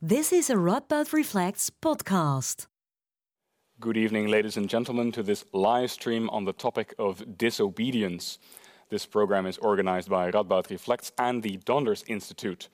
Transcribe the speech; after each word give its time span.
This 0.00 0.32
is 0.32 0.48
a 0.48 0.54
Radboud 0.54 1.12
Reflects 1.12 1.70
podcast. 1.70 2.68
Good 3.80 3.96
evening, 3.96 4.28
ladies 4.28 4.56
and 4.56 4.68
gentlemen, 4.68 5.10
to 5.10 5.24
this 5.24 5.44
live 5.52 5.90
stream 5.90 6.30
on 6.30 6.44
the 6.44 6.52
topic 6.52 6.94
of 7.00 7.36
disobedience. 7.36 8.38
This 8.90 9.06
program 9.06 9.44
is 9.44 9.58
organized 9.58 10.08
by 10.08 10.30
Radboud 10.30 10.70
Reflects 10.70 11.10
and 11.18 11.42
the 11.42 11.56
Donders 11.66 12.04
Institute. 12.06 12.68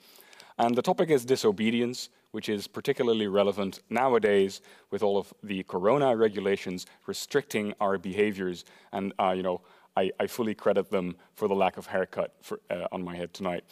And 0.58 0.76
the 0.76 0.82
topic 0.82 1.08
is 1.08 1.24
disobedience, 1.24 2.10
which 2.32 2.50
is 2.50 2.66
particularly 2.66 3.26
relevant 3.26 3.80
nowadays 3.88 4.60
with 4.90 5.02
all 5.02 5.16
of 5.16 5.32
the 5.42 5.62
corona 5.62 6.14
regulations 6.14 6.84
restricting 7.06 7.72
our 7.80 7.96
behaviors. 7.96 8.66
And, 8.92 9.14
uh, 9.18 9.32
you 9.34 9.42
know, 9.42 9.62
I, 9.96 10.10
I, 10.20 10.26
fully 10.26 10.54
credit 10.54 10.90
them 10.90 11.16
for 11.34 11.48
the 11.48 11.54
lack 11.54 11.76
of 11.76 11.86
haircut 11.86 12.34
for, 12.42 12.60
uh, 12.68 12.86
on 12.92 13.02
my 13.02 13.16
head 13.16 13.32
tonight. 13.32 13.64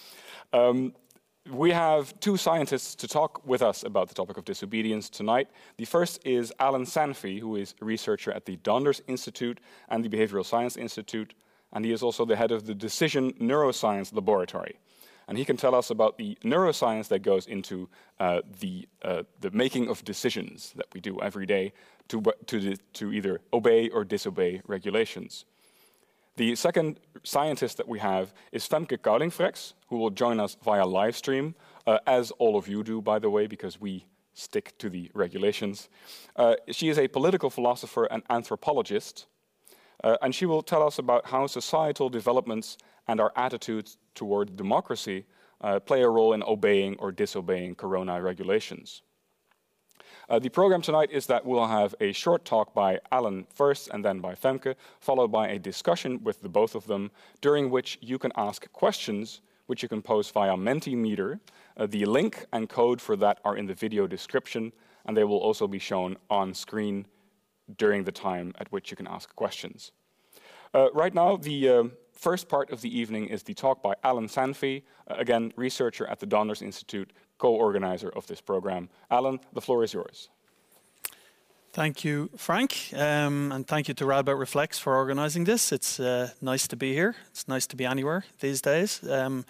Um, 0.52 0.94
we 1.50 1.70
have 1.72 2.18
two 2.20 2.36
scientists 2.36 2.94
to 2.94 3.08
talk 3.08 3.44
with 3.44 3.62
us 3.62 3.82
about 3.82 4.08
the 4.08 4.14
topic 4.14 4.36
of 4.36 4.44
disobedience 4.44 5.10
tonight. 5.10 5.48
The 5.76 5.84
first 5.84 6.24
is 6.24 6.52
Alan 6.60 6.84
Sanfey, 6.84 7.40
who 7.40 7.56
is 7.56 7.74
a 7.80 7.84
researcher 7.84 8.32
at 8.32 8.46
the 8.46 8.56
Donders 8.58 9.00
Institute 9.08 9.58
and 9.88 10.04
the 10.04 10.08
Behavioral 10.08 10.46
Science 10.46 10.76
Institute, 10.76 11.34
and 11.72 11.84
he 11.84 11.92
is 11.92 12.02
also 12.02 12.24
the 12.24 12.36
head 12.36 12.52
of 12.52 12.66
the 12.66 12.74
Decision 12.74 13.32
Neuroscience 13.34 14.14
Laboratory. 14.14 14.78
And 15.28 15.38
he 15.38 15.44
can 15.44 15.56
tell 15.56 15.74
us 15.74 15.90
about 15.90 16.18
the 16.18 16.36
neuroscience 16.44 17.08
that 17.08 17.20
goes 17.20 17.46
into 17.46 17.88
uh, 18.18 18.42
the, 18.60 18.88
uh, 19.02 19.22
the 19.40 19.50
making 19.50 19.88
of 19.88 20.04
decisions 20.04 20.72
that 20.76 20.86
we 20.92 21.00
do 21.00 21.20
every 21.20 21.46
day 21.46 21.72
to, 22.08 22.22
to, 22.46 22.76
to 22.76 23.12
either 23.12 23.40
obey 23.52 23.88
or 23.88 24.04
disobey 24.04 24.62
regulations. 24.66 25.44
The 26.36 26.56
second 26.56 26.98
scientist 27.24 27.76
that 27.76 27.86
we 27.86 27.98
have 27.98 28.32
is 28.52 28.66
Femke 28.66 28.96
Kaulingfreks, 28.96 29.74
who 29.88 29.98
will 29.98 30.10
join 30.10 30.40
us 30.40 30.56
via 30.64 30.86
live 30.86 31.14
stream, 31.14 31.54
uh, 31.86 31.98
as 32.06 32.30
all 32.32 32.56
of 32.56 32.66
you 32.66 32.82
do, 32.82 33.02
by 33.02 33.18
the 33.18 33.28
way, 33.28 33.46
because 33.46 33.78
we 33.78 34.06
stick 34.32 34.72
to 34.78 34.88
the 34.88 35.10
regulations. 35.12 35.90
Uh, 36.34 36.54
she 36.70 36.88
is 36.88 36.98
a 36.98 37.06
political 37.06 37.50
philosopher 37.50 38.06
and 38.06 38.22
anthropologist, 38.30 39.26
uh, 40.02 40.16
and 40.22 40.34
she 40.34 40.46
will 40.46 40.62
tell 40.62 40.82
us 40.82 40.98
about 40.98 41.26
how 41.26 41.46
societal 41.46 42.08
developments 42.08 42.78
and 43.08 43.20
our 43.20 43.32
attitudes 43.36 43.98
toward 44.14 44.56
democracy 44.56 45.26
uh, 45.60 45.78
play 45.80 46.02
a 46.02 46.08
role 46.08 46.32
in 46.32 46.42
obeying 46.44 46.96
or 46.98 47.12
disobeying 47.12 47.74
corona 47.74 48.22
regulations. 48.22 49.02
Uh, 50.32 50.38
the 50.38 50.48
program 50.48 50.80
tonight 50.80 51.10
is 51.12 51.26
that 51.26 51.44
we'll 51.44 51.66
have 51.66 51.94
a 52.00 52.10
short 52.10 52.42
talk 52.46 52.72
by 52.72 52.98
Alan 53.10 53.46
first 53.52 53.90
and 53.92 54.02
then 54.02 54.18
by 54.18 54.34
Femke, 54.34 54.74
followed 54.98 55.30
by 55.30 55.48
a 55.48 55.58
discussion 55.58 56.24
with 56.24 56.40
the 56.40 56.48
both 56.48 56.74
of 56.74 56.86
them, 56.86 57.10
during 57.42 57.68
which 57.68 57.98
you 58.00 58.18
can 58.18 58.32
ask 58.34 58.72
questions 58.72 59.42
which 59.66 59.82
you 59.82 59.90
can 59.90 60.00
post 60.00 60.32
via 60.32 60.56
Mentimeter. 60.56 61.38
Uh, 61.76 61.86
the 61.86 62.06
link 62.06 62.46
and 62.50 62.70
code 62.70 62.98
for 62.98 63.14
that 63.14 63.40
are 63.44 63.58
in 63.58 63.66
the 63.66 63.74
video 63.74 64.06
description, 64.06 64.72
and 65.04 65.14
they 65.14 65.24
will 65.24 65.36
also 65.36 65.68
be 65.68 65.78
shown 65.78 66.16
on 66.30 66.54
screen 66.54 67.06
during 67.76 68.04
the 68.04 68.12
time 68.12 68.54
at 68.58 68.72
which 68.72 68.90
you 68.90 68.96
can 68.96 69.06
ask 69.06 69.36
questions. 69.36 69.92
Uh, 70.72 70.90
right 70.94 71.12
now, 71.12 71.36
the 71.36 71.68
uh, 71.68 71.84
first 72.14 72.48
part 72.48 72.70
of 72.70 72.80
the 72.80 72.98
evening 72.98 73.26
is 73.26 73.42
the 73.42 73.52
talk 73.52 73.82
by 73.82 73.94
Alan 74.02 74.28
Sanfey, 74.28 74.82
uh, 75.10 75.14
again, 75.18 75.52
researcher 75.56 76.06
at 76.06 76.20
the 76.20 76.26
Donders 76.26 76.62
Institute, 76.62 77.12
co-organizer 77.42 78.08
of 78.10 78.24
this 78.28 78.40
program. 78.40 78.88
Alan, 79.10 79.40
the 79.52 79.60
floor 79.60 79.82
is 79.82 79.92
yours. 79.92 80.30
Thank 81.72 82.04
you, 82.04 82.28
Frank, 82.36 82.90
um, 82.94 83.50
and 83.50 83.66
thank 83.66 83.88
you 83.88 83.94
to 83.94 84.04
Radboud 84.04 84.38
Reflects 84.38 84.78
for 84.78 84.94
organising 84.94 85.44
this. 85.44 85.72
It's 85.72 85.98
uh, 85.98 86.28
nice 86.42 86.68
to 86.68 86.76
be 86.76 86.92
here. 86.92 87.16
It's 87.30 87.48
nice 87.48 87.66
to 87.68 87.76
be 87.76 87.86
anywhere 87.86 88.24
these 88.40 88.60
days. 88.60 89.02
Um, 89.08 89.46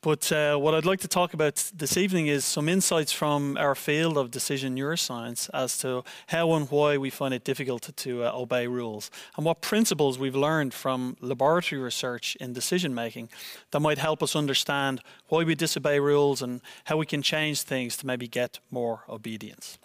but 0.00 0.30
uh, 0.30 0.58
what 0.58 0.74
I'd 0.74 0.84
like 0.84 1.00
to 1.00 1.08
talk 1.08 1.34
about 1.34 1.72
this 1.74 1.96
evening 1.96 2.28
is 2.28 2.44
some 2.44 2.68
insights 2.68 3.10
from 3.10 3.56
our 3.56 3.74
field 3.74 4.16
of 4.16 4.30
decision 4.30 4.76
neuroscience 4.76 5.50
as 5.52 5.76
to 5.78 6.04
how 6.28 6.52
and 6.52 6.70
why 6.70 6.98
we 6.98 7.10
find 7.10 7.34
it 7.34 7.42
difficult 7.42 7.90
to 7.96 8.22
uh, 8.22 8.30
obey 8.32 8.68
rules, 8.68 9.10
and 9.36 9.44
what 9.44 9.60
principles 9.60 10.20
we've 10.20 10.36
learned 10.36 10.72
from 10.72 11.16
laboratory 11.20 11.82
research 11.82 12.36
in 12.36 12.52
decision 12.52 12.94
making 12.94 13.28
that 13.72 13.80
might 13.80 13.98
help 13.98 14.22
us 14.22 14.36
understand 14.36 15.00
why 15.30 15.42
we 15.42 15.56
disobey 15.56 15.98
rules 15.98 16.42
and 16.42 16.60
how 16.84 16.96
we 16.96 17.06
can 17.06 17.22
change 17.22 17.62
things 17.62 17.96
to 17.96 18.06
maybe 18.06 18.28
get 18.28 18.60
more 18.70 19.02
obedience. 19.08 19.78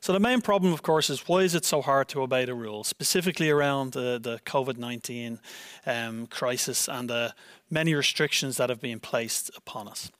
So 0.00 0.12
the 0.12 0.20
main 0.20 0.40
problem, 0.40 0.72
of 0.72 0.82
course, 0.82 1.10
is 1.10 1.28
why 1.28 1.40
is 1.40 1.54
it 1.54 1.64
so 1.64 1.82
hard 1.82 2.08
to 2.08 2.22
obey 2.22 2.44
the 2.44 2.54
rules, 2.54 2.88
specifically 2.88 3.50
around 3.50 3.92
the, 3.92 4.18
the 4.22 4.40
COVID 4.44 4.78
19 4.78 5.40
um, 5.86 6.26
crisis 6.26 6.88
and 6.88 7.08
the 7.08 7.34
many 7.70 7.94
restrictions 7.94 8.56
that 8.56 8.70
have 8.70 8.80
been 8.80 9.00
placed 9.00 9.50
upon 9.56 9.88
us. 9.88 10.10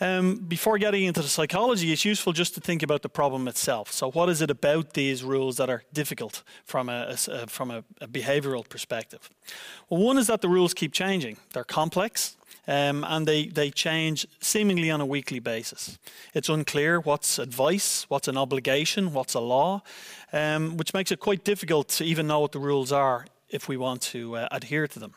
Um, 0.00 0.36
before 0.36 0.78
getting 0.78 1.04
into 1.04 1.22
the 1.22 1.28
psychology, 1.28 1.92
it's 1.92 2.04
useful 2.04 2.32
just 2.32 2.54
to 2.54 2.60
think 2.60 2.84
about 2.84 3.02
the 3.02 3.08
problem 3.08 3.48
itself. 3.48 3.90
So, 3.90 4.10
what 4.12 4.28
is 4.28 4.40
it 4.40 4.50
about 4.50 4.94
these 4.94 5.24
rules 5.24 5.56
that 5.56 5.68
are 5.68 5.82
difficult 5.92 6.44
from 6.64 6.88
a, 6.88 7.16
a 7.28 7.46
from 7.48 7.72
a, 7.72 7.82
a 8.00 8.06
behavioural 8.06 8.68
perspective? 8.68 9.28
Well, 9.90 10.00
one 10.00 10.16
is 10.16 10.28
that 10.28 10.40
the 10.40 10.48
rules 10.48 10.72
keep 10.72 10.92
changing. 10.92 11.38
They're 11.52 11.64
complex, 11.64 12.36
um, 12.68 13.02
and 13.08 13.26
they, 13.26 13.46
they 13.46 13.70
change 13.70 14.26
seemingly 14.40 14.90
on 14.90 15.00
a 15.00 15.06
weekly 15.06 15.40
basis. 15.40 15.98
It's 16.34 16.50
unclear 16.50 17.00
what's 17.00 17.38
advice, 17.38 18.04
what's 18.08 18.28
an 18.28 18.36
obligation, 18.36 19.12
what's 19.14 19.34
a 19.34 19.40
law, 19.40 19.82
um, 20.32 20.76
which 20.76 20.92
makes 20.92 21.10
it 21.10 21.18
quite 21.18 21.44
difficult 21.44 21.88
to 21.88 22.04
even 22.04 22.26
know 22.26 22.40
what 22.40 22.52
the 22.52 22.58
rules 22.60 22.92
are 22.92 23.26
if 23.48 23.68
we 23.68 23.78
want 23.78 24.02
to 24.02 24.36
uh, 24.36 24.48
adhere 24.52 24.86
to 24.86 24.98
them. 24.98 25.14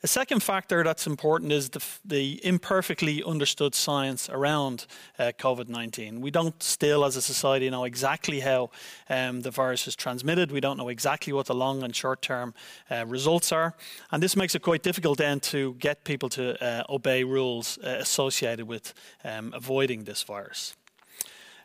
A 0.00 0.06
second 0.06 0.44
factor 0.44 0.84
that's 0.84 1.08
important 1.08 1.50
is 1.50 1.70
the, 1.70 1.84
the 2.04 2.40
imperfectly 2.44 3.20
understood 3.24 3.74
science 3.74 4.28
around 4.28 4.86
uh, 5.18 5.32
COVID 5.36 5.68
19. 5.68 6.20
We 6.20 6.30
don't 6.30 6.62
still, 6.62 7.04
as 7.04 7.16
a 7.16 7.22
society, 7.22 7.68
know 7.68 7.82
exactly 7.82 8.38
how 8.38 8.70
um, 9.10 9.40
the 9.40 9.50
virus 9.50 9.88
is 9.88 9.96
transmitted. 9.96 10.52
We 10.52 10.60
don't 10.60 10.76
know 10.76 10.88
exactly 10.88 11.32
what 11.32 11.46
the 11.46 11.54
long 11.54 11.82
and 11.82 11.96
short 11.96 12.22
term 12.22 12.54
uh, 12.88 13.06
results 13.06 13.50
are. 13.50 13.74
And 14.12 14.22
this 14.22 14.36
makes 14.36 14.54
it 14.54 14.62
quite 14.62 14.84
difficult 14.84 15.18
then 15.18 15.40
to 15.40 15.74
get 15.80 16.04
people 16.04 16.28
to 16.28 16.64
uh, 16.64 16.84
obey 16.88 17.24
rules 17.24 17.76
uh, 17.78 17.96
associated 17.98 18.68
with 18.68 18.94
um, 19.24 19.52
avoiding 19.52 20.04
this 20.04 20.22
virus. 20.22 20.76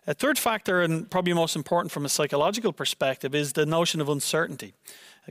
A 0.07 0.13
third 0.13 0.39
factor, 0.39 0.81
and 0.81 1.09
probably 1.09 1.33
most 1.33 1.55
important 1.55 1.91
from 1.91 2.03
a 2.03 2.09
psychological 2.09 2.73
perspective, 2.73 3.35
is 3.35 3.53
the 3.53 3.65
notion 3.65 4.01
of 4.01 4.09
uncertainty. 4.09 4.73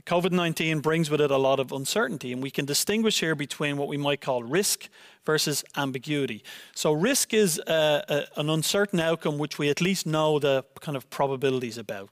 COVID 0.01 0.31
19 0.31 0.79
brings 0.79 1.11
with 1.11 1.21
it 1.21 1.29
a 1.29 1.37
lot 1.37 1.59
of 1.59 1.71
uncertainty, 1.71 2.33
and 2.33 2.41
we 2.41 2.49
can 2.49 2.65
distinguish 2.65 3.19
here 3.19 3.35
between 3.35 3.77
what 3.77 3.87
we 3.87 3.95
might 3.95 4.21
call 4.21 4.41
risk 4.41 4.89
versus 5.23 5.63
ambiguity. 5.77 6.43
So, 6.73 6.91
risk 6.91 7.33
is 7.33 7.59
uh, 7.59 8.01
a, 8.09 8.39
an 8.39 8.49
uncertain 8.49 8.99
outcome 8.99 9.37
which 9.37 9.59
we 9.59 9.69
at 9.69 9.81
least 9.81 10.07
know 10.07 10.39
the 10.39 10.65
kind 10.81 10.97
of 10.97 11.07
probabilities 11.11 11.77
about. 11.77 12.09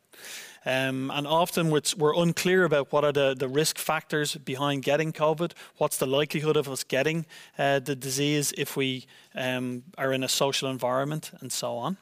Um, 0.63 1.09
and 1.09 1.25
often 1.25 1.71
we're, 1.71 2.13
unclear 2.15 2.65
about 2.65 2.91
what 2.91 3.03
are 3.03 3.11
the, 3.11 3.33
the 3.33 3.47
risk 3.47 3.79
factors 3.79 4.35
behind 4.35 4.83
getting 4.83 5.11
COVID, 5.11 5.53
what's 5.77 5.97
the 5.97 6.05
likelihood 6.05 6.55
of 6.55 6.69
us 6.69 6.83
getting 6.83 7.25
uh, 7.57 7.79
the 7.79 7.95
disease 7.95 8.53
if 8.57 8.77
we 8.77 9.07
um, 9.33 9.81
are 9.97 10.13
in 10.13 10.23
a 10.23 10.29
social 10.29 10.69
environment, 10.69 11.31
and 11.39 11.51
so 11.51 11.77
on. 11.77 11.97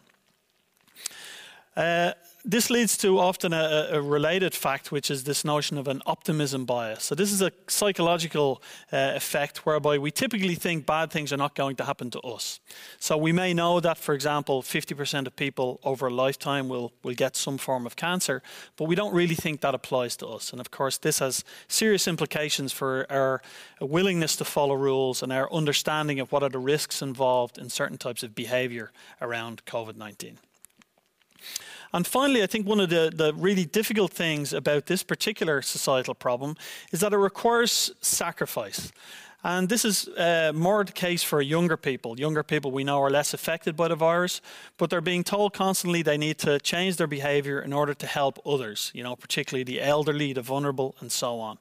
Uh, 1.78 2.12
this 2.46 2.70
leads 2.70 2.96
to 2.98 3.20
often 3.20 3.52
a, 3.52 3.90
a, 3.92 4.02
related 4.02 4.54
fact, 4.54 4.92
which 4.92 5.12
is 5.12 5.26
this 5.26 5.44
notion 5.44 5.78
of 5.78 5.88
an 5.88 6.02
optimism 6.06 6.64
bias. 6.64 7.04
So, 7.04 7.16
this 7.16 7.34
is 7.34 7.42
a 7.42 7.52
psychological 7.68 8.62
uh, 8.94 9.12
effect 9.16 9.66
whereby 9.66 9.98
we 9.98 10.10
typically 10.10 10.56
think 10.56 10.86
bad 10.86 11.12
things 11.12 11.34
are 11.34 11.38
not 11.38 11.54
going 11.54 11.76
to 11.78 11.84
happen 11.84 12.10
to 12.12 12.20
us. 12.22 12.62
So, 13.00 13.18
we 13.18 13.34
may 13.34 13.54
know 13.54 13.82
that, 13.82 13.98
for 13.98 14.14
example, 14.14 14.62
50% 14.62 15.28
of 15.28 15.36
people 15.36 15.82
over 15.84 16.08
a 16.08 16.14
lifetime 16.14 16.70
will, 16.70 16.94
will 17.04 17.14
get 17.14 17.36
some 17.36 17.58
form 17.58 17.86
of 17.86 17.98
cancer, 17.98 18.42
but 18.78 18.86
we 18.86 18.96
don't 18.96 19.14
really 19.14 19.36
think 19.36 19.60
that 19.62 19.76
applies 19.76 20.16
to 20.18 20.28
us. 20.28 20.52
And 20.52 20.62
of 20.62 20.72
course, 20.72 20.98
this 20.98 21.20
has 21.20 21.44
serious 21.68 22.08
implications 22.08 22.72
for 22.72 23.06
our 23.10 23.42
willingness 23.82 24.38
to 24.38 24.46
follow 24.46 24.76
rules 24.76 25.22
and 25.22 25.34
our 25.34 25.52
understanding 25.52 26.20
of 26.22 26.32
what 26.32 26.44
are 26.44 26.50
the 26.50 26.60
risks 26.60 27.02
involved 27.02 27.58
in 27.58 27.70
certain 27.70 27.98
types 27.98 28.24
of 28.24 28.34
behavior 28.34 28.92
around 29.22 29.66
COVID 29.66 29.98
19. 29.98 30.40
And 31.94 32.06
finally, 32.06 32.44
I 32.44 32.48
think 32.48 32.68
one 32.68 32.80
of 32.80 32.90
the, 32.90 33.12
the 33.14 33.34
really 33.34 33.66
difficult 33.66 34.12
things 34.12 34.54
about 34.54 34.86
this 34.86 35.04
particular 35.04 35.62
societal 35.62 36.14
problem 36.14 36.56
is 36.92 37.00
that 37.00 37.14
it 37.14 37.18
requires 37.18 37.92
sacrifice. 38.02 38.92
And 39.42 39.70
this 39.70 39.86
is 39.86 40.10
uh, 40.10 40.52
more 40.54 40.84
the 40.84 40.92
case 40.92 41.24
for 41.24 41.42
younger 41.42 41.78
people. 41.78 42.20
Younger 42.20 42.44
people 42.44 42.72
we 42.72 42.84
know 42.84 43.02
are 43.02 43.10
less 43.10 43.34
affected 43.34 43.78
by 43.78 43.88
the 43.88 43.96
virus, 43.96 44.42
but 44.78 44.90
they're 44.90 45.00
being 45.00 45.24
told 45.24 45.54
constantly 45.54 46.02
they 46.02 46.18
need 46.18 46.38
to 46.40 46.60
change 46.60 46.98
their 46.98 47.08
behavior 47.08 47.62
in 47.62 47.72
order 47.72 47.94
to 47.94 48.06
help 48.06 48.38
others, 48.46 48.92
you 48.94 49.02
know, 49.02 49.16
particularly 49.16 49.64
the 49.64 49.82
elderly, 49.82 50.34
the 50.34 50.42
vulnerable, 50.42 50.94
and 51.00 51.10
so 51.10 51.40
on. 51.40 51.58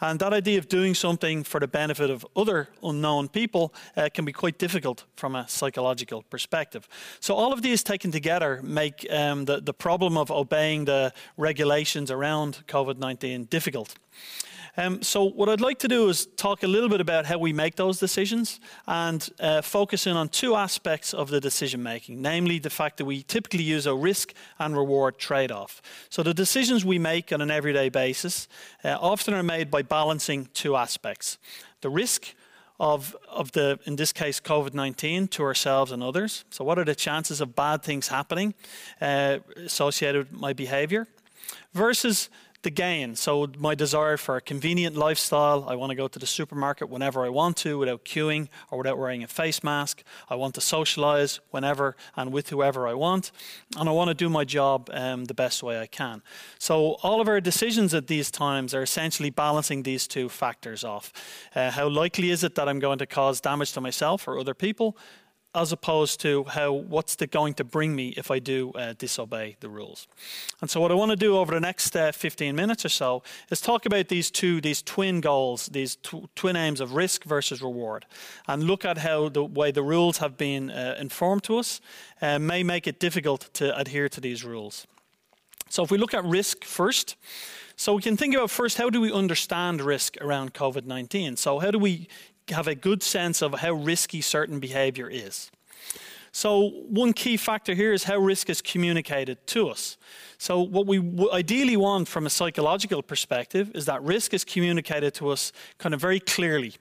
And 0.00 0.18
that 0.20 0.32
idea 0.32 0.58
of 0.58 0.68
doing 0.68 0.94
something 0.94 1.44
for 1.44 1.60
the 1.60 1.68
benefit 1.68 2.08
of 2.08 2.26
other 2.34 2.70
unknown 2.82 3.28
people 3.28 3.74
uh, 3.94 4.08
can 4.12 4.24
be 4.24 4.32
quite 4.32 4.58
difficult 4.58 5.04
from 5.14 5.34
a 5.34 5.46
psychological 5.48 6.22
perspective. 6.22 6.88
So 7.20 7.34
all 7.34 7.52
of 7.52 7.60
these 7.60 7.82
taken 7.82 8.10
together 8.10 8.60
make 8.62 9.06
um, 9.10 9.44
the, 9.44 9.60
the 9.60 9.74
problem 9.74 10.16
of 10.16 10.30
obeying 10.30 10.86
the 10.86 11.12
regulations 11.36 12.10
around 12.10 12.62
COVID 12.68 12.96
19 12.96 13.44
difficult. 13.44 13.94
Um, 14.78 15.02
so, 15.02 15.24
what 15.24 15.48
I'd 15.48 15.60
like 15.60 15.80
to 15.80 15.88
do 15.88 16.08
is 16.08 16.26
talk 16.36 16.62
a 16.62 16.68
little 16.68 16.88
bit 16.88 17.00
about 17.00 17.26
how 17.26 17.36
we 17.36 17.52
make 17.52 17.74
those 17.74 17.98
decisions 17.98 18.60
and 18.86 19.28
uh, 19.40 19.60
focus 19.60 20.06
in 20.06 20.16
on 20.16 20.28
two 20.28 20.54
aspects 20.54 21.12
of 21.12 21.30
the 21.30 21.40
decision 21.40 21.82
making, 21.82 22.22
namely 22.22 22.60
the 22.60 22.70
fact 22.70 22.98
that 22.98 23.04
we 23.04 23.24
typically 23.24 23.64
use 23.64 23.86
a 23.86 23.94
risk 23.94 24.34
and 24.60 24.76
reward 24.76 25.18
trade 25.18 25.50
off. 25.50 25.82
So, 26.10 26.22
the 26.22 26.32
decisions 26.32 26.84
we 26.84 26.96
make 26.96 27.32
on 27.32 27.40
an 27.40 27.50
everyday 27.50 27.88
basis 27.88 28.46
uh, 28.84 28.96
often 29.00 29.34
are 29.34 29.42
made 29.42 29.68
by 29.68 29.82
balancing 29.82 30.48
two 30.54 30.76
aspects 30.76 31.38
the 31.80 31.90
risk 31.90 32.32
of, 32.78 33.16
of 33.28 33.50
the, 33.50 33.80
in 33.84 33.96
this 33.96 34.12
case, 34.12 34.38
COVID 34.38 34.74
19 34.74 35.26
to 35.28 35.42
ourselves 35.42 35.90
and 35.90 36.04
others. 36.04 36.44
So, 36.50 36.62
what 36.64 36.78
are 36.78 36.84
the 36.84 36.94
chances 36.94 37.40
of 37.40 37.56
bad 37.56 37.82
things 37.82 38.06
happening 38.06 38.54
uh, 39.00 39.38
associated 39.56 40.30
with 40.30 40.40
my 40.40 40.52
behavior? 40.52 41.08
Versus 41.72 42.28
the 42.62 42.70
gain. 42.70 43.14
So, 43.14 43.46
my 43.58 43.74
desire 43.74 44.16
for 44.16 44.36
a 44.36 44.40
convenient 44.40 44.96
lifestyle, 44.96 45.64
I 45.68 45.76
want 45.76 45.90
to 45.90 45.96
go 45.96 46.08
to 46.08 46.18
the 46.18 46.26
supermarket 46.26 46.88
whenever 46.88 47.24
I 47.24 47.28
want 47.28 47.56
to 47.58 47.78
without 47.78 48.04
queuing 48.04 48.48
or 48.70 48.78
without 48.78 48.98
wearing 48.98 49.22
a 49.22 49.28
face 49.28 49.62
mask. 49.62 50.02
I 50.28 50.34
want 50.34 50.54
to 50.56 50.60
socialize 50.60 51.40
whenever 51.50 51.96
and 52.16 52.32
with 52.32 52.50
whoever 52.50 52.88
I 52.88 52.94
want. 52.94 53.30
And 53.76 53.88
I 53.88 53.92
want 53.92 54.08
to 54.08 54.14
do 54.14 54.28
my 54.28 54.44
job 54.44 54.90
um, 54.92 55.26
the 55.26 55.34
best 55.34 55.62
way 55.62 55.80
I 55.80 55.86
can. 55.86 56.22
So, 56.58 56.94
all 57.02 57.20
of 57.20 57.28
our 57.28 57.40
decisions 57.40 57.94
at 57.94 58.08
these 58.08 58.30
times 58.30 58.74
are 58.74 58.82
essentially 58.82 59.30
balancing 59.30 59.84
these 59.84 60.08
two 60.08 60.28
factors 60.28 60.82
off. 60.82 61.12
Uh, 61.54 61.70
how 61.70 61.88
likely 61.88 62.30
is 62.30 62.42
it 62.42 62.56
that 62.56 62.68
I'm 62.68 62.80
going 62.80 62.98
to 62.98 63.06
cause 63.06 63.40
damage 63.40 63.72
to 63.72 63.80
myself 63.80 64.26
or 64.26 64.38
other 64.38 64.54
people? 64.54 64.96
As 65.54 65.72
opposed 65.72 66.20
to 66.20 66.44
how 66.44 66.72
what's 66.72 67.16
it 67.22 67.30
going 67.30 67.54
to 67.54 67.64
bring 67.64 67.96
me 67.96 68.08
if 68.16 68.30
I 68.30 68.38
do 68.38 68.70
uh, 68.72 68.94
disobey 68.98 69.56
the 69.60 69.68
rules. 69.68 70.06
And 70.60 70.70
so, 70.70 70.80
what 70.80 70.92
I 70.92 70.94
want 70.94 71.10
to 71.10 71.16
do 71.16 71.38
over 71.38 71.54
the 71.54 71.60
next 71.60 71.96
uh, 71.96 72.12
15 72.12 72.54
minutes 72.54 72.84
or 72.84 72.90
so 72.90 73.22
is 73.50 73.60
talk 73.60 73.86
about 73.86 74.08
these 74.08 74.30
two, 74.30 74.60
these 74.60 74.82
twin 74.82 75.20
goals, 75.20 75.66
these 75.66 75.96
tw- 75.96 76.28
twin 76.34 76.54
aims 76.54 76.80
of 76.80 76.94
risk 76.94 77.24
versus 77.24 77.62
reward, 77.62 78.04
and 78.46 78.64
look 78.64 78.84
at 78.84 78.98
how 78.98 79.28
the 79.30 79.44
way 79.44 79.70
the 79.70 79.82
rules 79.82 80.18
have 80.18 80.36
been 80.36 80.70
uh, 80.70 80.96
informed 81.00 81.42
to 81.44 81.58
us 81.58 81.80
uh, 82.20 82.38
may 82.38 82.62
make 82.62 82.86
it 82.86 83.00
difficult 83.00 83.48
to 83.54 83.76
adhere 83.76 84.08
to 84.08 84.20
these 84.20 84.44
rules. 84.44 84.86
So, 85.70 85.82
if 85.82 85.90
we 85.90 85.98
look 85.98 86.14
at 86.14 86.24
risk 86.24 86.64
first. 86.64 87.16
So 87.80 87.94
we 87.94 88.02
can 88.02 88.16
think 88.16 88.34
about 88.34 88.50
first 88.50 88.76
how 88.76 88.90
do 88.90 89.00
we 89.00 89.12
understand 89.12 89.80
risk 89.80 90.16
around 90.20 90.52
COVID 90.52 90.84
19? 90.84 91.36
So, 91.36 91.60
how 91.60 91.70
do 91.70 91.78
we 91.78 92.08
have 92.50 92.68
a 92.68 92.74
good 92.74 93.02
sense 93.02 93.42
of 93.42 93.54
how 93.54 93.72
risky 93.72 94.20
certain 94.20 94.60
behavior 94.60 95.08
is. 95.08 95.50
So, 96.32 96.68
one 96.88 97.14
key 97.14 97.36
factor 97.36 97.74
here 97.74 97.92
is 97.92 98.04
how 98.04 98.18
risk 98.18 98.50
is 98.50 98.60
communicated 98.60 99.44
to 99.48 99.70
us. 99.70 99.96
So, 100.36 100.60
what 100.60 100.86
we 100.86 101.00
ideally 101.32 101.76
want 101.76 102.06
from 102.06 102.26
a 102.26 102.30
psychological 102.30 103.02
perspective 103.02 103.72
is 103.74 103.86
that 103.86 104.02
risk 104.02 104.34
is 104.34 104.44
communicated 104.44 105.14
to 105.14 105.30
us 105.30 105.52
kind 105.78 105.94
of 105.94 106.00
very 106.00 106.20
clearly. 106.20 106.74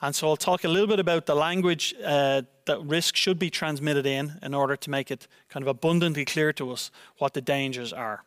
And 0.00 0.14
so, 0.14 0.28
I'll 0.28 0.36
talk 0.36 0.64
a 0.64 0.68
little 0.68 0.88
bit 0.88 1.00
about 1.00 1.26
the 1.26 1.34
language 1.34 1.94
uh, 2.04 2.42
that 2.64 2.82
risk 2.82 3.14
should 3.14 3.38
be 3.38 3.50
transmitted 3.50 4.06
in 4.06 4.38
in 4.42 4.54
order 4.54 4.74
to 4.76 4.90
make 4.90 5.10
it 5.10 5.28
kind 5.48 5.62
of 5.62 5.68
abundantly 5.68 6.24
clear 6.24 6.52
to 6.54 6.72
us 6.72 6.90
what 7.18 7.34
the 7.34 7.40
dangers 7.40 7.92
are. 7.92 8.24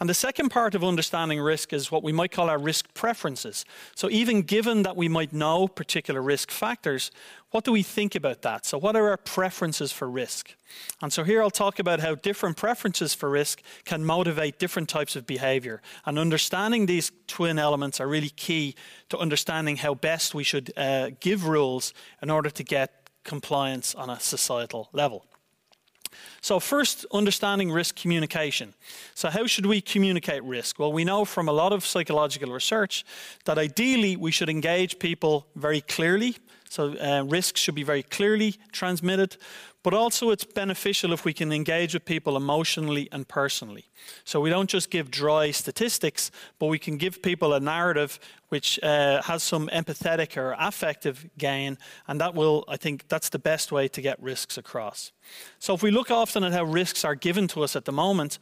And 0.00 0.08
the 0.08 0.14
second 0.14 0.50
part 0.50 0.74
of 0.74 0.84
understanding 0.84 1.40
risk 1.40 1.72
is 1.72 1.90
what 1.90 2.02
we 2.02 2.12
might 2.12 2.30
call 2.30 2.48
our 2.48 2.58
risk 2.58 2.92
preferences. 2.94 3.64
So, 3.94 4.10
even 4.10 4.42
given 4.42 4.82
that 4.82 4.96
we 4.96 5.08
might 5.08 5.32
know 5.32 5.68
particular 5.68 6.22
risk 6.22 6.50
factors, 6.50 7.10
what 7.50 7.64
do 7.64 7.72
we 7.72 7.82
think 7.82 8.14
about 8.14 8.42
that? 8.42 8.66
So, 8.66 8.78
what 8.78 8.96
are 8.96 9.08
our 9.08 9.16
preferences 9.16 9.92
for 9.92 10.10
risk? 10.10 10.54
And 11.00 11.12
so, 11.12 11.24
here 11.24 11.42
I'll 11.42 11.50
talk 11.50 11.78
about 11.78 12.00
how 12.00 12.14
different 12.14 12.56
preferences 12.56 13.14
for 13.14 13.30
risk 13.30 13.62
can 13.84 14.04
motivate 14.04 14.58
different 14.58 14.88
types 14.88 15.16
of 15.16 15.26
behavior. 15.26 15.80
And 16.04 16.18
understanding 16.18 16.86
these 16.86 17.12
twin 17.26 17.58
elements 17.58 18.00
are 18.00 18.08
really 18.08 18.30
key 18.30 18.74
to 19.08 19.18
understanding 19.18 19.76
how 19.76 19.94
best 19.94 20.34
we 20.34 20.44
should 20.44 20.72
uh, 20.76 21.10
give 21.20 21.46
rules 21.46 21.94
in 22.22 22.30
order 22.30 22.50
to 22.50 22.64
get 22.64 23.10
compliance 23.24 23.94
on 23.94 24.08
a 24.08 24.20
societal 24.20 24.88
level. 24.92 25.26
So, 26.40 26.60
first, 26.60 27.06
understanding 27.12 27.70
risk 27.70 27.96
communication. 27.96 28.74
So, 29.14 29.30
how 29.30 29.46
should 29.46 29.66
we 29.66 29.80
communicate 29.80 30.42
risk? 30.44 30.78
Well, 30.78 30.92
we 30.92 31.04
know 31.04 31.24
from 31.24 31.48
a 31.48 31.52
lot 31.52 31.72
of 31.72 31.84
psychological 31.84 32.52
research 32.52 33.04
that 33.44 33.58
ideally 33.58 34.16
we 34.16 34.30
should 34.30 34.48
engage 34.48 34.98
people 34.98 35.46
very 35.56 35.80
clearly. 35.80 36.36
So, 36.68 36.96
uh, 36.98 37.24
risks 37.24 37.60
should 37.60 37.74
be 37.74 37.82
very 37.82 38.02
clearly 38.02 38.56
transmitted, 38.72 39.36
but 39.86 39.94
also 39.94 40.30
it's 40.30 40.44
beneficial 40.44 41.12
if 41.12 41.24
we 41.24 41.32
can 41.32 41.52
engage 41.52 41.94
with 41.94 42.04
people 42.04 42.36
emotionally 42.36 43.08
and 43.12 43.28
personally. 43.28 43.84
So 44.24 44.40
we 44.40 44.50
don't 44.50 44.68
just 44.68 44.90
give 44.90 45.12
dry 45.12 45.52
statistics, 45.52 46.32
but 46.58 46.66
we 46.66 46.78
can 46.80 46.96
give 46.96 47.22
people 47.22 47.52
a 47.52 47.60
narrative 47.60 48.18
which 48.48 48.80
uh, 48.82 49.22
has 49.22 49.44
some 49.44 49.68
empathetic 49.68 50.36
or 50.36 50.56
affective 50.58 51.28
gain, 51.38 51.78
and 52.08 52.20
that 52.20 52.34
will, 52.34 52.64
I 52.66 52.76
think, 52.76 53.06
that's 53.06 53.28
the 53.28 53.38
best 53.38 53.70
way 53.70 53.86
to 53.86 54.00
get 54.00 54.20
risks 54.20 54.58
across. 54.58 55.12
So 55.60 55.72
if 55.74 55.84
we 55.84 55.92
look 55.92 56.10
often 56.10 56.42
at 56.42 56.52
how 56.52 56.64
risks 56.64 57.04
are 57.04 57.14
given 57.14 57.46
to 57.48 57.62
us 57.62 57.76
at 57.76 57.84
the 57.84 57.92
moment, 57.92 58.40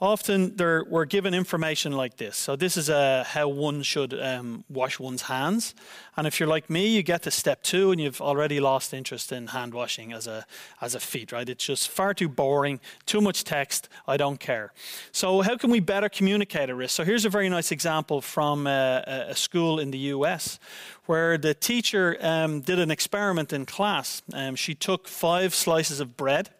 often 0.00 0.54
we're 0.58 1.06
given 1.06 1.32
information 1.32 1.92
like 1.92 2.18
this. 2.18 2.36
So 2.36 2.54
this 2.54 2.76
is 2.76 2.90
uh, 2.90 3.24
how 3.26 3.48
one 3.48 3.82
should 3.82 4.12
um, 4.20 4.64
wash 4.68 4.98
one's 4.98 5.22
hands. 5.22 5.74
And 6.16 6.26
if 6.26 6.38
you're 6.38 6.48
like 6.48 6.68
me, 6.68 6.88
you 6.88 7.02
get 7.02 7.22
to 7.22 7.30
step 7.30 7.62
two 7.62 7.92
and 7.92 8.00
you've 8.00 8.20
already 8.20 8.60
lost 8.60 8.92
interest 8.92 9.32
in 9.32 9.48
hand 9.48 9.72
washing 9.72 10.12
as 10.12 10.26
a, 10.26 10.44
as 10.82 10.94
a 10.94 11.00
feat, 11.00 11.32
right? 11.32 11.48
It's 11.48 11.64
just 11.64 11.88
far 11.88 12.12
too 12.12 12.28
boring, 12.28 12.80
too 13.06 13.20
much 13.20 13.44
text, 13.44 13.88
I 14.06 14.16
don't 14.18 14.38
care. 14.38 14.72
So 15.12 15.40
how 15.40 15.56
can 15.56 15.70
we 15.70 15.80
better 15.80 16.10
communicate 16.10 16.68
a 16.68 16.74
risk? 16.74 16.94
So 16.94 17.04
here's 17.04 17.24
a 17.24 17.30
very 17.30 17.48
nice 17.48 17.72
example 17.72 18.20
from 18.20 18.66
uh, 18.66 19.00
a 19.06 19.34
school 19.34 19.78
in 19.78 19.90
the 19.90 19.98
US 19.98 20.58
where 21.06 21.38
the 21.38 21.54
teacher 21.54 22.18
um, 22.20 22.60
did 22.60 22.78
an 22.78 22.90
experiment 22.90 23.52
in 23.52 23.64
class. 23.64 24.22
Um, 24.32 24.56
she 24.56 24.74
took 24.74 25.08
five 25.08 25.54
slices 25.54 26.00
of 26.00 26.16
bread 26.16 26.50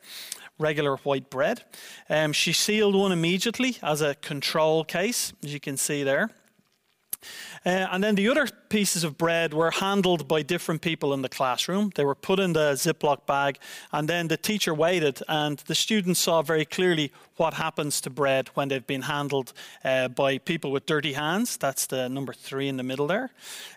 regular 0.59 0.97
white 0.99 1.31
bread. 1.31 1.63
Um, 2.09 2.33
she 2.33 2.53
sealed 2.53 2.95
one 2.95 3.13
immediately 3.13 3.77
as 3.83 4.01
a 4.01 4.15
control 4.15 4.85
case, 4.85 5.33
as 5.45 5.53
you 5.53 5.61
can 5.61 5.77
see 5.77 6.03
there. 6.03 6.31
Uh, 7.65 7.89
and 7.91 8.05
then 8.05 8.15
the 8.15 8.29
other 8.29 8.47
pieces 8.69 9.03
of 9.03 9.19
bread 9.19 9.53
were 9.53 9.71
handled 9.71 10.29
by 10.29 10.43
different 10.43 10.81
people 10.81 11.13
in 11.13 11.23
the 11.23 11.29
classroom. 11.29 11.91
They 11.95 12.05
were 12.05 12.15
put 12.15 12.39
in 12.39 12.53
the 12.53 12.73
Ziploc 12.75 13.27
bag, 13.27 13.59
and 13.93 14.09
then 14.09 14.29
the 14.29 14.37
teacher 14.37 14.73
waited, 14.73 15.21
and 15.29 15.59
the 15.67 15.75
students 15.75 16.21
saw 16.21 16.43
very 16.43 16.65
clearly 16.65 17.13
what 17.37 17.55
happens 17.55 18.01
to 18.01 18.11
bread 18.11 18.49
when 18.55 18.69
they've 18.69 18.87
been 18.87 19.03
handled 19.03 19.53
uh, 19.85 20.09
by 20.09 20.39
people 20.39 20.73
with 20.73 20.87
dirty 20.87 21.13
hands. 21.13 21.57
That's 21.57 21.87
the 21.87 22.09
number 22.09 22.33
three 22.33 22.69
in 22.69 22.77
the 22.77 22.83
middle 22.83 23.07
there. 23.07 23.31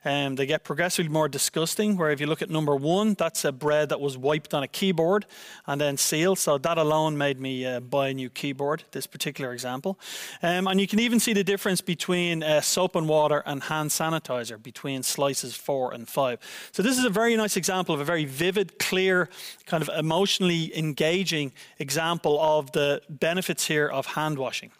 Um, 0.05 0.35
they 0.35 0.45
get 0.45 0.63
progressively 0.63 1.11
more 1.11 1.27
disgusting, 1.27 1.97
where 1.97 2.11
if 2.11 2.21
you 2.21 2.27
look 2.27 2.41
at 2.41 2.49
number 2.49 2.75
one, 2.75 3.15
that's 3.15 3.43
a 3.43 3.51
bread 3.51 3.89
that 3.89 3.99
was 3.99 4.17
wiped 4.17 4.53
on 4.53 4.63
a 4.63 4.67
keyboard 4.67 5.25
and 5.67 5.79
then 5.81 5.97
sealed. 5.97 6.39
So 6.39 6.57
that 6.57 6.77
alone 6.77 7.17
made 7.17 7.39
me 7.39 7.65
uh, 7.65 7.81
buy 7.81 8.09
a 8.09 8.13
new 8.13 8.29
keyboard, 8.29 8.83
this 8.91 9.07
particular 9.07 9.51
example. 9.51 9.99
Um, 10.41 10.67
and 10.67 10.79
you 10.79 10.87
can 10.87 10.99
even 10.99 11.19
see 11.19 11.33
the 11.33 11.43
difference 11.43 11.81
between 11.81 12.43
uh, 12.43 12.61
soap 12.61 12.95
and 12.95 13.09
water 13.09 13.43
and 13.45 13.63
hand 13.63 13.89
sanitizer 13.89 14.61
between 14.61 15.03
slices 15.03 15.55
four 15.55 15.93
and 15.93 16.07
five. 16.07 16.39
So 16.71 16.81
this 16.81 16.97
is 16.97 17.03
a 17.03 17.09
very 17.09 17.35
nice 17.35 17.57
example 17.57 17.93
of 17.93 18.01
a 18.01 18.05
very 18.05 18.25
vivid, 18.25 18.79
clear, 18.79 19.29
kind 19.65 19.83
of 19.83 19.89
emotionally 19.97 20.77
engaging 20.77 21.51
example 21.79 22.39
of 22.39 22.71
the 22.71 23.01
benefits 23.09 23.48
benefits 23.49 23.67
here 23.67 23.87
of 23.87 24.05
hand 24.05 24.37
washing. 24.37 24.71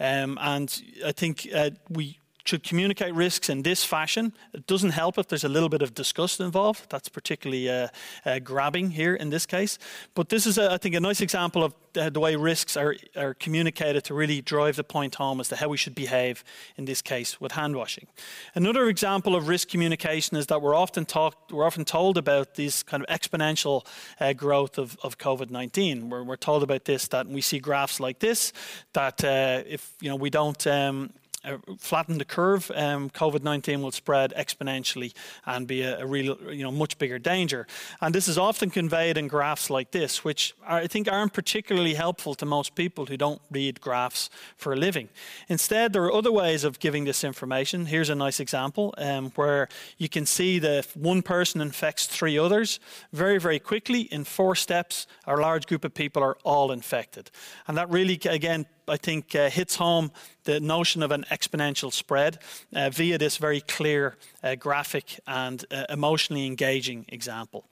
Um, 0.00 0.38
and 0.40 0.82
I 1.04 1.12
think 1.12 1.46
uh, 1.54 1.70
we 1.88 2.18
should 2.44 2.62
communicate 2.62 3.14
risks 3.14 3.48
in 3.48 3.62
this 3.62 3.84
fashion. 3.84 4.32
It 4.52 4.66
doesn't 4.66 4.90
help 4.90 5.18
if 5.18 5.28
there's 5.28 5.44
a 5.44 5.48
little 5.48 5.68
bit 5.68 5.82
of 5.82 5.94
disgust 5.94 6.40
involved. 6.40 6.90
That's 6.90 7.08
particularly 7.08 7.68
uh, 7.68 7.88
uh, 8.24 8.38
grabbing 8.38 8.92
here 8.92 9.14
in 9.14 9.30
this 9.30 9.46
case. 9.46 9.78
But 10.14 10.28
this 10.28 10.46
is, 10.46 10.58
a, 10.58 10.72
I 10.72 10.78
think, 10.78 10.94
a 10.94 11.00
nice 11.00 11.20
example 11.20 11.64
of 11.64 11.74
the, 11.92 12.10
the 12.10 12.20
way 12.20 12.36
risks 12.36 12.76
are, 12.76 12.94
are 13.16 13.34
communicated 13.34 14.04
to 14.04 14.14
really 14.14 14.40
drive 14.40 14.76
the 14.76 14.84
point 14.84 15.16
home 15.16 15.40
as 15.40 15.48
to 15.48 15.56
how 15.56 15.68
we 15.68 15.76
should 15.76 15.94
behave 15.94 16.44
in 16.76 16.84
this 16.84 17.02
case 17.02 17.40
with 17.40 17.52
hand 17.52 17.76
washing. 17.76 18.06
Another 18.54 18.88
example 18.88 19.34
of 19.34 19.48
risk 19.48 19.68
communication 19.68 20.36
is 20.36 20.46
that 20.46 20.62
we're 20.62 20.74
often 20.74 21.04
talked, 21.04 21.52
we're 21.52 21.66
often 21.66 21.84
told 21.84 22.16
about 22.16 22.54
this 22.54 22.82
kind 22.82 23.04
of 23.04 23.08
exponential 23.08 23.86
uh, 24.20 24.32
growth 24.32 24.78
of, 24.78 24.96
of 25.02 25.18
COVID-19. 25.18 26.08
We're, 26.08 26.22
we're 26.22 26.36
told 26.36 26.62
about 26.62 26.84
this 26.84 27.08
that 27.08 27.26
we 27.26 27.40
see 27.40 27.58
graphs 27.58 28.00
like 28.00 28.18
this 28.20 28.52
that 28.92 29.22
uh, 29.24 29.62
if 29.66 29.92
you 30.00 30.08
know 30.08 30.16
we 30.16 30.30
don't 30.30 30.66
um, 30.66 31.10
uh, 31.44 31.56
flatten 31.78 32.18
the 32.18 32.24
curve, 32.24 32.70
um, 32.74 33.08
COVID 33.10 33.42
19 33.42 33.80
will 33.80 33.92
spread 33.92 34.32
exponentially 34.36 35.12
and 35.46 35.66
be 35.66 35.82
a, 35.82 36.00
a, 36.00 36.06
real, 36.06 36.36
you 36.52 36.62
know, 36.62 36.70
much 36.70 36.98
bigger 36.98 37.18
danger. 37.18 37.66
And 38.00 38.14
this 38.14 38.28
is 38.28 38.36
often 38.36 38.70
conveyed 38.70 39.16
in 39.16 39.28
graphs 39.28 39.70
like 39.70 39.90
this, 39.90 40.22
which 40.22 40.54
I 40.66 40.86
think 40.86 41.10
aren't 41.10 41.32
particularly 41.32 41.94
helpful 41.94 42.34
to 42.34 42.46
most 42.46 42.74
people 42.74 43.06
who 43.06 43.16
don't 43.16 43.40
read 43.50 43.80
graphs 43.80 44.28
for 44.56 44.72
a 44.72 44.76
living. 44.76 45.08
Instead, 45.48 45.92
there 45.92 46.04
are 46.04 46.12
other 46.12 46.32
ways 46.32 46.64
of 46.64 46.78
giving 46.78 47.04
this 47.04 47.24
information. 47.24 47.86
Here's 47.86 48.10
a 48.10 48.14
nice 48.14 48.40
example 48.40 48.94
um, 48.98 49.30
where 49.36 49.68
you 49.96 50.08
can 50.08 50.26
see 50.26 50.58
that 50.58 50.78
if 50.78 50.96
one 50.96 51.22
person 51.22 51.60
infects 51.60 52.06
three 52.06 52.38
others, 52.38 52.80
very, 53.12 53.38
very 53.38 53.58
quickly, 53.58 54.02
in 54.02 54.24
four 54.24 54.54
steps, 54.54 55.06
a 55.26 55.36
large 55.36 55.66
group 55.66 55.84
of 55.84 55.94
people 55.94 56.22
are 56.22 56.36
all 56.44 56.70
infected. 56.70 57.30
And 57.66 57.76
that 57.76 57.88
really, 57.90 58.20
again, 58.24 58.66
I 58.90 58.96
think, 58.96 59.34
uh, 59.34 59.48
hits 59.50 59.76
home 59.76 60.10
the 60.44 60.60
notion 60.60 61.02
of 61.02 61.10
an 61.10 61.24
exponential 61.30 61.92
spread 61.92 62.38
uh, 62.74 62.90
via 62.90 63.18
this 63.18 63.36
very 63.36 63.60
clear 63.60 64.16
uh, 64.42 64.54
graphic 64.54 65.20
and 65.26 65.64
uh, 65.70 65.84
emotionally 65.88 66.46
engaging 66.46 67.04
example. 67.08 67.64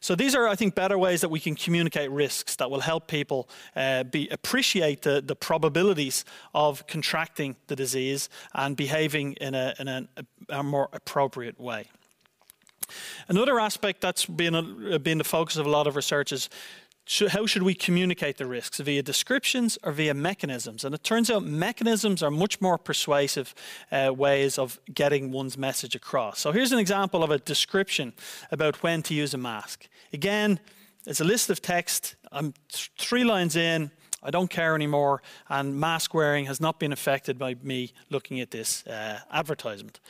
So 0.00 0.14
these 0.14 0.34
are, 0.34 0.48
I 0.48 0.56
think, 0.56 0.74
better 0.74 0.98
ways 0.98 1.20
that 1.20 1.30
we 1.30 1.40
can 1.40 1.54
communicate 1.54 2.10
risks 2.10 2.56
that 2.56 2.70
will 2.70 2.80
help 2.80 3.06
people 3.06 3.48
uh, 3.76 4.04
be, 4.04 4.28
appreciate 4.30 5.02
the, 5.02 5.20
the 5.20 5.36
probabilities 5.36 6.24
of 6.54 6.86
contracting 6.86 7.56
the 7.66 7.76
disease 7.76 8.28
and 8.54 8.76
behaving 8.76 9.34
in 9.34 9.54
a, 9.54 9.74
in 9.78 9.88
a, 9.88 10.08
a 10.48 10.62
more 10.62 10.88
appropriate 10.92 11.60
way. 11.60 11.86
Another 13.28 13.58
aspect 13.60 14.00
that's 14.00 14.26
been, 14.26 14.54
a, 14.54 14.98
been 14.98 15.18
the 15.18 15.24
focus 15.24 15.56
of 15.56 15.66
a 15.66 15.70
lot 15.70 15.86
of 15.86 15.96
research 15.96 16.32
is 16.32 16.50
how 17.30 17.46
should 17.46 17.62
we 17.62 17.74
communicate 17.74 18.38
the 18.38 18.46
risks 18.46 18.78
via 18.78 19.02
descriptions 19.02 19.76
or 19.82 19.92
via 19.92 20.14
mechanisms? 20.14 20.84
And 20.84 20.94
it 20.94 21.02
turns 21.02 21.30
out 21.30 21.44
mechanisms 21.44 22.22
are 22.22 22.30
much 22.30 22.60
more 22.60 22.78
persuasive 22.78 23.54
uh, 23.90 24.12
ways 24.16 24.58
of 24.58 24.80
getting 24.94 25.32
one's 25.32 25.58
message 25.58 25.94
across. 25.94 26.38
So 26.38 26.52
here's 26.52 26.72
an 26.72 26.78
example 26.78 27.24
of 27.24 27.30
a 27.30 27.38
description 27.38 28.12
about 28.50 28.82
when 28.82 29.02
to 29.02 29.14
use 29.14 29.34
a 29.34 29.38
mask. 29.38 29.88
Again, 30.12 30.60
it's 31.06 31.20
a 31.20 31.24
list 31.24 31.50
of 31.50 31.60
text. 31.60 32.14
I'm 32.30 32.54
th- 32.68 32.92
three 32.98 33.24
lines 33.24 33.56
in. 33.56 33.90
I 34.22 34.30
don't 34.30 34.48
care 34.48 34.74
anymore, 34.74 35.22
and 35.48 35.78
mask 35.78 36.14
wearing 36.14 36.46
has 36.46 36.60
not 36.60 36.78
been 36.78 36.92
affected 36.92 37.38
by 37.38 37.56
me 37.62 37.92
looking 38.10 38.40
at 38.40 38.50
this 38.50 38.86
uh, 38.86 39.20
advertisement. 39.32 40.00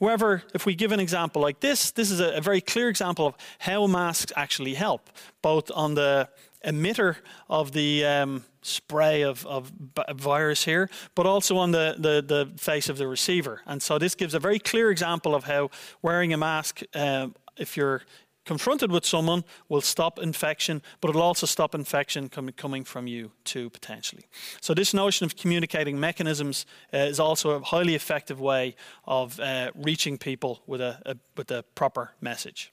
However, 0.00 0.42
if 0.54 0.66
we 0.66 0.74
give 0.74 0.92
an 0.92 1.00
example 1.00 1.40
like 1.40 1.60
this, 1.60 1.90
this 1.90 2.10
is 2.10 2.20
a, 2.20 2.36
a 2.36 2.40
very 2.40 2.60
clear 2.60 2.88
example 2.88 3.26
of 3.26 3.34
how 3.60 3.86
masks 3.86 4.32
actually 4.36 4.74
help, 4.74 5.10
both 5.42 5.70
on 5.74 5.94
the 5.94 6.28
emitter 6.64 7.16
of 7.48 7.72
the 7.72 8.04
um, 8.04 8.44
spray 8.62 9.22
of, 9.22 9.46
of 9.46 9.72
virus 10.14 10.64
here, 10.64 10.90
but 11.14 11.26
also 11.26 11.56
on 11.56 11.70
the, 11.70 11.94
the, 11.98 12.22
the, 12.22 12.50
face 12.58 12.88
of 12.88 12.98
the 12.98 13.08
receiver. 13.08 13.62
And 13.66 13.80
so 13.82 13.98
this 13.98 14.14
gives 14.14 14.34
a 14.34 14.38
very 14.38 14.58
clear 14.58 14.90
example 14.90 15.34
of 15.34 15.44
how 15.44 15.70
wearing 16.02 16.32
a 16.32 16.36
mask, 16.36 16.82
uh, 16.94 17.28
if 17.56 17.76
you're 17.76 18.02
confronted 18.44 18.90
with 18.90 19.04
someone 19.04 19.44
will 19.68 19.80
stop 19.80 20.18
infection, 20.18 20.82
but 21.00 21.08
it'll 21.10 21.22
also 21.22 21.46
stop 21.46 21.74
infection 21.74 22.28
com- 22.28 22.50
coming 22.52 22.84
from 22.84 23.06
you 23.06 23.32
too, 23.44 23.70
potentially. 23.70 24.26
So, 24.60 24.74
this 24.74 24.94
notion 24.94 25.24
of 25.24 25.36
communicating 25.36 25.98
mechanisms 26.00 26.66
uh, 26.92 26.98
is 26.98 27.20
also 27.20 27.50
a 27.50 27.60
highly 27.60 27.94
effective 27.94 28.40
way 28.40 28.76
of 29.04 29.38
uh, 29.40 29.70
reaching 29.74 30.18
people 30.18 30.62
with 30.66 30.80
a, 30.80 31.00
a, 31.06 31.16
with 31.36 31.50
a 31.50 31.62
proper 31.74 32.12
message. 32.20 32.70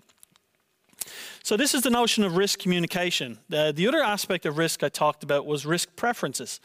So, 1.43 1.57
this 1.57 1.73
is 1.73 1.81
the 1.81 1.89
notion 1.89 2.23
of 2.23 2.35
risk 2.35 2.59
communication. 2.59 3.37
Uh, 3.51 3.71
the 3.71 3.87
other 3.87 4.03
aspect 4.03 4.45
of 4.45 4.57
risk 4.57 4.83
I 4.83 4.89
talked 4.89 5.23
about 5.23 5.45
was 5.45 5.65
risk 5.65 5.95
preferences. 5.95 6.59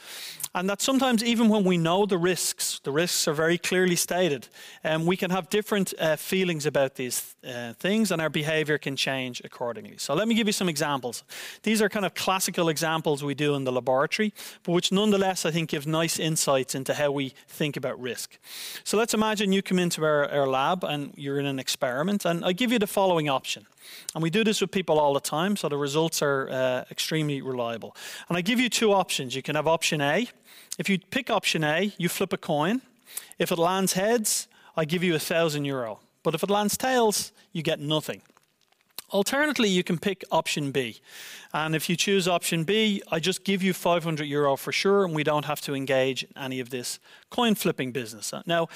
And 0.54 0.68
that 0.68 0.82
sometimes, 0.82 1.25
even 1.25 1.49
when 1.49 1.64
we 1.64 1.78
know 1.78 2.04
the 2.04 2.18
risks, 2.18 2.80
the 2.84 2.92
risks 2.92 3.26
are 3.26 3.32
very 3.32 3.56
clearly 3.56 3.96
stated, 3.96 4.49
um, 4.84 5.06
we 5.06 5.16
can 5.16 5.30
have 5.30 5.49
different 5.49 5.94
uh, 5.99 6.16
feelings 6.16 6.66
about 6.66 6.96
these 6.96 7.34
uh, 7.46 7.72
things, 7.75 8.11
and 8.11 8.20
our 8.20 8.28
behavior 8.28 8.76
can 8.76 8.96
change 8.96 9.40
accordingly. 9.44 9.96
So, 9.99 10.14
let 10.14 10.28
me 10.28 10.34
give 10.34 10.46
you 10.46 10.52
some 10.52 10.68
examples. 10.68 11.22
These 11.62 11.80
are 11.80 11.88
kind 11.88 12.04
of 12.04 12.14
classical 12.14 12.68
examples 12.68 13.25
we 13.25 13.34
do 13.34 13.54
in 13.54 13.64
the 13.64 13.72
laboratory, 13.72 14.34
but 14.62 14.72
which 14.72 14.92
nonetheless 14.92 15.46
I 15.46 15.50
think 15.50 15.70
give 15.70 15.87
nice 15.87 16.18
insights 16.18 16.75
into 16.75 16.94
how 16.94 17.12
we 17.12 17.34
think 17.49 17.76
about 17.76 18.00
risk. 18.00 18.38
So, 18.84 18.99
let's 18.99 19.14
imagine 19.14 19.52
you 19.52 19.62
come 19.62 19.78
into 19.78 20.04
our, 20.04 20.28
our 20.28 20.46
lab 20.46 20.84
and 20.84 21.12
you're 21.16 21.38
in 21.38 21.46
an 21.46 21.58
experiment, 21.58 22.25
and 22.25 22.44
I 22.44 22.52
give 22.52 22.72
you 22.72 22.78
the 22.78 22.87
following 22.87 23.28
option. 23.28 23.66
And 24.14 24.22
we 24.22 24.30
do 24.30 24.44
this 24.44 24.60
with 24.60 24.70
people 24.70 24.98
all 24.98 25.14
the 25.14 25.20
time, 25.20 25.56
so 25.56 25.68
the 25.68 25.76
results 25.76 26.22
are 26.22 26.48
uh, 26.50 26.84
extremely 26.90 27.40
reliable. 27.42 27.96
And 28.28 28.36
I 28.36 28.40
give 28.40 28.60
you 28.60 28.68
two 28.68 28.92
options. 28.92 29.34
You 29.34 29.42
can 29.42 29.56
have 29.56 29.66
option 29.66 30.00
A. 30.00 30.28
If 30.78 30.88
you 30.88 30.98
pick 30.98 31.30
option 31.30 31.64
A, 31.64 31.92
you 31.98 32.08
flip 32.08 32.32
a 32.32 32.38
coin. 32.38 32.82
If 33.38 33.52
it 33.52 33.58
lands 33.58 33.92
heads, 33.94 34.48
I 34.76 34.84
give 34.84 35.02
you 35.02 35.14
a 35.14 35.18
thousand 35.18 35.64
euro. 35.64 36.00
But 36.22 36.34
if 36.34 36.42
it 36.42 36.50
lands 36.50 36.76
tails, 36.76 37.32
you 37.52 37.62
get 37.62 37.80
nothing. 37.80 38.22
Alternatively, 39.12 39.68
you 39.68 39.84
can 39.84 39.98
pick 39.98 40.24
option 40.30 40.70
B. 40.70 41.00
And 41.52 41.74
if 41.74 41.90
you 41.90 41.96
choose 41.96 42.26
option 42.26 42.64
B, 42.64 43.02
I 43.10 43.20
just 43.20 43.44
give 43.44 43.62
you 43.62 43.74
500 43.74 44.24
euro 44.24 44.56
for 44.56 44.72
sure, 44.72 45.04
and 45.04 45.14
we 45.14 45.22
don't 45.22 45.44
have 45.44 45.60
to 45.62 45.74
engage 45.74 46.22
in 46.22 46.38
any 46.38 46.60
of 46.60 46.70
this 46.70 46.98
coin 47.28 47.54
flipping 47.54 47.92
business. 47.92 48.32
Now, 48.46 48.68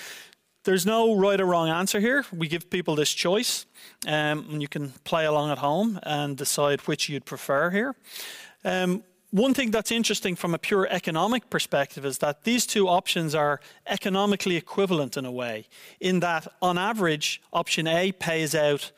there's 0.66 0.85
no 0.85 1.14
right 1.14 1.40
or 1.40 1.46
wrong 1.46 1.68
answer 1.70 2.00
here. 2.00 2.25
We 2.32 2.49
give 2.49 2.68
people 2.68 2.96
this 2.96 3.12
choice, 3.12 3.64
um, 4.06 4.46
and 4.50 4.61
you 4.61 4.68
can 4.68 4.90
play 5.04 5.25
along 5.25 5.50
at 5.50 5.58
home 5.58 5.99
and 6.02 6.37
decide 6.37 6.80
which 6.82 7.08
you'd 7.08 7.25
prefer 7.25 7.70
here. 7.70 7.94
Um, 8.64 9.02
one 9.30 9.54
thing 9.54 9.70
that's 9.70 9.90
interesting 9.90 10.37
from 10.37 10.54
a 10.54 10.58
pure 10.58 10.87
economic 10.90 11.50
perspective 11.50 12.04
is 12.04 12.18
that 12.18 12.44
these 12.44 12.66
two 12.66 12.88
options 12.88 13.35
are 13.35 13.61
economically 13.87 14.56
equivalent 14.56 15.16
in 15.16 15.25
a 15.25 15.32
way, 15.32 15.66
in 16.00 16.20
that 16.20 16.46
on 16.61 16.78
average, 16.78 17.40
option 17.52 17.87
A 17.87 18.12
pays 18.12 18.54
out 18.54 18.92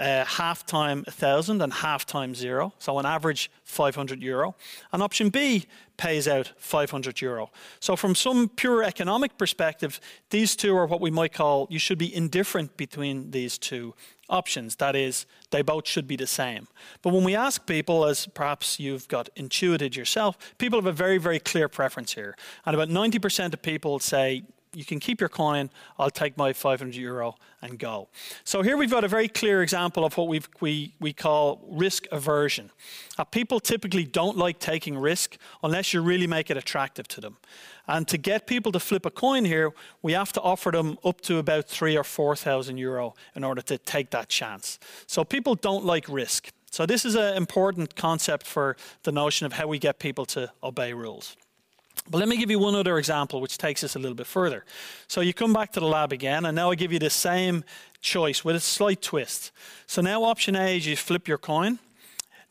uh, 0.00 0.24
half 0.24 0.64
time 0.64 1.04
1,000 1.06 1.60
and 1.60 1.72
half 1.72 2.06
time 2.06 2.34
zero, 2.34 2.72
so 2.78 2.96
on 2.96 3.04
average 3.04 3.50
500 3.64 4.22
euro. 4.22 4.56
And 4.92 5.02
option 5.02 5.28
B 5.28 5.66
pays 5.98 6.26
out 6.26 6.52
500 6.56 7.20
euro. 7.20 7.50
So, 7.78 7.94
from 7.94 8.14
some 8.14 8.48
pure 8.48 8.82
economic 8.82 9.36
perspective, 9.36 10.00
these 10.30 10.56
two 10.56 10.74
are 10.74 10.86
what 10.86 11.02
we 11.02 11.10
might 11.10 11.34
call 11.34 11.66
you 11.70 11.78
should 11.78 11.98
be 11.98 12.12
indifferent 12.12 12.78
between 12.78 13.30
these 13.30 13.58
two 13.58 13.94
options. 14.30 14.76
That 14.76 14.96
is, 14.96 15.26
they 15.50 15.60
both 15.60 15.86
should 15.86 16.06
be 16.06 16.16
the 16.16 16.26
same. 16.26 16.68
But 17.02 17.12
when 17.12 17.24
we 17.24 17.36
ask 17.36 17.66
people, 17.66 18.06
as 18.06 18.26
perhaps 18.26 18.80
you've 18.80 19.06
got 19.08 19.28
intuited 19.36 19.96
yourself, 19.96 20.38
people 20.56 20.78
have 20.78 20.86
a 20.86 20.92
very, 20.92 21.18
very 21.18 21.40
clear 21.40 21.68
preference 21.68 22.14
here. 22.14 22.34
And 22.64 22.74
about 22.74 22.88
90% 22.88 23.52
of 23.52 23.60
people 23.60 23.98
say, 23.98 24.44
you 24.72 24.84
can 24.84 25.00
keep 25.00 25.20
your 25.20 25.28
coin, 25.28 25.70
I'll 25.98 26.10
take 26.10 26.36
my 26.36 26.52
500 26.52 26.94
euro 26.94 27.34
and 27.60 27.78
go. 27.78 28.08
So 28.44 28.62
here 28.62 28.76
we've 28.76 28.90
got 28.90 29.04
a 29.04 29.08
very 29.08 29.28
clear 29.28 29.62
example 29.62 30.04
of 30.04 30.16
what 30.16 30.28
we 30.28 30.40
we, 30.60 30.94
we 31.00 31.12
call 31.12 31.60
risk 31.68 32.06
aversion. 32.12 32.70
Uh, 33.18 33.24
people 33.24 33.60
typically 33.60 34.04
don't 34.04 34.36
like 34.36 34.58
taking 34.58 34.96
risk 34.96 35.36
unless 35.62 35.92
you 35.92 36.02
really 36.02 36.26
make 36.26 36.50
it 36.50 36.56
attractive 36.56 37.08
to 37.08 37.20
them. 37.20 37.36
And 37.88 38.06
to 38.08 38.18
get 38.18 38.46
people 38.46 38.70
to 38.72 38.80
flip 38.80 39.04
a 39.04 39.10
coin 39.10 39.44
here, 39.44 39.72
we 40.02 40.12
have 40.12 40.32
to 40.34 40.40
offer 40.40 40.70
them 40.70 40.96
up 41.04 41.20
to 41.22 41.38
about 41.38 41.66
three 41.66 41.96
or 41.96 42.04
4,000 42.04 42.78
euro 42.78 43.14
in 43.34 43.42
order 43.42 43.62
to 43.62 43.78
take 43.78 44.10
that 44.10 44.28
chance. 44.28 44.78
So 45.06 45.24
people 45.24 45.56
don't 45.56 45.84
like 45.84 46.08
risk. 46.08 46.52
So 46.70 46.86
this 46.86 47.04
is 47.04 47.16
an 47.16 47.34
important 47.34 47.96
concept 47.96 48.46
for 48.46 48.76
the 49.02 49.10
notion 49.10 49.44
of 49.44 49.54
how 49.54 49.66
we 49.66 49.80
get 49.80 49.98
people 49.98 50.24
to 50.26 50.52
obey 50.62 50.92
rules. 50.92 51.36
But 52.08 52.18
let 52.18 52.28
me 52.28 52.36
give 52.36 52.50
you 52.50 52.58
one 52.58 52.74
other 52.74 52.98
example 52.98 53.40
which 53.40 53.58
takes 53.58 53.84
us 53.84 53.94
a 53.94 53.98
little 53.98 54.14
bit 54.14 54.26
further. 54.26 54.64
So 55.06 55.20
you 55.20 55.34
come 55.34 55.52
back 55.52 55.72
to 55.72 55.80
the 55.80 55.86
lab 55.86 56.12
again, 56.12 56.44
and 56.44 56.56
now 56.56 56.70
I 56.70 56.74
give 56.74 56.92
you 56.92 56.98
the 56.98 57.10
same 57.10 57.64
choice 58.00 58.44
with 58.44 58.56
a 58.56 58.60
slight 58.60 59.02
twist. 59.02 59.52
So 59.86 60.02
now 60.02 60.24
option 60.24 60.56
A 60.56 60.76
is 60.76 60.86
you 60.86 60.96
flip 60.96 61.28
your 61.28 61.38
coin. 61.38 61.78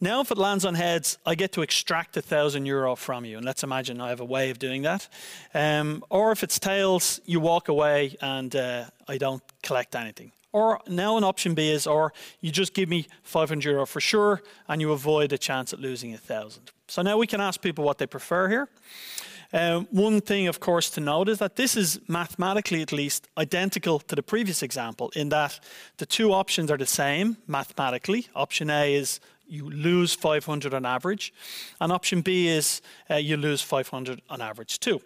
Now, 0.01 0.21
if 0.21 0.31
it 0.31 0.37
lands 0.37 0.63
on 0.63 0.75
heads, 0.75 1.17
I 1.25 1.35
get 1.35 1.51
to 1.53 1.61
extract 1.61 2.15
a 2.15 2.21
thousand 2.21 2.65
euro 2.65 2.95
from 2.95 3.25
you. 3.25 3.35
And 3.35 3.45
let's 3.45 3.63
imagine 3.63 3.99
I 3.99 4.09
have 4.09 4.21
a 4.21 4.25
way 4.25 4.49
of 4.49 4.57
doing 4.57 4.83
that. 4.83 5.09
Um, 5.53 6.05
or 6.09 6.31
if 6.31 6.41
it's 6.41 6.57
tails, 6.57 7.19
you 7.25 7.41
walk 7.41 7.67
away 7.67 8.15
and 8.21 8.55
uh, 8.55 8.85
I 9.09 9.17
don't 9.17 9.43
collect 9.61 9.95
anything. 9.95 10.31
Or 10.53 10.79
now 10.87 11.17
an 11.17 11.25
option 11.25 11.53
B 11.53 11.69
is, 11.69 11.85
or 11.85 12.13
you 12.39 12.49
just 12.49 12.73
give 12.73 12.87
me 12.87 13.07
500 13.23 13.69
euro 13.69 13.85
for 13.85 13.99
sure 13.99 14.41
and 14.69 14.79
you 14.79 14.93
avoid 14.93 15.33
a 15.33 15.37
chance 15.37 15.73
at 15.73 15.79
losing 15.79 16.13
a 16.13 16.17
thousand. 16.17 16.71
So 16.87 17.01
now 17.01 17.17
we 17.17 17.27
can 17.27 17.41
ask 17.41 17.61
people 17.61 17.83
what 17.83 17.97
they 17.97 18.07
prefer 18.07 18.47
here. 18.47 18.69
Um, 19.51 19.87
one 19.89 20.21
thing, 20.21 20.47
of 20.47 20.59
course, 20.59 20.91
to 20.91 21.01
note 21.01 21.27
is 21.27 21.39
that 21.39 21.55
this 21.55 21.75
is 21.75 21.99
mathematically, 22.07 22.81
at 22.81 22.91
least, 22.91 23.27
identical 23.37 23.99
to 23.99 24.15
the 24.15 24.21
previous 24.21 24.61
example 24.61 25.11
in 25.15 25.29
that 25.29 25.59
the 25.97 26.05
two 26.05 26.33
options 26.33 26.69
are 26.69 26.77
the 26.77 26.85
same 26.85 27.37
mathematically. 27.47 28.27
Option 28.35 28.69
A 28.69 28.93
is 28.93 29.19
you 29.47 29.67
lose 29.69 30.13
500 30.13 30.73
on 30.73 30.85
average, 30.85 31.33
and 31.81 31.91
option 31.91 32.21
B 32.21 32.47
is 32.47 32.81
uh, 33.09 33.15
you 33.15 33.35
lose 33.37 33.61
500 33.61 34.21
on 34.29 34.41
average 34.41 34.79
too. 34.79 35.01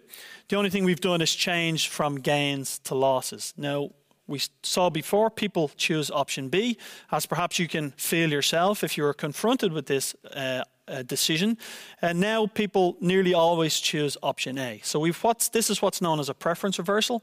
The 0.48 0.56
only 0.56 0.68
thing 0.68 0.84
we've 0.84 1.00
done 1.00 1.22
is 1.22 1.34
change 1.34 1.88
from 1.88 2.16
gains 2.16 2.78
to 2.80 2.94
losses. 2.94 3.54
Now, 3.56 3.90
we 4.26 4.40
saw 4.62 4.90
before 4.90 5.30
people 5.30 5.70
choose 5.76 6.10
option 6.10 6.48
B, 6.48 6.78
as 7.10 7.26
perhaps 7.26 7.58
you 7.58 7.68
can 7.68 7.92
feel 7.92 8.30
yourself 8.30 8.84
if 8.84 8.96
you 8.96 9.04
are 9.04 9.14
confronted 9.14 9.72
with 9.72 9.86
this 9.86 10.14
uh, 10.32 10.64
uh, 10.88 11.02
decision. 11.02 11.58
And 12.02 12.20
now 12.20 12.46
people 12.46 12.96
nearly 13.00 13.34
always 13.34 13.80
choose 13.80 14.16
option 14.22 14.58
A. 14.58 14.80
So 14.82 14.98
we've 14.98 15.22
what's, 15.22 15.48
this 15.48 15.70
is 15.70 15.82
what's 15.82 16.00
known 16.00 16.20
as 16.20 16.28
a 16.28 16.34
preference 16.34 16.78
reversal. 16.78 17.22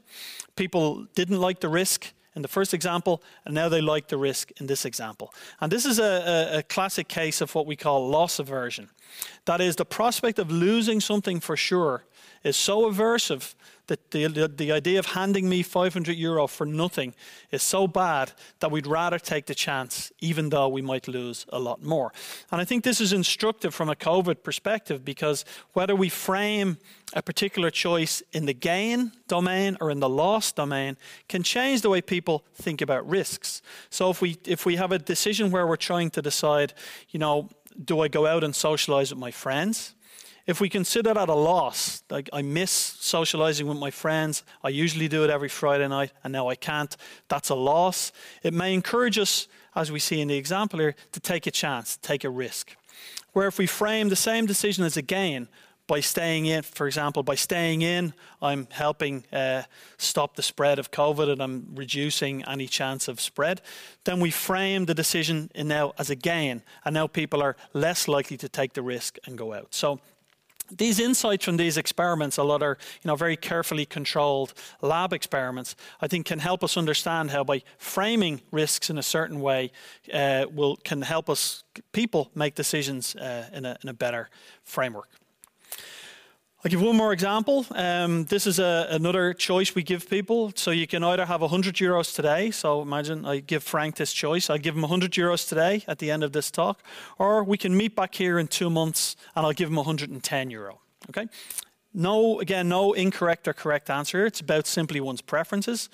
People 0.56 1.06
didn't 1.14 1.40
like 1.40 1.60
the 1.60 1.68
risk 1.68 2.12
in 2.34 2.42
the 2.42 2.48
first 2.48 2.72
example, 2.72 3.22
and 3.44 3.54
now 3.54 3.68
they 3.68 3.82
like 3.82 4.08
the 4.08 4.16
risk 4.16 4.50
in 4.58 4.66
this 4.66 4.84
example. 4.84 5.34
And 5.60 5.70
this 5.70 5.84
is 5.84 5.98
a, 5.98 6.02
a, 6.54 6.58
a 6.58 6.62
classic 6.62 7.06
case 7.08 7.40
of 7.42 7.54
what 7.54 7.66
we 7.66 7.76
call 7.76 8.08
loss 8.08 8.38
aversion. 8.38 8.88
That 9.44 9.60
is, 9.60 9.76
the 9.76 9.84
prospect 9.84 10.38
of 10.38 10.50
losing 10.50 11.00
something 11.00 11.40
for 11.40 11.56
sure 11.56 12.04
is 12.42 12.56
so 12.56 12.90
aversive 12.90 13.54
that 13.86 14.10
The, 14.10 14.28
the, 14.28 14.48
the 14.48 14.72
idea 14.72 14.98
of 14.98 15.06
handing 15.06 15.48
me 15.48 15.62
500 15.62 16.16
euro 16.16 16.46
for 16.46 16.66
nothing 16.66 17.14
is 17.50 17.62
so 17.62 17.86
bad 17.86 18.32
that 18.58 18.70
we'd 18.70 18.86
rather 18.86 19.18
take 19.18 19.46
the 19.46 19.54
chance, 19.54 20.12
even 20.20 20.50
though 20.50 20.68
we 20.68 20.82
might 20.82 21.08
lose 21.08 21.46
a 21.52 21.58
lot 21.58 21.82
more. 21.82 22.12
And 22.50 22.62
I 22.62 22.64
think 22.64 22.84
this 22.84 23.00
is 23.00 23.12
instructive 23.12 23.74
from 23.74 23.88
a 23.88 23.96
COVID 23.96 24.42
perspective 24.42 24.98
because 25.04 25.44
whether 25.74 25.96
we 25.96 26.08
frame 26.08 26.76
a 27.12 27.22
particular 27.22 27.70
choice 27.70 28.22
in 28.32 28.46
the 28.46 28.54
gain 28.54 29.12
domain 29.26 29.76
or 29.80 29.90
in 29.90 30.00
the 30.00 30.08
loss 30.08 30.52
domain 30.52 30.96
can 31.28 31.42
change 31.42 31.80
the 31.80 31.90
way 31.90 32.00
people 32.00 32.44
think 32.54 32.80
about 32.82 33.08
risks. 33.10 33.62
So 33.90 34.10
if 34.10 34.22
we 34.22 34.36
if 34.44 34.64
we 34.64 34.76
have 34.76 34.94
a 34.94 34.98
decision 34.98 35.50
where 35.50 35.66
we're 35.66 35.86
trying 35.86 36.10
to 36.10 36.22
decide, 36.22 36.72
you 37.10 37.18
know, 37.18 37.48
do 37.84 38.04
I 38.04 38.08
go 38.08 38.26
out 38.26 38.44
and 38.44 38.54
socialize 38.54 39.10
with 39.10 39.20
my 39.20 39.32
friends? 39.32 39.94
If 40.46 40.60
we 40.60 40.68
consider 40.68 41.14
that 41.14 41.28
a 41.28 41.34
loss, 41.34 42.02
like 42.10 42.28
I 42.32 42.42
miss 42.42 42.70
socializing 42.70 43.66
with 43.66 43.78
my 43.78 43.90
friends, 43.90 44.42
I 44.64 44.70
usually 44.70 45.06
do 45.06 45.22
it 45.22 45.30
every 45.30 45.48
Friday 45.48 45.86
night 45.86 46.12
and 46.24 46.32
now 46.32 46.48
I 46.48 46.56
can't, 46.56 46.96
that's 47.28 47.50
a 47.50 47.54
loss. 47.54 48.12
It 48.42 48.52
may 48.52 48.74
encourage 48.74 49.18
us, 49.18 49.46
as 49.76 49.92
we 49.92 50.00
see 50.00 50.20
in 50.20 50.28
the 50.28 50.36
example 50.36 50.80
here, 50.80 50.96
to 51.12 51.20
take 51.20 51.46
a 51.46 51.52
chance, 51.52 51.96
take 51.96 52.24
a 52.24 52.30
risk. 52.30 52.76
Where 53.32 53.46
if 53.46 53.56
we 53.56 53.66
frame 53.66 54.08
the 54.08 54.16
same 54.16 54.46
decision 54.46 54.84
as 54.84 54.96
a 54.96 55.02
gain, 55.02 55.48
by 55.88 56.00
staying 56.00 56.46
in, 56.46 56.62
for 56.62 56.86
example, 56.86 57.22
by 57.22 57.34
staying 57.34 57.82
in, 57.82 58.14
I'm 58.40 58.68
helping 58.70 59.24
uh, 59.32 59.62
stop 59.98 60.36
the 60.36 60.42
spread 60.42 60.78
of 60.78 60.90
COVID 60.90 61.30
and 61.30 61.42
I'm 61.42 61.66
reducing 61.74 62.44
any 62.44 62.66
chance 62.66 63.08
of 63.08 63.20
spread. 63.20 63.60
Then 64.04 64.20
we 64.20 64.30
frame 64.30 64.86
the 64.86 64.94
decision 64.94 65.50
now 65.54 65.92
as 65.98 66.08
a 66.08 66.14
gain, 66.14 66.62
and 66.84 66.94
now 66.94 67.08
people 67.08 67.42
are 67.42 67.56
less 67.72 68.06
likely 68.06 68.36
to 68.38 68.48
take 68.48 68.74
the 68.74 68.82
risk 68.82 69.18
and 69.26 69.36
go 69.36 69.52
out. 69.52 69.74
So 69.74 70.00
these 70.76 71.00
insights 71.00 71.44
from 71.44 71.56
these 71.56 71.76
experiments, 71.76 72.38
a 72.38 72.42
lot 72.42 72.62
are 72.62 72.78
you 73.02 73.08
know 73.08 73.16
very 73.16 73.36
carefully 73.36 73.86
controlled 73.86 74.54
lab 74.80 75.12
experiments, 75.12 75.76
I 76.00 76.08
think 76.08 76.26
can 76.26 76.38
help 76.38 76.64
us 76.64 76.76
understand 76.76 77.30
how 77.30 77.44
by 77.44 77.62
framing 77.78 78.40
risks 78.50 78.90
in 78.90 78.98
a 78.98 79.02
certain 79.02 79.40
way 79.40 79.72
uh, 80.12 80.46
will 80.52 80.76
can 80.76 81.02
help 81.02 81.28
us 81.28 81.64
people 81.92 82.30
make 82.34 82.54
decisions 82.54 83.16
uh, 83.16 83.48
in, 83.52 83.64
a, 83.64 83.76
in 83.82 83.88
a 83.88 83.94
better 83.94 84.28
framework. 84.64 85.08
I'll 86.64 86.70
give 86.70 86.80
one 86.80 86.96
more 86.96 87.12
example. 87.12 87.66
Um, 87.72 88.24
this 88.26 88.46
is 88.46 88.60
a, 88.60 88.86
another 88.90 89.34
choice 89.34 89.74
we 89.74 89.82
give 89.82 90.08
people. 90.08 90.52
So 90.54 90.70
you 90.70 90.86
can 90.86 91.02
either 91.02 91.26
have 91.26 91.40
100 91.40 91.74
euros 91.74 92.14
today. 92.14 92.52
So 92.52 92.82
imagine 92.82 93.24
I 93.24 93.40
give 93.40 93.64
Frank 93.64 93.96
this 93.96 94.12
choice. 94.12 94.48
I 94.48 94.58
give 94.58 94.76
him 94.76 94.82
100 94.82 95.10
euros 95.10 95.48
today 95.48 95.82
at 95.88 95.98
the 95.98 96.12
end 96.12 96.22
of 96.22 96.30
this 96.30 96.52
talk. 96.52 96.80
Or 97.18 97.42
we 97.42 97.58
can 97.58 97.76
meet 97.76 97.96
back 97.96 98.14
here 98.14 98.38
in 98.38 98.46
two 98.46 98.70
months 98.70 99.16
and 99.34 99.44
I'll 99.44 99.52
give 99.52 99.70
him 99.70 99.74
110 99.74 100.50
euro. 100.50 100.78
Okay? 101.08 101.26
No, 101.92 102.38
again, 102.38 102.68
no 102.68 102.92
incorrect 102.92 103.48
or 103.48 103.54
correct 103.54 103.90
answer 103.90 104.18
here. 104.18 104.26
It's 104.26 104.40
about 104.40 104.68
simply 104.68 105.00
one's 105.00 105.20
preferences. 105.20 105.88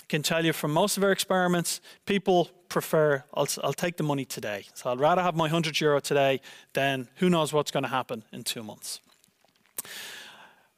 I 0.00 0.06
can 0.08 0.22
tell 0.22 0.44
you 0.44 0.52
from 0.52 0.72
most 0.72 0.96
of 0.96 1.02
our 1.02 1.10
experiments, 1.10 1.80
people 2.06 2.50
prefer, 2.68 3.24
I'll, 3.34 3.48
I'll 3.64 3.72
take 3.72 3.96
the 3.96 4.04
money 4.04 4.24
today. 4.24 4.66
So 4.74 4.92
I'd 4.92 5.00
rather 5.00 5.22
have 5.22 5.34
my 5.34 5.44
100 5.44 5.80
euro 5.80 5.98
today 5.98 6.40
than 6.72 7.08
who 7.16 7.28
knows 7.28 7.52
what's 7.52 7.72
going 7.72 7.82
to 7.82 7.88
happen 7.88 8.22
in 8.32 8.44
two 8.44 8.62
months. 8.62 9.00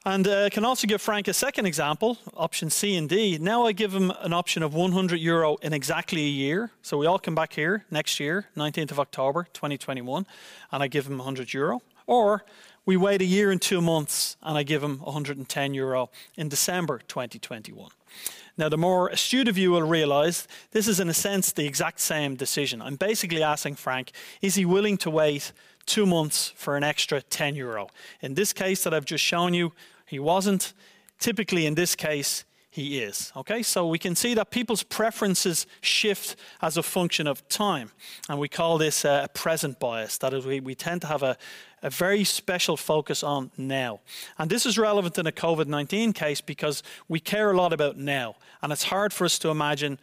And 0.04 0.28
uh, 0.28 0.48
can 0.50 0.64
also 0.64 0.86
give 0.86 1.02
Frank 1.02 1.26
a 1.26 1.32
second 1.32 1.66
example, 1.66 2.18
option 2.36 2.70
C 2.70 2.94
and 2.96 3.08
D. 3.08 3.38
Now 3.38 3.66
I 3.66 3.72
give 3.72 3.92
him 3.92 4.12
an 4.20 4.32
option 4.32 4.62
of 4.62 4.72
100 4.72 5.16
euro 5.16 5.56
in 5.56 5.72
exactly 5.72 6.22
a 6.22 6.28
year. 6.28 6.70
So 6.80 6.96
we 6.96 7.06
all 7.06 7.18
come 7.18 7.34
back 7.34 7.54
here 7.54 7.84
next 7.90 8.20
year, 8.20 8.46
19th 8.56 8.92
of 8.92 9.00
October 9.00 9.48
2021, 9.52 10.24
and 10.70 10.82
I 10.82 10.86
give 10.86 11.08
him 11.08 11.18
100 11.18 11.52
euro. 11.52 11.82
Or 12.06 12.44
we 12.84 12.96
wait 12.96 13.20
a 13.20 13.24
year 13.24 13.50
and 13.50 13.60
two 13.60 13.80
months 13.80 14.36
and 14.44 14.56
I 14.56 14.62
give 14.62 14.80
him 14.80 15.00
110 15.00 15.74
euro 15.74 16.10
in 16.36 16.48
December 16.48 17.00
2021. 17.08 17.90
Now, 18.56 18.68
the 18.68 18.78
more 18.78 19.08
astute 19.08 19.48
of 19.48 19.58
you 19.58 19.72
will 19.72 19.82
realize 19.82 20.48
this 20.70 20.88
is, 20.88 20.98
in 20.98 21.10
a 21.10 21.14
sense, 21.14 21.52
the 21.52 21.66
exact 21.66 22.00
same 22.00 22.36
decision. 22.36 22.80
I'm 22.80 22.96
basically 22.96 23.42
asking 23.42 23.74
Frank, 23.74 24.12
is 24.40 24.54
he 24.54 24.64
willing 24.64 24.96
to 24.98 25.10
wait 25.10 25.52
two 25.86 26.04
months 26.06 26.52
for 26.56 26.76
an 26.76 26.84
extra 26.84 27.22
10 27.22 27.54
euro. 27.54 27.88
In 28.20 28.34
this 28.34 28.52
case 28.52 28.84
that 28.84 28.92
I've 28.92 29.04
just 29.04 29.24
shown 29.24 29.54
you, 29.54 29.72
he 30.06 30.18
wasn't. 30.18 30.74
Typically, 31.18 31.64
in 31.64 31.74
this 31.74 31.94
case, 31.94 32.44
he 32.76 32.98
is. 33.00 33.32
Okay, 33.34 33.62
so 33.62 33.88
we 33.88 33.98
can 33.98 34.14
see 34.14 34.34
that 34.34 34.50
people's 34.50 34.82
preferences 34.82 35.66
shift 35.80 36.36
as 36.60 36.76
a 36.76 36.82
function 36.82 37.26
of 37.26 37.48
time. 37.48 37.90
And 38.28 38.38
we 38.38 38.48
call 38.48 38.76
this 38.76 39.04
uh, 39.04 39.22
a 39.24 39.28
present 39.28 39.80
bias. 39.80 40.18
That 40.18 40.34
is, 40.34 40.44
we, 40.44 40.60
we 40.60 40.74
tend 40.74 41.00
to 41.00 41.06
have 41.06 41.22
a, 41.22 41.38
a 41.82 41.88
very 41.88 42.22
special 42.22 42.76
focus 42.76 43.22
on 43.22 43.50
now. 43.56 44.00
And 44.38 44.50
this 44.50 44.66
is 44.66 44.76
relevant 44.76 45.16
in 45.16 45.26
a 45.26 45.32
COVID 45.32 45.66
19 45.66 46.12
case 46.12 46.42
because 46.42 46.82
we 47.08 47.18
care 47.18 47.50
a 47.50 47.56
lot 47.56 47.72
about 47.72 47.96
now. 47.96 48.36
And 48.60 48.70
it's 48.72 48.84
hard 48.84 49.14
for 49.14 49.24
us 49.24 49.38
to 49.38 49.48
imagine 49.48 49.98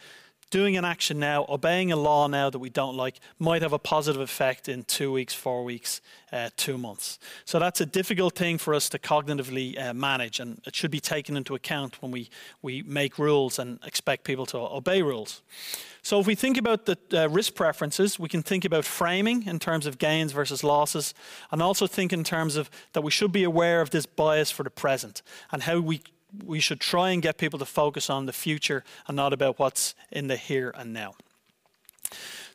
doing 0.53 0.77
an 0.77 0.85
action 0.85 1.17
now, 1.17 1.47
obeying 1.49 1.91
a 1.91 1.95
law 1.95 2.27
now 2.27 2.47
that 2.47 2.59
we 2.59 2.69
don't 2.69 2.95
like, 2.95 3.19
might 3.39 3.63
have 3.63 3.73
a 3.73 3.79
positive 3.79 4.21
effect 4.21 4.69
in 4.69 4.83
two 4.83 5.11
weeks, 5.11 5.33
four 5.33 5.63
weeks, 5.63 5.99
uh, 6.31 6.49
two 6.55 6.77
months. 6.77 7.17
So 7.43 7.57
that's 7.57 7.81
a 7.81 7.87
difficult 7.87 8.35
thing 8.35 8.59
for 8.59 8.75
us 8.75 8.87
to 8.89 8.99
cognitively 8.99 9.83
uh, 9.83 9.95
manage, 9.95 10.39
and 10.39 10.61
it 10.67 10.75
should 10.75 10.91
be 10.91 10.99
taken 10.99 11.35
into 11.35 11.55
account 11.55 11.99
when 12.03 12.11
we, 12.11 12.29
we 12.61 12.83
make 12.83 13.17
rules 13.17 13.57
and 13.57 13.79
expect 13.83 14.25
people 14.25 14.45
to 14.45 14.59
obey 14.59 15.01
rules. 15.01 15.41
So 16.03 16.19
if 16.19 16.27
we 16.27 16.35
think 16.35 16.57
about 16.59 16.85
the 16.85 16.97
uh, 17.11 17.29
risk 17.29 17.55
preferences, 17.55 18.19
we 18.19 18.29
can 18.29 18.43
think 18.43 18.63
about 18.63 18.85
framing 18.85 19.47
in 19.47 19.57
terms 19.57 19.87
of 19.87 19.97
gains 19.97 20.33
versus 20.33 20.63
losses, 20.63 21.15
and 21.49 21.63
also 21.63 21.87
think 21.87 22.13
in 22.13 22.23
terms 22.23 22.57
of 22.57 22.69
that 22.91 23.01
we 23.01 23.09
should 23.09 23.31
be 23.31 23.43
aware 23.43 23.81
of 23.81 23.89
this 23.89 24.05
bias 24.05 24.51
for 24.51 24.61
the 24.61 24.69
present 24.69 25.23
and 25.51 25.63
how 25.63 25.79
we 25.79 26.03
we 26.45 26.59
should 26.59 26.79
try 26.79 27.11
and 27.11 27.21
get 27.21 27.37
people 27.37 27.59
to 27.59 27.65
focus 27.65 28.09
on 28.09 28.25
the 28.25 28.33
future 28.33 28.83
and 29.07 29.15
not 29.15 29.33
about 29.33 29.59
what's 29.59 29.95
in 30.11 30.27
the 30.27 30.37
here 30.37 30.71
and 30.75 30.93
now. 30.93 31.13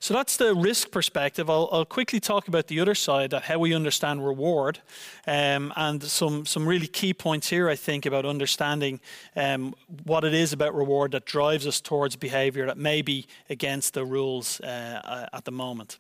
So 0.00 0.14
that's 0.14 0.36
the 0.36 0.54
risk 0.54 0.92
perspective. 0.92 1.50
I'll, 1.50 1.68
I'll 1.72 1.84
quickly 1.84 2.20
talk 2.20 2.46
about 2.46 2.68
the 2.68 2.78
other 2.78 2.94
side, 2.94 3.30
that 3.30 3.42
how 3.42 3.58
we 3.58 3.74
understand 3.74 4.24
reward, 4.24 4.78
um, 5.26 5.72
and 5.76 6.02
some, 6.02 6.46
some 6.46 6.68
really 6.68 6.86
key 6.86 7.12
points 7.12 7.48
here, 7.48 7.68
I 7.68 7.74
think, 7.74 8.06
about 8.06 8.24
understanding 8.24 9.00
um, 9.34 9.74
what 10.04 10.24
it 10.24 10.34
is 10.34 10.52
about 10.52 10.74
reward 10.74 11.12
that 11.12 11.24
drives 11.24 11.66
us 11.66 11.80
towards 11.80 12.14
behavior 12.14 12.66
that 12.66 12.78
may 12.78 13.02
be 13.02 13.26
against 13.50 13.94
the 13.94 14.04
rules 14.04 14.60
uh, 14.60 15.28
at 15.32 15.44
the 15.44 15.52
moment. 15.52 15.98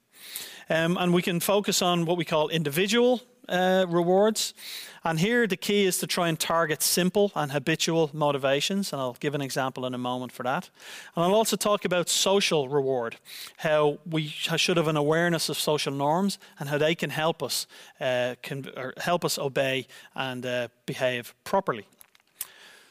Um, 0.70 0.96
and 0.96 1.12
we 1.12 1.22
can 1.22 1.40
focus 1.40 1.82
on 1.82 2.04
what 2.04 2.16
we 2.16 2.24
call 2.24 2.48
individual 2.48 3.22
uh, 3.48 3.86
rewards. 3.88 4.54
And 5.04 5.18
here 5.20 5.46
the 5.46 5.56
key 5.56 5.86
is 5.86 5.98
to 5.98 6.06
try 6.06 6.28
and 6.28 6.38
target 6.38 6.82
simple 6.82 7.32
and 7.34 7.52
habitual 7.52 8.10
motivations. 8.12 8.92
And 8.92 9.00
I'll 9.00 9.16
give 9.20 9.34
an 9.34 9.40
example 9.40 9.86
in 9.86 9.94
a 9.94 9.98
moment 9.98 10.32
for 10.32 10.42
that. 10.42 10.70
And 11.14 11.24
I'll 11.24 11.34
also 11.34 11.56
talk 11.56 11.84
about 11.84 12.08
social 12.08 12.68
reward, 12.68 13.16
how 13.58 13.98
we 14.04 14.26
should 14.26 14.76
have 14.76 14.88
an 14.88 14.96
awareness 14.96 15.48
of 15.48 15.58
social 15.58 15.92
norms 15.92 16.38
and 16.58 16.68
how 16.68 16.78
they 16.78 16.94
can 16.94 17.10
help 17.10 17.42
us, 17.42 17.66
uh, 18.00 18.34
can, 18.42 18.66
help 18.98 19.24
us 19.24 19.38
obey 19.38 19.86
and 20.14 20.44
uh, 20.44 20.68
behave 20.86 21.34
properly. 21.44 21.86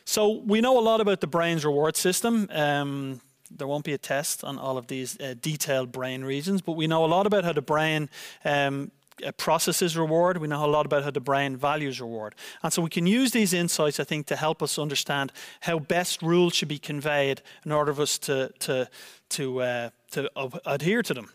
So 0.06 0.30
we 0.30 0.62
know 0.62 0.80
a 0.80 0.82
lot 0.82 1.02
about 1.02 1.20
the 1.20 1.28
brain's 1.28 1.66
reward 1.66 1.98
system. 1.98 2.48
Um, 2.52 3.20
there 3.52 3.68
won't 3.68 3.86
be 3.86 3.94
a 3.94 3.98
test 3.98 4.44
on 4.44 4.58
all 4.58 4.78
of 4.78 4.88
these 4.88 5.20
uh, 5.20 5.36
detailed 5.42 5.92
brain 5.92 6.24
regions, 6.24 6.62
but 6.62 6.74
we 6.74 6.88
know 6.88 7.06
a 7.06 7.08
lot 7.08 7.28
about 7.28 7.44
how 7.44 7.54
the 7.54 7.62
brain 7.62 8.10
um, 8.46 8.92
processes 9.38 9.98
reward. 9.98 10.38
We 10.38 10.48
know 10.48 10.66
a 10.66 10.68
lot 10.68 10.86
about 10.86 11.04
how 11.04 11.12
the 11.12 11.20
brain 11.20 11.58
values 11.58 12.00
reward. 12.00 12.36
And 12.64 12.72
so 12.72 12.82
we 12.82 12.90
can 12.90 13.08
use 13.08 13.32
these 13.32 13.54
insights, 13.54 14.00
I 14.00 14.04
think, 14.04 14.28
to 14.28 14.36
help 14.36 14.62
us 14.62 14.78
understand 14.78 15.32
how 15.62 15.80
best 15.80 16.22
rules 16.22 16.56
should 16.56 16.68
be 16.68 16.80
conveyed 16.80 17.42
in 17.66 17.72
order 17.72 17.94
for 17.94 18.04
us 18.04 18.18
to, 18.20 18.52
to, 18.60 18.90
to, 19.30 19.62
uh, 19.62 19.90
to 20.12 20.30
adhere 20.66 21.02
to 21.04 21.14
them. 21.14 21.30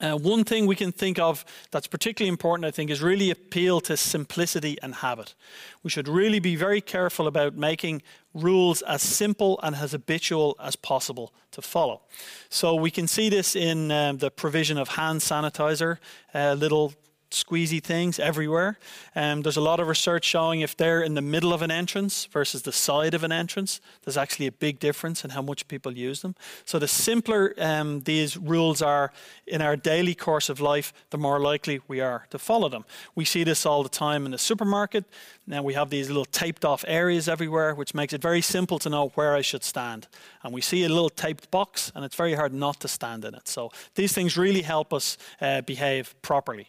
Uh, 0.00 0.16
one 0.16 0.44
thing 0.44 0.66
we 0.66 0.76
can 0.76 0.92
think 0.92 1.18
of 1.18 1.44
that's 1.70 1.86
particularly 1.86 2.30
important, 2.30 2.64
I 2.64 2.70
think, 2.70 2.90
is 2.90 3.02
really 3.02 3.30
appeal 3.30 3.80
to 3.82 3.96
simplicity 3.96 4.78
and 4.82 4.94
habit. 4.94 5.34
We 5.82 5.90
should 5.90 6.08
really 6.08 6.40
be 6.40 6.56
very 6.56 6.80
careful 6.80 7.26
about 7.26 7.54
making 7.54 8.02
rules 8.32 8.82
as 8.82 9.02
simple 9.02 9.60
and 9.62 9.76
as 9.76 9.92
habitual 9.92 10.56
as 10.58 10.76
possible 10.76 11.32
to 11.52 11.60
follow. 11.60 12.00
So 12.48 12.74
we 12.74 12.90
can 12.90 13.06
see 13.06 13.28
this 13.28 13.54
in 13.54 13.90
um, 13.90 14.18
the 14.18 14.30
provision 14.30 14.78
of 14.78 14.88
hand 14.88 15.20
sanitizer, 15.20 15.98
uh, 16.34 16.54
little 16.54 16.94
squeezy 17.30 17.82
things 17.82 18.18
everywhere. 18.18 18.78
Um, 19.14 19.42
there's 19.42 19.56
a 19.56 19.60
lot 19.60 19.80
of 19.80 19.88
research 19.88 20.24
showing 20.24 20.60
if 20.60 20.76
they're 20.76 21.02
in 21.02 21.14
the 21.14 21.22
middle 21.22 21.52
of 21.52 21.62
an 21.62 21.70
entrance 21.70 22.26
versus 22.26 22.62
the 22.62 22.72
side 22.72 23.14
of 23.14 23.24
an 23.24 23.32
entrance, 23.32 23.80
there's 24.04 24.16
actually 24.16 24.46
a 24.46 24.52
big 24.52 24.78
difference 24.80 25.24
in 25.24 25.30
how 25.30 25.42
much 25.42 25.68
people 25.68 25.92
use 25.92 26.22
them. 26.22 26.34
So 26.64 26.78
the 26.78 26.88
simpler 26.88 27.54
um, 27.58 28.00
these 28.00 28.36
rules 28.36 28.82
are 28.82 29.12
in 29.46 29.62
our 29.62 29.76
daily 29.76 30.14
course 30.14 30.48
of 30.48 30.60
life, 30.60 30.92
the 31.10 31.18
more 31.18 31.40
likely 31.40 31.80
we 31.88 32.00
are 32.00 32.26
to 32.30 32.38
follow 32.38 32.68
them. 32.68 32.84
We 33.14 33.24
see 33.24 33.44
this 33.44 33.66
all 33.66 33.82
the 33.82 33.88
time 33.88 34.24
in 34.26 34.32
the 34.32 34.38
supermarket. 34.38 35.04
Now 35.46 35.62
we 35.62 35.74
have 35.74 35.90
these 35.90 36.08
little 36.08 36.24
taped 36.24 36.64
off 36.64 36.84
areas 36.86 37.28
everywhere, 37.28 37.74
which 37.74 37.94
makes 37.94 38.12
it 38.12 38.22
very 38.22 38.40
simple 38.40 38.78
to 38.80 38.88
know 38.88 39.08
where 39.14 39.34
I 39.34 39.40
should 39.40 39.64
stand. 39.64 40.06
And 40.42 40.52
we 40.52 40.60
see 40.60 40.84
a 40.84 40.88
little 40.88 41.10
taped 41.10 41.50
box, 41.50 41.90
and 41.94 42.04
it's 42.04 42.14
very 42.14 42.34
hard 42.34 42.54
not 42.54 42.80
to 42.80 42.88
stand 42.88 43.24
in 43.24 43.34
it. 43.34 43.48
So 43.48 43.70
these 43.94 44.12
things 44.12 44.36
really 44.36 44.62
help 44.62 44.92
us 44.92 45.18
uh, 45.40 45.62
behave 45.62 46.14
properly. 46.22 46.68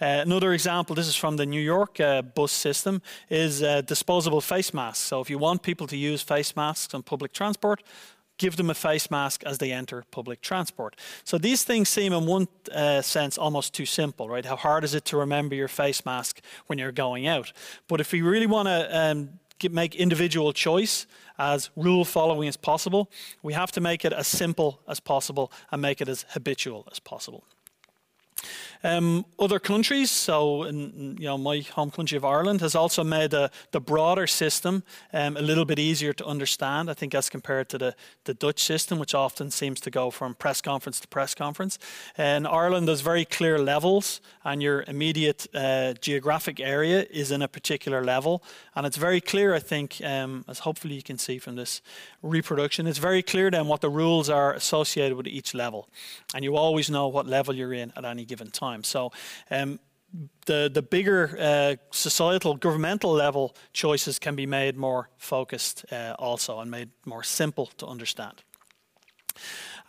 Uh, 0.00 0.22
another 0.22 0.52
example, 0.52 0.94
this 0.94 1.08
is 1.08 1.16
from 1.16 1.36
the 1.36 1.46
New 1.46 1.60
York 1.60 2.00
uh, 2.00 2.22
bus 2.22 2.52
system, 2.52 3.02
is 3.28 3.62
uh, 3.62 3.80
disposable 3.82 4.40
face 4.40 4.74
masks. 4.74 5.04
So 5.04 5.20
if 5.20 5.30
you 5.30 5.38
want 5.38 5.62
people 5.62 5.86
to 5.88 5.96
use 5.96 6.22
face 6.22 6.56
masks 6.56 6.94
on 6.94 7.02
public 7.02 7.32
transport, 7.32 7.82
give 8.36 8.56
them 8.56 8.70
a 8.70 8.74
face 8.74 9.10
mask 9.10 9.44
as 9.44 9.58
they 9.58 9.72
enter 9.72 10.04
public 10.10 10.40
transport. 10.40 10.96
So 11.24 11.38
these 11.38 11.64
things 11.64 11.88
seem, 11.88 12.12
in 12.12 12.26
one 12.26 12.48
uh, 12.72 13.02
sense, 13.02 13.38
almost 13.38 13.74
too 13.74 13.86
simple, 13.86 14.28
right? 14.28 14.44
How 14.44 14.56
hard 14.56 14.84
is 14.84 14.94
it 14.94 15.04
to 15.06 15.16
remember 15.16 15.54
your 15.54 15.68
face 15.68 16.04
mask 16.04 16.40
when 16.66 16.78
you're 16.78 16.92
going 16.92 17.26
out? 17.26 17.52
But 17.88 18.00
if 18.00 18.12
we 18.12 18.22
really 18.22 18.46
want 18.46 18.68
to 18.68 18.98
um, 18.98 19.28
make 19.70 19.94
individual 19.94 20.52
choice 20.52 21.06
as 21.38 21.70
rule 21.76 22.04
following 22.04 22.48
as 22.48 22.56
possible, 22.56 23.10
we 23.42 23.52
have 23.52 23.72
to 23.72 23.80
make 23.80 24.04
it 24.04 24.12
as 24.12 24.26
simple 24.26 24.80
as 24.88 25.00
possible 25.00 25.50
and 25.70 25.80
make 25.80 26.00
it 26.00 26.08
as 26.08 26.24
habitual 26.30 26.86
as 26.90 26.98
possible. 26.98 27.44
Um, 28.82 29.24
other 29.38 29.58
countries, 29.58 30.10
so 30.10 30.64
in, 30.64 31.16
you 31.18 31.26
know 31.26 31.38
my 31.38 31.60
home 31.60 31.90
country 31.90 32.16
of 32.16 32.24
Ireland, 32.24 32.60
has 32.60 32.74
also 32.74 33.04
made 33.04 33.32
a, 33.32 33.50
the 33.70 33.80
broader 33.80 34.26
system 34.26 34.82
um, 35.12 35.36
a 35.36 35.42
little 35.42 35.64
bit 35.64 35.78
easier 35.78 36.12
to 36.12 36.26
understand. 36.26 36.90
I 36.90 36.94
think 36.94 37.14
as 37.14 37.30
compared 37.30 37.68
to 37.70 37.78
the, 37.78 37.94
the 38.24 38.34
Dutch 38.34 38.62
system, 38.62 38.98
which 38.98 39.14
often 39.14 39.50
seems 39.50 39.80
to 39.80 39.90
go 39.90 40.10
from 40.10 40.34
press 40.34 40.60
conference 40.60 41.00
to 41.00 41.08
press 41.08 41.34
conference. 41.34 41.78
In 42.18 42.46
Ireland, 42.46 42.86
there's 42.88 43.00
very 43.00 43.24
clear 43.24 43.58
levels, 43.58 44.20
and 44.42 44.62
your 44.62 44.84
immediate 44.86 45.46
uh, 45.54 45.94
geographic 46.00 46.60
area 46.60 47.06
is 47.10 47.30
in 47.30 47.42
a 47.42 47.48
particular 47.48 48.04
level, 48.04 48.42
and 48.74 48.86
it's 48.86 48.98
very 48.98 49.20
clear. 49.20 49.54
I 49.54 49.60
think, 49.60 50.00
um, 50.04 50.44
as 50.48 50.58
hopefully 50.58 50.94
you 50.94 51.02
can 51.02 51.18
see 51.18 51.38
from 51.38 51.56
this 51.56 51.82
reproduction, 52.22 52.86
it's 52.86 52.98
very 52.98 53.22
clear 53.22 53.50
then 53.50 53.66
what 53.66 53.80
the 53.80 53.90
rules 53.90 54.28
are 54.28 54.52
associated 54.52 55.16
with 55.16 55.26
each 55.26 55.54
level, 55.54 55.88
and 56.34 56.44
you 56.44 56.56
always 56.56 56.88
know 56.88 57.08
what 57.08 57.26
level 57.26 57.54
you're 57.54 57.72
in 57.72 57.92
at 57.96 58.04
any 58.04 58.24
given 58.24 58.33
time 58.52 58.64
time. 58.64 58.84
So 58.84 59.12
um, 59.50 59.78
the 60.46 60.70
the 60.72 60.82
bigger 60.82 61.36
uh, 61.38 61.76
societal 61.90 62.56
governmental 62.56 63.12
level 63.12 63.54
choices 63.72 64.18
can 64.18 64.36
be 64.36 64.46
made 64.46 64.76
more 64.76 65.08
focused 65.16 65.84
uh, 65.92 66.14
also 66.18 66.60
and 66.60 66.70
made 66.70 66.88
more 67.04 67.24
simple 67.24 67.66
to 67.76 67.86
understand. 67.86 68.42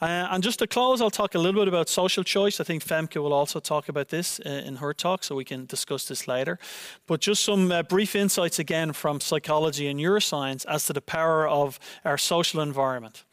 Uh, 0.02 0.28
and 0.32 0.44
just 0.44 0.60
to 0.60 0.68
close, 0.68 1.02
I'll 1.02 1.10
talk 1.12 1.36
a 1.36 1.40
little 1.40 1.62
bit 1.62 1.70
about 1.70 1.90
social 1.90 2.24
choice. 2.24 2.60
I 2.60 2.66
think 2.66 2.84
Femke 2.84 3.22
will 3.22 3.34
also 3.34 3.62
talk 3.62 3.88
about 3.90 4.10
this 4.10 4.42
uh, 4.46 4.50
in 4.68 4.76
her 4.76 4.94
talk, 4.94 5.24
so 5.24 5.36
we 5.36 5.46
can 5.46 5.66
discuss 5.66 6.06
this 6.06 6.28
later. 6.28 6.60
But 7.08 7.22
just 7.22 7.44
some 7.44 7.72
uh, 7.72 7.84
brief 7.84 8.16
insights 8.16 8.60
again 8.60 8.94
from 8.94 9.22
psychology 9.22 9.88
and 9.88 9.98
neuroscience 10.00 10.66
as 10.66 10.86
to 10.88 10.94
the 10.94 11.02
power 11.02 11.48
of 11.48 11.80
our 12.04 12.18
social 12.18 12.62
environment. 12.62 13.24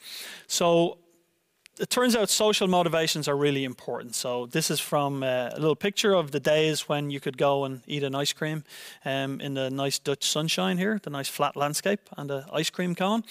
So, 0.47 0.99
it 1.83 1.91
turns 1.91 2.15
out 2.15 2.31
social 2.31 2.69
motivations 2.69 3.27
are 3.27 3.37
really 3.37 3.65
important. 3.65 4.15
So 4.15 4.47
this 4.47 4.71
is 4.71 4.79
from 4.79 5.25
uh, 5.25 5.51
a 5.53 5.59
little 5.59 5.75
picture 5.75 6.15
of 6.15 6.31
the 6.31 6.39
days 6.39 6.89
when 6.89 7.11
you 7.11 7.19
could 7.19 7.37
go 7.37 7.65
and 7.65 7.81
eat 7.89 8.05
an 8.05 8.15
ice 8.15 8.33
cream 8.33 8.63
um, 9.05 9.41
in 9.41 9.55
the 9.55 9.69
nice 9.69 9.99
Dutch 9.99 10.31
sunshine 10.31 10.79
here, 10.79 11.01
the 11.03 11.11
nice 11.11 11.29
flat 11.29 11.57
landscape 11.57 12.09
and 12.17 12.31
the 12.31 12.47
ice 12.53 12.71
cream 12.71 12.95
cone. 12.95 13.25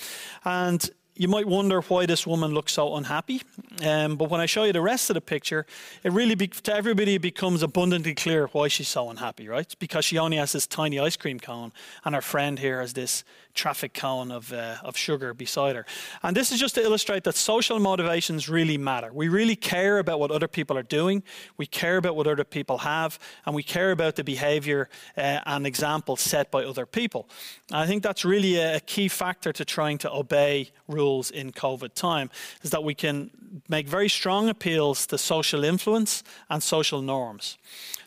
And 0.44 0.90
you 1.16 1.30
might 1.30 1.48
wonder 1.48 1.80
why 1.82 2.06
this 2.06 2.28
woman 2.28 2.52
looks 2.54 2.74
so 2.74 2.96
unhappy. 2.96 3.42
Um, 3.86 4.18
but 4.18 4.30
when 4.30 4.42
I 4.42 4.48
show 4.48 4.66
you 4.66 4.74
the 4.74 4.82
rest 4.82 5.10
of 5.10 5.14
the 5.14 5.22
picture, 5.22 5.66
it 6.04 6.12
really, 6.12 6.36
be, 6.36 6.48
to 6.48 6.74
everybody, 6.74 7.18
becomes 7.20 7.64
abundantly 7.64 8.16
clear 8.16 8.48
why 8.48 8.68
she's 8.68 8.90
so 8.90 9.10
unhappy, 9.10 9.48
right? 9.48 9.62
It's 9.62 9.76
because 9.76 10.04
she 10.04 10.18
only 10.18 10.38
has 10.38 10.52
this 10.52 10.68
tiny 10.68 11.00
ice 11.00 11.16
cream 11.16 11.40
cone, 11.40 11.72
and 12.04 12.16
her 12.16 12.22
friend 12.22 12.60
here 12.60 12.82
has 12.82 12.94
this 12.94 13.24
traffic 13.54 13.94
cone 13.94 14.32
of, 14.32 14.52
uh, 14.52 14.78
of 14.84 14.98
sugar 14.98 15.34
beside 15.34 15.76
her. 15.76 15.86
And 16.24 16.36
this 16.36 16.52
is 16.52 16.60
just 16.60 16.76
to 16.76 16.84
illustrate 16.84 17.24
that 17.24 17.36
social 17.36 17.80
motivations 17.80 18.50
really 18.50 18.78
matter. 18.78 19.12
We 19.14 19.30
really 19.30 19.56
care 19.56 20.00
about 20.00 20.20
what 20.20 20.32
other 20.32 20.48
people 20.48 20.78
are 20.78 20.84
doing, 20.84 21.24
we 21.58 21.66
care 21.66 21.98
about 21.98 22.16
what 22.16 22.28
other 22.28 22.44
people 22.44 22.80
have, 22.80 23.20
and 23.46 23.56
we 23.56 23.64
care 23.64 23.92
about 23.92 24.16
the 24.16 24.24
behavior 24.24 24.90
uh, 25.18 25.40
and 25.46 25.66
examples 25.66 26.22
set 26.22 26.52
by 26.52 26.64
other 26.64 26.86
people. 26.86 27.30
And 27.70 27.78
I 27.78 27.88
think 27.88 28.04
that's 28.04 28.26
really 28.26 28.58
a, 28.58 28.78
a 28.78 28.80
key 28.80 29.08
factor 29.08 29.54
to 29.54 29.66
trying 29.66 29.98
to 30.00 30.12
obey 30.12 30.72
rules 30.88 31.32
in 31.32 31.52
COVID 31.52 31.94
time, 31.94 32.30
is 32.64 32.72
that 32.72 32.84
we 32.84 32.94
can 32.94 33.30
make 33.68 33.88
very 33.88 34.10
strong 34.10 34.50
appeals 34.50 35.06
to 35.08 35.18
social 35.18 35.64
influence 35.64 36.24
and 36.50 36.64
social 36.64 37.02
norms. 37.02 37.58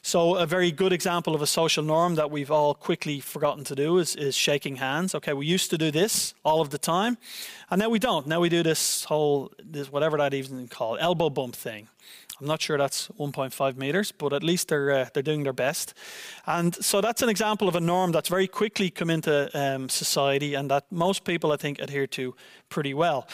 So, 0.07 0.37
a 0.37 0.46
very 0.46 0.70
good 0.70 0.92
example 0.92 1.35
of 1.35 1.40
a 1.40 1.46
social 1.46 1.83
norm 1.83 2.16
that 2.16 2.30
we've 2.30 2.50
all 2.50 2.74
quickly 2.74 3.20
forgotten 3.20 3.64
to 3.64 3.74
do 3.74 3.98
is, 3.98 4.14
is 4.16 4.35
shaking 4.35 4.76
hands. 4.76 5.14
Okay, 5.14 5.33
we 5.35 5.47
used 5.47 5.70
to 5.70 5.79
do 5.79 5.90
this 5.90 6.35
all 6.44 6.61
of 6.61 6.70
the 6.70 6.79
time, 6.79 7.18
and 7.70 7.79
now 7.81 7.88
we 7.88 7.99
don't. 7.99 8.27
Now 8.27 8.40
we 8.40 8.49
do 8.49 8.62
this 8.62 9.05
whole, 9.05 9.53
this 9.62 9.90
whatever 9.90 10.18
that 10.18 10.35
even 10.35 10.68
called, 10.68 10.99
elbow 11.01 11.31
bump 11.31 11.57
thing. 11.57 11.88
I'm 12.40 12.49
not 12.49 12.61
sure 12.61 12.77
that's 12.77 13.09
1.5 13.18 13.77
meters, 13.77 14.11
but 14.11 14.33
at 14.33 14.42
least 14.42 14.68
they're 14.68 14.90
uh, 14.90 15.09
they're 15.14 15.23
doing 15.23 15.44
their 15.44 15.53
best. 15.53 15.94
And 16.47 16.75
so 16.75 17.01
that's 17.01 17.23
an 17.23 17.29
example 17.29 17.68
of 17.68 17.77
a 17.77 17.81
norm 17.81 18.12
that's 18.12 18.29
very 18.29 18.49
quickly 18.49 18.90
come 18.90 19.09
into 19.09 19.49
um, 19.57 19.88
society 19.88 20.55
and 20.55 20.68
that 20.70 20.90
most 20.90 21.25
people, 21.25 21.53
I 21.53 21.57
think, 21.57 21.79
adhere 21.79 22.09
to 22.09 22.35
pretty 22.68 22.92
well. 22.92 23.29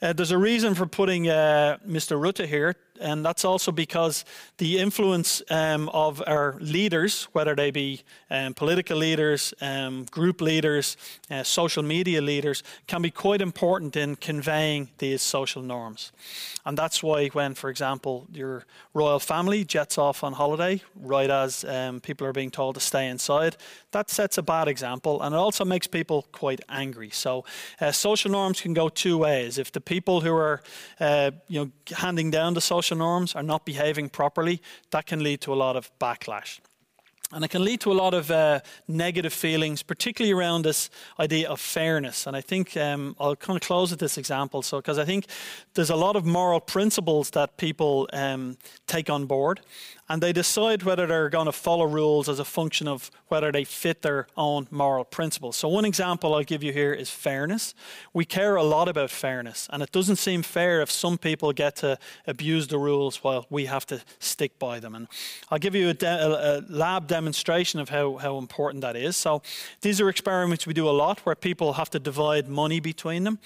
Uh, 0.00 0.12
there's 0.12 0.30
a 0.30 0.38
reason 0.38 0.74
for 0.74 0.86
putting 0.86 1.28
uh, 1.28 1.78
Mr. 1.86 2.16
Rutte 2.16 2.46
here 2.46 2.76
and 3.00 3.24
that's 3.24 3.44
also 3.44 3.72
because 3.72 4.24
the 4.58 4.78
influence 4.78 5.42
um, 5.50 5.88
of 5.90 6.22
our 6.26 6.56
leaders, 6.60 7.24
whether 7.32 7.54
they 7.54 7.70
be 7.70 8.02
um, 8.30 8.54
political 8.54 8.96
leaders, 8.96 9.52
um, 9.60 10.04
group 10.10 10.40
leaders, 10.40 10.96
uh, 11.30 11.42
social 11.42 11.82
media 11.82 12.20
leaders, 12.20 12.62
can 12.86 13.02
be 13.02 13.10
quite 13.10 13.40
important 13.40 13.96
in 13.96 14.16
conveying 14.16 14.88
these 14.98 15.22
social 15.22 15.62
norms. 15.62 16.12
And 16.66 16.78
that's 16.78 17.02
why, 17.02 17.28
when, 17.28 17.54
for 17.54 17.68
example, 17.68 18.26
your 18.32 18.64
royal 18.94 19.18
family 19.18 19.64
jets 19.64 19.98
off 19.98 20.22
on 20.22 20.32
holiday, 20.32 20.80
right 20.94 21.30
as 21.30 21.64
um, 21.64 22.00
people 22.00 22.26
are 22.26 22.32
being 22.32 22.50
told 22.50 22.76
to 22.76 22.80
stay 22.80 23.08
inside, 23.08 23.56
that 23.90 24.10
sets 24.10 24.38
a 24.38 24.42
bad 24.42 24.68
example 24.68 25.22
and 25.22 25.34
it 25.34 25.38
also 25.38 25.64
makes 25.64 25.86
people 25.86 26.26
quite 26.32 26.60
angry. 26.68 27.10
So, 27.10 27.44
uh, 27.80 27.92
social 27.92 28.30
norms 28.30 28.60
can 28.60 28.74
go 28.74 28.88
two 28.88 29.18
ways. 29.18 29.58
If 29.58 29.72
the 29.72 29.80
people 29.80 30.20
who 30.20 30.34
are 30.34 30.62
uh, 31.00 31.30
you 31.48 31.60
know, 31.60 31.70
handing 31.96 32.30
down 32.30 32.54
the 32.54 32.60
social 32.60 32.83
social 32.84 32.98
norms 32.98 33.34
are 33.34 33.42
not 33.42 33.64
behaving 33.64 34.10
properly, 34.10 34.60
that 34.90 35.06
can 35.06 35.22
lead 35.22 35.40
to 35.40 35.52
a 35.52 35.56
lot 35.56 35.76
of 35.76 35.90
backlash. 35.98 36.60
And 37.32 37.44
it 37.44 37.48
can 37.48 37.64
lead 37.64 37.80
to 37.80 37.90
a 37.90 37.94
lot 37.94 38.14
of 38.14 38.30
uh, 38.30 38.60
negative 38.86 39.32
feelings, 39.32 39.82
particularly 39.82 40.32
around 40.32 40.64
this 40.64 40.90
idea 41.18 41.48
of 41.48 41.58
fairness. 41.58 42.26
And 42.26 42.36
I 42.36 42.42
think 42.42 42.76
um, 42.76 43.16
I'll 43.18 43.34
kind 43.34 43.56
of 43.56 43.66
close 43.66 43.90
with 43.90 43.98
this 43.98 44.18
example. 44.18 44.62
So, 44.62 44.76
because 44.76 44.98
I 44.98 45.04
think 45.04 45.26
there's 45.72 45.90
a 45.90 45.96
lot 45.96 46.16
of 46.16 46.24
moral 46.24 46.60
principles 46.60 47.30
that 47.30 47.56
people 47.56 48.08
um, 48.12 48.56
take 48.86 49.10
on 49.10 49.26
board, 49.26 49.60
and 50.08 50.22
they 50.22 50.32
decide 50.32 50.82
whether 50.82 51.06
they're 51.06 51.30
going 51.30 51.46
to 51.46 51.52
follow 51.52 51.86
rules 51.86 52.28
as 52.28 52.38
a 52.38 52.44
function 52.44 52.86
of 52.86 53.10
whether 53.28 53.50
they 53.50 53.64
fit 53.64 54.02
their 54.02 54.26
own 54.36 54.68
moral 54.70 55.04
principles. 55.04 55.56
So, 55.56 55.68
one 55.68 55.84
example 55.84 56.34
I'll 56.34 56.44
give 56.44 56.62
you 56.62 56.72
here 56.72 56.92
is 56.92 57.08
fairness. 57.08 57.74
We 58.12 58.24
care 58.24 58.56
a 58.56 58.62
lot 58.62 58.88
about 58.88 59.10
fairness, 59.10 59.66
and 59.72 59.82
it 59.82 59.92
doesn't 59.92 60.16
seem 60.16 60.42
fair 60.42 60.82
if 60.82 60.90
some 60.90 61.16
people 61.16 61.52
get 61.52 61.76
to 61.76 61.98
abuse 62.26 62.68
the 62.68 62.78
rules 62.78 63.24
while 63.24 63.46
we 63.48 63.64
have 63.66 63.86
to 63.86 64.02
stick 64.18 64.58
by 64.58 64.78
them. 64.78 64.94
And 64.94 65.08
I'll 65.50 65.58
give 65.58 65.74
you 65.74 65.88
a, 65.88 65.94
de- 65.94 66.06
a 66.06 66.62
lab 66.68 67.06
demonstration 67.06 67.80
of 67.80 67.88
how, 67.88 68.16
how 68.16 68.36
important 68.38 68.82
that 68.82 68.96
is. 68.96 69.16
So, 69.16 69.42
these 69.80 70.00
are 70.00 70.08
experiments 70.08 70.66
we 70.66 70.74
do 70.74 70.88
a 70.88 70.90
lot 70.90 71.20
where 71.20 71.34
people 71.34 71.74
have 71.74 71.90
to 71.90 71.98
divide 71.98 72.48
money 72.48 72.78
between 72.78 73.24
them. 73.24 73.38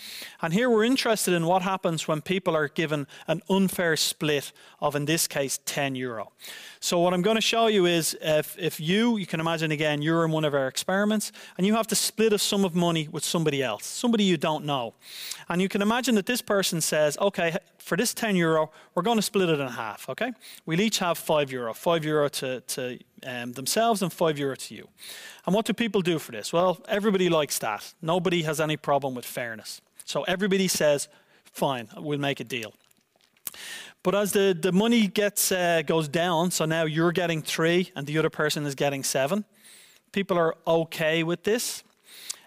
And 0.42 0.52
here 0.52 0.68
we're 0.68 0.84
interested 0.84 1.34
in 1.34 1.46
what 1.46 1.62
happens 1.62 2.08
when 2.08 2.20
people 2.20 2.56
are 2.56 2.68
given 2.68 3.06
an 3.28 3.42
unfair 3.48 3.96
split 3.96 4.52
of, 4.80 4.96
in 4.96 5.04
this 5.04 5.28
case, 5.28 5.60
10 5.64 5.94
euro. 5.94 6.32
So 6.80 7.00
what 7.00 7.12
I'm 7.12 7.22
going 7.22 7.36
to 7.36 7.40
show 7.40 7.66
you 7.66 7.86
is 7.86 8.16
if, 8.20 8.56
if 8.58 8.78
you, 8.78 9.16
you 9.16 9.26
can 9.26 9.40
imagine 9.40 9.72
again, 9.72 10.00
you're 10.00 10.24
in 10.24 10.30
one 10.30 10.44
of 10.44 10.54
our 10.54 10.68
experiments 10.68 11.32
and 11.56 11.66
you 11.66 11.74
have 11.74 11.88
to 11.88 11.96
split 11.96 12.32
a 12.32 12.38
sum 12.38 12.64
of 12.64 12.74
money 12.74 13.08
with 13.10 13.24
somebody 13.24 13.62
else, 13.62 13.84
somebody 13.84 14.22
you 14.22 14.36
don't 14.36 14.64
know. 14.64 14.94
And 15.48 15.60
you 15.60 15.68
can 15.68 15.82
imagine 15.82 16.14
that 16.14 16.26
this 16.26 16.40
person 16.40 16.80
says, 16.80 17.18
okay, 17.18 17.56
for 17.78 17.96
this 17.96 18.14
10 18.14 18.36
euro, 18.36 18.70
we're 18.94 19.02
going 19.02 19.16
to 19.16 19.22
split 19.22 19.48
it 19.48 19.58
in 19.58 19.66
half, 19.66 20.08
okay? 20.08 20.32
We'll 20.66 20.80
each 20.80 20.98
have 20.98 21.18
5 21.18 21.50
euro, 21.50 21.74
5 21.74 22.04
euro 22.04 22.28
to, 22.28 22.60
to 22.60 22.98
um, 23.26 23.52
themselves 23.52 24.02
and 24.02 24.12
5 24.12 24.38
euro 24.38 24.54
to 24.54 24.74
you. 24.74 24.88
And 25.46 25.54
what 25.54 25.66
do 25.66 25.72
people 25.72 26.02
do 26.02 26.18
for 26.18 26.30
this? 26.30 26.52
Well, 26.52 26.78
everybody 26.86 27.28
likes 27.28 27.58
that. 27.58 27.92
Nobody 28.02 28.42
has 28.42 28.60
any 28.60 28.76
problem 28.76 29.14
with 29.14 29.24
fairness. 29.24 29.80
So 30.04 30.22
everybody 30.22 30.68
says, 30.68 31.08
fine, 31.52 31.88
we'll 31.96 32.18
make 32.18 32.40
a 32.40 32.44
deal. 32.44 32.72
But 34.08 34.14
as 34.14 34.32
the, 34.32 34.56
the 34.58 34.72
money 34.72 35.06
gets 35.06 35.52
uh, 35.52 35.82
goes 35.84 36.08
down, 36.08 36.50
so 36.50 36.64
now 36.64 36.84
you're 36.84 37.12
getting 37.12 37.42
three 37.42 37.92
and 37.94 38.06
the 38.06 38.16
other 38.16 38.30
person 38.30 38.64
is 38.64 38.74
getting 38.74 39.04
seven, 39.04 39.44
people 40.12 40.38
are 40.38 40.56
okay 40.66 41.22
with 41.22 41.42
this. 41.42 41.84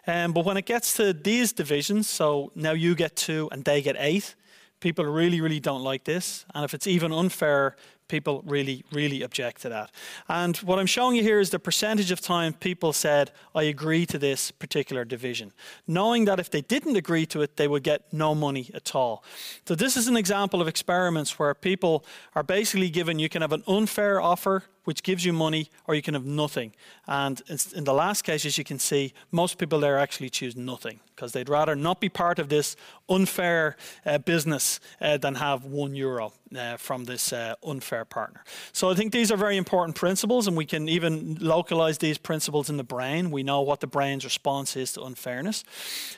Um, 0.08 0.34
but 0.34 0.44
when 0.44 0.58
it 0.58 0.66
gets 0.66 0.96
to 0.96 1.14
these 1.14 1.54
divisions, 1.54 2.10
so 2.10 2.52
now 2.56 2.72
you 2.72 2.96
get 2.96 3.16
two 3.16 3.48
and 3.52 3.64
they 3.64 3.84
get 3.84 3.96
eight, 4.00 4.34
people 4.80 5.06
really, 5.06 5.40
really 5.40 5.60
don't 5.60 5.84
like 5.84 6.04
this. 6.04 6.48
And 6.56 6.66
if 6.66 6.74
it's 6.74 6.88
even 6.88 7.12
unfair, 7.12 7.76
people 8.12 8.44
really, 8.46 8.84
really 8.92 9.22
object 9.24 9.62
to 9.62 9.70
that. 9.70 9.90
And 10.28 10.58
what 10.58 10.78
I'm 10.80 10.86
showing 10.86 11.16
you 11.16 11.24
here 11.24 11.40
is 11.40 11.50
the 11.50 11.60
percentage 11.60 12.12
of 12.12 12.20
time 12.20 12.54
people 12.54 12.92
said, 12.92 13.32
I 13.56 13.64
agree 13.64 14.06
to 14.08 14.20
this 14.20 14.52
particular 14.52 15.06
division, 15.06 15.54
knowing 15.88 16.26
that 16.26 16.38
if 16.38 16.52
they 16.52 16.62
didn't 16.62 16.98
agree 16.98 17.26
to 17.28 17.42
it, 17.42 17.56
they 17.56 17.70
would 17.70 17.84
get 17.84 18.12
no 18.12 18.36
money 18.36 18.70
at 18.74 18.94
all. 18.94 19.24
So, 19.66 19.76
this 19.76 19.96
is 19.96 20.10
an 20.10 20.18
example 20.18 20.62
of 20.62 20.68
experiments 20.68 21.40
where 21.40 21.54
people 21.54 22.06
are 22.36 22.44
basically 22.44 22.90
given 22.90 23.18
you 23.18 23.30
can 23.30 23.42
have 23.42 23.54
an 23.54 23.64
unfair 23.66 24.20
offer 24.22 24.66
which 24.84 25.04
gives 25.04 25.26
you 25.26 25.34
money, 25.34 25.70
or 25.88 25.96
you 25.96 26.02
can 26.02 26.14
have 26.14 26.26
nothing. 26.26 26.74
And 27.08 27.42
in 27.76 27.84
the 27.84 27.94
last 27.94 28.24
case, 28.24 28.46
as 28.46 28.58
you 28.58 28.64
can 28.64 28.80
see, 28.80 29.14
most 29.32 29.58
people 29.58 29.80
there 29.80 29.98
actually 29.98 30.30
choose 30.30 30.56
nothing 30.56 31.00
because 31.16 31.34
they'd 31.34 31.50
rather 31.50 31.76
not 31.76 32.00
be 32.00 32.10
part 32.10 32.40
of 32.40 32.50
this 32.50 32.76
unfair 33.08 33.76
uh, 34.06 34.18
business 34.18 34.80
uh, 35.00 35.18
than 35.18 35.36
have 35.36 35.66
one 35.66 35.94
euro 35.94 36.34
uh, 36.58 36.78
from 36.78 37.06
this 37.06 37.32
uh, 37.32 37.54
unfair 37.64 38.06
partner. 38.06 38.44
So 38.74 38.90
I 38.90 38.96
think 38.96 39.12
these 39.12 39.32
are 39.32 39.38
very 39.38 39.58
important 39.58 39.96
principles, 39.96 40.48
and 40.48 40.58
we 40.58 40.66
can 40.66 40.90
even 40.90 41.38
localize 41.40 42.00
these 42.00 42.18
principles 42.18 42.70
in 42.72 42.78
the 42.78 42.84
brain. 42.84 43.30
We 43.30 43.44
know 43.44 43.62
what 43.62 43.82
the 43.82 43.88
brain's 43.88 44.24
response 44.24 44.76
is 44.76 44.94
to 44.94 45.04
unfairness. 45.04 45.64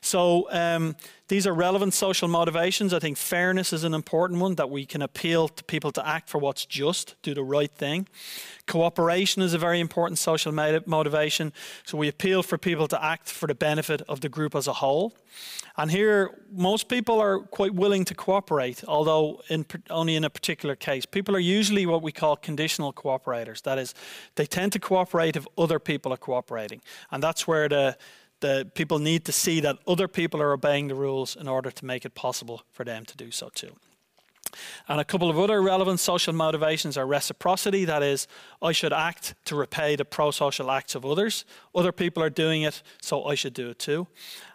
So 0.01 0.47
um, 0.51 0.95
these 1.27 1.45
are 1.47 1.53
relevant 1.53 1.93
social 1.93 2.27
motivations. 2.27 2.93
I 2.93 2.99
think 2.99 3.17
fairness 3.17 3.73
is 3.73 3.83
an 3.83 3.93
important 3.93 4.39
one 4.39 4.55
that 4.55 4.69
we 4.69 4.85
can 4.85 5.01
appeal 5.01 5.49
to 5.49 5.63
people 5.65 5.91
to 5.91 6.07
act 6.07 6.29
for 6.29 6.37
what's 6.37 6.65
just, 6.65 7.15
do 7.23 7.33
the 7.33 7.43
right 7.43 7.71
thing. 7.71 8.07
Cooperation 8.65 9.41
is 9.41 9.53
a 9.53 9.57
very 9.57 9.79
important 9.79 10.17
social 10.17 10.51
motivation. 10.51 11.51
So 11.85 11.97
we 11.97 12.07
appeal 12.07 12.43
for 12.43 12.57
people 12.57 12.87
to 12.87 13.03
act 13.03 13.29
for 13.29 13.47
the 13.47 13.55
benefit 13.55 14.01
of 14.07 14.21
the 14.21 14.29
group 14.29 14.55
as 14.55 14.67
a 14.67 14.73
whole. 14.73 15.13
And 15.75 15.91
here, 15.91 16.39
most 16.51 16.87
people 16.87 17.19
are 17.19 17.39
quite 17.39 17.73
willing 17.73 18.05
to 18.05 18.15
cooperate, 18.15 18.83
although 18.87 19.41
in, 19.49 19.65
only 19.89 20.15
in 20.15 20.23
a 20.23 20.29
particular 20.29 20.75
case. 20.75 21.05
People 21.05 21.35
are 21.35 21.39
usually 21.39 21.85
what 21.85 22.01
we 22.01 22.11
call 22.11 22.37
conditional 22.37 22.93
cooperators. 22.93 23.61
That 23.63 23.79
is, 23.79 23.93
they 24.35 24.45
tend 24.45 24.71
to 24.73 24.79
cooperate 24.79 25.35
if 25.35 25.45
other 25.57 25.79
people 25.79 26.13
are 26.13 26.17
cooperating. 26.17 26.81
And 27.11 27.21
that's 27.21 27.47
where 27.47 27.67
the 27.67 27.97
the 28.43 28.69
people 28.75 28.99
need 28.99 29.23
to 29.23 29.31
see 29.31 29.61
that 29.61 29.77
other 29.87 30.07
people 30.07 30.41
are 30.41 30.51
obeying 30.51 30.89
the 30.89 30.95
rules 30.95 31.35
in 31.37 31.47
order 31.47 31.71
to 31.71 31.85
make 31.85 32.03
it 32.03 32.13
possible 32.13 32.63
for 32.73 32.83
them 32.83 33.05
to 33.05 33.15
do 33.15 33.31
so 33.31 33.49
too. 33.55 33.73
And 34.87 34.99
a 34.99 35.03
couple 35.03 35.29
of 35.29 35.39
other 35.39 35.61
relevant 35.61 35.99
social 35.99 36.33
motivations 36.33 36.97
are 36.97 37.05
reciprocity, 37.05 37.85
that 37.85 38.03
is, 38.03 38.27
I 38.61 38.71
should 38.71 38.93
act 38.93 39.35
to 39.45 39.55
repay 39.55 39.95
the 39.95 40.05
pro 40.05 40.31
social 40.31 40.71
acts 40.71 40.95
of 40.95 41.05
others. 41.05 41.45
Other 41.75 41.91
people 41.91 42.23
are 42.23 42.29
doing 42.29 42.63
it, 42.63 42.81
so 43.01 43.25
I 43.25 43.35
should 43.35 43.53
do 43.53 43.69
it 43.69 43.79
too. 43.79 44.07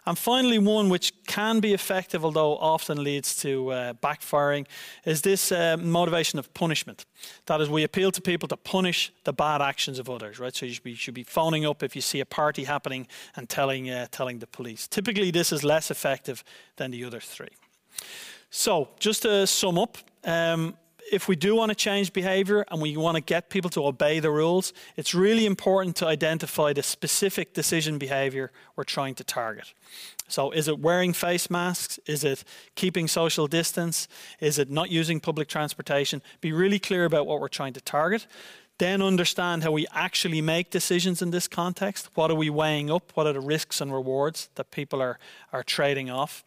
And 0.05 0.17
finally, 0.17 0.57
one 0.57 0.89
which 0.89 1.13
can 1.25 1.59
be 1.59 1.73
effective, 1.73 2.25
although 2.25 2.57
often 2.57 3.03
leads 3.03 3.35
to 3.41 3.71
uh, 3.71 3.93
backfiring, 3.93 4.65
is 5.05 5.21
this 5.21 5.51
uh, 5.51 5.77
motivation 5.77 6.39
of 6.39 6.51
punishment. 6.53 7.05
That 7.45 7.61
is, 7.61 7.69
we 7.69 7.83
appeal 7.83 8.11
to 8.11 8.21
people 8.21 8.47
to 8.47 8.57
punish 8.57 9.11
the 9.25 9.33
bad 9.33 9.61
actions 9.61 9.99
of 9.99 10.09
others, 10.09 10.39
right? 10.39 10.55
So 10.55 10.65
you 10.65 10.73
should 10.73 10.83
be, 10.83 10.95
should 10.95 11.13
be 11.13 11.23
phoning 11.23 11.65
up 11.65 11.83
if 11.83 11.95
you 11.95 12.01
see 12.01 12.21
a 12.21 12.25
party 12.25 12.63
happening 12.63 13.07
and 13.35 13.47
telling, 13.47 13.89
uh, 13.89 14.07
telling 14.11 14.39
the 14.39 14.47
police. 14.47 14.87
Typically, 14.87 15.31
this 15.31 15.51
is 15.51 15.63
less 15.63 15.91
effective 15.91 16.43
than 16.77 16.91
the 16.91 17.03
other 17.05 17.19
three. 17.19 17.49
So, 18.51 18.89
just 18.99 19.21
to 19.23 19.45
sum 19.45 19.77
up, 19.77 19.97
um, 20.23 20.75
if 21.11 21.27
we 21.27 21.35
do 21.35 21.55
want 21.55 21.69
to 21.69 21.75
change 21.75 22.13
behavior 22.13 22.65
and 22.69 22.81
we 22.81 22.97
want 22.97 23.15
to 23.15 23.21
get 23.21 23.49
people 23.49 23.69
to 23.71 23.85
obey 23.85 24.19
the 24.19 24.31
rules, 24.31 24.73
it's 24.95 25.13
really 25.13 25.45
important 25.45 25.95
to 25.97 26.07
identify 26.07 26.73
the 26.73 26.83
specific 26.83 27.53
decision 27.53 27.97
behavior 27.97 28.51
we're 28.75 28.83
trying 28.83 29.15
to 29.15 29.23
target. 29.23 29.73
So, 30.27 30.51
is 30.51 30.67
it 30.67 30.79
wearing 30.79 31.13
face 31.13 31.49
masks? 31.49 31.99
Is 32.07 32.23
it 32.23 32.43
keeping 32.75 33.07
social 33.07 33.47
distance? 33.47 34.07
Is 34.39 34.57
it 34.57 34.69
not 34.69 34.89
using 34.89 35.19
public 35.19 35.47
transportation? 35.47 36.21
Be 36.41 36.51
really 36.51 36.79
clear 36.79 37.05
about 37.05 37.27
what 37.27 37.39
we're 37.39 37.47
trying 37.49 37.73
to 37.73 37.81
target. 37.81 38.25
Then 38.79 39.01
understand 39.01 39.63
how 39.63 39.71
we 39.71 39.85
actually 39.91 40.41
make 40.41 40.71
decisions 40.71 41.21
in 41.21 41.31
this 41.31 41.47
context. 41.47 42.09
What 42.15 42.31
are 42.31 42.35
we 42.35 42.49
weighing 42.49 42.89
up? 42.89 43.11
What 43.13 43.27
are 43.27 43.33
the 43.33 43.41
risks 43.41 43.81
and 43.81 43.93
rewards 43.93 44.49
that 44.55 44.71
people 44.71 45.01
are, 45.01 45.19
are 45.51 45.63
trading 45.63 46.09
off? 46.09 46.43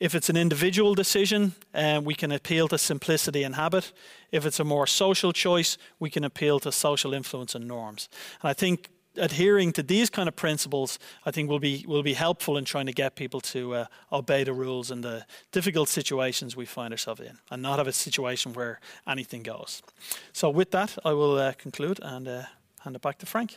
If 0.00 0.14
it's 0.14 0.30
an 0.30 0.36
individual 0.36 0.94
decision, 0.94 1.52
um, 1.74 2.04
we 2.04 2.14
can 2.14 2.32
appeal 2.32 2.68
to 2.68 2.78
simplicity 2.78 3.42
and 3.42 3.54
habit. 3.54 3.92
If 4.32 4.46
it's 4.46 4.58
a 4.58 4.64
more 4.64 4.86
social 4.86 5.32
choice, 5.32 5.76
we 5.98 6.08
can 6.08 6.24
appeal 6.24 6.58
to 6.60 6.72
social 6.72 7.12
influence 7.12 7.54
and 7.54 7.68
norms. 7.68 8.08
And 8.42 8.50
I 8.50 8.54
think 8.54 8.88
adhering 9.16 9.72
to 9.72 9.82
these 9.82 10.08
kind 10.08 10.28
of 10.28 10.36
principles, 10.36 10.98
I 11.26 11.30
think 11.30 11.50
will 11.50 11.58
be 11.58 11.84
will 11.86 12.02
be 12.02 12.14
helpful 12.14 12.56
in 12.56 12.64
trying 12.64 12.86
to 12.86 12.92
get 12.92 13.14
people 13.14 13.40
to 13.40 13.74
uh, 13.74 13.84
obey 14.10 14.44
the 14.44 14.54
rules 14.54 14.90
in 14.90 15.02
the 15.02 15.26
difficult 15.52 15.88
situations 15.88 16.56
we 16.56 16.66
find 16.66 16.92
ourselves 16.92 17.20
in, 17.20 17.38
and 17.50 17.62
not 17.62 17.78
have 17.78 17.88
a 17.88 17.92
situation 17.92 18.54
where 18.54 18.80
anything 19.06 19.42
goes. 19.42 19.82
So, 20.32 20.48
with 20.48 20.70
that, 20.70 20.96
I 21.04 21.12
will 21.12 21.38
uh, 21.38 21.52
conclude 21.52 22.00
and 22.02 22.26
uh, 22.26 22.42
hand 22.80 22.96
it 22.96 23.02
back 23.02 23.18
to 23.18 23.26
Frank. 23.26 23.56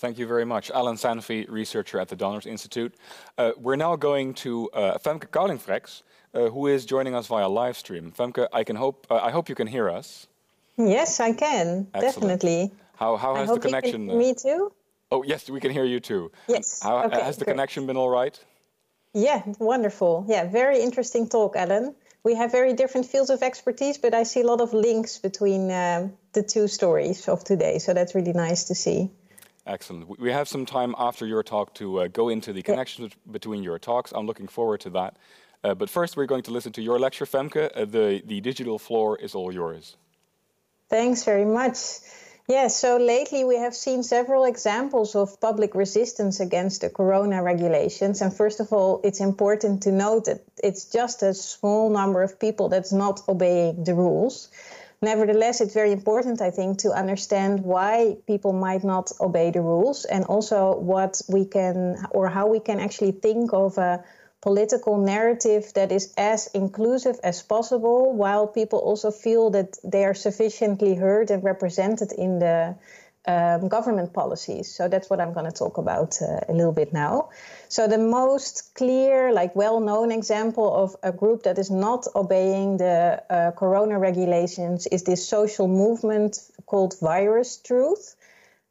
Thank 0.00 0.16
you 0.16 0.26
very 0.26 0.46
much. 0.46 0.70
Alan 0.70 0.96
Sanfey, 0.96 1.44
researcher 1.50 2.00
at 2.00 2.08
the 2.08 2.16
Donders 2.16 2.46
Institute. 2.46 2.94
Uh, 3.36 3.52
we're 3.58 3.76
now 3.76 3.96
going 3.96 4.32
to 4.32 4.70
uh, 4.70 4.96
Femke 4.96 5.26
Kaulingfreks, 5.28 6.00
uh, 6.32 6.48
who 6.48 6.68
is 6.68 6.86
joining 6.86 7.14
us 7.14 7.26
via 7.26 7.46
live 7.46 7.76
stream. 7.76 8.10
Femke, 8.10 8.48
I, 8.50 8.64
can 8.64 8.76
hope, 8.76 9.06
uh, 9.10 9.16
I 9.16 9.30
hope 9.30 9.50
you 9.50 9.54
can 9.54 9.66
hear 9.66 9.90
us. 9.90 10.26
Yes, 10.78 11.20
I 11.20 11.34
can, 11.34 11.86
Excellent. 11.92 12.00
definitely. 12.00 12.70
How, 12.96 13.18
how 13.18 13.34
has 13.34 13.50
the 13.50 13.60
connection... 13.60 14.08
Can, 14.08 14.16
me 14.16 14.32
too? 14.32 14.72
Oh, 15.12 15.22
yes, 15.22 15.50
we 15.50 15.60
can 15.60 15.70
hear 15.70 15.84
you 15.84 16.00
too. 16.00 16.32
Yes. 16.48 16.80
How, 16.82 17.04
okay, 17.04 17.20
has 17.20 17.36
the 17.36 17.44
great. 17.44 17.52
connection 17.52 17.86
been 17.86 17.98
all 17.98 18.08
right? 18.08 18.42
Yeah, 19.12 19.42
wonderful. 19.58 20.24
Yeah, 20.28 20.48
very 20.48 20.80
interesting 20.80 21.28
talk, 21.28 21.56
Alan. 21.56 21.94
We 22.24 22.36
have 22.36 22.50
very 22.50 22.72
different 22.72 23.06
fields 23.06 23.28
of 23.28 23.42
expertise, 23.42 23.98
but 23.98 24.14
I 24.14 24.22
see 24.22 24.40
a 24.40 24.46
lot 24.46 24.62
of 24.62 24.72
links 24.72 25.18
between 25.18 25.70
uh, 25.70 26.08
the 26.32 26.42
two 26.42 26.68
stories 26.68 27.28
of 27.28 27.44
today, 27.44 27.78
so 27.80 27.92
that's 27.92 28.14
really 28.14 28.32
nice 28.32 28.64
to 28.64 28.74
see. 28.74 29.10
Excellent. 29.66 30.18
We 30.18 30.32
have 30.32 30.48
some 30.48 30.64
time 30.66 30.94
after 30.98 31.26
your 31.26 31.42
talk 31.42 31.74
to 31.74 32.00
uh, 32.00 32.08
go 32.08 32.28
into 32.28 32.52
the 32.52 32.62
connections 32.62 33.12
between 33.30 33.62
your 33.62 33.78
talks. 33.78 34.12
I'm 34.12 34.26
looking 34.26 34.48
forward 34.48 34.80
to 34.80 34.90
that. 34.90 35.16
Uh, 35.62 35.74
but 35.74 35.90
first, 35.90 36.16
we're 36.16 36.26
going 36.26 36.42
to 36.44 36.50
listen 36.50 36.72
to 36.72 36.82
your 36.82 36.98
lecture, 36.98 37.26
Femke. 37.26 37.70
Uh, 37.74 37.84
the, 37.84 38.22
the 38.24 38.40
digital 38.40 38.78
floor 38.78 39.18
is 39.18 39.34
all 39.34 39.52
yours. 39.52 39.96
Thanks 40.88 41.24
very 41.24 41.44
much. 41.44 41.76
Yeah, 42.48 42.66
so 42.66 42.96
lately 42.96 43.44
we 43.44 43.56
have 43.58 43.76
seen 43.76 44.02
several 44.02 44.44
examples 44.44 45.14
of 45.14 45.40
public 45.40 45.76
resistance 45.76 46.40
against 46.40 46.80
the 46.80 46.90
corona 46.90 47.44
regulations. 47.44 48.22
And 48.22 48.34
first 48.34 48.58
of 48.58 48.72
all, 48.72 49.00
it's 49.04 49.20
important 49.20 49.84
to 49.84 49.92
note 49.92 50.24
that 50.24 50.42
it's 50.56 50.86
just 50.86 51.22
a 51.22 51.32
small 51.32 51.90
number 51.90 52.24
of 52.24 52.40
people 52.40 52.68
that's 52.68 52.92
not 52.92 53.20
obeying 53.28 53.84
the 53.84 53.94
rules. 53.94 54.48
Nevertheless, 55.02 55.62
it's 55.62 55.72
very 55.72 55.92
important, 55.92 56.42
I 56.42 56.50
think, 56.50 56.78
to 56.80 56.90
understand 56.90 57.64
why 57.64 58.18
people 58.26 58.52
might 58.52 58.84
not 58.84 59.10
obey 59.18 59.50
the 59.50 59.62
rules 59.62 60.04
and 60.04 60.24
also 60.24 60.78
what 60.78 61.22
we 61.26 61.46
can 61.46 61.96
or 62.10 62.28
how 62.28 62.48
we 62.48 62.60
can 62.60 62.80
actually 62.80 63.12
think 63.12 63.54
of 63.54 63.78
a 63.78 64.04
political 64.42 64.98
narrative 64.98 65.72
that 65.74 65.90
is 65.90 66.12
as 66.18 66.48
inclusive 66.48 67.18
as 67.22 67.42
possible 67.42 68.12
while 68.12 68.46
people 68.46 68.78
also 68.78 69.10
feel 69.10 69.50
that 69.50 69.78
they 69.84 70.04
are 70.04 70.14
sufficiently 70.14 70.94
heard 70.94 71.30
and 71.30 71.44
represented 71.44 72.12
in 72.12 72.38
the 72.38 72.74
um, 73.26 73.68
government 73.68 74.12
policies. 74.12 74.74
So 74.74 74.88
that's 74.88 75.08
what 75.10 75.20
I'm 75.20 75.32
going 75.32 75.46
to 75.46 75.52
talk 75.52 75.78
about 75.78 76.20
uh, 76.22 76.40
a 76.48 76.52
little 76.52 76.72
bit 76.72 76.92
now. 76.92 77.30
So 77.70 77.86
the 77.86 77.98
most 77.98 78.74
clear, 78.74 79.32
like 79.32 79.54
well-known 79.54 80.10
example 80.10 80.74
of 80.74 80.96
a 81.04 81.12
group 81.12 81.44
that 81.44 81.56
is 81.56 81.70
not 81.70 82.04
obeying 82.16 82.78
the 82.78 83.22
uh, 83.30 83.52
corona 83.52 83.96
regulations 83.96 84.88
is 84.88 85.04
this 85.04 85.28
social 85.28 85.68
movement 85.68 86.40
called 86.66 86.98
Virus 87.00 87.58
Truth. 87.58 88.16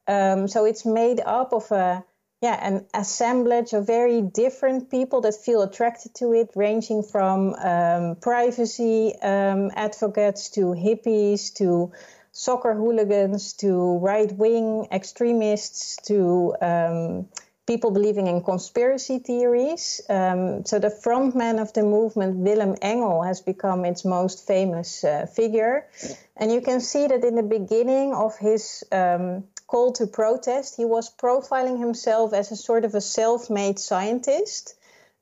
Um, 0.05 0.49
so 0.49 0.65
it's 0.65 0.85
made 0.85 1.21
up 1.25 1.53
of 1.53 1.71
a 1.71 2.03
yeah, 2.41 2.57
an 2.62 2.85
assemblage 2.93 3.71
of 3.71 3.88
very 3.88 4.21
different 4.21 4.91
people 4.91 5.21
that 5.21 5.35
feel 5.35 5.62
attracted 5.62 6.15
to 6.15 6.33
it, 6.33 6.51
ranging 6.55 7.03
from 7.03 7.53
um, 7.55 8.17
privacy 8.17 9.13
um, 9.21 9.71
advocates 9.75 10.49
to 10.51 10.73
hippies 10.73 11.53
to 11.55 11.93
soccer 12.33 12.73
hooligans 12.73 13.53
to 13.53 13.97
right 13.99 14.31
wing 14.33 14.88
extremists 14.91 15.97
to 16.07 16.53
um, 16.62 17.29
people 17.69 17.91
believing 17.91 18.25
in 18.25 18.41
conspiracy 18.41 19.19
theories. 19.19 20.01
Um, 20.10 20.65
so, 20.65 20.79
the 20.79 20.89
frontman 20.89 21.62
of 21.62 21.71
the 21.73 21.84
movement, 21.84 22.38
Willem 22.38 22.75
Engel, 22.82 23.21
has 23.21 23.41
become 23.41 23.86
its 23.86 24.03
most 24.03 24.47
famous 24.47 25.03
uh, 25.03 25.27
figure. 25.27 25.86
And 26.36 26.51
you 26.51 26.62
can 26.62 26.82
see 26.82 27.05
that 27.05 27.23
in 27.23 27.36
the 27.36 27.49
beginning 27.60 28.15
of 28.15 28.38
his 28.39 28.84
um, 28.91 29.43
call 29.67 29.91
to 29.93 30.08
protest, 30.08 30.77
he 30.77 30.86
was 30.86 31.13
profiling 31.15 31.77
himself 31.77 32.34
as 32.34 32.51
a 32.51 32.55
sort 32.55 32.86
of 32.86 32.95
a 32.95 33.01
self 33.01 33.51
made 33.51 33.77
scientist. 33.77 34.73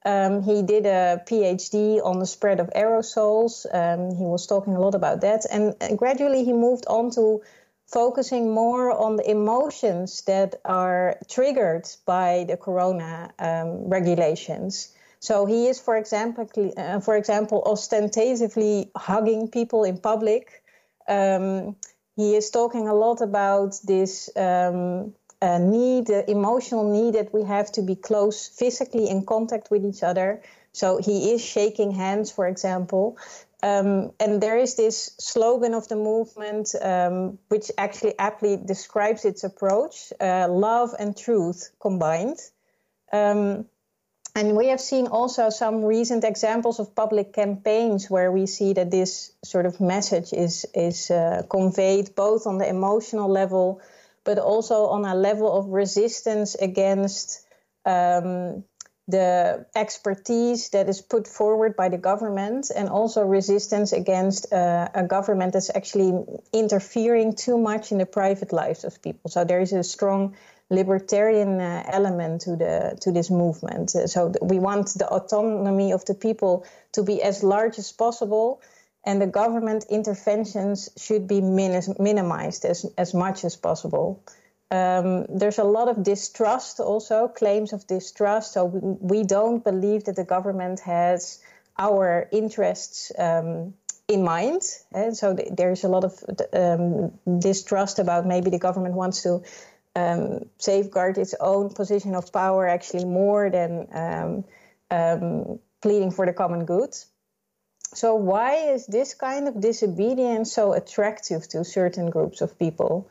Um, 0.06 0.42
he 0.42 0.62
did 0.62 0.86
a 0.86 1.22
PhD 1.28 2.00
on 2.02 2.20
the 2.20 2.26
spread 2.26 2.62
of 2.62 2.70
aerosols. 2.74 3.66
Um, 3.82 4.16
he 4.16 4.24
was 4.24 4.48
talking 4.48 4.74
a 4.76 4.80
lot 4.80 4.96
about 4.96 5.20
that. 5.20 5.42
And 5.52 5.76
gradually 5.98 6.46
he 6.46 6.54
moved 6.54 6.86
on 6.88 7.12
to 7.12 7.42
focusing 7.88 8.54
more 8.54 8.92
on 8.92 9.16
the 9.16 9.30
emotions 9.30 10.22
that 10.24 10.56
are 10.66 11.18
triggered 11.30 11.88
by 12.06 12.46
the 12.48 12.58
corona 12.58 13.32
um, 13.40 13.90
regulations. 13.90 14.94
So 15.20 15.46
he 15.46 15.68
is, 15.68 15.80
for 15.80 15.98
example, 15.98 16.48
uh, 16.78 17.00
for 17.00 17.16
example, 17.16 17.64
ostentatively 17.66 18.92
hugging 18.96 19.48
people 19.48 19.84
in 19.84 19.98
public. 19.98 20.64
Um, 21.08 21.76
he 22.16 22.36
is 22.36 22.50
talking 22.50 22.88
a 22.88 22.94
lot 22.94 23.22
about 23.22 23.80
this 23.84 24.30
um, 24.36 25.14
uh, 25.42 25.60
need, 25.60 26.08
the 26.08 26.30
emotional 26.30 26.92
need 26.92 27.14
that 27.14 27.34
we 27.34 27.44
have 27.44 27.72
to 27.74 27.82
be 27.82 27.96
close 27.96 28.48
physically 28.48 29.10
in 29.10 29.26
contact 29.26 29.72
with 29.72 29.86
each 29.86 30.04
other. 30.04 30.42
So 30.72 30.98
he 30.98 31.32
is 31.32 31.44
shaking 31.44 31.92
hands, 31.92 32.32
for 32.32 32.48
example. 32.48 33.18
Um, 33.64 34.12
and 34.20 34.42
there 34.42 34.58
is 34.58 34.76
this 34.76 35.16
slogan 35.20 35.74
of 35.74 35.88
the 35.88 35.96
movement, 35.96 36.76
um, 36.80 37.40
which 37.48 37.72
actually 37.78 38.14
aptly 38.20 38.56
describes 38.58 39.26
its 39.26 39.44
approach 39.44 40.14
uh, 40.22 40.48
love 40.50 40.94
and 41.00 41.18
truth 41.18 41.72
combined. 41.80 42.40
Um, 43.12 43.66
and 44.36 44.56
we 44.56 44.68
have 44.68 44.80
seen 44.80 45.08
also 45.08 45.50
some 45.50 45.84
recent 45.84 46.24
examples 46.24 46.80
of 46.80 46.94
public 46.94 47.34
campaigns 47.34 48.08
where 48.08 48.32
we 48.32 48.46
see 48.46 48.74
that 48.74 48.92
this 48.92 49.32
sort 49.44 49.66
of 49.66 49.82
message 49.82 50.32
is, 50.32 50.64
is 50.76 51.10
uh, 51.10 51.42
conveyed 51.50 52.14
both 52.16 52.46
on 52.46 52.60
the 52.60 52.70
emotional 52.70 53.28
level, 53.28 53.82
but 54.24 54.38
also 54.38 54.86
on 54.88 55.06
a 55.06 55.16
level 55.16 55.52
of 55.52 55.70
resistance 55.70 56.54
against 56.54 57.42
um, 57.84 58.64
the 59.08 59.66
expertise 59.74 60.70
that 60.70 60.90
is 60.90 61.02
put 61.02 61.28
forward 61.28 61.76
by 61.76 61.88
the 61.88 61.98
government 61.98 62.70
and 62.76 62.90
also 62.90 63.24
resistance 63.24 63.94
against 63.94 64.52
uh, 64.52 64.90
a 64.94 65.04
government 65.04 65.54
that's 65.54 65.74
actually 65.74 66.12
interfering 66.52 67.34
too 67.34 67.58
much 67.58 67.92
in 67.92 68.00
the 68.00 68.06
private 68.06 68.52
lives 68.52 68.84
of 68.84 69.02
people. 69.02 69.30
So 69.30 69.46
there 69.46 69.62
is 69.62 69.72
a 69.72 69.84
strong 69.84 70.36
libertarian 70.70 71.62
uh, 71.62 71.84
element 71.88 72.42
to 72.42 72.58
the 72.58 72.98
to 73.02 73.12
this 73.12 73.30
movement. 73.30 73.92
So 73.92 74.34
we 74.42 74.60
want 74.60 74.88
the 74.98 75.08
autonomy 75.08 75.94
of 75.94 76.04
the 76.04 76.14
people 76.14 76.66
to 76.92 77.04
be 77.04 77.24
as 77.24 77.44
large 77.44 77.80
as 77.80 77.94
possible, 77.94 78.62
and 79.06 79.22
the 79.22 79.28
government 79.28 79.86
interventions 79.90 80.90
should 80.98 81.28
be 81.28 81.40
min- 81.40 81.96
minimized 82.00 82.66
as 82.66 82.86
as 82.98 83.14
much 83.14 83.46
as 83.46 83.56
possible. 83.56 84.22
Um, 84.70 85.26
there's 85.30 85.60
a 85.60 85.64
lot 85.64 85.88
of 85.88 86.04
distrust 86.04 86.80
also, 86.80 87.28
claims 87.28 87.72
of 87.74 87.88
distrust. 87.88 88.54
So 88.54 88.66
we, 88.66 89.20
we 89.20 89.24
don't 89.24 89.64
believe 89.64 90.06
that 90.06 90.16
the 90.16 90.26
government 90.26 90.82
has 90.82 91.40
our 91.80 92.28
interests 92.32 93.12
um, 93.18 93.74
in 94.08 94.24
mind. 94.24 94.62
And 94.92 95.16
so 95.16 95.36
th- 95.36 95.50
there's 95.56 95.84
a 95.84 95.88
lot 95.88 96.04
of 96.04 96.24
um, 96.54 97.40
distrust 97.40 98.00
about 98.00 98.26
maybe 98.26 98.50
the 98.50 98.60
government 98.60 98.96
wants 98.96 99.24
to 99.24 99.44
um, 99.96 100.50
safeguard 100.58 101.18
its 101.18 101.34
own 101.40 101.74
position 101.74 102.16
of 102.16 102.32
power 102.32 102.68
actually 102.68 103.06
more 103.06 103.50
than 103.50 103.88
um, 103.92 104.44
um, 104.92 105.60
pleading 105.82 106.12
for 106.12 106.26
the 106.26 106.34
common 106.34 106.66
good. 106.66 106.96
So, 107.94 108.16
why 108.16 108.74
is 108.74 108.86
this 108.86 109.14
kind 109.14 109.48
of 109.48 109.62
disobedience 109.62 110.52
so 110.52 110.74
attractive 110.74 111.48
to 111.50 111.64
certain 111.64 112.10
groups 112.10 112.42
of 112.42 112.60
people? 112.60 113.10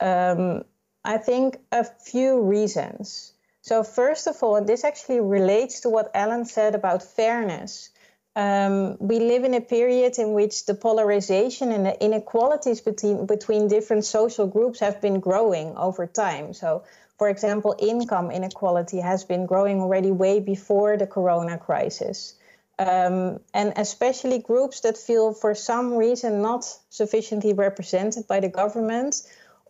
Um, 0.00 0.64
I 1.04 1.18
think 1.18 1.58
a 1.72 1.84
few 1.84 2.40
reasons. 2.40 3.32
So, 3.60 3.82
first 3.82 4.26
of 4.26 4.42
all, 4.42 4.56
and 4.56 4.66
this 4.66 4.84
actually 4.84 5.20
relates 5.20 5.80
to 5.80 5.88
what 5.88 6.10
Alan 6.14 6.44
said 6.44 6.74
about 6.74 7.02
fairness. 7.02 7.90
Um, 8.34 8.96
we 8.98 9.18
live 9.18 9.44
in 9.44 9.54
a 9.54 9.60
period 9.60 10.18
in 10.18 10.32
which 10.32 10.64
the 10.66 10.74
polarization 10.74 11.70
and 11.70 11.84
the 11.84 12.02
inequalities 12.02 12.80
between 12.80 13.26
between 13.26 13.68
different 13.68 14.04
social 14.04 14.46
groups 14.46 14.80
have 14.80 15.00
been 15.00 15.20
growing 15.20 15.76
over 15.76 16.06
time. 16.06 16.54
So, 16.54 16.82
for 17.18 17.28
example, 17.28 17.76
income 17.78 18.30
inequality 18.30 19.00
has 19.00 19.24
been 19.24 19.46
growing 19.46 19.80
already 19.80 20.10
way 20.10 20.40
before 20.40 20.96
the 20.96 21.06
corona 21.06 21.58
crisis. 21.58 22.34
Um, 22.78 23.38
and 23.54 23.74
especially 23.76 24.38
groups 24.38 24.80
that 24.80 24.96
feel 24.96 25.34
for 25.34 25.54
some 25.54 25.94
reason 25.94 26.42
not 26.42 26.64
sufficiently 26.90 27.52
represented 27.52 28.26
by 28.26 28.40
the 28.40 28.48
government 28.48 29.22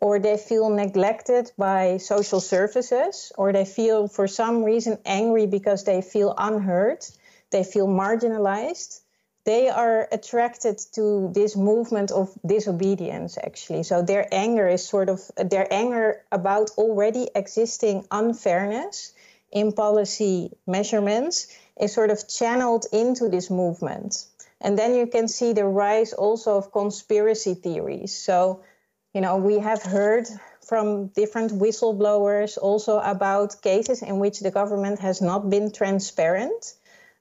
or 0.02 0.18
they 0.18 0.36
feel 0.36 0.68
neglected 0.68 1.52
by 1.56 1.96
social 1.96 2.40
services, 2.40 3.30
or 3.38 3.52
they 3.52 3.64
feel 3.64 4.08
for 4.08 4.26
some 4.26 4.64
reason 4.64 4.98
angry 5.06 5.46
because 5.46 5.84
they 5.84 6.02
feel 6.02 6.34
unheard, 6.36 7.06
they 7.52 7.62
feel 7.62 7.86
marginalized, 7.86 9.00
they 9.44 9.68
are 9.68 10.08
attracted 10.10 10.76
to 10.92 11.30
this 11.32 11.54
movement 11.54 12.10
of 12.10 12.36
disobedience, 12.44 13.38
actually. 13.38 13.84
So 13.84 14.02
their 14.02 14.26
anger 14.32 14.66
is 14.66 14.84
sort 14.84 15.08
of 15.08 15.20
their 15.36 15.72
anger 15.72 16.24
about 16.32 16.70
already 16.70 17.28
existing 17.36 18.04
unfairness 18.10 19.14
in 19.52 19.70
policy 19.70 20.50
measurements 20.66 21.46
is 21.80 21.92
sort 21.94 22.10
of 22.10 22.26
channeled 22.26 22.86
into 22.92 23.28
this 23.28 23.50
movement. 23.50 24.26
And 24.60 24.76
then 24.76 24.94
you 24.94 25.06
can 25.06 25.28
see 25.28 25.52
the 25.52 25.64
rise 25.64 26.12
also 26.12 26.56
of 26.56 26.72
conspiracy 26.72 27.54
theories. 27.54 28.12
So 28.16 28.64
you 29.14 29.20
know, 29.20 29.36
we 29.36 29.58
have 29.58 29.82
heard 29.82 30.26
from 30.66 31.08
different 31.08 31.52
whistleblowers 31.52 32.56
also 32.56 32.98
about 32.98 33.60
cases 33.62 34.02
in 34.02 34.18
which 34.18 34.40
the 34.40 34.50
government 34.50 35.00
has 35.00 35.20
not 35.20 35.50
been 35.50 35.70
transparent. 35.70 36.74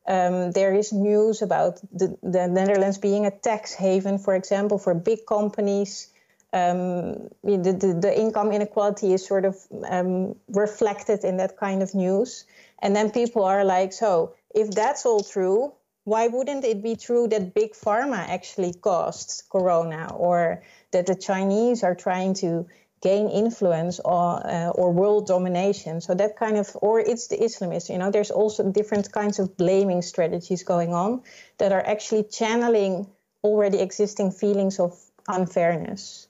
Um, 0.07 0.51
there 0.51 0.73
is 0.73 0.93
news 0.93 1.41
about 1.41 1.79
the, 1.91 2.17
the, 2.23 2.47
Netherlands 2.47 2.97
being 2.97 3.25
a 3.25 3.31
tax 3.31 3.73
haven, 3.73 4.17
for 4.17 4.35
example, 4.35 4.77
for 4.77 4.93
big 4.93 5.25
companies. 5.25 6.07
Um, 6.53 7.29
the, 7.43 7.75
the, 7.79 7.97
the, 8.01 8.19
income 8.19 8.51
inequality 8.51 9.13
is 9.13 9.25
sort 9.25 9.45
of 9.45 9.55
um, 9.87 10.35
reflected 10.49 11.23
in 11.23 11.37
that 11.37 11.57
kind 11.57 11.83
of 11.83 11.93
news. 11.93 12.45
And 12.79 12.95
then 12.95 13.11
people 13.11 13.43
are 13.43 13.63
like, 13.63 13.93
so 13.93 14.33
if 14.53 14.71
that's 14.71 15.05
all 15.05 15.23
true, 15.23 15.73
why 16.03 16.27
wouldn't 16.27 16.65
it 16.65 16.81
be 16.81 16.95
true 16.95 17.27
that 17.27 17.53
big 17.53 17.73
pharma 17.73 18.17
actually 18.17 18.73
caused 18.73 19.43
corona 19.51 20.11
or 20.15 20.63
that 20.91 21.05
the 21.05 21.15
Chinese 21.15 21.83
are 21.83 21.95
trying 21.95 22.33
to 22.35 22.67
gain 23.01 23.29
influence 23.29 23.99
or 23.99 24.45
uh, 24.45 24.69
or 24.69 24.91
world 24.91 25.27
domination. 25.27 26.01
So 26.01 26.13
that 26.13 26.37
kind 26.37 26.57
of, 26.57 26.77
or 26.81 26.99
it's 26.99 27.27
the 27.27 27.37
Islamists. 27.37 27.89
You 27.89 27.97
know, 27.97 28.11
there's 28.11 28.31
also 28.31 28.71
different 28.71 29.11
kinds 29.11 29.39
of 29.39 29.57
blaming 29.57 30.01
strategies 30.01 30.63
going 30.63 30.93
on 30.93 31.23
that 31.57 31.71
are 31.71 31.85
actually 31.85 32.23
channeling 32.23 33.07
already 33.43 33.79
existing 33.79 34.31
feelings 34.31 34.79
of 34.79 34.97
unfairness. 35.27 36.27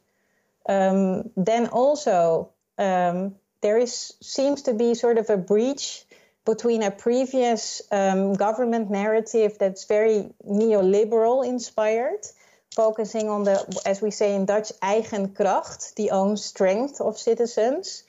Um, 0.70 1.30
then 1.36 1.68
also 1.68 2.52
um, 2.78 3.36
there 3.62 3.78
is 3.78 4.14
seems 4.22 4.64
to 4.64 4.74
be 4.74 4.94
sort 4.94 5.18
of 5.18 5.30
a 5.30 5.38
breach 5.38 6.06
between 6.46 6.84
a 6.84 6.92
previous 6.92 7.82
um, 7.92 8.34
government 8.34 8.90
narrative 8.90 9.58
that's 9.60 9.86
very 9.86 10.34
neoliberal 10.48 11.46
inspired 11.46 12.26
focusing 12.76 13.30
on 13.30 13.44
the, 13.44 13.82
as 13.86 14.02
we 14.02 14.12
say 14.12 14.36
in 14.36 14.46
Dutch, 14.46 14.72
eigen 14.82 15.34
kracht, 15.34 15.96
the 15.96 16.12
own 16.12 16.38
strength 16.38 17.02
of 17.02 17.18
citizens, 17.18 18.04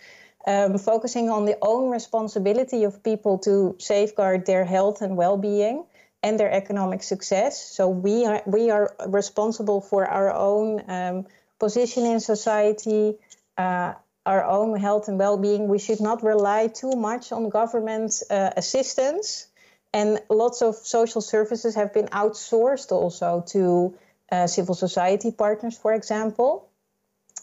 um, 0.46 0.78
focusing 0.78 1.30
on 1.30 1.44
the 1.44 1.56
own 1.62 1.90
responsibility 1.90 2.84
of 2.84 3.02
people 3.02 3.38
to 3.38 3.76
safeguard 3.78 4.46
their 4.46 4.64
health 4.64 5.02
and 5.02 5.16
well-being 5.16 5.84
and 6.22 6.38
their 6.38 6.50
economic 6.50 7.02
success. 7.02 7.62
So 7.62 7.88
we 7.88 8.26
are 8.26 8.42
we 8.46 8.70
are 8.70 8.94
responsible 9.06 9.80
for 9.80 10.06
our 10.06 10.32
own 10.32 10.82
um, 10.88 11.26
position 11.58 12.06
in 12.06 12.20
society. 12.20 13.14
Uh, 13.58 13.94
our 14.24 14.44
own 14.44 14.78
health 14.78 15.08
and 15.08 15.18
well-being. 15.18 15.66
We 15.66 15.78
should 15.78 16.00
not 16.00 16.22
rely 16.22 16.68
too 16.68 16.92
much 16.92 17.32
on 17.32 17.48
government 17.48 18.22
uh, 18.30 18.50
assistance, 18.56 19.48
and 19.92 20.20
lots 20.30 20.62
of 20.62 20.76
social 20.76 21.20
services 21.20 21.74
have 21.74 21.92
been 21.92 22.06
outsourced 22.06 22.92
also 22.92 23.44
to 23.48 23.94
uh, 24.32 24.46
civil 24.46 24.74
society 24.74 25.30
partners, 25.30 25.76
for 25.76 25.92
example. 25.92 26.68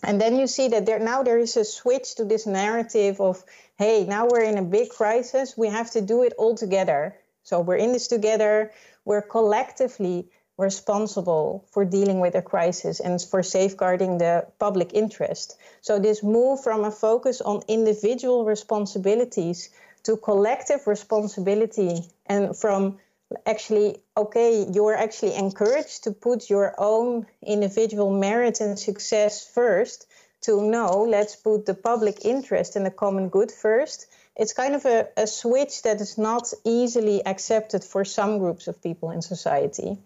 And 0.01 0.19
then 0.19 0.39
you 0.39 0.47
see 0.47 0.69
that 0.69 0.85
there 0.85 0.99
now 0.99 1.23
there 1.23 1.37
is 1.37 1.55
a 1.55 1.63
switch 1.63 2.15
to 2.15 2.25
this 2.25 2.47
narrative 2.47 3.21
of, 3.21 3.43
hey, 3.77 4.05
now 4.05 4.27
we're 4.27 4.43
in 4.43 4.57
a 4.57 4.63
big 4.63 4.89
crisis, 4.89 5.57
we 5.57 5.67
have 5.67 5.91
to 5.91 6.01
do 6.01 6.23
it 6.23 6.33
all 6.37 6.55
together. 6.55 7.15
So 7.43 7.59
we're 7.59 7.83
in 7.85 7.91
this 7.93 8.07
together, 8.07 8.71
we're 9.05 9.21
collectively 9.21 10.29
responsible 10.57 11.65
for 11.71 11.85
dealing 11.85 12.19
with 12.19 12.35
a 12.35 12.41
crisis 12.41 12.99
and 12.99 13.21
for 13.21 13.43
safeguarding 13.43 14.17
the 14.17 14.47
public 14.59 14.93
interest. 14.93 15.57
So 15.81 15.99
this 15.99 16.21
move 16.23 16.63
from 16.63 16.83
a 16.83 16.91
focus 16.91 17.39
on 17.39 17.61
individual 17.67 18.45
responsibilities 18.45 19.69
to 20.03 20.17
collective 20.17 20.87
responsibility 20.87 22.01
and 22.25 22.57
from 22.57 22.99
actually 23.45 23.97
okay 24.17 24.65
you're 24.73 24.95
actually 24.95 25.35
encouraged 25.35 26.03
to 26.03 26.11
put 26.11 26.49
your 26.49 26.73
own 26.79 27.27
individual 27.45 28.09
merit 28.11 28.59
and 28.59 28.79
success 28.79 29.47
first 29.47 30.07
to 30.41 30.61
know 30.61 31.05
let's 31.09 31.35
put 31.35 31.65
the 31.65 31.73
public 31.73 32.25
interest 32.25 32.75
and 32.75 32.85
the 32.85 32.91
common 32.91 33.29
good 33.29 33.51
first. 33.51 34.07
It's 34.35 34.53
kind 34.53 34.75
of 34.75 34.85
a, 34.85 35.09
a 35.17 35.27
switch 35.27 35.81
that 35.83 35.99
is 35.99 36.17
not 36.17 36.53
easily 36.63 37.25
accepted 37.25 37.83
for 37.83 38.05
some 38.05 38.39
groups 38.39 38.67
of 38.67 38.81
people 38.81 39.11
in 39.11 39.21
society. 39.21 39.97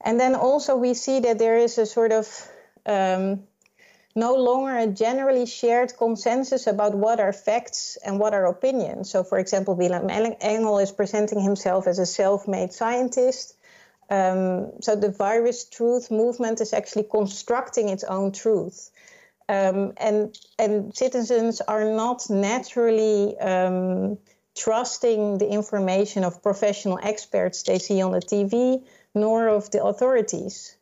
And 0.00 0.20
then 0.20 0.36
also 0.36 0.76
we 0.76 0.94
see 0.94 1.20
that 1.20 1.38
there 1.38 1.56
is 1.56 1.78
a 1.78 1.86
sort 1.86 2.12
of 2.12 2.48
um, 2.84 3.42
no 4.16 4.34
longer 4.34 4.78
a 4.78 4.86
generally 4.86 5.44
shared 5.44 5.94
consensus 5.96 6.66
about 6.66 6.94
what 6.94 7.20
are 7.20 7.34
facts 7.34 7.98
and 8.04 8.18
what 8.18 8.32
are 8.32 8.46
opinions. 8.46 9.10
So, 9.10 9.22
for 9.22 9.38
example, 9.38 9.74
Willem 9.74 10.08
Engel 10.08 10.78
is 10.78 10.90
presenting 10.90 11.40
himself 11.40 11.86
as 11.86 11.98
a 11.98 12.06
self 12.06 12.48
made 12.48 12.72
scientist. 12.72 13.54
Um, 14.08 14.72
so, 14.80 14.96
the 14.96 15.10
virus 15.10 15.66
truth 15.66 16.10
movement 16.10 16.62
is 16.62 16.72
actually 16.72 17.04
constructing 17.04 17.90
its 17.90 18.04
own 18.04 18.32
truth. 18.32 18.90
Um, 19.50 19.92
and, 19.98 20.36
and 20.58 20.96
citizens 20.96 21.60
are 21.60 21.84
not 21.84 22.28
naturally 22.30 23.38
um, 23.38 24.18
trusting 24.56 25.38
the 25.38 25.48
information 25.48 26.24
of 26.24 26.42
professional 26.42 26.98
experts 27.02 27.62
they 27.62 27.78
see 27.78 28.00
on 28.00 28.12
the 28.12 28.20
TV, 28.20 28.82
nor 29.14 29.48
of 29.48 29.70
the 29.70 29.84
authorities. 29.84 30.75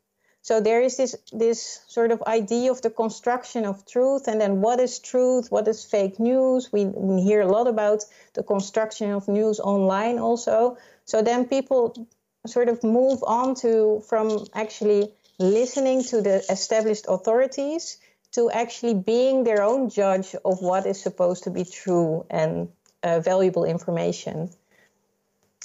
So 0.45 0.61
there 0.61 0.83
is 0.83 0.99
this 0.99 1.17
this 1.33 1.81
sort 1.89 2.11
of 2.13 2.23
idea 2.27 2.71
of 2.71 2.83
the 2.83 2.91
construction 2.91 3.65
of 3.65 3.87
truth, 3.87 4.29
and 4.29 4.39
then 4.39 4.61
what 4.61 4.79
is 4.79 4.99
truth, 4.99 5.51
what 5.51 5.67
is 5.69 5.87
fake 5.87 6.21
news. 6.21 6.71
We, 6.71 6.85
we 6.85 7.23
hear 7.23 7.41
a 7.41 7.47
lot 7.47 7.67
about 7.67 8.05
the 8.35 8.43
construction 8.43 9.11
of 9.13 9.27
news 9.27 9.59
online 9.59 10.19
also. 10.19 10.77
So 11.07 11.23
then 11.23 11.47
people 11.47 12.07
sort 12.47 12.69
of 12.69 12.85
move 12.85 13.25
on 13.27 13.55
to 13.63 14.03
from 14.07 14.45
actually 14.53 15.15
listening 15.39 16.05
to 16.11 16.21
the 16.21 16.45
established 16.51 17.07
authorities 17.09 17.97
to 18.33 18.51
actually 18.51 18.95
being 18.95 19.45
their 19.45 19.63
own 19.63 19.89
judge 19.89 20.37
of 20.45 20.61
what 20.61 20.85
is 20.85 21.01
supposed 21.01 21.45
to 21.45 21.51
be 21.51 21.65
true 21.65 22.27
and 22.29 22.69
uh, 23.03 23.21
valuable 23.21 23.65
information. 23.65 24.51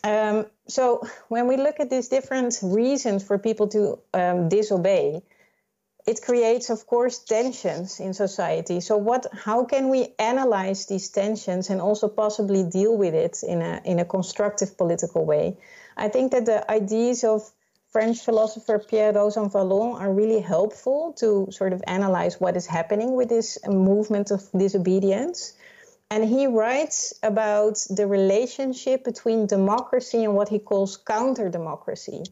Um, 0.05 0.45
so 0.69 1.01
when 1.27 1.47
we 1.47 1.57
look 1.57 1.79
at 1.79 1.89
these 1.89 2.07
different 2.07 2.59
reasons 2.63 3.23
for 3.23 3.37
people 3.37 3.67
to 3.69 3.99
um, 4.13 4.49
disobey, 4.49 5.21
it 6.07 6.21
creates, 6.21 6.69
of 6.69 6.87
course, 6.87 7.19
tensions 7.19 7.99
in 7.99 8.13
society. 8.13 8.79
So 8.79 8.97
what? 8.97 9.27
How 9.33 9.65
can 9.65 9.89
we 9.89 10.13
analyze 10.17 10.85
these 10.85 11.09
tensions 11.09 11.69
and 11.69 11.81
also 11.81 12.07
possibly 12.07 12.63
deal 12.63 12.97
with 12.97 13.13
it 13.13 13.43
in 13.43 13.61
a 13.61 13.81
in 13.83 13.99
a 13.99 14.05
constructive 14.05 14.77
political 14.77 15.25
way? 15.25 15.57
I 15.97 16.07
think 16.07 16.31
that 16.31 16.45
the 16.45 16.69
ideas 16.71 17.23
of 17.23 17.51
French 17.91 18.19
philosopher 18.19 18.79
Pierre 18.79 19.13
Rosanvallon 19.13 19.99
are 19.99 20.13
really 20.13 20.39
helpful 20.39 21.13
to 21.13 21.47
sort 21.51 21.73
of 21.73 21.83
analyze 21.87 22.39
what 22.39 22.55
is 22.55 22.67
happening 22.67 23.15
with 23.15 23.29
this 23.29 23.57
movement 23.67 24.31
of 24.31 24.41
disobedience. 24.57 25.53
And 26.11 26.23
he 26.25 26.47
writes 26.47 27.13
about 27.21 27.85
the 27.89 28.07
relationship 28.07 29.03
between 29.03 29.45
democracy 29.45 30.23
and 30.23 30.35
what 30.35 30.49
he 30.49 30.57
calls 30.57 30.97
counter 30.97 31.49
democracy. 31.49 32.23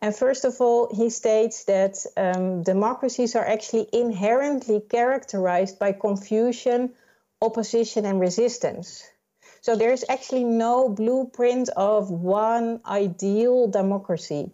And 0.00 0.14
first 0.14 0.44
of 0.44 0.60
all, 0.60 0.94
he 0.94 1.08
states 1.10 1.64
that 1.64 2.04
um, 2.16 2.62
democracies 2.62 3.36
are 3.36 3.46
actually 3.46 3.88
inherently 3.92 4.80
characterized 4.80 5.78
by 5.78 5.92
confusion, 5.92 6.94
opposition, 7.40 8.04
and 8.04 8.20
resistance. 8.20 9.08
So 9.60 9.74
there's 9.74 10.04
actually 10.08 10.44
no 10.44 10.88
blueprint 10.88 11.70
of 11.76 12.10
one 12.10 12.80
ideal 12.86 13.68
democracy 13.68 14.50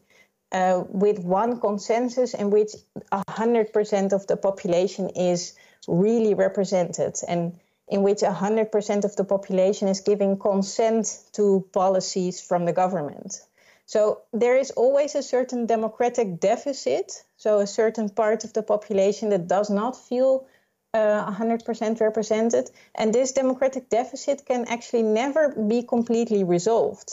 uh, 0.53 0.84
with 0.88 1.18
one 1.18 1.61
consensus 1.61 2.34
in 2.34 2.50
which 2.50 2.72
100% 3.12 4.12
of 4.12 4.26
the 4.26 4.36
population 4.36 5.09
is 5.11 5.55
really 5.88 6.34
represented. 6.34 7.16
And 7.26 7.59
in 7.93 8.03
which 8.03 8.20
100% 8.20 9.05
of 9.05 9.16
the 9.16 9.24
population 9.24 9.86
is 9.86 10.01
giving 10.01 10.38
consent 10.38 11.05
to 11.32 11.68
policies 11.72 12.40
from 12.40 12.64
the 12.64 12.72
government. 12.72 13.43
So 13.84 14.22
there 14.32 14.57
is 14.57 14.70
always 14.70 15.14
a 15.14 15.22
certain 15.22 15.66
democratic 15.66 16.40
deficit, 16.40 17.22
so 17.36 17.59
a 17.59 17.66
certain 17.66 18.09
part 18.09 18.45
of 18.45 18.55
the 18.55 18.62
population 18.62 19.28
that 19.28 19.47
does 19.47 19.68
not 19.68 19.95
feel 20.09 20.47
uh, 20.95 21.30
100% 21.30 22.01
represented. 22.01 22.70
And 22.95 23.12
this 23.12 23.32
democratic 23.32 23.90
deficit 23.90 24.47
can 24.47 24.64
actually 24.68 25.03
never 25.03 25.51
be 25.51 25.82
completely 25.82 26.45
resolved 26.45 27.12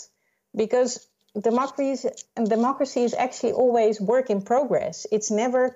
because 0.56 1.09
democracy 1.40 2.10
democracy 2.44 3.04
is 3.04 3.14
actually 3.14 3.54
always 3.54 4.02
work 4.02 4.30
in 4.30 4.42
progress. 4.42 5.06
It's 5.12 5.32
never 5.32 5.76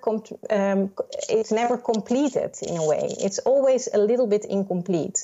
um, 0.50 0.92
it's 1.30 1.52
never 1.52 1.78
completed 1.78 2.56
in 2.62 2.78
a 2.78 2.88
way. 2.88 3.10
It's 3.20 3.40
always 3.40 3.90
a 3.94 3.98
little 3.98 4.28
bit 4.28 4.46
incomplete, 4.46 5.20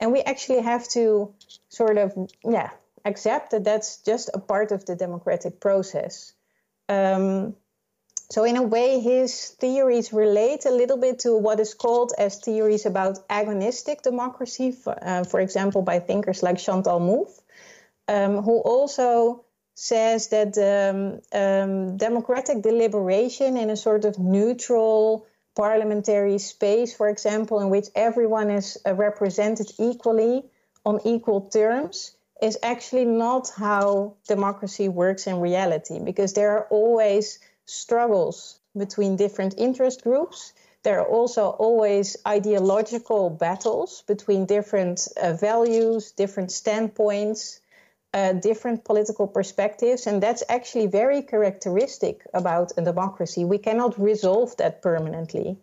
and 0.00 0.12
we 0.12 0.20
actually 0.20 0.62
have 0.62 0.88
to 0.90 1.32
sort 1.68 1.98
of 1.98 2.12
yeah 2.44 2.70
accept 3.04 3.50
that 3.50 3.64
that's 3.64 3.98
just 3.98 4.30
a 4.32 4.38
part 4.38 4.72
of 4.72 4.86
the 4.86 4.96
democratic 4.96 5.60
process. 5.60 6.32
Um, 6.88 7.54
so 8.30 8.44
in 8.44 8.56
a 8.56 8.62
way, 8.62 9.00
his 9.00 9.50
theories 9.60 10.12
relate 10.12 10.64
a 10.64 10.70
little 10.70 10.96
bit 10.96 11.20
to 11.20 11.36
what 11.36 11.60
is 11.60 11.74
called 11.74 12.12
as 12.16 12.38
theories 12.38 12.86
about 12.86 13.28
agonistic 13.28 14.02
democracy, 14.02 14.72
for, 14.72 14.96
uh, 15.00 15.24
for 15.24 15.40
example, 15.40 15.82
by 15.82 16.00
thinkers 16.00 16.42
like 16.42 16.58
Chantal 16.58 17.00
Mouffe, 17.00 17.38
um, 18.08 18.42
who 18.42 18.58
also 18.60 19.43
says 19.74 20.28
that 20.28 20.56
um, 20.58 21.20
um, 21.32 21.96
democratic 21.96 22.62
deliberation 22.62 23.56
in 23.56 23.70
a 23.70 23.76
sort 23.76 24.04
of 24.04 24.18
neutral 24.18 25.26
parliamentary 25.56 26.38
space, 26.38 26.94
for 26.94 27.08
example, 27.08 27.60
in 27.60 27.70
which 27.70 27.86
everyone 27.94 28.50
is 28.50 28.78
uh, 28.86 28.94
represented 28.94 29.70
equally 29.78 30.44
on 30.84 31.00
equal 31.04 31.40
terms, 31.40 32.16
is 32.42 32.58
actually 32.62 33.04
not 33.04 33.50
how 33.56 34.14
democracy 34.28 34.88
works 34.88 35.26
in 35.26 35.40
reality 35.40 35.98
because 35.98 36.34
there 36.34 36.50
are 36.50 36.66
always 36.70 37.38
struggles 37.66 38.58
between 38.76 39.16
different 39.16 39.54
interest 39.56 40.02
groups. 40.02 40.52
There 40.82 41.00
are 41.00 41.06
also 41.06 41.48
always 41.48 42.16
ideological 42.26 43.30
battles 43.30 44.02
between 44.06 44.46
different 44.46 45.08
uh, 45.16 45.32
values, 45.32 46.10
different 46.12 46.52
standpoints 46.52 47.60
uh, 48.14 48.32
different 48.32 48.84
political 48.84 49.26
perspectives, 49.26 50.06
and 50.06 50.22
that's 50.22 50.44
actually 50.48 50.86
very 50.86 51.20
characteristic 51.20 52.24
about 52.32 52.70
a 52.76 52.82
democracy. 52.82 53.44
We 53.44 53.58
cannot 53.58 54.00
resolve 54.00 54.56
that 54.58 54.82
permanently. 54.82 55.58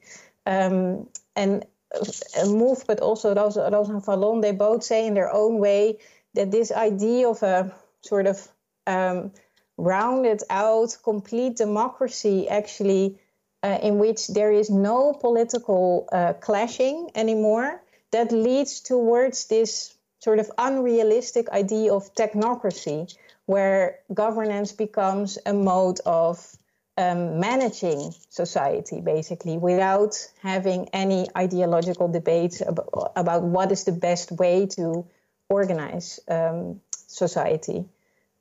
Um, 0.46 1.08
and 1.36 1.66
uh, 1.96 2.46
Mouffe, 2.46 2.86
but 2.86 3.00
also 3.00 3.34
Rosa, 3.34 3.70
Rosanvallon, 3.72 4.42
they 4.42 4.52
both 4.52 4.84
say 4.84 5.08
in 5.08 5.14
their 5.14 5.34
own 5.34 5.60
way 5.60 6.00
that 6.34 6.52
this 6.52 6.72
idea 6.74 7.30
of 7.30 7.42
a 7.42 7.74
sort 8.02 8.28
of 8.28 8.48
um, 8.86 9.32
rounded 9.78 10.44
out, 10.50 10.98
complete 11.04 11.56
democracy, 11.56 12.50
actually, 12.50 13.18
uh, 13.64 13.78
in 13.82 13.98
which 13.98 14.28
there 14.28 14.52
is 14.52 14.70
no 14.70 15.14
political 15.14 16.10
uh, 16.12 16.34
clashing 16.34 17.10
anymore, 17.16 17.82
that 18.12 18.34
leads 18.34 18.82
towards 18.82 19.48
this 19.48 19.96
sort 20.24 20.40
of 20.40 20.52
unrealistic 20.58 21.50
idea 21.50 21.94
of 21.94 22.14
technocracy, 22.14 23.16
where 23.46 24.00
governance 24.14 24.72
becomes 24.72 25.38
a 25.46 25.54
mode 25.54 26.00
of 26.06 26.58
um, 26.98 27.40
managing 27.40 28.14
society, 28.30 29.02
basically, 29.02 29.58
without 29.58 30.16
having 30.42 30.90
any 30.94 31.28
ideological 31.36 32.08
debates 32.08 32.62
about, 32.62 33.12
about 33.16 33.44
what 33.44 33.72
is 33.72 33.84
the 33.86 33.92
best 33.92 34.32
way 34.32 34.68
to 34.68 35.06
organize 35.50 36.20
um, 36.28 36.82
society. 37.08 37.86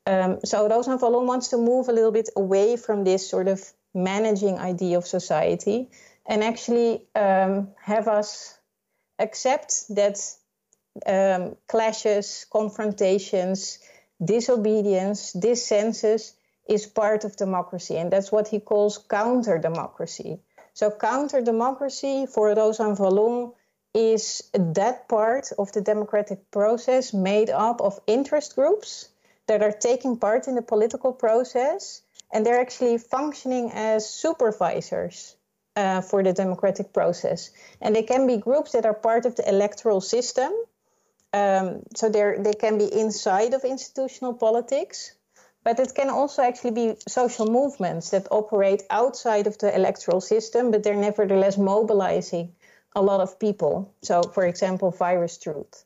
Um, 0.06 0.40
so 0.44 0.68
Rosanvallon 0.68 1.26
wants 1.26 1.48
to 1.48 1.56
move 1.56 1.88
a 1.88 1.92
little 1.92 2.12
bit 2.12 2.28
away 2.36 2.76
from 2.76 3.04
this 3.04 3.28
sort 3.28 3.48
of 3.48 3.62
managing 3.94 4.58
idea 4.58 4.98
of 4.98 5.06
society 5.06 5.88
and 6.26 6.44
actually 6.44 7.02
um, 7.14 7.68
have 7.82 8.08
us 8.08 8.58
accept 9.18 9.84
that 9.90 10.18
um, 11.06 11.56
clashes, 11.68 12.46
confrontations, 12.50 13.78
disobedience, 14.22 15.32
dissensus 15.32 16.32
is 16.68 16.86
part 16.86 17.24
of 17.24 17.36
democracy. 17.36 17.96
And 17.96 18.12
that's 18.12 18.30
what 18.30 18.48
he 18.48 18.60
calls 18.60 18.98
counter 18.98 19.58
democracy. 19.58 20.40
So, 20.74 20.90
counter 20.90 21.40
democracy 21.40 22.26
for 22.26 22.54
Rosanvallon 22.54 23.52
is 23.92 24.42
that 24.54 25.08
part 25.08 25.50
of 25.58 25.72
the 25.72 25.80
democratic 25.80 26.50
process 26.50 27.12
made 27.12 27.50
up 27.50 27.80
of 27.80 27.98
interest 28.06 28.54
groups 28.54 29.08
that 29.48 29.62
are 29.62 29.72
taking 29.72 30.16
part 30.16 30.46
in 30.46 30.54
the 30.54 30.62
political 30.62 31.12
process 31.12 32.02
and 32.32 32.46
they're 32.46 32.60
actually 32.60 32.98
functioning 32.98 33.72
as 33.74 34.08
supervisors 34.08 35.34
uh, 35.74 36.00
for 36.00 36.22
the 36.22 36.32
democratic 36.32 36.92
process. 36.92 37.50
And 37.80 37.94
they 37.94 38.04
can 38.04 38.26
be 38.26 38.36
groups 38.36 38.72
that 38.72 38.86
are 38.86 38.94
part 38.94 39.26
of 39.26 39.34
the 39.34 39.48
electoral 39.48 40.00
system 40.00 40.52
um, 41.32 41.82
so 41.94 42.08
they 42.08 42.54
can 42.54 42.78
be 42.78 42.92
inside 42.92 43.54
of 43.54 43.64
institutional 43.64 44.34
politics, 44.34 45.14
but 45.62 45.78
it 45.78 45.94
can 45.94 46.10
also 46.10 46.42
actually 46.42 46.72
be 46.72 46.96
social 47.06 47.46
movements 47.46 48.10
that 48.10 48.26
operate 48.30 48.82
outside 48.90 49.46
of 49.46 49.58
the 49.58 49.74
electoral 49.74 50.20
system, 50.20 50.70
but 50.70 50.82
they're 50.82 50.96
nevertheless 50.96 51.58
mobilizing 51.58 52.52
a 52.96 53.02
lot 53.02 53.20
of 53.20 53.38
people. 53.38 53.94
So, 54.02 54.22
for 54.22 54.44
example, 54.44 54.90
Virus 54.90 55.38
Truth. 55.38 55.84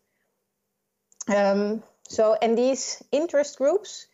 Um, 1.29 1.83
so, 2.09 2.37
and 2.41 2.57
these 2.57 3.03
interest 3.13 3.59
groups, 3.59 4.07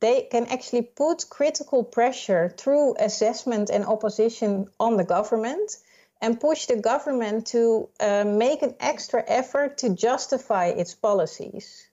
they 0.00 0.22
can 0.30 0.46
actually 0.46 0.82
put 0.82 1.28
critical 1.30 1.82
pressure 1.82 2.54
through 2.56 2.96
assessment 2.98 3.70
and 3.70 3.84
opposition 3.84 4.68
on 4.78 4.96
the 4.96 5.04
government 5.04 5.76
and 6.20 6.40
push 6.40 6.66
the 6.66 6.76
government 6.76 7.46
to 7.46 7.88
uh, 8.00 8.24
make 8.24 8.62
an 8.62 8.74
extra 8.80 9.22
effort 9.26 9.78
to 9.78 9.90
justify 9.90 10.66
its 10.66 10.94
policies. 10.94 11.88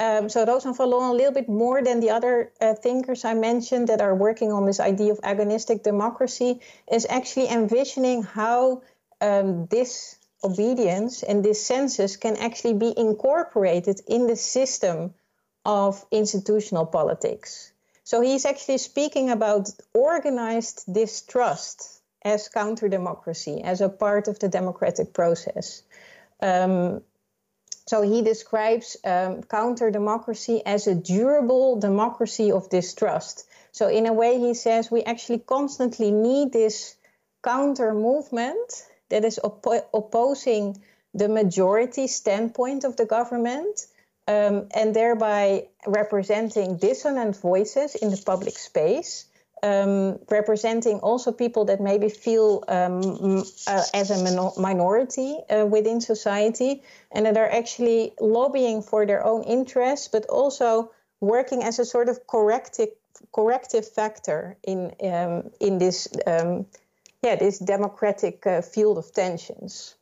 Um, 0.00 0.28
so 0.28 0.44
Rosanvallon 0.44 1.10
a 1.10 1.12
little 1.12 1.32
bit 1.32 1.48
more 1.48 1.82
than 1.82 2.00
the 2.00 2.10
other 2.10 2.52
uh, 2.60 2.74
thinkers 2.74 3.24
I 3.24 3.34
mentioned 3.34 3.88
that 3.88 4.00
are 4.00 4.14
working 4.14 4.50
on 4.50 4.66
this 4.66 4.80
idea 4.80 5.12
of 5.12 5.20
agonistic 5.20 5.82
democracy 5.82 6.60
is 6.90 7.06
actually 7.08 7.48
envisioning 7.48 8.22
how 8.22 8.82
um, 9.20 9.66
this 9.66 10.18
obedience 10.42 11.22
and 11.22 11.44
dissensus 11.44 12.18
can 12.18 12.36
actually 12.36 12.74
be 12.74 12.92
incorporated 12.96 14.00
in 14.08 14.26
the 14.26 14.34
system 14.34 15.14
of 15.64 16.04
institutional 16.10 16.86
politics. 16.86 17.72
So 18.02 18.20
he's 18.20 18.44
actually 18.44 18.78
speaking 18.78 19.30
about 19.30 19.70
organized 19.94 20.92
distrust 20.92 22.01
as 22.24 22.48
counter 22.48 22.88
democracy, 22.88 23.62
as 23.62 23.80
a 23.80 23.88
part 23.88 24.28
of 24.28 24.38
the 24.38 24.48
democratic 24.48 25.12
process. 25.12 25.82
Um, 26.40 27.02
so 27.86 28.02
he 28.02 28.22
describes 28.22 28.96
um, 29.04 29.42
counter 29.42 29.90
democracy 29.90 30.62
as 30.64 30.86
a 30.86 30.94
durable 30.94 31.80
democracy 31.80 32.52
of 32.52 32.70
distrust. 32.70 33.46
So, 33.72 33.88
in 33.88 34.06
a 34.06 34.12
way, 34.12 34.38
he 34.38 34.54
says 34.54 34.90
we 34.90 35.02
actually 35.02 35.40
constantly 35.40 36.10
need 36.10 36.52
this 36.52 36.94
counter 37.42 37.92
movement 37.94 38.86
that 39.08 39.24
is 39.24 39.40
op- 39.42 39.90
opposing 39.92 40.80
the 41.14 41.28
majority 41.28 42.06
standpoint 42.06 42.84
of 42.84 42.96
the 42.96 43.04
government 43.04 43.86
um, 44.28 44.68
and 44.74 44.94
thereby 44.94 45.68
representing 45.86 46.76
dissonant 46.76 47.36
voices 47.36 47.94
in 47.94 48.10
the 48.10 48.22
public 48.24 48.56
space. 48.56 49.26
Um, 49.64 50.18
representing 50.28 50.98
also 50.98 51.30
people 51.30 51.64
that 51.66 51.80
maybe 51.80 52.08
feel 52.08 52.64
um, 52.66 53.44
uh, 53.68 53.84
as 53.94 54.10
a 54.10 54.18
minority 54.60 55.38
uh, 55.48 55.66
within 55.66 56.00
society 56.00 56.82
and 57.12 57.26
that 57.26 57.36
are 57.36 57.48
actually 57.48 58.12
lobbying 58.20 58.82
for 58.82 59.06
their 59.06 59.24
own 59.24 59.44
interests, 59.44 60.08
but 60.08 60.26
also 60.26 60.90
working 61.20 61.62
as 61.62 61.78
a 61.78 61.84
sort 61.84 62.08
of 62.08 62.26
corrective 62.26 62.88
corrective 63.32 63.88
factor 63.88 64.56
in 64.64 64.92
um, 65.04 65.50
in 65.60 65.78
this 65.78 66.08
um, 66.26 66.66
yeah 67.22 67.36
this 67.36 67.58
democratic 67.58 68.46
uh, 68.46 68.60
field 68.62 68.98
of 68.98 69.12
tensions. 69.12 69.94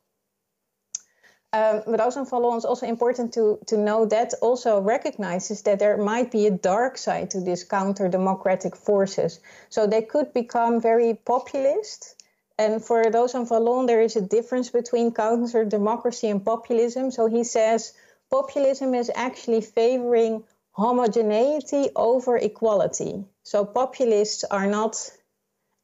Um, 1.53 1.83
but 1.85 1.99
van 2.13 2.25
Valon 2.25 2.57
is 2.57 2.63
also 2.65 2.85
important 2.85 3.33
to, 3.33 3.59
to 3.67 3.75
know 3.75 4.05
that 4.05 4.33
also 4.41 4.79
recognizes 4.79 5.63
that 5.63 5.79
there 5.79 5.97
might 5.97 6.31
be 6.31 6.47
a 6.47 6.51
dark 6.51 6.97
side 6.97 7.29
to 7.31 7.41
these 7.41 7.65
counter 7.65 8.07
democratic 8.07 8.73
forces. 8.73 9.41
So 9.69 9.85
they 9.85 10.01
could 10.01 10.31
become 10.33 10.79
very 10.79 11.13
populist. 11.13 12.15
And 12.57 12.81
for 12.81 13.03
Rosanvallon, 13.03 13.87
there 13.87 14.01
is 14.01 14.15
a 14.15 14.21
difference 14.21 14.69
between 14.69 15.11
counter 15.11 15.65
democracy 15.65 16.29
and 16.29 16.45
populism. 16.45 17.11
So 17.11 17.27
he 17.27 17.43
says 17.43 17.93
populism 18.29 18.95
is 18.95 19.11
actually 19.13 19.61
favoring 19.61 20.43
homogeneity 20.71 21.89
over 21.97 22.37
equality. 22.37 23.25
So 23.43 23.65
populists 23.65 24.45
are 24.45 24.67
not 24.67 24.95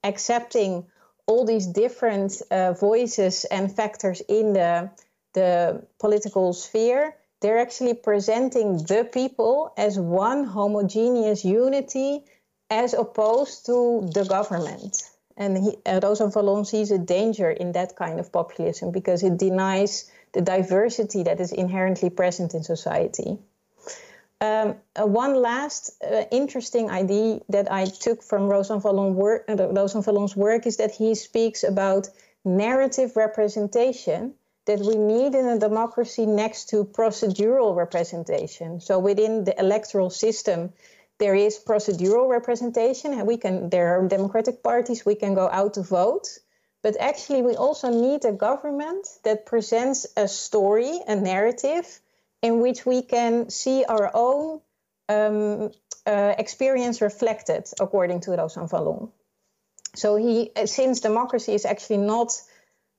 accepting 0.04 0.86
all 1.26 1.44
these 1.44 1.68
different 1.68 2.42
uh, 2.50 2.72
voices 2.72 3.44
and 3.46 3.76
factors 3.76 4.22
in 4.30 4.54
the 4.54 4.90
the 5.38 5.84
political 6.00 6.54
sphere, 6.54 7.14
they're 7.42 7.60
actually 7.60 7.94
presenting 7.94 8.78
the 8.92 9.08
people 9.20 9.72
as 9.78 10.00
one 10.00 10.44
homogeneous 10.44 11.46
unity 11.46 12.24
as 12.70 12.94
opposed 12.94 13.66
to 13.68 14.10
the 14.14 14.26
government. 14.26 15.04
And 15.38 15.52
he, 15.64 15.70
uh, 15.86 16.00
Rosanvallon 16.00 16.66
sees 16.66 16.90
a 16.92 16.98
danger 16.98 17.52
in 17.52 17.74
that 17.74 17.96
kind 17.96 18.20
of 18.20 18.32
populism 18.32 18.92
because 18.92 19.22
it 19.22 19.38
denies 19.38 20.10
the 20.34 20.42
diversity 20.42 21.22
that 21.24 21.40
is 21.40 21.52
inherently 21.52 22.10
present 22.10 22.56
in 22.56 22.64
society. 22.64 23.38
Um, 24.42 24.76
uh, 24.96 25.06
one 25.06 25.36
last 25.36 25.82
uh, 26.04 26.24
interesting 26.32 26.90
idea 26.90 27.40
that 27.50 27.72
I 27.72 27.86
took 27.86 28.24
from 28.24 28.50
Roos 28.50 28.70
van, 28.70 29.16
work, 29.16 29.46
uh, 29.48 29.56
Roos 29.78 29.94
Valon's 29.94 30.36
work 30.36 30.66
is 30.66 30.78
that 30.78 30.92
he 30.92 31.16
speaks 31.16 31.64
about 31.64 32.10
narrative 32.44 33.16
representation 33.16 34.34
that 34.68 34.80
we 34.80 34.96
need 34.96 35.34
in 35.34 35.46
a 35.48 35.58
democracy 35.58 36.26
next 36.26 36.70
to 36.70 36.84
procedural 36.84 37.76
representation. 37.76 38.80
So 38.80 39.00
within 39.00 39.44
the 39.46 39.58
electoral 39.60 40.10
system, 40.10 40.74
there 41.20 41.34
is 41.34 41.58
procedural 41.58 42.30
representation, 42.30 43.14
and 43.14 43.26
we 43.26 43.38
can 43.38 43.70
there 43.70 43.98
are 43.98 44.08
democratic 44.08 44.62
parties 44.62 45.06
we 45.06 45.16
can 45.16 45.34
go 45.34 45.50
out 45.50 45.74
to 45.74 45.82
vote. 45.82 46.28
But 46.84 46.96
actually, 47.00 47.42
we 47.42 47.56
also 47.56 47.90
need 47.90 48.24
a 48.24 48.32
government 48.32 49.08
that 49.24 49.46
presents 49.46 50.06
a 50.16 50.28
story, 50.28 51.00
a 51.08 51.16
narrative, 51.16 52.00
in 52.42 52.62
which 52.62 52.86
we 52.86 53.02
can 53.02 53.50
see 53.50 53.84
our 53.84 54.12
own 54.14 54.62
um, 55.10 55.72
uh, 56.06 56.36
experience 56.38 57.02
reflected, 57.02 57.66
according 57.80 58.20
to 58.22 58.32
Rosanvallon. 58.32 59.10
So 59.96 60.16
he, 60.18 60.52
since 60.66 61.00
democracy 61.00 61.54
is 61.54 61.66
actually 61.66 61.98
not 61.98 62.32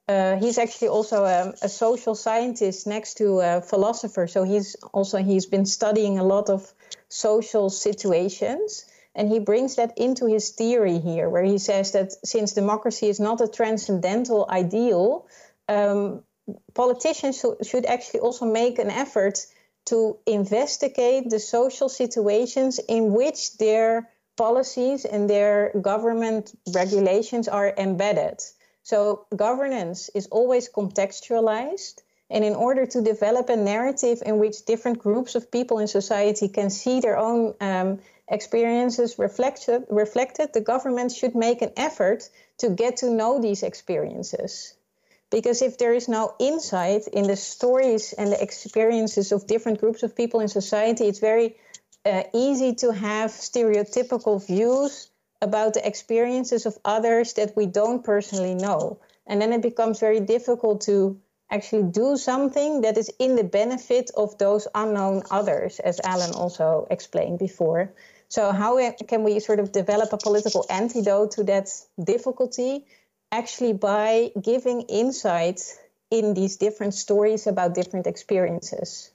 uh, 0.09 0.37
he's 0.37 0.57
actually 0.57 0.89
also 0.89 1.25
a, 1.25 1.55
a, 1.61 1.69
social 1.69 2.15
scientist 2.15 2.87
next 2.87 3.19
to 3.19 3.41
a 3.41 3.61
philosopher. 3.61 4.27
So 4.27 4.43
he's 4.43 4.75
also 4.93 5.19
he's 5.19 5.45
been 5.45 5.67
studying 5.67 6.19
a 6.19 6.25
lot 6.25 6.49
of 6.49 6.73
social 7.11 7.69
situations, 7.69 8.87
and 9.15 9.29
he 9.29 9.39
brings 9.39 9.77
that 9.77 9.99
into 9.99 10.25
his 10.27 10.51
theory 10.51 10.99
here, 10.99 11.29
where 11.29 11.45
he 11.45 11.59
says 11.59 11.93
that 11.93 12.13
since 12.25 12.55
democracy 12.55 13.09
is 13.09 13.21
not 13.21 13.43
a 13.43 13.49
transcendental 13.49 14.47
ideal, 14.49 15.27
um, 15.69 16.23
politicians 16.75 17.45
should 17.63 17.85
actually 17.85 18.21
also 18.21 18.47
make 18.47 18.79
an 18.79 18.91
effort 18.91 19.47
to 19.85 20.17
investigate 20.27 21.29
the 21.29 21.39
social 21.39 21.91
situations 21.91 22.81
in 22.89 23.13
which 23.13 23.59
their 23.59 24.09
policies 24.37 25.05
and 25.05 25.29
their 25.29 25.73
government 25.83 26.55
regulations 26.73 27.49
are 27.49 27.75
embedded. 27.77 28.41
So 28.89 29.26
governance 29.36 30.09
is 30.14 30.28
always 30.28 30.70
contextualized. 30.70 31.97
And 32.30 32.43
in 32.43 32.55
order 32.55 32.86
to 32.86 33.03
develop 33.03 33.51
a 33.51 33.57
narrative 33.57 34.22
in 34.24 34.39
which 34.39 34.64
different 34.64 34.99
groups 34.99 35.34
of 35.34 35.51
people 35.51 35.78
in 35.78 35.89
society 35.89 36.49
can 36.49 36.70
see 36.70 37.01
their 37.01 37.18
own 37.18 37.53
um, 37.61 37.99
experiences 38.28 39.18
reflected, 39.18 39.84
reflected, 39.91 40.55
the 40.55 40.62
government 40.62 41.12
should 41.12 41.34
make 41.34 41.61
an 41.61 41.72
effort 41.76 42.30
to 42.61 42.70
get 42.70 42.97
to 42.99 43.11
know 43.11 43.39
these 43.39 43.62
experiences. 43.62 44.72
Because 45.28 45.61
if 45.61 45.76
there 45.76 45.93
is 45.93 46.09
no 46.09 46.34
insight 46.39 47.09
in 47.09 47.24
the 47.26 47.36
stories 47.36 48.14
and 48.14 48.32
the 48.32 48.43
experiences 48.43 49.32
of 49.32 49.47
different 49.47 49.80
groups 49.80 50.03
of 50.03 50.16
people 50.16 50.41
in 50.41 50.49
society, 50.49 51.05
it's 51.09 51.20
very 51.20 51.57
uh, 52.07 52.22
easy 52.32 52.74
to 52.76 52.93
have 52.95 53.32
stereotypical 53.32 54.36
views 54.47 55.11
about 55.41 55.74
the 55.74 55.86
experiences 55.86 56.66
of 56.66 56.78
others 56.84 57.34
that 57.34 57.57
we 57.57 57.66
don't 57.66 58.03
personally 58.05 58.55
know. 58.55 58.99
And 59.26 59.41
then 59.41 59.53
it 59.53 59.62
becomes 59.62 60.01
very 60.01 60.20
difficult 60.20 60.82
to 60.82 61.20
actually 61.51 61.84
do 61.84 62.16
something 62.16 62.82
that 62.82 62.99
is 62.99 63.11
in 63.18 63.36
the 63.36 63.45
benefit 63.45 64.11
of 64.16 64.36
those 64.39 64.66
unknown 64.74 65.22
others, 65.30 65.78
as 65.80 66.01
Alan 66.03 66.32
also 66.34 66.86
explained 66.91 67.39
before. 67.39 67.93
So, 68.28 68.53
how 68.53 68.93
can 68.93 69.24
we 69.24 69.41
sort 69.41 69.59
of 69.59 69.72
develop 69.72 70.12
a 70.12 70.18
political 70.18 70.66
antidote 70.68 71.32
to 71.32 71.45
that 71.45 71.70
difficulty? 72.03 72.84
Actually, 73.32 73.72
by 73.72 74.32
giving 74.41 74.82
insight 74.82 75.61
in 76.11 76.34
these 76.34 76.57
different 76.57 76.95
stories 76.95 77.47
about 77.47 77.74
different 77.74 78.07
experiences. 78.07 79.11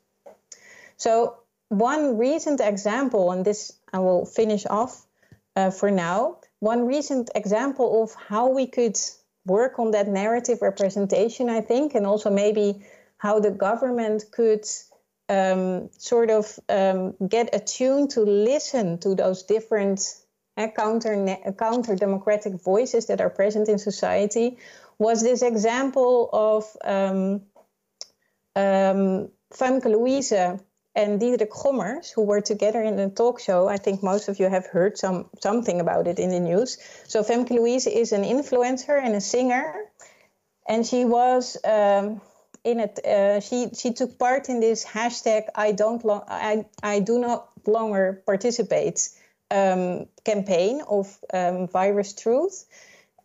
So, 0.97 1.37
one 1.69 2.17
recent 2.17 2.61
example, 2.61 3.31
and 3.31 3.45
this 3.45 3.71
I 3.91 3.99
will 3.99 4.25
finish 4.25 4.65
off, 4.65 5.05
uh, 5.55 5.71
for 5.71 5.91
now. 5.91 6.37
One 6.59 6.87
recent 6.87 7.29
example 7.35 8.03
of 8.03 8.15
how 8.15 8.49
we 8.49 8.67
could 8.67 8.97
work 9.45 9.79
on 9.79 9.91
that 9.91 10.07
narrative 10.07 10.61
representation, 10.61 11.49
I 11.49 11.61
think, 11.61 11.95
and 11.95 12.05
also 12.05 12.29
maybe 12.29 12.85
how 13.17 13.39
the 13.39 13.51
government 13.51 14.25
could 14.31 14.65
um, 15.29 15.89
sort 15.97 16.29
of 16.29 16.59
um, 16.69 17.15
get 17.27 17.49
attuned 17.53 18.11
to 18.11 18.21
listen 18.21 18.97
to 18.99 19.15
those 19.15 19.43
different 19.43 20.01
uh, 20.55 20.67
counter 20.67 21.37
counter 21.57 21.95
democratic 21.95 22.61
voices 22.61 23.07
that 23.07 23.21
are 23.21 23.29
present 23.29 23.69
in 23.69 23.79
society 23.79 24.57
was 24.99 25.23
this 25.23 25.41
example 25.41 26.29
of 26.31 26.63
um, 26.83 27.41
um, 28.55 29.29
Femke 29.51 29.85
Louise 29.85 30.33
and 30.95 31.19
Diederik 31.19 31.49
Gommers, 31.49 32.11
who 32.11 32.21
were 32.23 32.41
together 32.41 32.81
in 32.81 32.99
a 32.99 33.09
talk 33.09 33.39
show. 33.39 33.67
I 33.67 33.77
think 33.77 34.03
most 34.03 34.29
of 34.29 34.39
you 34.39 34.49
have 34.49 34.67
heard 34.67 34.97
some 34.97 35.29
something 35.41 35.81
about 35.81 36.07
it 36.07 36.19
in 36.19 36.29
the 36.29 36.39
news. 36.39 36.77
So 37.07 37.23
Femke 37.23 37.51
Louise 37.51 37.87
is 37.87 38.11
an 38.11 38.23
influencer 38.23 39.01
and 39.01 39.15
a 39.15 39.21
singer, 39.21 39.73
and 40.67 40.85
she 40.85 41.05
was 41.05 41.57
um, 41.63 42.21
in 42.63 42.79
it. 42.79 42.99
Uh, 43.05 43.39
she 43.39 43.69
she 43.73 43.93
took 43.93 44.19
part 44.19 44.49
in 44.49 44.59
this 44.59 44.85
hashtag 44.85 45.47
I 45.55 45.71
don't 45.71 46.03
lo- 46.05 46.25
I 46.27 46.65
I 46.83 46.99
do 46.99 47.19
not 47.19 47.49
longer 47.65 48.21
participate 48.25 49.09
um, 49.49 50.05
campaign 50.23 50.81
of 50.87 51.17
um, 51.33 51.67
virus 51.67 52.13
truth. 52.13 52.65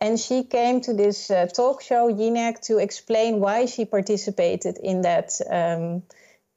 And 0.01 0.17
she 0.17 0.43
came 0.43 0.79
to 0.81 0.93
this 0.93 1.29
uh, 1.29 1.47
talk 1.47 1.81
show, 1.81 2.09
Jinek, 2.09 2.61
to 2.67 2.77
explain 2.77 3.41
why 3.41 3.65
she 3.65 3.83
participated 3.83 4.77
in 4.81 5.01
that 5.01 5.33
um, 5.49 6.03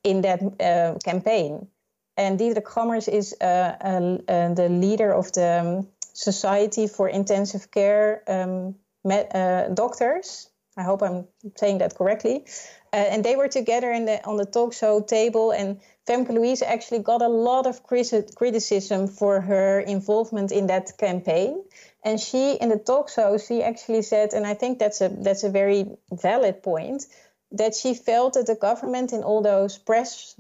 in 0.05 0.23
that 0.23 0.41
uh, 0.61 0.99
campaign. 1.05 1.67
And 2.17 2.39
Diederik 2.39 2.65
Gommers 2.65 3.09
is 3.09 3.35
uh, 3.41 3.45
uh, 3.45 4.55
the 4.55 4.69
leader 4.69 5.13
of 5.13 5.33
the 5.33 5.61
um, 5.61 5.89
Society 6.13 6.87
for 6.87 7.09
Intensive 7.09 7.71
Care 7.71 8.23
um, 8.29 8.75
Doctors. 9.75 10.49
I 10.77 10.83
hope 10.83 11.03
I'm 11.03 11.27
saying 11.57 11.79
that 11.79 11.95
correctly. 11.95 12.47
Uh, 12.93 12.97
and 12.97 13.25
they 13.25 13.37
were 13.37 13.49
together 13.49 13.93
the, 14.05 14.25
on 14.27 14.37
the 14.37 14.45
talk 14.45 14.73
show 14.73 15.01
table, 15.01 15.51
and 15.51 15.81
Femke 16.07 16.31
Louise 16.31 16.63
actually 16.63 17.01
got 17.01 17.23
a 17.23 17.29
lot 17.29 17.67
of 17.67 17.83
criticism 17.83 19.09
for 19.09 19.41
her 19.41 19.81
involvement 19.81 20.53
in 20.53 20.67
that 20.67 20.97
campaign. 20.99 21.63
And 22.05 22.19
she, 22.19 22.53
in 22.55 22.69
the 22.69 22.79
talk 22.79 23.09
show, 23.09 23.39
she 23.39 23.63
actually 23.63 24.03
said, 24.03 24.35
and 24.35 24.47
I 24.47 24.55
think 24.55 24.79
that's 24.79 25.01
a 25.01 25.09
that's 25.09 25.45
a 25.45 25.51
very 25.51 25.97
valid 26.11 26.63
point, 26.63 27.07
that 27.53 27.75
she 27.75 27.95
felt 27.95 28.35
that 28.35 28.47
the 28.47 28.55
government 28.55 29.13
in 29.13 29.23
all 29.23 29.43
those 29.43 29.79
press 29.79 30.35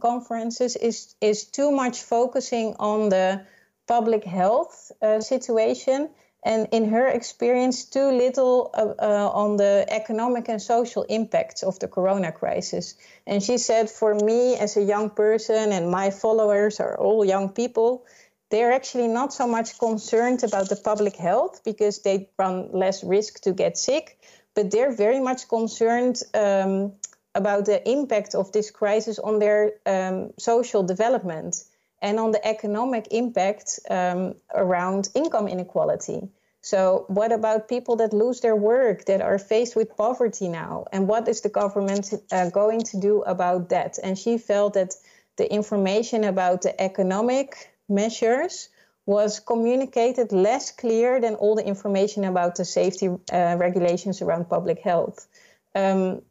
conferences 0.00 0.76
is 0.76 1.14
is 1.20 1.44
too 1.44 1.70
much 1.70 2.02
focusing 2.02 2.74
on 2.78 3.08
the 3.08 3.42
public 3.86 4.24
health 4.24 4.92
uh, 5.02 5.20
situation. 5.20 6.08
And 6.44 6.68
in 6.70 6.90
her 6.90 7.08
experience 7.08 7.86
too 7.86 8.08
little 8.08 8.70
uh, 8.72 8.94
uh, 9.02 9.30
on 9.34 9.56
the 9.56 9.84
economic 9.88 10.48
and 10.48 10.62
social 10.62 11.02
impacts 11.08 11.64
of 11.64 11.78
the 11.80 11.88
corona 11.88 12.30
crisis. 12.30 12.94
And 13.26 13.42
she 13.42 13.58
said 13.58 13.90
for 13.90 14.14
me 14.14 14.54
as 14.54 14.76
a 14.76 14.82
young 14.82 15.10
person 15.10 15.72
and 15.72 15.90
my 15.90 16.10
followers 16.10 16.78
are 16.78 16.96
all 16.96 17.24
young 17.24 17.48
people 17.48 18.04
they're 18.48 18.72
actually 18.72 19.08
not 19.08 19.32
so 19.32 19.46
much 19.46 19.78
concerned 19.78 20.44
about 20.44 20.68
the 20.68 20.76
public 20.76 21.16
health 21.16 21.62
because 21.64 22.02
they 22.02 22.28
run 22.38 22.70
less 22.72 23.02
risk 23.02 23.40
to 23.40 23.52
get 23.52 23.76
sick 23.76 24.18
but 24.56 24.70
they're 24.70 24.90
very 24.90 25.20
much 25.20 25.48
concerned 25.48 26.22
um, 26.34 26.92
about 27.36 27.66
the 27.66 27.88
impact 27.88 28.34
of 28.34 28.50
this 28.50 28.70
crisis 28.70 29.18
on 29.18 29.38
their 29.38 29.74
um, 29.84 30.32
social 30.38 30.82
development 30.82 31.62
and 32.02 32.18
on 32.18 32.32
the 32.32 32.44
economic 32.44 33.06
impact 33.10 33.78
um, 33.90 34.34
around 34.54 35.10
income 35.14 35.46
inequality. 35.46 36.20
So, 36.62 37.04
what 37.08 37.30
about 37.30 37.68
people 37.68 37.94
that 37.96 38.12
lose 38.12 38.40
their 38.40 38.56
work, 38.56 39.04
that 39.04 39.20
are 39.20 39.38
faced 39.38 39.76
with 39.76 39.96
poverty 39.96 40.48
now? 40.48 40.86
And 40.90 41.06
what 41.06 41.28
is 41.28 41.42
the 41.42 41.48
government 41.48 42.12
uh, 42.32 42.50
going 42.50 42.80
to 42.90 42.98
do 42.98 43.22
about 43.22 43.68
that? 43.68 43.98
And 44.02 44.18
she 44.18 44.36
felt 44.36 44.74
that 44.74 44.94
the 45.36 45.52
information 45.52 46.24
about 46.24 46.62
the 46.62 46.80
economic 46.80 47.72
measures 47.88 48.68
was 49.06 49.38
communicated 49.38 50.32
less 50.32 50.72
clear 50.72 51.20
than 51.20 51.36
all 51.36 51.54
the 51.54 51.64
information 51.64 52.24
about 52.24 52.56
the 52.56 52.64
safety 52.64 53.08
uh, 53.08 53.56
regulations 53.58 54.20
around 54.20 54.50
public 54.50 54.80
health. 54.80 55.28
Um, 55.74 56.22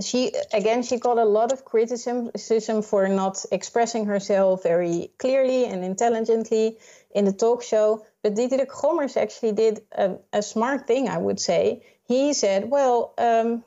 she 0.00 0.32
again 0.52 0.82
she 0.82 0.98
got 0.98 1.18
a 1.18 1.24
lot 1.24 1.52
of 1.52 1.64
criticism 1.64 2.82
for 2.82 3.08
not 3.08 3.44
expressing 3.50 4.06
herself 4.06 4.62
very 4.62 5.10
clearly 5.18 5.64
and 5.64 5.84
intelligently 5.84 6.78
in 7.10 7.24
the 7.24 7.32
talk 7.32 7.62
show. 7.62 8.06
But 8.22 8.34
Diederik 8.34 8.68
Gommers 8.68 9.16
actually 9.16 9.52
did 9.52 9.80
a, 9.92 10.16
a 10.32 10.42
smart 10.42 10.86
thing, 10.86 11.08
I 11.08 11.18
would 11.18 11.40
say. 11.40 11.82
He 12.04 12.32
said, 12.32 12.70
"Well, 12.70 13.14
um, 13.18 13.64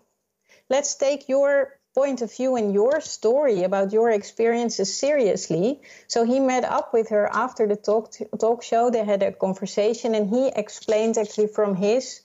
let's 0.70 0.96
take 0.96 1.28
your 1.30 1.78
point 1.94 2.22
of 2.22 2.34
view 2.36 2.56
and 2.56 2.74
your 2.74 3.02
story 3.02 3.64
about 3.64 3.92
your 3.92 4.10
experiences 4.10 4.94
seriously. 4.98 5.82
So 6.08 6.24
he 6.24 6.40
met 6.40 6.64
up 6.64 6.94
with 6.94 7.10
her 7.10 7.30
after 7.32 7.68
the 7.68 7.76
talk 7.76 8.14
talk 8.40 8.64
show. 8.64 8.90
They 8.90 9.04
had 9.04 9.24
a 9.24 9.32
conversation, 9.32 10.16
and 10.16 10.30
he 10.30 10.48
explained 10.48 11.18
actually 11.18 11.48
from 11.48 11.76
his 11.76 12.22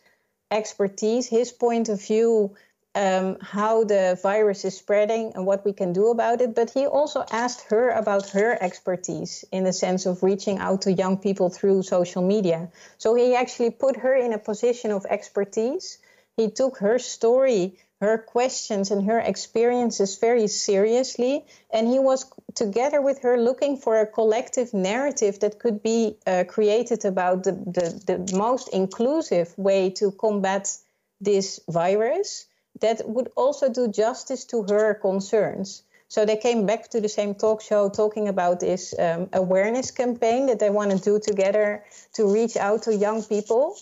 expertise, 0.51 1.27
his 1.27 1.51
point 1.53 1.89
of 1.89 2.01
view, 2.01 2.55
um, 2.95 3.37
how 3.41 3.85
the 3.85 4.19
virus 4.23 4.65
is 4.65 4.77
spreading 4.77 5.33
and 5.35 5.45
what 5.45 5.65
we 5.65 5.73
can 5.73 5.93
do 5.93 6.11
about 6.11 6.41
it. 6.41 6.55
But 6.55 6.71
he 6.71 6.87
also 6.87 7.25
asked 7.31 7.67
her 7.71 7.91
about 7.91 8.31
her 8.31 8.57
expertise 8.61 9.45
in 9.53 9.65
the 9.65 9.73
sense 9.73 10.07
of 10.07 10.23
reaching 10.23 10.59
out 10.59 10.83
to 10.83 10.93
young 10.93 11.19
people 11.19 11.51
through 11.51 11.83
social 11.83 12.23
media. 12.23 12.71
So 12.99 13.15
he 13.15 13.35
actually 13.35 13.71
put 13.71 13.97
her 13.97 14.15
in 14.15 14.33
a 14.33 14.39
position 14.39 14.93
of 14.93 15.05
expertise. 15.07 15.99
He 16.37 16.51
took 16.51 16.79
her 16.79 16.99
story 16.99 17.79
her 18.01 18.19
questions 18.19 18.91
and 18.91 19.07
her 19.07 19.19
experiences 19.19 20.19
very 20.19 20.47
seriously. 20.49 21.45
And 21.73 21.89
he 21.89 21.99
was 21.99 22.31
together 22.55 23.01
with 23.01 23.21
her 23.23 23.39
looking 23.39 23.79
for 23.79 24.01
a 24.01 24.07
collective 24.07 24.75
narrative 24.75 25.41
that 25.41 25.59
could 25.59 25.83
be 25.83 26.17
uh, 26.27 26.45
created 26.47 27.05
about 27.05 27.45
the, 27.45 27.53
the, 27.53 28.27
the 28.27 28.37
most 28.37 28.69
inclusive 28.69 29.57
way 29.57 29.91
to 29.91 30.13
combat 30.13 30.77
this 31.21 31.61
virus 31.69 32.47
that 32.81 33.09
would 33.09 33.31
also 33.37 33.73
do 33.73 33.89
justice 33.89 34.45
to 34.45 34.63
her 34.65 34.95
concerns. 34.95 35.83
So 36.09 36.25
they 36.25 36.37
came 36.37 36.67
back 36.67 36.89
to 36.91 37.01
the 37.01 37.09
same 37.09 37.35
talk 37.35 37.63
show 37.63 37.89
talking 37.89 38.29
about 38.29 38.61
this 38.61 38.95
um, 38.99 39.29
awareness 39.33 39.91
campaign 39.91 40.47
that 40.47 40.61
they 40.61 40.71
want 40.71 40.93
to 40.93 40.99
do 40.99 41.19
together 41.19 41.85
to 42.15 42.33
reach 42.33 42.57
out 42.57 42.83
to 42.83 42.95
young 42.95 43.25
people 43.25 43.77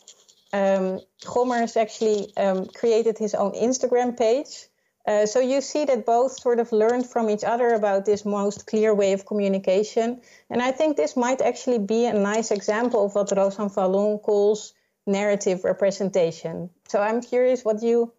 um, 0.54 1.00
Gommers 1.24 1.76
actually 1.76 2.32
um, 2.36 2.66
created 2.66 3.18
his 3.18 3.34
own 3.34 3.52
Instagram 3.52 4.16
page. 4.16 4.68
Uh, 5.06 5.26
so 5.26 5.40
you 5.40 5.60
see 5.60 5.84
that 5.84 6.06
both 6.06 6.32
sort 6.40 6.60
of 6.60 6.72
learned 6.72 7.06
from 7.06 7.28
each 7.28 7.44
other 7.44 7.74
about 7.74 8.06
this 8.06 8.24
most 8.24 8.66
clear 8.66 8.94
way 8.94 9.12
of 9.12 9.26
communication. 9.26 10.20
And 10.48 10.62
I 10.62 10.70
think 10.70 10.96
this 10.96 11.16
might 11.16 11.42
actually 11.42 11.80
be 11.80 12.06
a 12.06 12.14
nice 12.14 12.50
example 12.50 13.04
of 13.04 13.14
what 13.14 13.28
Rosanvallon 13.28 14.22
calls 14.22 14.72
narrative 15.06 15.64
representation. 15.64 16.70
So 16.88 17.00
I'm 17.00 17.20
curious 17.20 17.64
what 17.64 17.82
you 17.82 18.12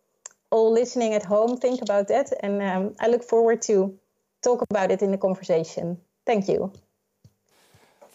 all 0.51 0.71
listening 0.71 1.13
at 1.13 1.25
home 1.25 1.57
think 1.57 1.81
about 1.81 2.09
that. 2.09 2.31
And 2.43 2.61
um, 2.61 2.95
I 2.99 3.07
look 3.07 3.23
forward 3.23 3.61
to 3.63 3.97
talk 4.43 4.61
about 4.69 4.91
it 4.91 5.01
in 5.01 5.11
the 5.11 5.17
conversation. 5.17 5.97
Thank 6.25 6.47
you. 6.47 6.71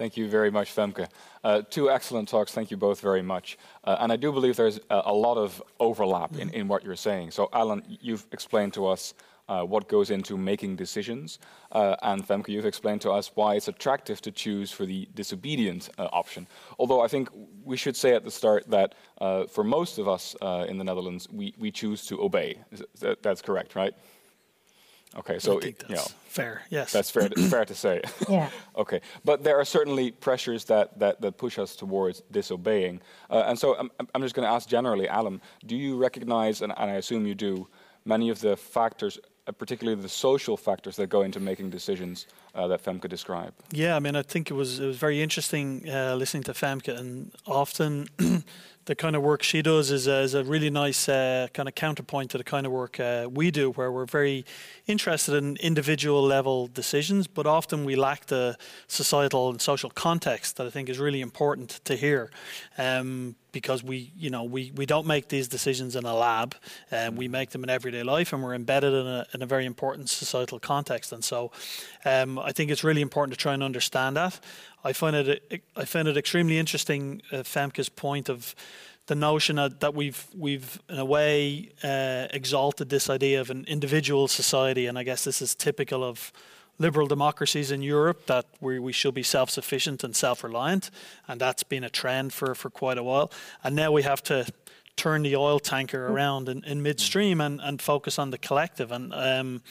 Thank 0.01 0.17
you 0.17 0.31
very 0.31 0.51
much, 0.51 0.75
Femke. 0.75 1.11
Uh, 1.45 1.61
two 1.69 1.91
excellent 1.91 2.27
talks. 2.27 2.53
Thank 2.53 2.71
you 2.71 2.79
both 2.79 3.03
very 3.03 3.21
much. 3.21 3.59
Uh, 3.85 3.99
and 4.01 4.11
I 4.11 4.17
do 4.17 4.33
believe 4.33 4.57
there's 4.57 4.81
a, 4.89 5.03
a 5.05 5.13
lot 5.13 5.37
of 5.37 5.63
overlap 5.79 6.39
in, 6.39 6.49
in, 6.55 6.69
what 6.69 6.83
you're 6.83 6.97
saying. 6.97 7.33
So, 7.33 7.51
Alan, 7.53 7.83
you've 8.01 8.27
explained 8.33 8.73
to 8.73 8.87
us 8.87 9.13
uh, 9.51 9.63
what 9.63 9.89
goes 9.89 10.11
into 10.11 10.39
making 10.39 10.77
decisions. 10.77 11.39
Uh, 11.71 11.97
and 12.01 12.27
Femke, 12.27 12.49
you've 12.49 12.65
explained 12.65 13.03
to 13.03 13.11
us 13.11 13.33
why 13.35 13.57
it's 13.57 13.69
attractive 13.69 14.23
to 14.23 14.31
choose 14.31 14.73
for 14.73 14.87
the 14.87 15.07
disobedient 15.15 15.91
uh, 15.99 16.09
option. 16.15 16.47
Although 16.79 17.03
I 17.03 17.09
think 17.09 17.29
we 17.63 17.77
should 17.77 17.95
say 17.95 18.15
at 18.15 18.25
the 18.25 18.31
start 18.31 18.71
that 18.71 18.95
uh, 19.21 19.49
for 19.49 19.65
most 19.65 19.99
of 19.99 20.09
us 20.09 20.35
in 20.67 20.79
the 20.79 20.85
Netherlands, 20.85 21.29
we, 21.31 21.53
we 21.59 21.71
choose 21.71 22.07
to 22.07 22.23
obey. 22.23 22.57
That's 23.21 23.43
correct, 23.43 23.75
right? 23.75 23.93
Okay, 25.17 25.39
so 25.41 25.59
I 25.59 25.61
think 25.61 25.79
that's 25.79 25.91
you 25.91 25.97
know, 25.97 26.05
fair. 26.29 26.63
Yes, 26.71 26.93
that's 26.93 27.11
fair. 27.11 27.29
To, 27.29 27.43
fair 27.51 27.65
to 27.65 27.75
say. 27.75 28.01
yeah. 28.29 28.49
okay, 28.77 29.01
but 29.25 29.43
there 29.43 29.59
are 29.59 29.65
certainly 29.65 30.13
pressures 30.13 30.65
that 30.67 30.99
that, 30.99 31.21
that 31.21 31.37
push 31.37 31.59
us 31.59 31.75
towards 31.75 32.23
disobeying, 32.31 33.01
uh, 33.29 33.45
and 33.47 33.59
so 33.59 33.77
I'm, 33.77 33.91
I'm 34.15 34.23
just 34.23 34.35
going 34.35 34.47
to 34.47 34.53
ask 34.53 34.69
generally, 34.69 35.09
Alan, 35.09 35.41
do 35.67 35.77
you 35.77 35.97
recognize, 35.97 36.63
and, 36.63 36.73
and 36.77 36.91
I 36.91 36.95
assume 36.95 37.27
you 37.27 37.35
do, 37.35 37.67
many 38.05 38.31
of 38.31 38.41
the 38.41 38.57
factors, 38.57 39.19
uh, 39.47 39.53
particularly 39.53 40.01
the 40.01 40.09
social 40.09 40.57
factors 40.57 40.95
that 40.97 41.09
go 41.09 41.23
into 41.23 41.41
making 41.41 41.71
decisions 41.71 42.27
uh, 42.55 42.69
that 42.69 42.83
Femke 42.85 43.09
described? 43.09 43.55
Yeah, 43.73 43.97
I 43.97 43.99
mean, 43.99 44.15
I 44.15 44.23
think 44.23 44.51
it 44.51 44.55
was 44.55 44.79
it 44.79 44.87
was 44.87 44.97
very 44.97 45.21
interesting 45.21 45.89
uh, 45.89 46.15
listening 46.15 46.45
to 46.45 46.53
Femke, 46.53 46.97
and 46.97 47.33
often 47.47 48.09
the 48.91 48.97
kind 48.97 49.15
of 49.15 49.23
work 49.23 49.45
she 49.45 49.63
does 49.63 49.93
is, 49.93 50.09
is 50.09 50.35
a 50.35 50.43
really 50.43 50.69
nice 50.69 51.09
uh, 51.09 51.47
kind 51.55 51.69
of 51.69 51.77
counterpoint 51.77 52.29
to 52.29 52.37
the 52.37 52.43
kind 52.43 52.67
of 52.67 52.73
work 52.73 52.99
uh, 52.99 53.29
we 53.33 53.49
do, 53.53 53.71
where 53.71 53.93
we're 53.93 54.05
very 54.05 54.45
interested 54.89 55.33
in 55.33 55.57
individual 55.59 56.21
level 56.21 56.67
decisions, 56.67 57.29
but 57.29 57.47
often 57.47 57.85
we 57.85 57.95
lack 57.95 58.27
the 58.27 58.57
societal 58.89 59.49
and 59.49 59.63
social 59.63 59.91
context 59.91 60.57
that 60.57 60.67
I 60.67 60.71
think 60.71 60.89
is 60.89 60.99
really 60.99 61.21
important 61.21 61.81
to 61.85 61.95
hear. 61.95 62.33
Um, 62.79 63.37
because 63.53 63.83
we, 63.83 64.13
you 64.17 64.31
know, 64.31 64.45
we, 64.45 64.73
we 64.77 64.87
don't 64.87 65.07
make 65.07 65.29
these 65.29 65.49
decisions 65.49 65.97
in 65.97 66.05
a 66.05 66.15
lab, 66.15 66.55
um, 66.93 67.17
we 67.17 67.27
make 67.27 67.51
them 67.51 67.65
in 67.65 67.71
everyday 67.71 68.05
life, 68.05 68.33
and 68.33 68.43
we're 68.45 68.55
embedded 68.55 68.93
in 68.93 69.07
a, 69.07 69.27
in 69.35 69.43
a 69.43 69.47
very 69.47 69.67
important 69.67 70.09
societal 70.09 70.61
context. 70.61 71.13
And 71.13 71.25
so, 71.25 71.51
um, 72.05 72.39
I 72.39 72.53
think 72.53 72.71
it's 72.71 72.85
really 72.85 73.03
important 73.03 73.37
to 73.37 73.43
try 73.43 73.55
and 73.55 73.63
understand 73.63 74.17
that. 74.17 74.39
I 74.85 74.93
find 74.93 75.17
it 75.17 75.63
I 75.77 75.85
find 75.85 76.09
it 76.09 76.17
extremely 76.17 76.59
interesting, 76.59 77.23
uh, 77.33 77.43
Femke's 77.43 77.89
point 77.89 78.29
of 78.29 78.55
the 79.07 79.15
notion 79.15 79.57
that, 79.57 79.81
that 79.81 79.95
we've 79.95 80.27
we've 80.37 80.81
in 80.89 80.99
a 80.99 81.05
way 81.05 81.71
uh, 81.83 82.29
exalted 82.33 82.89
this 82.89 83.11
idea 83.11 83.41
of 83.41 83.51
an 83.51 83.65
individual 83.67 84.29
society, 84.29 84.87
and 84.87 84.99
I 84.99 85.03
guess 85.03 85.25
this 85.25 85.43
is 85.43 85.55
typical 85.55 86.03
of 86.03 86.33
liberal 86.79 87.07
democracies 87.07 87.71
in 87.71 87.83
Europe 87.83 88.27
that 88.27 88.47
we, 88.61 88.79
we 88.79 88.93
should 88.93 89.15
be 89.15 89.23
self-sufficient 89.23 90.03
and 90.03 90.17
self-reliant, 90.17 90.91
and 91.29 91.41
that's 91.41 91.63
been 91.63 91.85
a 91.85 91.91
trend 91.91 92.33
for, 92.33 92.55
for 92.55 92.71
quite 92.71 92.97
a 92.97 93.03
while. 93.03 93.31
And 93.63 93.77
now 93.77 93.93
we 93.93 94.03
have 94.03 94.23
to 94.23 94.47
turn 94.97 95.23
the 95.23 95.37
oil 95.37 95.59
tanker 95.59 96.07
around 96.07 96.49
in, 96.49 96.65
in 96.65 96.83
midstream 96.83 97.41
and, 97.41 97.61
and 97.61 97.83
focus 97.83 98.19
on 98.19 98.31
the 98.31 98.39
collective. 98.39 98.93
And 98.93 99.13
um, 99.13 99.63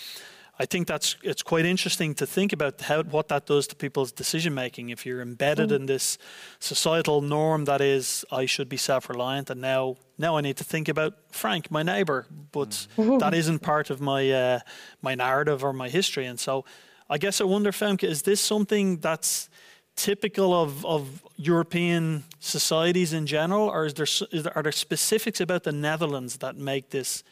I 0.62 0.66
think 0.66 0.88
that's 0.88 1.16
it's 1.24 1.42
quite 1.42 1.66
interesting 1.66 2.14
to 2.16 2.26
think 2.26 2.52
about 2.52 2.82
how 2.82 3.04
what 3.04 3.30
that 3.30 3.46
does 3.46 3.66
to 3.68 3.76
people's 3.76 4.12
decision 4.12 4.54
making. 4.54 4.90
If 4.90 5.06
you're 5.06 5.22
embedded 5.22 5.70
mm. 5.70 5.76
in 5.76 5.86
this 5.86 6.18
societal 6.60 7.22
norm 7.22 7.66
that 7.66 7.80
is, 7.80 8.26
I 8.30 8.46
should 8.46 8.68
be 8.68 8.76
self-reliant, 8.76 9.50
and 9.50 9.62
now 9.62 9.96
now 10.18 10.36
I 10.36 10.42
need 10.42 10.58
to 10.58 10.66
think 10.66 10.90
about 10.90 11.14
Frank, 11.32 11.72
my 11.72 11.82
neighbour, 11.82 12.26
but 12.52 12.88
mm. 12.98 13.20
that 13.20 13.34
isn't 13.42 13.60
part 13.60 13.90
of 13.90 14.02
my 14.02 14.30
uh, 14.30 14.60
my 15.02 15.16
narrative 15.16 15.64
or 15.64 15.72
my 15.72 15.88
history. 15.88 16.26
And 16.26 16.38
so, 16.38 16.66
I 17.10 17.18
guess 17.18 17.40
I 17.40 17.46
wonder, 17.46 17.72
Femke, 17.72 18.04
is 18.04 18.24
this 18.24 18.42
something 18.42 18.98
that's 18.98 19.50
typical 19.96 20.54
of, 20.54 20.86
of 20.86 21.24
European 21.38 22.24
societies 22.40 23.14
in 23.14 23.26
general, 23.26 23.68
or 23.68 23.86
is 23.86 23.94
there, 23.94 24.08
is 24.32 24.44
there 24.44 24.58
are 24.58 24.64
there 24.64 24.74
specifics 24.74 25.40
about 25.40 25.64
the 25.64 25.72
Netherlands 25.72 26.38
that 26.38 26.58
make 26.58 26.90
this 26.90 27.24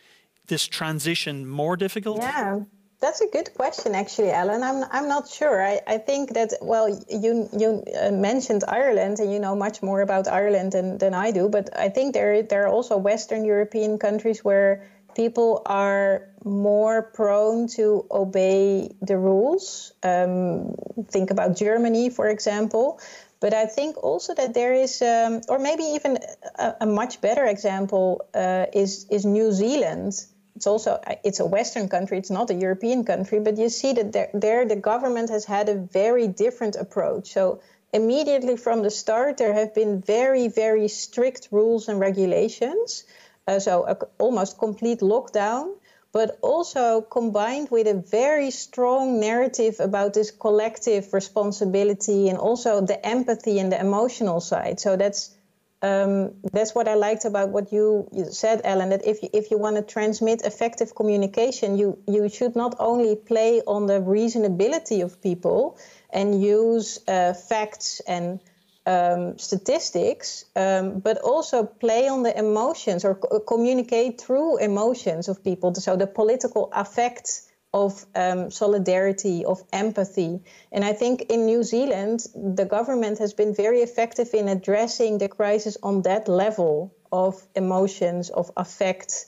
this 0.47 0.65
transition 0.65 1.45
more 1.45 1.75
difficult? 1.75 2.21
Yeah, 2.21 2.59
that's 2.99 3.21
a 3.21 3.27
good 3.27 3.53
question, 3.53 3.93
actually, 3.93 4.31
Alan. 4.31 4.63
I'm 4.63 4.83
I'm 4.91 5.07
not 5.07 5.27
sure. 5.29 5.61
I, 5.63 5.79
I 5.85 5.97
think 5.99 6.33
that 6.33 6.53
well, 6.61 6.89
you 7.09 7.47
you 7.57 7.83
uh, 8.01 8.11
mentioned 8.11 8.63
Ireland, 8.67 9.19
and 9.19 9.31
you 9.31 9.39
know 9.39 9.55
much 9.55 9.83
more 9.83 10.01
about 10.01 10.27
Ireland 10.27 10.71
than, 10.71 10.97
than 10.97 11.13
I 11.13 11.31
do. 11.31 11.47
But 11.47 11.69
I 11.77 11.89
think 11.89 12.13
there 12.13 12.41
there 12.41 12.63
are 12.65 12.69
also 12.69 12.97
Western 12.97 13.45
European 13.45 13.99
countries 13.99 14.43
where 14.43 14.83
people 15.15 15.61
are 15.65 16.27
more 16.43 17.03
prone 17.03 17.67
to 17.67 18.05
obey 18.09 18.89
the 19.01 19.17
rules. 19.17 19.91
Um, 20.03 20.73
think 21.09 21.29
about 21.31 21.55
Germany, 21.55 22.09
for 22.09 22.27
example. 22.27 22.99
But 23.39 23.53
I 23.53 23.67
think 23.67 24.03
also 24.03 24.33
that 24.33 24.55
there 24.55 24.73
is, 24.73 24.99
um, 25.03 25.41
or 25.47 25.59
maybe 25.59 25.83
even 25.83 26.17
a, 26.57 26.73
a 26.81 26.85
much 26.87 27.21
better 27.21 27.45
example 27.45 28.25
uh, 28.33 28.65
is 28.73 29.05
is 29.11 29.23
New 29.25 29.51
Zealand 29.51 30.13
it's 30.57 30.65
also 30.65 30.99
it's 31.23 31.39
a 31.39 31.45
Western 31.45 31.87
country. 31.87 32.17
It's 32.17 32.31
not 32.31 32.49
a 32.49 32.55
European 32.55 33.05
country, 33.05 33.39
but 33.39 33.57
you 33.59 33.69
see 33.69 33.93
that 33.93 34.11
there, 34.11 34.29
there 34.33 34.65
the 34.65 34.75
government 34.75 35.29
has 35.29 35.45
had 35.45 35.69
a 35.69 35.75
very 35.75 36.27
different 36.27 36.75
approach. 36.75 37.31
So 37.31 37.61
immediately 37.93 38.57
from 38.57 38.81
the 38.81 38.89
start, 38.89 39.37
there 39.37 39.53
have 39.53 39.75
been 39.75 40.01
very 40.01 40.47
very 40.47 40.87
strict 40.87 41.49
rules 41.51 41.87
and 41.89 41.99
regulations. 41.99 43.03
Uh, 43.47 43.59
so 43.59 43.85
a, 43.85 43.95
almost 44.17 44.57
complete 44.57 44.99
lockdown, 44.99 45.75
but 46.11 46.39
also 46.41 47.01
combined 47.01 47.69
with 47.69 47.85
a 47.87 47.93
very 47.93 48.49
strong 48.49 49.19
narrative 49.19 49.75
about 49.79 50.15
this 50.15 50.31
collective 50.31 51.13
responsibility 51.13 52.29
and 52.29 52.39
also 52.39 52.81
the 52.81 52.99
empathy 53.05 53.59
and 53.59 53.71
the 53.71 53.79
emotional 53.79 54.41
side. 54.41 54.79
So 54.79 54.97
that's 54.97 55.36
um, 55.81 56.33
that's 56.51 56.73
what 56.73 56.87
I 56.87 56.95
liked 56.95 57.25
about 57.25 57.49
what 57.49 57.71
you, 57.71 58.07
said, 58.31 58.61
Ellen. 58.63 58.89
That 58.89 59.05
if 59.05 59.21
you, 59.21 59.29
if 59.33 59.51
you 59.51 59.57
want 59.57 59.75
to 59.75 59.81
transmit 59.81 60.41
effective 60.41 60.95
communication, 60.95 61.77
you 61.77 61.97
you 62.07 62.29
should 62.29 62.55
not 62.55 62.75
only 62.79 63.15
play 63.15 63.61
on 63.67 63.85
the 63.85 63.99
reasonability 64.01 65.03
of 65.03 65.21
people 65.21 65.77
and 66.09 66.41
use 66.41 66.99
uh, 67.07 67.33
facts 67.33 68.01
and 68.07 68.39
um, 68.87 69.37
statistics, 69.37 70.45
um, 70.55 70.99
but 70.99 71.17
also 71.19 71.63
play 71.63 72.07
on 72.07 72.23
the 72.23 72.37
emotions 72.37 73.05
or 73.05 73.15
co- 73.15 73.39
communicate 73.41 74.19
through 74.19 74.57
emotions 74.57 75.27
of 75.27 75.43
people. 75.43 75.75
So 75.75 75.95
the 75.95 76.07
political 76.07 76.69
affect 76.73 77.41
of 77.73 78.05
um, 78.15 78.49
solidarity, 78.49 79.45
of 79.45 79.63
empathy. 79.73 80.39
And 80.71 80.83
I 80.85 80.93
think 80.93 81.23
in 81.29 81.45
New 81.45 81.63
Zealand, 81.63 82.25
the 82.35 82.65
government 82.65 83.19
has 83.19 83.33
been 83.33 83.53
very 83.53 83.81
effective 83.81 84.33
in 84.33 84.47
addressing 84.47 85.17
the 85.17 85.27
crisis 85.27 85.77
on 85.83 86.01
that 86.03 86.27
level 86.27 86.93
of 87.11 87.41
emotions, 87.55 88.29
of 88.29 88.51
affect, 88.55 89.25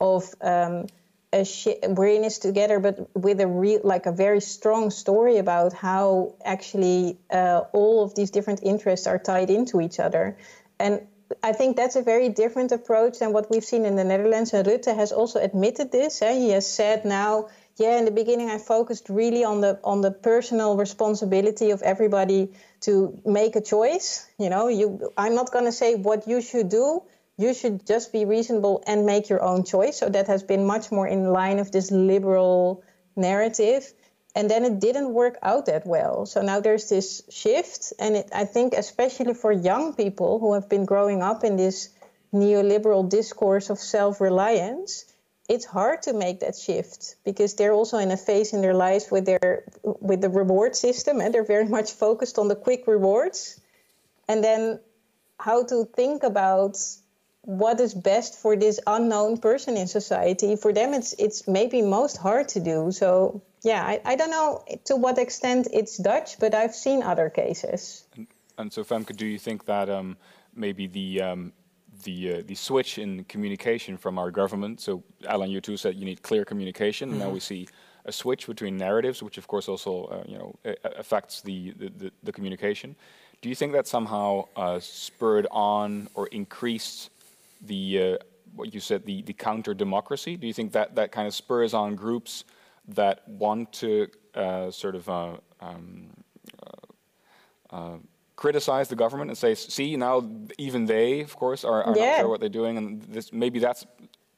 of 0.00 0.34
um, 0.40 0.86
a 1.32 1.44
sh- 1.44 1.78
we're 1.88 2.08
in 2.08 2.22
this 2.22 2.38
together, 2.38 2.80
but 2.80 3.08
with 3.14 3.40
a 3.40 3.46
real, 3.46 3.80
like 3.84 4.06
a 4.06 4.12
very 4.12 4.40
strong 4.40 4.90
story 4.90 5.38
about 5.38 5.72
how 5.72 6.34
actually 6.44 7.18
uh, 7.30 7.62
all 7.72 8.02
of 8.02 8.14
these 8.14 8.30
different 8.30 8.62
interests 8.62 9.06
are 9.06 9.18
tied 9.18 9.50
into 9.50 9.80
each 9.80 10.00
other. 10.00 10.36
And 10.78 11.06
I 11.42 11.52
think 11.52 11.76
that's 11.76 11.96
a 11.96 12.02
very 12.02 12.28
different 12.28 12.72
approach 12.72 13.20
than 13.20 13.32
what 13.32 13.50
we've 13.50 13.64
seen 13.64 13.84
in 13.84 13.94
the 13.94 14.04
Netherlands. 14.04 14.52
And 14.52 14.66
Rutte 14.66 14.94
has 14.94 15.12
also 15.12 15.38
admitted 15.40 15.92
this. 15.92 16.22
Eh? 16.22 16.34
He 16.34 16.50
has 16.50 16.66
said 16.66 17.04
now 17.04 17.48
yeah, 17.80 17.98
in 17.98 18.04
the 18.04 18.10
beginning, 18.10 18.50
I 18.50 18.58
focused 18.58 19.08
really 19.08 19.42
on 19.42 19.62
the 19.62 19.80
on 19.82 20.02
the 20.02 20.10
personal 20.10 20.76
responsibility 20.76 21.70
of 21.70 21.80
everybody 21.80 22.52
to 22.82 23.18
make 23.24 23.56
a 23.56 23.62
choice. 23.62 24.26
You 24.38 24.50
know, 24.50 24.68
you 24.68 25.10
I'm 25.16 25.34
not 25.34 25.50
going 25.50 25.64
to 25.64 25.72
say 25.72 25.94
what 25.94 26.28
you 26.28 26.42
should 26.42 26.68
do. 26.68 27.02
You 27.38 27.54
should 27.54 27.86
just 27.86 28.12
be 28.12 28.26
reasonable 28.26 28.84
and 28.86 29.06
make 29.06 29.30
your 29.30 29.42
own 29.42 29.64
choice. 29.64 29.96
So 29.96 30.10
that 30.10 30.26
has 30.26 30.42
been 30.42 30.66
much 30.66 30.92
more 30.92 31.08
in 31.08 31.32
line 31.32 31.58
of 31.58 31.72
this 31.72 31.90
liberal 31.90 32.84
narrative. 33.16 33.90
And 34.34 34.50
then 34.50 34.64
it 34.64 34.78
didn't 34.78 35.14
work 35.14 35.38
out 35.42 35.64
that 35.66 35.86
well. 35.86 36.26
So 36.26 36.42
now 36.42 36.60
there's 36.60 36.88
this 36.90 37.22
shift, 37.30 37.94
and 37.98 38.14
it, 38.14 38.28
I 38.32 38.44
think 38.44 38.74
especially 38.74 39.34
for 39.34 39.50
young 39.50 39.94
people 39.94 40.38
who 40.38 40.52
have 40.52 40.68
been 40.68 40.84
growing 40.84 41.22
up 41.22 41.42
in 41.44 41.56
this 41.56 41.88
neoliberal 42.32 43.08
discourse 43.08 43.70
of 43.70 43.78
self-reliance 43.78 45.06
it's 45.50 45.64
hard 45.64 46.02
to 46.02 46.12
make 46.12 46.40
that 46.40 46.54
shift 46.56 47.16
because 47.24 47.56
they're 47.56 47.72
also 47.72 47.98
in 47.98 48.12
a 48.12 48.16
phase 48.16 48.52
in 48.52 48.62
their 48.62 48.72
lives 48.72 49.10
with 49.10 49.26
their 49.26 49.64
with 49.82 50.20
the 50.20 50.30
reward 50.30 50.76
system 50.76 51.20
and 51.20 51.34
they're 51.34 51.52
very 51.56 51.66
much 51.66 51.90
focused 51.90 52.38
on 52.38 52.46
the 52.46 52.54
quick 52.54 52.86
rewards. 52.86 53.60
And 54.28 54.44
then 54.44 54.78
how 55.40 55.64
to 55.64 55.84
think 55.84 56.22
about 56.22 56.78
what 57.42 57.80
is 57.80 57.94
best 57.94 58.38
for 58.40 58.54
this 58.54 58.78
unknown 58.86 59.38
person 59.38 59.76
in 59.76 59.88
society. 59.88 60.54
For 60.54 60.72
them 60.72 60.94
it's 60.94 61.14
it's 61.18 61.48
maybe 61.48 61.82
most 61.82 62.16
hard 62.16 62.46
to 62.54 62.60
do. 62.60 62.92
So 62.92 63.42
yeah 63.62 63.82
i, 63.84 64.00
I 64.12 64.14
don't 64.16 64.30
know 64.30 64.64
to 64.84 64.94
what 64.96 65.18
extent 65.18 65.68
it's 65.70 65.98
dutch 65.98 66.38
but 66.38 66.54
i've 66.54 66.74
seen 66.74 67.02
other 67.02 67.28
cases. 67.28 68.04
And, 68.16 68.26
and 68.56 68.72
so 68.72 68.84
femke 68.84 69.16
do 69.16 69.26
you 69.26 69.38
think 69.38 69.64
that 69.64 69.90
um, 69.90 70.16
maybe 70.54 70.86
the 70.86 71.22
um, 71.22 71.52
the 72.02 72.34
uh, 72.34 72.42
the 72.46 72.54
switch 72.54 72.98
in 72.98 73.24
communication 73.24 73.96
from 73.96 74.18
our 74.18 74.30
government. 74.30 74.80
So 74.80 75.02
Alan, 75.26 75.50
you 75.50 75.60
too 75.60 75.76
said 75.76 75.94
you 75.94 76.04
need 76.04 76.22
clear 76.22 76.44
communication. 76.44 77.08
Mm 77.08 77.14
-hmm. 77.14 77.24
Now 77.24 77.32
we 77.32 77.40
see 77.40 77.66
a 78.04 78.12
switch 78.12 78.46
between 78.46 78.76
narratives, 78.76 79.22
which 79.22 79.38
of 79.38 79.46
course 79.46 79.70
also 79.70 79.92
uh, 80.04 80.24
you 80.26 80.38
know 80.38 80.54
affects 80.96 81.42
the, 81.42 81.72
the, 81.98 82.10
the 82.22 82.32
communication. 82.32 82.96
Do 83.42 83.48
you 83.48 83.54
think 83.54 83.72
that 83.72 83.86
somehow 83.86 84.48
uh, 84.56 84.78
spurred 84.80 85.46
on 85.50 86.08
or 86.14 86.26
increased 86.28 87.10
the 87.66 88.02
uh, 88.02 88.16
what 88.56 88.74
you 88.74 88.80
said 88.80 89.04
the 89.04 89.22
the 89.22 89.32
counter 89.32 89.74
democracy? 89.74 90.36
Do 90.36 90.46
you 90.46 90.54
think 90.54 90.72
that 90.72 90.94
that 90.94 91.10
kind 91.12 91.26
of 91.26 91.34
spurs 91.34 91.74
on 91.74 91.96
groups 91.96 92.44
that 92.94 93.20
want 93.28 93.72
to 93.72 94.08
uh, 94.34 94.70
sort 94.70 94.94
of 94.94 95.08
uh, 95.08 95.36
um, 95.60 96.10
criticize 98.40 98.88
the 98.88 98.96
government 98.96 99.28
and 99.30 99.36
say, 99.36 99.54
see, 99.54 99.96
now 99.96 100.26
even 100.56 100.86
they, 100.86 101.20
of 101.20 101.36
course, 101.36 101.62
are, 101.62 101.84
are 101.84 101.96
yeah. 101.96 102.06
not 102.06 102.20
sure 102.20 102.28
what 102.28 102.40
they're 102.40 102.58
doing. 102.62 102.78
And 102.78 103.02
this, 103.02 103.32
maybe 103.34 103.58
that's 103.58 103.84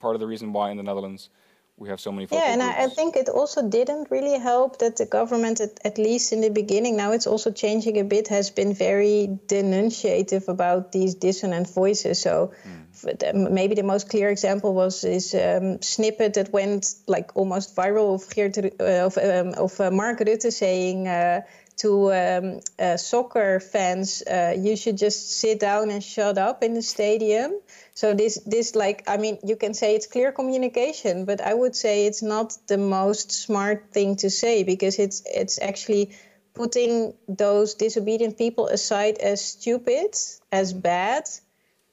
part 0.00 0.16
of 0.16 0.20
the 0.20 0.26
reason 0.26 0.52
why 0.52 0.70
in 0.72 0.76
the 0.76 0.82
Netherlands 0.82 1.30
we 1.78 1.88
have 1.88 2.00
so 2.00 2.12
many 2.12 2.28
yeah 2.30 2.52
and 2.52 2.62
I, 2.62 2.84
I, 2.84 2.88
think 2.88 3.16
it 3.16 3.28
also 3.28 3.66
didn't 3.66 4.10
really 4.10 4.38
help 4.38 4.78
that 4.80 4.96
the 4.98 5.06
government 5.06 5.58
at, 5.60 5.80
at, 5.84 5.96
least 5.96 6.32
in 6.32 6.40
the 6.42 6.50
beginning 6.50 6.96
now 6.96 7.12
it's 7.12 7.26
also 7.26 7.50
changing 7.50 7.98
a 7.98 8.04
bit 8.04 8.28
has 8.28 8.50
been 8.50 8.74
very 8.74 9.38
denunciative 9.46 10.48
about 10.48 10.92
these 10.92 11.14
dissonant 11.14 11.68
voices 11.70 12.20
so 12.20 12.52
mm. 12.68 13.50
maybe 13.50 13.74
the 13.74 13.82
most 13.82 14.10
clear 14.10 14.28
example 14.28 14.74
was 14.74 15.00
this 15.00 15.34
um, 15.34 15.80
snippet 15.80 16.34
that 16.34 16.52
went 16.52 16.94
like 17.06 17.34
almost 17.34 17.74
viral 17.74 18.14
of, 18.16 18.28
Geert, 18.34 18.58
uh, 18.58 19.06
of, 19.06 19.16
um, 19.16 19.54
of 19.54 19.80
uh, 19.80 19.90
Mark 19.90 20.18
Rutte 20.20 20.52
saying 20.52 21.08
uh, 21.08 21.40
to 21.78 22.12
um, 22.12 22.60
uh, 22.78 22.96
soccer 22.96 23.60
fans, 23.60 24.22
uh, 24.22 24.54
you 24.56 24.76
should 24.76 24.96
just 24.96 25.38
sit 25.40 25.60
down 25.60 25.90
and 25.90 26.02
shut 26.02 26.38
up 26.38 26.62
in 26.62 26.74
the 26.74 26.82
stadium. 26.82 27.52
So 27.94 28.14
this, 28.14 28.36
this 28.46 28.74
like, 28.74 29.04
I 29.08 29.16
mean, 29.16 29.38
you 29.44 29.56
can 29.56 29.74
say 29.74 29.94
it's 29.94 30.06
clear 30.06 30.32
communication, 30.32 31.24
but 31.24 31.40
I 31.40 31.54
would 31.54 31.74
say 31.76 32.06
it's 32.06 32.22
not 32.22 32.56
the 32.66 32.78
most 32.78 33.32
smart 33.32 33.90
thing 33.92 34.16
to 34.16 34.30
say 34.30 34.62
because 34.62 34.98
it's 34.98 35.22
it's 35.26 35.60
actually 35.60 36.12
putting 36.54 37.14
those 37.28 37.74
disobedient 37.74 38.38
people 38.38 38.66
aside 38.66 39.18
as 39.18 39.44
stupid, 39.44 40.14
as 40.50 40.72
bad. 40.72 41.24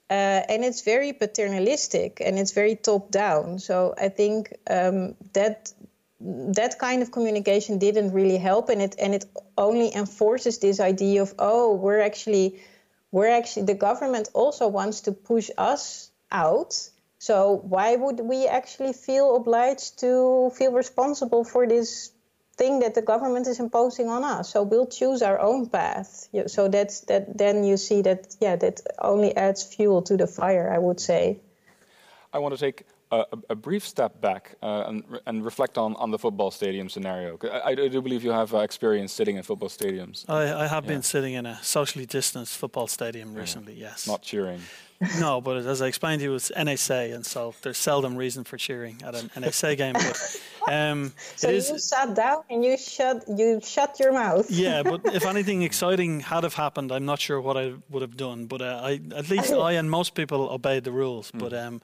Uh, 0.10 0.42
and 0.50 0.66
it's 0.66 0.82
very 0.82 1.14
paternalistic 1.14 2.20
and 2.20 2.40
it's 2.40 2.52
very 2.52 2.76
top 2.76 3.12
down. 3.12 3.60
So 3.60 3.94
I 3.98 4.10
think 4.10 4.58
um, 4.70 5.16
that 5.34 5.72
that 6.22 6.80
kind 6.80 7.02
of 7.02 7.12
communication 7.12 7.78
didn't 7.78 8.12
really 8.12 8.38
help 8.38 8.70
and 8.70 8.82
it 8.82 8.96
and 9.00 9.16
it 9.16 9.26
only 9.60 9.94
enforces 9.94 10.58
this 10.60 10.80
idea 10.80 11.22
of 11.22 11.34
oh 11.38 11.76
we're 11.76 12.00
actually 12.00 12.60
we're 13.12 13.28
actually 13.28 13.66
the 13.66 13.76
government 13.76 14.30
also 14.34 14.68
wants 14.68 15.02
to 15.02 15.12
push 15.12 15.50
us 15.58 16.10
out. 16.32 16.90
So 17.20 17.62
why 17.68 17.96
would 17.96 18.20
we 18.22 18.48
actually 18.48 18.94
feel 18.94 19.36
obliged 19.36 20.00
to 20.00 20.52
feel 20.56 20.72
responsible 20.72 21.44
for 21.44 21.68
this 21.68 22.12
thing 22.56 22.80
that 22.80 22.96
the 22.96 23.02
government 23.02 23.48
is 23.48 23.60
imposing 23.60 24.08
on 24.08 24.24
us? 24.24 24.54
So 24.54 24.64
we'll 24.64 24.88
choose 24.88 25.22
our 25.22 25.40
own 25.40 25.68
path. 25.68 26.30
So 26.48 26.70
that's 26.70 27.02
that 27.02 27.38
then 27.38 27.64
you 27.66 27.76
see 27.78 28.02
that 28.04 28.36
yeah 28.40 28.56
that 28.56 28.82
only 29.02 29.36
adds 29.36 29.64
fuel 29.64 30.02
to 30.04 30.16
the 30.18 30.28
fire 30.28 30.72
i 30.74 30.78
would 30.78 31.00
say. 31.00 31.40
I 32.32 32.40
want 32.40 32.54
to 32.54 32.60
take 32.60 32.86
a, 33.12 33.26
a, 33.50 33.56
brief 33.56 33.88
step 33.88 34.22
back 34.22 34.56
uh, 34.62 34.84
and, 34.88 35.04
and, 35.26 35.44
reflect 35.44 35.78
on, 35.78 35.96
on 35.96 36.12
the 36.12 36.20
football 36.20 36.52
stadium 36.52 36.90
scenario. 36.90 37.38
I, 37.44 37.72
I 37.72 37.76
do 37.76 38.02
believe 38.02 38.24
you 38.24 38.32
have 38.32 38.54
uh, 38.54 38.60
experience 38.60 39.12
sitting 39.12 39.36
in 39.36 39.44
football 39.44 39.70
stadiums. 39.70 40.26
I, 40.30 40.64
I 40.64 40.68
have 40.68 40.86
yeah. 40.86 40.92
been 40.92 41.04
sitting 41.04 41.34
in 41.34 41.46
a 41.46 41.60
socially 41.64 42.06
distanced 42.06 42.58
football 42.58 42.88
stadium 42.88 43.34
recently, 43.34 43.74
yeah. 43.74 43.88
yes. 43.90 44.08
Not 44.08 44.22
cheering. 44.22 44.62
No, 45.20 45.40
but 45.40 45.58
as 45.58 45.82
I 45.82 45.88
explained 45.88 46.20
to 46.20 46.26
you, 46.26 46.36
it's 46.36 46.52
NEC, 46.52 46.90
and 46.90 47.26
so 47.26 47.54
there's 47.62 47.78
seldom 47.78 48.18
reason 48.18 48.44
for 48.44 48.58
cheering 48.58 49.02
at 49.06 49.16
an 49.16 49.32
NEC 49.40 49.78
game. 49.78 49.94
But 49.94 50.42
um, 50.68 51.14
so 51.38 51.50
you 51.50 51.62
sat 51.62 52.14
down 52.16 52.44
and 52.50 52.66
you 52.66 52.78
shut 52.78 53.24
you 53.28 53.62
shut 53.64 53.98
your 54.00 54.12
mouth. 54.12 54.52
yeah, 54.52 54.84
but 54.84 55.02
if 55.14 55.26
anything 55.26 55.62
exciting 55.62 56.20
had 56.20 56.44
have 56.44 56.56
happened, 56.56 56.92
I'm 56.92 57.06
not 57.06 57.20
sure 57.20 57.40
what 57.40 57.56
I 57.56 57.74
would 57.90 58.02
have 58.02 58.18
done. 58.18 58.48
But 58.48 58.62
uh, 58.62 58.82
I, 58.84 59.00
at 59.16 59.30
least 59.30 59.54
I 59.68 59.74
and 59.74 59.90
most 59.90 60.16
people 60.16 60.50
obeyed 60.50 60.84
the 60.84 60.92
rules. 60.92 61.32
Mm. 61.32 61.40
But 61.40 61.54
um, 61.54 61.82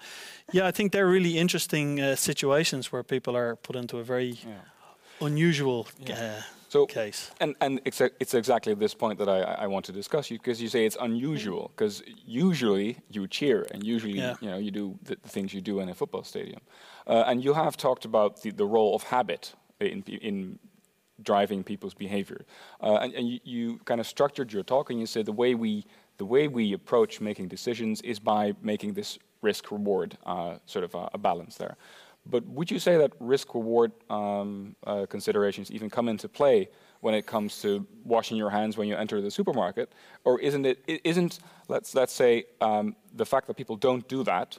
yeah, 0.51 0.68
I 0.68 0.72
think 0.72 0.91
they're 0.91 1.07
really 1.07 1.38
interesting 1.38 2.01
uh, 2.01 2.16
situations 2.18 2.91
where 2.91 3.03
people 3.03 3.36
are 3.38 3.55
put 3.55 3.76
into 3.76 3.97
a 3.97 4.03
very. 4.03 4.39
Yeah 4.45 4.59
unusual 5.22 5.88
uh, 6.09 6.41
so, 6.70 6.86
case. 6.86 7.32
And 7.39 7.55
and 7.61 7.82
it's 7.86 8.01
a, 8.01 8.09
it's 8.20 8.34
exactly 8.34 8.74
this 8.74 8.93
point 8.93 9.20
that 9.20 9.30
I, 9.30 9.41
I 9.41 9.68
want 9.68 9.86
to 9.86 9.91
discuss 9.91 10.30
you 10.32 10.38
because 10.38 10.61
you 10.61 10.68
say 10.68 10.86
it's 10.86 10.97
unusual 10.99 11.72
because 11.76 12.03
usually 12.26 12.97
you 13.09 13.28
cheer 13.28 13.66
and 13.72 13.84
usually 13.84 14.18
yeah. 14.18 14.36
you 14.41 14.49
know 14.49 14.57
you 14.57 14.72
do 14.72 14.97
the, 15.03 15.18
the, 15.22 15.30
things 15.30 15.53
you 15.53 15.61
do 15.61 15.80
in 15.80 15.89
a 15.89 15.93
football 15.93 16.24
stadium, 16.24 16.61
uh, 17.07 17.24
and 17.28 17.43
you 17.43 17.53
have 17.53 17.78
talked 17.78 18.05
about 18.05 18.41
the, 18.41 18.51
the 18.51 18.66
role 18.66 18.95
of 18.95 19.03
habit 19.03 19.53
in 19.80 20.03
in 20.03 20.59
driving 21.22 21.63
people's 21.63 21.93
behavior, 21.93 22.45
uh, 22.82 22.95
and, 22.95 23.13
and 23.13 23.30
you, 23.30 23.39
you 23.43 23.80
kind 23.86 24.01
of 24.01 24.07
structured 24.07 24.51
your 24.51 24.63
talk 24.63 24.89
and 24.89 24.99
you 24.99 25.05
said 25.05 25.26
the 25.26 25.32
way 25.32 25.55
we 25.55 25.86
the 26.18 26.26
way 26.26 26.47
we 26.47 26.74
approach 26.74 27.20
making 27.20 27.47
decisions 27.47 28.01
is 28.01 28.20
by 28.20 28.53
making 28.61 28.93
this 28.93 29.20
risk 29.41 29.72
reward 29.72 30.18
uh, 30.26 30.55
sort 30.66 30.84
of 30.84 30.95
a, 30.95 31.09
a 31.13 31.18
balance 31.18 31.55
there. 31.57 31.78
But 32.26 32.45
would 32.47 32.71
you 32.71 32.80
say 32.80 32.97
that 32.97 33.11
risk 33.19 33.53
reward 33.53 33.91
um, 34.09 34.76
uh, 34.86 35.05
considerations 35.07 35.69
even 35.71 35.89
come 35.89 36.09
into 36.09 36.28
play 36.28 36.69
when 37.01 37.13
it 37.13 37.26
comes 37.28 37.61
to 37.61 37.86
washing 38.03 38.36
your 38.36 38.49
hands 38.49 38.78
when 38.78 38.88
you 38.88 38.95
enter 38.95 39.21
the 39.21 39.30
supermarket, 39.30 39.93
or 40.23 40.39
isn't 40.39 40.65
it? 40.65 40.84
Isn't 41.03 41.39
let's 41.67 41.93
let's 41.93 42.13
say 42.13 42.45
um, 42.61 42.95
the 43.13 43.26
fact 43.26 43.47
that 43.47 43.55
people 43.55 43.76
don't 43.76 44.07
do 44.07 44.23
that 44.23 44.57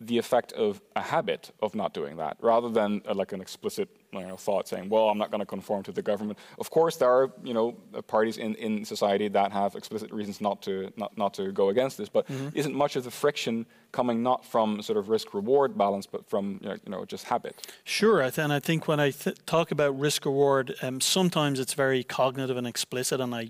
the 0.00 0.18
effect 0.18 0.52
of 0.52 0.82
a 0.94 1.00
habit 1.00 1.52
of 1.60 1.74
not 1.74 1.94
doing 1.94 2.16
that, 2.16 2.36
rather 2.40 2.68
than 2.68 3.00
uh, 3.08 3.14
like 3.14 3.32
an 3.32 3.40
explicit 3.40 3.88
you 4.12 4.26
know, 4.26 4.36
thought 4.36 4.68
saying, 4.68 4.88
"Well, 4.88 5.08
I'm 5.08 5.18
not 5.18 5.30
going 5.30 5.40
to 5.40 5.46
conform 5.46 5.82
to 5.84 5.92
the 5.92 6.02
government." 6.02 6.38
Of 6.58 6.70
course, 6.70 6.96
there 6.96 7.10
are 7.10 7.32
you 7.42 7.54
know 7.54 7.72
parties 8.06 8.36
in, 8.36 8.54
in 8.56 8.84
society 8.84 9.28
that 9.28 9.52
have 9.52 9.74
explicit 9.74 10.10
reasons 10.12 10.40
not 10.40 10.62
to 10.62 10.92
not, 10.96 11.16
not 11.16 11.34
to 11.34 11.52
go 11.52 11.70
against 11.70 11.96
this, 11.98 12.08
but 12.08 12.26
mm-hmm. 12.28 12.48
isn't 12.54 12.74
much 12.74 12.96
of 12.96 13.04
the 13.04 13.10
friction 13.10 13.66
coming 13.92 14.22
not 14.22 14.44
from 14.44 14.82
sort 14.82 14.98
of 14.98 15.08
risk 15.08 15.32
reward 15.32 15.76
balance, 15.78 16.06
but 16.06 16.28
from 16.28 16.60
you 16.62 16.90
know 16.90 17.04
just 17.04 17.24
habit? 17.24 17.66
Sure, 17.84 18.20
and 18.20 18.52
I 18.52 18.60
think 18.60 18.86
when 18.86 19.00
I 19.00 19.10
th- 19.10 19.36
talk 19.46 19.70
about 19.70 19.98
risk 19.98 20.24
reward, 20.26 20.74
um, 20.82 21.00
sometimes 21.00 21.58
it's 21.58 21.74
very 21.74 22.04
cognitive 22.04 22.56
and 22.56 22.66
explicit, 22.66 23.20
and 23.20 23.34
I 23.34 23.42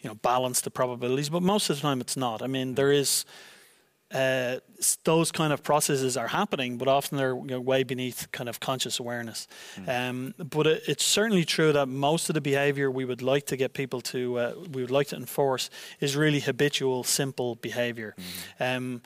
you 0.00 0.08
know 0.08 0.14
balance 0.14 0.60
the 0.60 0.70
probabilities, 0.70 1.30
but 1.30 1.42
most 1.42 1.70
of 1.70 1.76
the 1.76 1.82
time 1.82 2.00
it's 2.00 2.16
not. 2.16 2.42
I 2.42 2.48
mean, 2.48 2.74
there 2.74 2.92
is 2.92 3.24
uh, 4.12 4.56
those 5.04 5.32
kind 5.32 5.52
of 5.52 5.62
processes 5.62 6.16
are 6.16 6.28
happening, 6.28 6.78
but 6.78 6.88
often 6.88 7.18
they're 7.18 7.34
you 7.34 7.46
know, 7.46 7.60
way 7.60 7.82
beneath 7.82 8.28
kind 8.32 8.48
of 8.48 8.60
conscious 8.60 9.00
awareness. 9.00 9.48
Mm. 9.76 10.10
Um, 10.10 10.34
but 10.38 10.66
it, 10.66 10.82
it's 10.86 11.04
certainly 11.04 11.44
true 11.44 11.72
that 11.72 11.86
most 11.86 12.28
of 12.28 12.34
the 12.34 12.40
behavior 12.40 12.90
we 12.90 13.04
would 13.04 13.22
like 13.22 13.46
to 13.46 13.56
get 13.56 13.72
people 13.72 14.00
to, 14.02 14.38
uh, 14.38 14.54
we 14.72 14.82
would 14.82 14.90
like 14.90 15.08
to 15.08 15.16
enforce, 15.16 15.70
is 16.00 16.16
really 16.16 16.40
habitual, 16.40 17.04
simple 17.04 17.54
behavior. 17.56 18.14
Mm. 18.60 18.76
Um, 18.76 19.02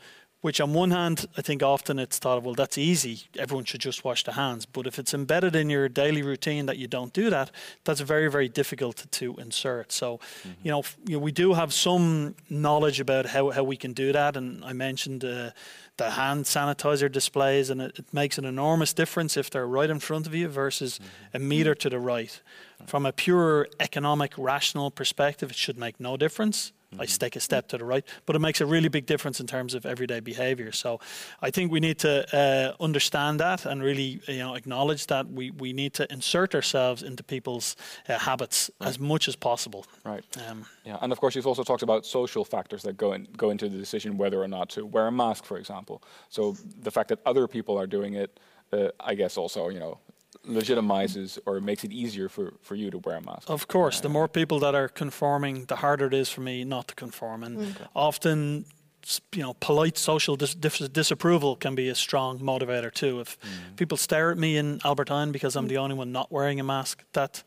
which 0.47 0.61
on 0.61 0.73
one 0.73 0.93
hand, 0.93 1.27
I 1.37 1.43
think 1.43 1.61
often 1.61 1.99
it's 1.99 2.21
thought 2.21 2.39
of, 2.39 2.45
well, 2.45 2.55
that's 2.55 2.79
easy. 2.79 3.23
Everyone 3.37 3.65
should 3.65 3.81
just 3.81 4.05
wash 4.05 4.23
their 4.23 4.37
hands. 4.37 4.65
But 4.65 4.87
if 4.87 4.97
it's 4.97 5.13
embedded 5.13 5.57
in 5.57 5.69
your 5.69 5.89
daily 5.89 6.23
routine 6.23 6.67
that 6.67 6.79
you 6.79 6.87
don't 6.87 7.13
do 7.13 7.31
that, 7.31 7.51
that's 7.83 7.99
very, 7.99 8.31
very 8.31 8.49
difficult 8.49 9.07
to 9.11 9.35
insert. 9.39 9.91
So, 9.91 10.19
mm-hmm. 10.19 10.51
you, 10.63 10.71
know, 10.71 10.85
you 11.05 11.17
know, 11.17 11.19
we 11.19 11.33
do 11.33 11.55
have 11.55 11.73
some 11.73 12.37
knowledge 12.49 13.01
about 13.01 13.27
how, 13.27 13.51
how 13.51 13.65
we 13.65 13.77
can 13.77 13.93
do 13.93 14.13
that. 14.13 14.37
And 14.37 14.65
I 14.65 14.73
mentioned 14.73 15.25
uh, 15.25 15.51
the 15.97 16.11
hand 16.11 16.45
sanitizer 16.45 17.11
displays, 17.11 17.69
and 17.69 17.83
it, 17.83 17.99
it, 17.99 18.15
makes 18.15 18.39
an 18.39 18.45
enormous 18.45 18.93
difference 18.93 19.37
if 19.37 19.51
they're 19.51 19.67
right 19.67 19.91
in 19.91 19.99
front 19.99 20.29
of 20.29 20.35
you 20.37 20.47
versus 20.47 21.01
mm-hmm. 21.01 21.37
a 21.39 21.41
meter 21.41 21.75
to 21.75 21.91
the 21.91 21.99
right. 21.99 22.41
From 22.87 23.05
a 23.05 23.13
pure 23.13 23.67
economic, 23.81 24.33
rational 24.39 24.93
perspective, 24.93 25.51
it 25.51 25.57
should 25.57 25.77
make 25.77 25.99
no 25.99 26.17
difference. 26.17 26.71
Mm-hmm. 26.97 27.03
I 27.03 27.07
take 27.07 27.37
a 27.37 27.41
step 27.41 27.69
to 27.69 27.79
the 27.79 27.85
right, 27.85 28.05
but 28.25 28.37
it 28.37 28.41
makes 28.41 28.61
a 28.61 28.67
really 28.67 28.89
big 28.89 29.07
difference 29.07 29.41
in 29.41 29.47
terms 29.47 29.75
of 29.75 29.87
everyday 29.87 30.21
behaviour. 30.21 30.73
So, 30.73 31.01
I 31.43 31.51
think 31.51 31.73
we 31.73 31.81
need 31.81 31.99
to 32.01 32.13
uh, 32.37 32.83
understand 32.83 33.41
that 33.41 33.67
and 33.67 33.83
really, 33.83 34.21
you 34.27 34.39
know, 34.39 34.55
acknowledge 34.55 35.07
that 35.07 35.31
we, 35.31 35.51
we 35.51 35.73
need 35.73 35.95
to 35.95 36.13
insert 36.13 36.55
ourselves 36.55 37.03
into 37.03 37.23
people's 37.23 37.77
uh, 38.09 38.19
habits 38.19 38.71
right. 38.81 38.89
as 38.89 38.99
much 38.99 39.29
as 39.29 39.37
possible. 39.37 39.87
Right. 40.05 40.25
Um, 40.49 40.67
yeah, 40.85 40.99
and 41.01 41.13
of 41.13 41.21
course, 41.21 41.35
you've 41.35 41.47
also 41.47 41.63
talked 41.63 41.83
about 41.83 42.07
social 42.07 42.45
factors 42.45 42.83
that 42.83 42.97
go 42.97 43.13
in, 43.13 43.29
go 43.37 43.51
into 43.51 43.69
the 43.69 43.79
decision 43.79 44.19
whether 44.19 44.43
or 44.43 44.49
not 44.49 44.71
to 44.71 44.85
wear 44.87 45.07
a 45.07 45.13
mask, 45.13 45.45
for 45.45 45.59
example. 45.59 46.03
So 46.29 46.57
the 46.81 46.91
fact 46.91 47.09
that 47.09 47.21
other 47.27 47.47
people 47.47 47.79
are 47.79 47.87
doing 47.87 48.15
it, 48.15 48.41
uh, 48.73 48.89
I 49.01 49.15
guess, 49.15 49.37
also, 49.37 49.69
you 49.69 49.81
know, 49.81 49.99
legitimizes 50.47 51.39
or 51.47 51.61
makes 51.61 51.85
it 51.85 51.93
easier 51.93 52.29
for, 52.29 52.55
for 52.61 52.75
you 52.75 52.91
to 52.91 52.99
wear 52.99 53.17
a 53.17 53.21
mask. 53.21 53.49
Of 53.49 53.69
course, 53.69 54.01
the 54.01 54.09
uh, 54.09 54.13
more 54.13 54.29
people 54.29 54.59
that 54.61 54.75
are 54.75 54.89
conforming, 54.89 55.67
the 55.67 55.77
harder 55.77 56.07
it 56.07 56.15
is 56.15 56.29
for 56.29 56.41
me 56.41 56.65
not 56.65 56.89
to 56.89 56.95
conform. 56.95 57.43
And 57.43 57.59
okay. 57.59 57.85
often, 57.95 58.67
you 59.33 59.43
know, 59.43 59.55
polite 59.55 59.99
social 59.99 60.37
dis- 60.37 60.55
dis- 60.55 60.89
disapproval 60.89 61.57
can 61.57 61.75
be 61.75 61.89
a 61.89 61.95
strong 61.95 62.39
motivator 62.39 62.93
too. 62.93 63.21
If 63.21 63.39
mm. 63.41 63.77
people 63.77 63.97
stare 63.97 64.31
at 64.31 64.39
me 64.39 64.57
in 64.57 64.81
Albert 64.85 65.09
Heijn 65.09 65.33
because 65.33 65.57
I'm 65.57 65.67
mm. 65.67 65.71
the 65.71 65.79
only 65.79 65.95
one 65.95 66.13
not 66.13 66.31
wearing 66.31 66.61
a 66.61 66.65
mask, 66.65 67.05
that 67.13 67.43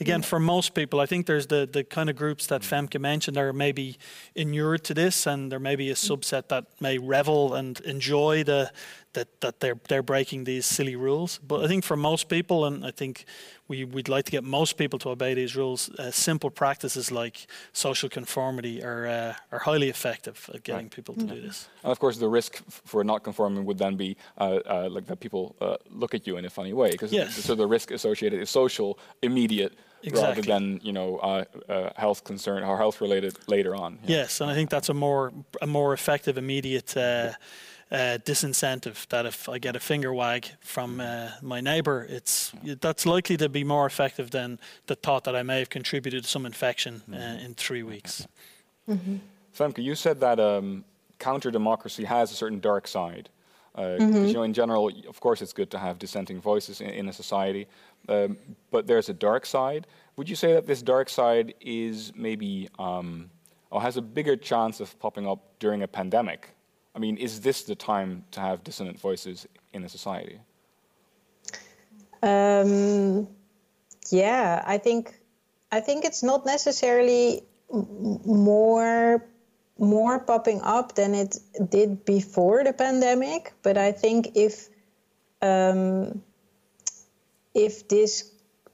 again, 0.00 0.22
for 0.22 0.40
most 0.40 0.74
people, 0.74 1.00
I 1.00 1.06
think 1.06 1.26
there's 1.26 1.46
the, 1.46 1.68
the 1.70 1.84
kind 1.84 2.10
of 2.10 2.16
groups 2.16 2.46
that 2.46 2.62
Femke 2.62 2.98
mentioned 3.00 3.36
are 3.36 3.52
maybe 3.52 3.98
inured 4.34 4.84
to 4.84 4.94
this, 4.94 5.26
and 5.26 5.52
there 5.52 5.60
may 5.60 5.76
be 5.76 5.90
a 5.90 5.94
subset 5.94 6.48
that 6.48 6.66
may 6.80 6.98
revel 6.98 7.54
and 7.54 7.78
enjoy 7.80 8.42
the 8.44 8.70
that, 9.12 9.40
that 9.40 9.58
they're 9.60 9.78
they're 9.88 10.02
breaking 10.02 10.44
these 10.44 10.66
silly 10.66 10.96
rules. 10.96 11.38
But 11.38 11.64
I 11.64 11.68
think 11.68 11.84
for 11.84 11.96
most 11.96 12.28
people, 12.28 12.64
and 12.64 12.84
I 12.84 12.92
think 12.92 13.24
we 13.66 13.84
would 13.84 14.08
like 14.08 14.24
to 14.26 14.30
get 14.30 14.44
most 14.44 14.76
people 14.76 14.98
to 15.00 15.10
obey 15.10 15.34
these 15.34 15.56
rules. 15.56 15.90
Uh, 15.90 16.10
simple 16.10 16.50
practices 16.50 17.10
like 17.10 17.46
social 17.72 18.08
conformity 18.08 18.82
are 18.82 19.06
uh, 19.06 19.34
are 19.52 19.58
highly 19.58 19.88
effective 19.88 20.48
at 20.54 20.62
getting 20.62 20.86
right. 20.86 20.94
people 20.94 21.14
to 21.14 21.20
mm-hmm. 21.20 21.34
do 21.34 21.40
this. 21.40 21.68
And 21.82 21.90
of 21.90 21.98
course, 21.98 22.18
the 22.18 22.28
risk 22.28 22.62
for 22.68 23.02
not 23.04 23.22
conforming 23.24 23.64
would 23.64 23.78
then 23.78 23.96
be 23.96 24.16
uh, 24.38 24.60
uh 24.64 24.88
like 24.90 25.06
that 25.06 25.20
people 25.20 25.56
uh, 25.60 25.76
look 25.90 26.14
at 26.14 26.26
you 26.26 26.36
in 26.36 26.44
a 26.44 26.50
funny 26.50 26.72
way. 26.72 26.90
Because 26.92 27.12
yes. 27.12 27.34
so 27.34 27.54
the 27.54 27.66
risk 27.66 27.90
associated 27.90 28.40
is 28.40 28.50
social, 28.50 28.98
immediate. 29.22 29.72
Exactly. 30.02 30.22
Rather 30.22 30.42
than 30.42 30.80
you 30.82 30.92
know 30.92 31.18
uh, 31.18 31.44
health 31.96 32.24
concern 32.24 32.62
or 32.62 32.78
health 32.78 33.00
related 33.00 33.36
later 33.48 33.76
on. 33.76 33.98
Yes, 34.06 34.40
and 34.40 34.50
I 34.50 34.54
think 34.54 34.70
that's 34.70 34.88
a 34.88 34.94
more 34.94 35.32
a 35.60 35.66
more 35.66 35.92
effective 35.92 36.38
immediate 36.38 36.96
uh, 36.96 37.32
disincentive 38.24 39.08
that 39.08 39.26
if 39.26 39.48
I 39.48 39.58
get 39.58 39.76
a 39.76 39.80
finger 39.80 40.12
wag 40.14 40.46
from 40.60 41.00
uh, 41.00 41.30
my 41.42 41.60
neighbour, 41.60 42.06
it's 42.08 42.52
that's 42.80 43.04
likely 43.04 43.36
to 43.38 43.48
be 43.48 43.64
more 43.64 43.86
effective 43.86 44.30
than 44.30 44.58
the 44.86 44.94
thought 44.94 45.24
that 45.24 45.34
I 45.34 45.42
may 45.42 45.58
have 45.58 45.70
contributed 45.70 46.24
to 46.24 46.30
some 46.30 46.46
infection 46.46 47.02
uh, 47.08 47.16
mm-hmm. 47.16 47.44
in 47.44 47.54
three 47.54 47.82
weeks. 47.82 48.26
Mm-hmm. 48.88 49.16
Femke, 49.56 49.82
you 49.82 49.94
said 49.94 50.20
that 50.20 50.38
um, 50.38 50.84
counter 51.18 51.50
democracy 51.50 52.04
has 52.04 52.30
a 52.30 52.34
certain 52.34 52.60
dark 52.60 52.86
side. 52.86 53.28
Uh, 53.74 53.82
mm-hmm. 53.82 54.24
You 54.26 54.34
know, 54.34 54.42
in 54.42 54.52
general, 54.52 54.90
of 55.08 55.20
course, 55.20 55.42
it's 55.42 55.52
good 55.52 55.70
to 55.70 55.78
have 55.78 55.98
dissenting 55.98 56.40
voices 56.40 56.80
in, 56.80 56.90
in 56.90 57.08
a 57.08 57.12
society, 57.12 57.66
um, 58.08 58.36
but 58.70 58.86
there's 58.86 59.08
a 59.08 59.14
dark 59.14 59.46
side. 59.46 59.86
Would 60.16 60.28
you 60.28 60.36
say 60.36 60.52
that 60.54 60.66
this 60.66 60.82
dark 60.82 61.08
side 61.08 61.54
is 61.60 62.12
maybe 62.14 62.68
um, 62.78 63.30
or 63.70 63.80
has 63.80 63.96
a 63.96 64.02
bigger 64.02 64.36
chance 64.36 64.80
of 64.80 64.98
popping 64.98 65.26
up 65.26 65.58
during 65.58 65.82
a 65.82 65.88
pandemic 65.88 66.54
I 66.94 66.98
mean, 66.98 67.16
is 67.16 67.40
this 67.40 67.62
the 67.62 67.74
time 67.74 68.24
to 68.32 68.40
have 68.40 68.64
dissonant 68.64 68.98
voices 68.98 69.46
in 69.72 69.84
a 69.84 69.88
society? 69.88 70.40
Um, 72.22 73.28
yeah, 74.10 74.62
I 74.66 74.78
think 74.78 75.18
I 75.72 75.80
think 75.80 76.04
it's 76.04 76.22
not 76.22 76.44
necessarily 76.44 77.44
more 77.70 79.24
more 79.78 80.18
popping 80.18 80.60
up 80.62 80.94
than 80.94 81.14
it 81.14 81.38
did 81.70 82.04
before 82.04 82.64
the 82.64 82.72
pandemic, 82.72 83.54
but 83.62 83.78
I 83.78 83.92
think 83.92 84.32
if 84.34 84.68
um, 85.40 86.22
if 87.54 87.88
this 87.88 88.30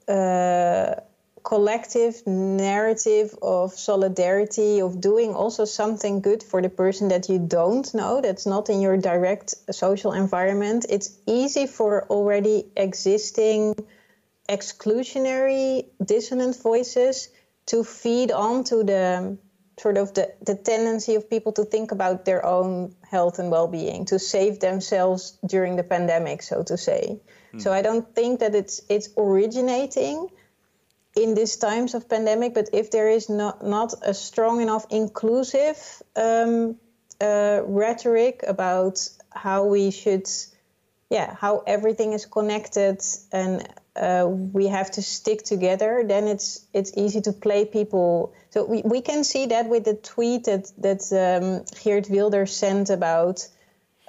uh, 0.07 0.95
collective 1.43 2.27
narrative 2.27 3.33
of 3.41 3.71
solidarity, 3.71 4.81
of 4.81 4.99
doing 4.99 5.33
also 5.33 5.65
something 5.65 6.21
good 6.21 6.43
for 6.43 6.61
the 6.61 6.69
person 6.69 7.07
that 7.07 7.29
you 7.29 7.39
don't 7.39 7.93
know, 7.93 8.19
that's 8.21 8.45
not 8.45 8.69
in 8.69 8.81
your 8.81 8.97
direct 8.97 9.55
social 9.71 10.11
environment, 10.11 10.85
it's 10.89 11.17
easy 11.25 11.65
for 11.65 12.05
already 12.09 12.65
existing 12.75 13.75
exclusionary 14.49 15.85
dissonant 16.03 16.55
voices 16.61 17.29
to 17.65 17.83
feed 17.83 18.31
onto 18.31 18.83
the 18.83 19.37
sort 19.79 19.97
of 19.97 20.13
the, 20.15 20.33
the 20.41 20.55
tendency 20.55 21.15
of 21.15 21.29
people 21.29 21.51
to 21.53 21.63
think 21.63 21.91
about 21.91 22.25
their 22.25 22.45
own 22.45 22.95
health 23.09 23.39
and 23.39 23.51
well-being 23.51 24.05
to 24.05 24.17
save 24.19 24.59
themselves 24.59 25.37
during 25.45 25.75
the 25.75 25.83
pandemic 25.83 26.41
so 26.41 26.63
to 26.63 26.77
say 26.77 27.19
mm. 27.53 27.61
so 27.61 27.71
i 27.71 27.81
don't 27.81 28.13
think 28.15 28.39
that 28.39 28.55
it's 28.55 28.81
it's 28.89 29.09
originating 29.17 30.29
in 31.17 31.33
these 31.33 31.57
times 31.57 31.95
of 31.95 32.07
pandemic, 32.07 32.53
but 32.53 32.69
if 32.73 32.91
there 32.91 33.09
is 33.09 33.29
not, 33.29 33.65
not 33.65 33.93
a 34.03 34.13
strong 34.13 34.61
enough 34.61 34.85
inclusive 34.89 35.77
um, 36.15 36.75
uh, 37.19 37.61
rhetoric 37.65 38.43
about 38.47 39.07
how 39.31 39.65
we 39.65 39.91
should, 39.91 40.29
yeah, 41.09 41.35
how 41.35 41.63
everything 41.65 42.13
is 42.13 42.25
connected 42.25 43.01
and 43.31 43.67
uh, 43.95 44.27
we 44.27 44.67
have 44.67 44.91
to 44.91 45.01
stick 45.01 45.43
together, 45.43 46.03
then 46.05 46.27
it's 46.27 46.67
it's 46.71 46.95
easy 46.95 47.19
to 47.21 47.33
play 47.33 47.65
people. 47.65 48.35
So 48.51 48.63
we, 48.65 48.83
we 48.85 49.01
can 49.01 49.23
see 49.23 49.47
that 49.47 49.67
with 49.67 49.85
the 49.85 49.95
tweet 49.95 50.43
that 50.43 50.71
that 50.77 51.01
um, 51.11 51.65
Geert 51.83 52.07
Wilders 52.07 52.55
sent 52.55 52.91
about 52.91 53.47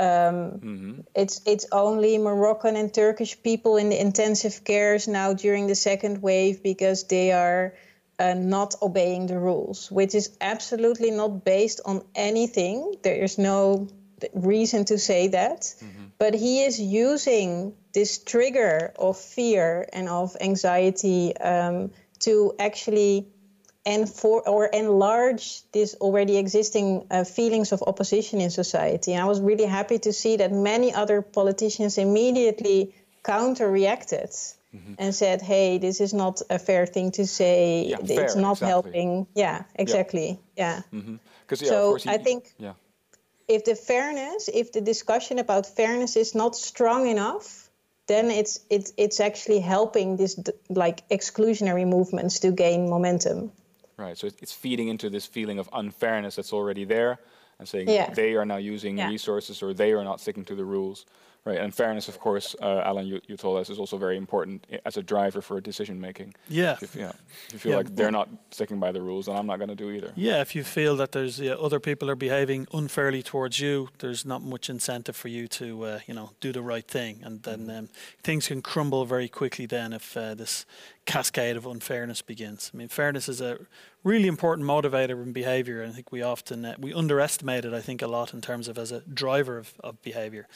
Um, 0.01 0.07
mm-hmm. 0.07 1.01
It's 1.15 1.41
it's 1.45 1.67
only 1.73 2.19
Moroccan 2.19 2.77
and 2.77 2.93
Turkish 2.95 3.43
people 3.43 3.77
in 3.77 3.89
the 3.89 4.01
intensive 4.01 4.63
cares 4.65 5.09
now 5.09 5.33
during 5.33 5.67
the 5.67 5.75
second 5.75 6.23
wave 6.23 6.63
because 6.63 7.05
they 7.09 7.33
are 7.33 7.75
uh, 8.19 8.35
not 8.35 8.75
obeying 8.81 9.27
the 9.27 9.39
rules, 9.39 9.91
which 9.91 10.15
is 10.15 10.37
absolutely 10.41 11.11
not 11.11 11.45
based 11.45 11.81
on 11.85 12.03
anything. 12.15 12.95
There 13.03 13.23
is 13.23 13.39
no 13.39 13.89
reason 14.35 14.85
to 14.87 14.99
say 14.99 15.29
that. 15.29 15.61
Mm-hmm. 15.61 16.05
But 16.19 16.35
he 16.35 16.63
is 16.63 16.81
using 16.81 17.75
this 17.93 18.19
trigger 18.19 18.93
of 18.99 19.17
fear 19.17 19.89
and 19.93 20.09
of 20.09 20.37
anxiety 20.41 21.37
um, 21.37 21.91
to 22.21 22.55
actually 22.59 23.29
and 23.87 24.09
for 24.09 24.47
or 24.49 24.67
enlarge 24.67 25.63
this 25.73 25.95
already 26.01 26.37
existing 26.37 27.07
uh, 27.11 27.25
feelings 27.25 27.73
of 27.73 27.83
opposition 27.83 28.41
in 28.41 28.51
society. 28.51 29.15
And 29.15 29.23
I 29.23 29.27
was 29.27 29.41
really 29.41 29.65
happy 29.67 29.99
to 30.01 30.13
see 30.13 30.37
that 30.37 30.53
many 30.53 30.93
other 30.93 31.23
politicians 31.23 31.99
immediately 31.99 32.95
counter 33.23 33.71
reacted 33.71 34.31
mm-hmm. 34.75 34.95
and 34.99 35.15
said, 35.15 35.43
"Hey, 35.43 35.79
this 35.79 36.01
is 36.01 36.13
not 36.13 36.43
a 36.51 36.59
fair 36.59 36.87
thing 36.87 37.13
to 37.13 37.27
say. 37.27 37.87
Yeah, 37.87 37.97
it's 38.01 38.35
fair, 38.35 38.43
not 38.43 38.53
exactly. 38.53 38.69
helping." 38.69 39.27
Yeah, 39.35 39.65
exactly. 39.75 40.41
Yeah. 40.57 40.83
yeah. 40.93 40.99
Mm-hmm. 40.99 41.17
Yeah, 41.51 41.69
so 41.69 41.95
he, 41.95 42.11
I 42.11 42.19
think 42.19 42.53
yeah. 42.59 42.75
if 43.47 43.65
the 43.65 43.75
fairness, 43.75 44.51
if 44.53 44.73
the 44.73 44.81
discussion 44.83 45.39
about 45.39 45.67
fairness 45.67 46.17
is 46.17 46.35
not 46.35 46.57
strong 46.57 47.07
enough, 47.07 47.71
then 48.07 48.31
it's 48.31 48.61
it's 48.69 48.93
it's 48.97 49.21
actually 49.21 49.61
helping 49.61 50.17
these 50.17 50.39
like 50.69 51.09
exclusionary 51.09 51.87
movements 51.87 52.41
to 52.41 52.51
gain 52.51 52.89
momentum. 52.89 53.53
Right. 53.99 54.17
So 54.17 54.29
it's 54.29 54.53
feeding 54.53 54.89
into 54.89 55.11
this 55.11 55.27
feeling 55.27 55.59
of 55.59 55.69
unfairness 55.73 56.37
that's 56.37 56.53
already 56.53 56.85
there, 56.85 57.19
and 57.59 57.69
saying 57.69 57.89
yeah. 57.89 58.11
they 58.15 58.35
are 58.35 58.47
now 58.47 58.57
using 58.57 58.99
yeah. 58.99 59.09
resources 59.09 59.63
or 59.63 59.75
they 59.75 59.93
are 59.93 60.05
not 60.05 60.21
sticking 60.21 60.45
to 60.47 60.55
the 60.55 60.65
rules. 60.65 61.05
Right, 61.45 61.59
and 61.59 61.75
fairness, 61.75 62.09
of 62.09 62.19
course, 62.19 62.55
uh, 62.61 62.83
Alan, 62.85 63.07
you, 63.07 63.21
you, 63.27 63.37
told 63.37 63.59
us, 63.59 63.71
is 63.71 63.79
also 63.79 63.97
very 63.97 64.19
important 64.19 64.67
as 64.85 64.99
a 64.99 65.03
driver 65.03 65.41
for 65.41 65.59
decision 65.63 65.99
making. 65.99 66.35
Yeah. 66.49 66.77
If, 66.83 66.95
yeah. 66.95 67.13
If 67.47 67.53
you 67.53 67.59
feel 67.59 67.71
yeah. 67.71 67.77
like 67.79 67.97
they're 67.97 68.11
not 68.11 68.29
sticking 68.51 68.79
by 68.79 68.93
the 68.93 69.01
rules, 69.01 69.27
then 69.27 69.37
I'm 69.37 69.47
not 69.47 69.57
going 69.57 69.71
to 69.71 69.75
do 69.75 69.91
either. 69.91 70.13
Yeah, 70.15 70.43
if 70.43 70.55
you 70.55 70.63
feel 70.63 70.97
that 70.97 71.13
there's 71.13 71.41
yeah, 71.41 71.53
other 71.53 71.81
people 71.81 72.11
are 72.11 72.17
behaving 72.17 72.67
unfairly 72.75 73.23
towards 73.23 73.61
you, 73.61 73.89
there's 74.01 74.27
not 74.27 74.43
much 74.43 74.69
incentive 74.69 75.17
for 75.17 75.29
you 75.29 75.49
to, 75.49 75.85
uh, 75.85 76.01
you 76.07 76.13
know, 76.13 76.33
do 76.41 76.53
the 76.53 76.61
right 76.61 76.87
thing, 76.87 77.23
and 77.25 77.43
then 77.45 77.61
mm-hmm. 77.61 77.79
um, 77.79 77.89
things 78.23 78.49
can 78.49 78.61
crumble 78.61 79.07
very 79.07 79.29
quickly. 79.29 79.65
Then, 79.65 79.95
if 79.95 80.17
uh, 80.17 80.35
this 80.35 80.67
cascade 81.09 81.57
of 81.57 81.65
unfairness 81.65 82.21
begins. 82.21 82.71
I 82.73 82.77
mean, 82.77 82.89
fairness 82.89 83.31
is 83.31 83.41
a 83.41 83.59
really 84.05 84.29
important 84.29 84.69
motivator 84.69 85.23
in 85.23 85.33
behavior. 85.33 85.83
I 85.83 85.91
think 85.91 86.13
we 86.13 86.21
often 86.21 86.67
uh, 86.67 86.75
we 86.79 86.93
underestimate 86.93 87.65
it. 87.65 87.73
I 87.73 87.81
think 87.81 88.03
a 88.03 88.07
lot 88.07 88.35
in 88.35 88.43
terms 88.43 88.69
of 88.69 88.77
as 88.77 88.93
a 88.93 89.01
driver 89.01 89.57
of, 89.57 89.73
of 89.83 90.01
behavior, 90.03 90.47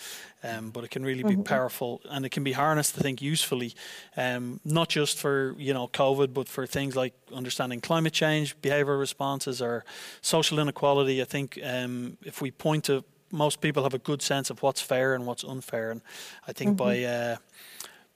um, 0.45 0.71
but 0.71 0.85
it 0.85 0.91
can 0.91 1.05
really 1.05 1.23
be 1.23 1.31
mm-hmm. 1.31 1.43
powerful 1.43 2.03
and 2.11 2.27
it 2.27 2.29
can 2.29 2.45
be 2.45 2.53
harnessed. 2.53 2.99
I 2.99 3.01
think 3.01 3.23
usefully, 3.23 3.75
um, 4.17 4.61
not 4.63 4.91
just 4.91 5.19
for 5.19 5.55
you 5.59 5.73
know 5.73 5.89
COVID, 5.89 6.35
but 6.35 6.49
for 6.49 6.67
things 6.67 6.95
like 6.95 7.15
understanding 7.35 7.81
climate 7.81 8.13
change, 8.13 8.55
behavioral 8.61 9.01
responses, 9.01 9.63
or 9.63 9.85
social 10.21 10.59
inequality. 10.59 11.23
I 11.23 11.25
think 11.25 11.59
um, 11.65 12.19
if 12.23 12.43
we 12.43 12.51
point 12.51 12.85
to 12.85 13.05
most 13.31 13.63
people 13.63 13.83
have 13.85 13.95
a 13.95 14.05
good 14.11 14.21
sense 14.21 14.51
of 14.51 14.63
what's 14.63 14.83
fair 14.83 15.15
and 15.15 15.27
what's 15.27 15.45
unfair, 15.45 15.91
and 15.91 16.03
I 16.47 16.53
think 16.53 16.77
mm-hmm. 16.77 16.89
by 16.89 17.05
uh, 17.05 17.37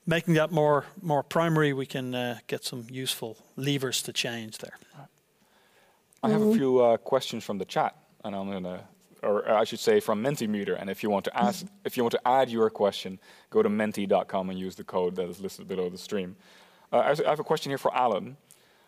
making 0.06 0.34
that 0.34 0.50
more 0.50 0.84
more 1.02 1.22
primary, 1.22 1.72
we 1.72 1.86
can 1.86 2.14
uh, 2.14 2.38
get 2.46 2.64
some 2.64 2.86
useful 2.90 3.36
levers 3.56 4.02
to 4.02 4.12
change 4.12 4.58
there. 4.58 4.78
I 6.22 6.30
have 6.30 6.40
a 6.40 6.44
mm-hmm. 6.44 6.58
few 6.58 6.80
uh, 6.80 6.96
questions 6.96 7.44
from 7.44 7.58
the 7.58 7.64
chat, 7.64 7.94
and 8.24 8.34
I'm 8.34 8.50
gonna, 8.50 8.84
or 9.22 9.48
I 9.48 9.64
should 9.64 9.80
say 9.80 10.00
from 10.00 10.22
Mentimeter. 10.22 10.80
And 10.80 10.90
if 10.90 11.02
you 11.02 11.10
want 11.10 11.24
to 11.26 11.36
ask, 11.36 11.66
if 11.84 11.96
you 11.96 12.02
want 12.02 12.12
to 12.12 12.26
add 12.26 12.50
your 12.50 12.70
question, 12.70 13.18
go 13.50 13.62
to 13.62 13.68
menti.com 13.68 14.50
and 14.50 14.58
use 14.58 14.74
the 14.74 14.84
code 14.84 15.16
that 15.16 15.28
is 15.28 15.40
listed 15.40 15.68
below 15.68 15.88
the 15.88 15.98
stream. 15.98 16.36
Uh, 16.92 17.14
I 17.26 17.28
have 17.28 17.40
a 17.40 17.44
question 17.44 17.70
here 17.70 17.78
for 17.78 17.94
Alan. 17.94 18.36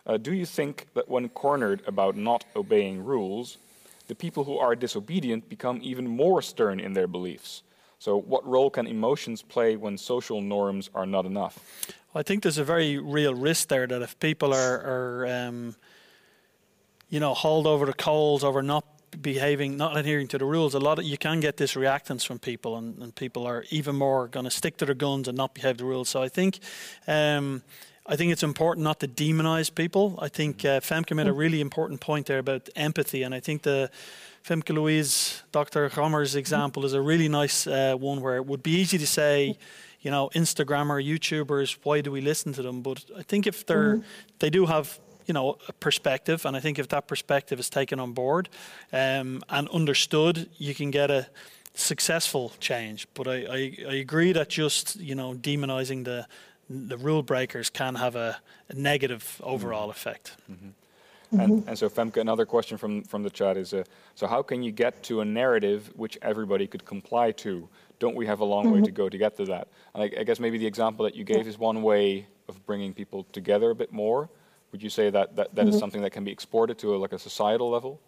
Uh, 0.06 0.16
do 0.16 0.32
you 0.32 0.46
think 0.46 0.86
that 0.94 1.08
when 1.08 1.28
cornered 1.28 1.82
about 1.86 2.16
not 2.16 2.44
obeying 2.56 3.04
rules, 3.04 3.58
the 4.06 4.14
people 4.14 4.44
who 4.44 4.56
are 4.56 4.74
disobedient 4.74 5.48
become 5.48 5.80
even 5.82 6.08
more 6.08 6.40
stern 6.40 6.80
in 6.80 6.94
their 6.94 7.06
beliefs? 7.06 7.62
So, 8.00 8.16
what 8.16 8.46
role 8.46 8.70
can 8.70 8.86
emotions 8.86 9.42
play 9.42 9.76
when 9.76 9.98
social 9.98 10.40
norms 10.40 10.88
are 10.94 11.06
not 11.06 11.26
enough? 11.26 11.58
I 12.14 12.22
think 12.22 12.42
there's 12.42 12.58
a 12.58 12.64
very 12.64 12.98
real 12.98 13.34
risk 13.34 13.68
there 13.68 13.86
that 13.86 14.02
if 14.02 14.18
people 14.20 14.54
are, 14.54 14.76
are 14.76 15.26
um, 15.26 15.74
you 17.08 17.18
know, 17.18 17.34
hauled 17.34 17.66
over 17.66 17.86
the 17.86 17.92
coals 17.92 18.44
over 18.44 18.62
not 18.62 18.84
behaving, 19.20 19.76
not 19.76 19.96
adhering 19.96 20.28
to 20.28 20.38
the 20.38 20.44
rules, 20.44 20.74
a 20.74 20.78
lot 20.78 20.98
of 20.98 21.04
you 21.04 21.18
can 21.18 21.40
get 21.40 21.56
this 21.56 21.74
reactance 21.74 22.24
from 22.24 22.38
people, 22.38 22.76
and, 22.76 23.02
and 23.02 23.14
people 23.14 23.46
are 23.46 23.64
even 23.70 23.96
more 23.96 24.28
going 24.28 24.44
to 24.44 24.50
stick 24.50 24.76
to 24.76 24.86
their 24.86 24.94
guns 24.94 25.26
and 25.26 25.36
not 25.36 25.54
behave 25.54 25.78
the 25.78 25.84
rules. 25.84 26.08
So 26.08 26.22
I 26.22 26.28
think. 26.28 26.60
Um, 27.06 27.62
I 28.10 28.16
think 28.16 28.32
it's 28.32 28.42
important 28.42 28.84
not 28.84 29.00
to 29.00 29.06
demonize 29.06 29.74
people. 29.74 30.18
I 30.18 30.28
think 30.28 30.64
uh, 30.64 30.80
Femke 30.80 31.14
made 31.14 31.26
a 31.26 31.32
really 31.32 31.60
important 31.60 32.00
point 32.00 32.24
there 32.24 32.38
about 32.38 32.70
empathy, 32.74 33.22
and 33.22 33.34
I 33.34 33.40
think 33.40 33.64
the 33.64 33.90
Famke 34.48 34.74
Louise, 34.74 35.42
Dr. 35.52 35.90
Gommer's 35.90 36.34
example 36.34 36.86
is 36.86 36.94
a 36.94 37.02
really 37.02 37.28
nice 37.28 37.66
uh, 37.66 37.94
one 37.96 38.22
where 38.22 38.36
it 38.36 38.46
would 38.46 38.62
be 38.62 38.70
easy 38.70 38.96
to 38.96 39.06
say, 39.06 39.58
you 40.00 40.10
know, 40.10 40.30
Instagrammer, 40.34 41.04
YouTubers, 41.04 41.76
why 41.82 42.00
do 42.00 42.10
we 42.10 42.22
listen 42.22 42.54
to 42.54 42.62
them? 42.62 42.80
But 42.80 43.04
I 43.14 43.22
think 43.22 43.46
if 43.46 43.66
they're, 43.66 43.96
mm-hmm. 43.96 44.08
they 44.38 44.48
do 44.48 44.64
have, 44.64 44.98
you 45.26 45.34
know, 45.34 45.58
a 45.68 45.74
perspective, 45.74 46.46
and 46.46 46.56
I 46.56 46.60
think 46.60 46.78
if 46.78 46.88
that 46.88 47.06
perspective 47.06 47.60
is 47.60 47.68
taken 47.68 48.00
on 48.00 48.12
board 48.12 48.48
um, 48.90 49.42
and 49.50 49.68
understood, 49.68 50.48
you 50.56 50.74
can 50.74 50.90
get 50.90 51.10
a 51.10 51.26
successful 51.74 52.52
change. 52.58 53.06
But 53.12 53.28
I, 53.28 53.34
I, 53.34 53.76
I 53.86 53.94
agree 53.96 54.32
that 54.32 54.48
just, 54.48 54.96
you 54.96 55.14
know, 55.14 55.34
demonizing 55.34 56.06
the, 56.06 56.26
the 56.70 56.96
rule 56.96 57.22
breakers 57.22 57.68
can 57.68 57.96
have 57.96 58.16
a, 58.16 58.38
a 58.70 58.74
negative 58.74 59.42
overall 59.44 59.90
effect. 59.90 60.38
Mm-hmm. 60.50 60.68
Mm-hmm. 61.32 61.40
And, 61.40 61.68
and, 61.68 61.78
so, 61.78 61.90
Femke, 61.90 62.16
another 62.16 62.46
question 62.46 62.78
from, 62.78 63.02
from 63.02 63.22
the 63.22 63.28
chat 63.28 63.58
is 63.58 63.74
uh, 63.74 63.84
so, 64.14 64.26
how 64.26 64.42
can 64.42 64.62
you 64.62 64.72
get 64.72 65.02
to 65.04 65.20
a 65.20 65.24
narrative 65.24 65.92
which 65.94 66.16
everybody 66.22 66.66
could 66.66 66.86
comply 66.86 67.32
to? 67.32 67.68
Don't 67.98 68.16
we 68.16 68.26
have 68.26 68.40
a 68.40 68.44
long 68.44 68.66
mm-hmm. 68.66 68.74
way 68.76 68.82
to 68.82 68.90
go 68.90 69.08
to 69.10 69.18
get 69.18 69.36
to 69.36 69.44
that? 69.46 69.68
And 69.94 70.02
I, 70.04 70.20
I, 70.20 70.24
guess 70.24 70.40
maybe 70.40 70.56
the 70.56 70.66
example 70.66 71.04
that 71.04 71.14
you 71.14 71.24
gave 71.24 71.46
is 71.46 71.58
one 71.58 71.82
way 71.82 72.26
of 72.48 72.64
bringing 72.64 72.94
people 72.94 73.24
together 73.24 73.70
a 73.70 73.74
bit 73.74 73.92
more. 73.92 74.30
Would 74.72 74.82
you 74.82 74.88
say 74.88 75.10
that 75.10 75.36
that, 75.36 75.54
that 75.54 75.66
mm-hmm. 75.66 75.74
is 75.74 75.78
something 75.78 76.00
that 76.00 76.10
can 76.10 76.24
be 76.24 76.30
exported 76.30 76.78
to 76.78 76.94
a, 76.94 76.96
like 76.96 77.12
a 77.12 77.18
societal 77.18 77.68
level? 77.68 78.00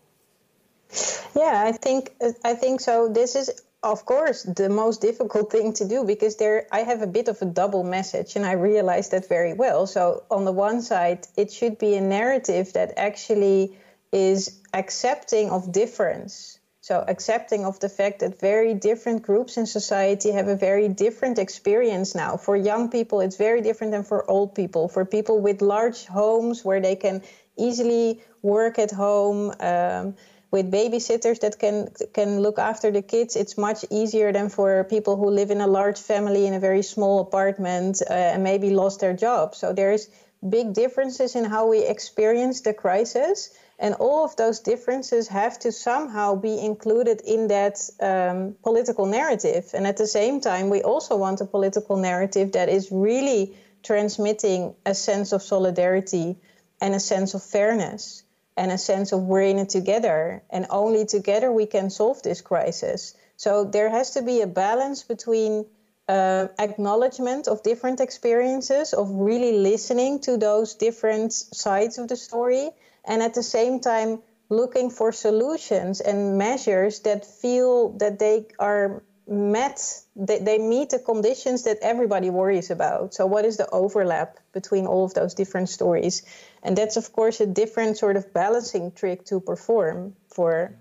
Yeah, 1.36 1.62
I 1.64 1.72
think 1.72 2.12
I 2.44 2.54
think 2.54 2.80
so. 2.80 3.08
This 3.08 3.36
is 3.36 3.62
of 3.82 4.04
course 4.04 4.42
the 4.42 4.68
most 4.68 5.00
difficult 5.00 5.50
thing 5.50 5.72
to 5.74 5.84
do 5.86 6.04
because 6.04 6.36
there 6.36 6.66
I 6.72 6.80
have 6.80 7.02
a 7.02 7.06
bit 7.06 7.28
of 7.28 7.40
a 7.42 7.46
double 7.46 7.84
message 7.84 8.36
and 8.36 8.44
I 8.44 8.52
realize 8.52 9.08
that 9.10 9.28
very 9.28 9.54
well. 9.54 9.86
So 9.86 10.24
on 10.30 10.44
the 10.44 10.52
one 10.52 10.82
side, 10.82 11.26
it 11.36 11.52
should 11.52 11.78
be 11.78 11.94
a 11.94 12.00
narrative 12.00 12.72
that 12.72 12.92
actually 12.96 13.76
is 14.12 14.60
accepting 14.74 15.50
of 15.50 15.72
difference. 15.72 16.58
So 16.82 17.04
accepting 17.06 17.64
of 17.64 17.78
the 17.78 17.88
fact 17.88 18.20
that 18.20 18.40
very 18.40 18.74
different 18.74 19.22
groups 19.22 19.56
in 19.56 19.66
society 19.66 20.32
have 20.32 20.48
a 20.48 20.56
very 20.56 20.88
different 20.88 21.38
experience 21.38 22.14
now. 22.14 22.36
For 22.36 22.56
young 22.56 22.90
people, 22.90 23.20
it's 23.20 23.36
very 23.36 23.60
different 23.60 23.92
than 23.92 24.02
for 24.02 24.28
old 24.28 24.54
people. 24.54 24.88
For 24.88 25.04
people 25.04 25.40
with 25.40 25.62
large 25.62 26.06
homes 26.06 26.64
where 26.64 26.80
they 26.80 26.96
can 26.96 27.22
easily 27.56 28.22
work 28.42 28.78
at 28.78 28.90
home. 28.90 29.52
Um, 29.60 30.16
with 30.50 30.70
babysitters 30.70 31.40
that 31.40 31.58
can 31.58 31.88
can 32.12 32.40
look 32.40 32.58
after 32.58 32.90
the 32.90 33.02
kids 33.02 33.36
it's 33.36 33.56
much 33.56 33.84
easier 33.90 34.32
than 34.32 34.48
for 34.48 34.84
people 34.84 35.16
who 35.16 35.30
live 35.30 35.50
in 35.50 35.60
a 35.60 35.66
large 35.66 36.00
family 36.00 36.46
in 36.46 36.54
a 36.54 36.60
very 36.60 36.82
small 36.82 37.20
apartment 37.20 38.02
uh, 38.02 38.12
and 38.12 38.42
maybe 38.42 38.70
lost 38.70 39.00
their 39.00 39.14
job. 39.14 39.54
So 39.54 39.72
there's 39.72 40.08
big 40.48 40.72
differences 40.72 41.36
in 41.36 41.44
how 41.44 41.68
we 41.68 41.84
experience 41.84 42.62
the 42.62 42.72
crisis 42.72 43.50
and 43.78 43.94
all 43.94 44.24
of 44.24 44.36
those 44.36 44.60
differences 44.60 45.28
have 45.28 45.58
to 45.58 45.72
somehow 45.72 46.34
be 46.34 46.58
included 46.58 47.20
in 47.24 47.48
that 47.48 47.78
um, 48.00 48.54
political 48.62 49.06
narrative. 49.06 49.70
And 49.74 49.86
at 49.86 49.96
the 49.96 50.06
same 50.06 50.40
time 50.40 50.68
we 50.70 50.82
also 50.82 51.16
want 51.16 51.40
a 51.40 51.46
political 51.46 51.96
narrative 51.96 52.52
that 52.52 52.68
is 52.68 52.90
really 52.90 53.54
transmitting 53.82 54.74
a 54.84 54.94
sense 54.94 55.32
of 55.32 55.42
solidarity 55.42 56.36
and 56.80 56.94
a 56.94 57.00
sense 57.00 57.34
of 57.34 57.42
fairness 57.42 58.24
and 58.60 58.70
a 58.70 58.76
sense 58.76 59.10
of 59.12 59.22
we're 59.22 59.48
in 59.52 59.58
it 59.58 59.70
together. 59.70 60.42
And 60.50 60.66
only 60.68 61.06
together 61.06 61.50
we 61.50 61.64
can 61.64 61.88
solve 61.88 62.22
this 62.22 62.42
crisis. 62.42 63.14
So 63.36 63.64
there 63.64 63.88
has 63.88 64.10
to 64.10 64.22
be 64.22 64.42
a 64.42 64.46
balance 64.46 65.02
between 65.02 65.64
uh, 66.06 66.48
acknowledgement 66.58 67.48
of 67.48 67.62
different 67.62 68.00
experiences, 68.00 68.92
of 68.92 69.08
really 69.10 69.52
listening 69.52 70.20
to 70.20 70.36
those 70.36 70.74
different 70.74 71.32
sides 71.32 71.96
of 71.96 72.08
the 72.08 72.16
story, 72.16 72.68
and 73.06 73.22
at 73.22 73.32
the 73.32 73.42
same 73.42 73.80
time 73.80 74.18
looking 74.50 74.90
for 74.90 75.10
solutions 75.10 76.02
and 76.02 76.36
measures 76.36 77.00
that 77.00 77.24
feel 77.24 77.96
that 77.96 78.18
they 78.18 78.44
are 78.58 79.02
met, 79.26 79.80
they, 80.16 80.38
they 80.38 80.58
meet 80.58 80.90
the 80.90 80.98
conditions 80.98 81.62
that 81.62 81.78
everybody 81.80 82.28
worries 82.28 82.70
about. 82.70 83.14
So, 83.14 83.24
what 83.26 83.44
is 83.44 83.56
the 83.56 83.70
overlap 83.70 84.36
between 84.52 84.86
all 84.86 85.04
of 85.04 85.14
those 85.14 85.34
different 85.34 85.68
stories? 85.68 86.22
And 86.62 86.76
that's, 86.76 86.96
of 86.96 87.12
course, 87.12 87.40
a 87.40 87.46
different 87.46 87.96
sort 87.96 88.16
of 88.16 88.32
balancing 88.32 88.92
trick 88.92 89.24
to 89.26 89.40
perform 89.40 90.14
for 90.28 90.74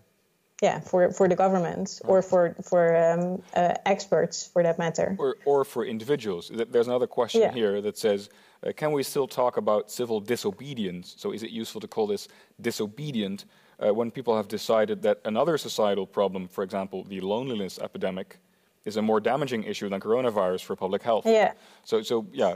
yeah, 0.61 0.79
for, 0.81 1.11
for 1.11 1.27
the 1.29 1.35
government 1.35 2.01
or 2.03 2.21
for 2.21 2.53
for 2.63 2.95
um, 2.97 3.41
uh, 3.55 3.75
experts 3.85 4.47
for 4.47 4.61
that 4.61 4.77
matter. 4.77 5.15
Or, 5.17 5.37
or 5.45 5.63
for 5.63 5.85
individuals. 5.85 6.51
There's 6.53 6.87
another 6.87 7.07
question 7.07 7.41
yeah. 7.41 7.53
here 7.53 7.81
that 7.81 7.97
says, 7.97 8.29
uh, 8.65 8.73
can 8.75 8.91
we 8.91 9.03
still 9.03 9.27
talk 9.27 9.55
about 9.55 9.89
civil 9.89 10.19
disobedience? 10.19 11.15
So 11.17 11.31
is 11.31 11.43
it 11.43 11.51
useful 11.51 11.79
to 11.81 11.87
call 11.87 12.07
this 12.07 12.27
disobedient 12.59 13.45
uh, 13.79 13.93
when 13.93 14.11
people 14.11 14.35
have 14.35 14.49
decided 14.49 15.01
that 15.03 15.21
another 15.23 15.57
societal 15.57 16.05
problem, 16.05 16.49
for 16.49 16.63
example, 16.63 17.05
the 17.05 17.21
loneliness 17.21 17.79
epidemic, 17.79 18.37
is 18.83 18.97
a 18.97 19.01
more 19.01 19.21
damaging 19.21 19.63
issue 19.63 19.87
than 19.87 20.01
coronavirus 20.01 20.63
for 20.63 20.75
public 20.75 21.03
health? 21.03 21.25
Yeah. 21.25 21.53
So, 21.83 22.01
so 22.01 22.25
yeah, 22.33 22.55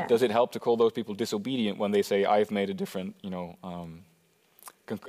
yeah. 0.00 0.06
does 0.06 0.22
it 0.22 0.30
help 0.30 0.52
to 0.52 0.60
call 0.60 0.76
those 0.76 0.92
people 0.92 1.14
disobedient 1.14 1.78
when 1.78 1.90
they 1.92 2.02
say, 2.02 2.24
I've 2.24 2.50
made 2.50 2.70
a 2.70 2.74
different, 2.74 3.16
you 3.22 3.30
know, 3.30 3.56
um, 3.62 4.04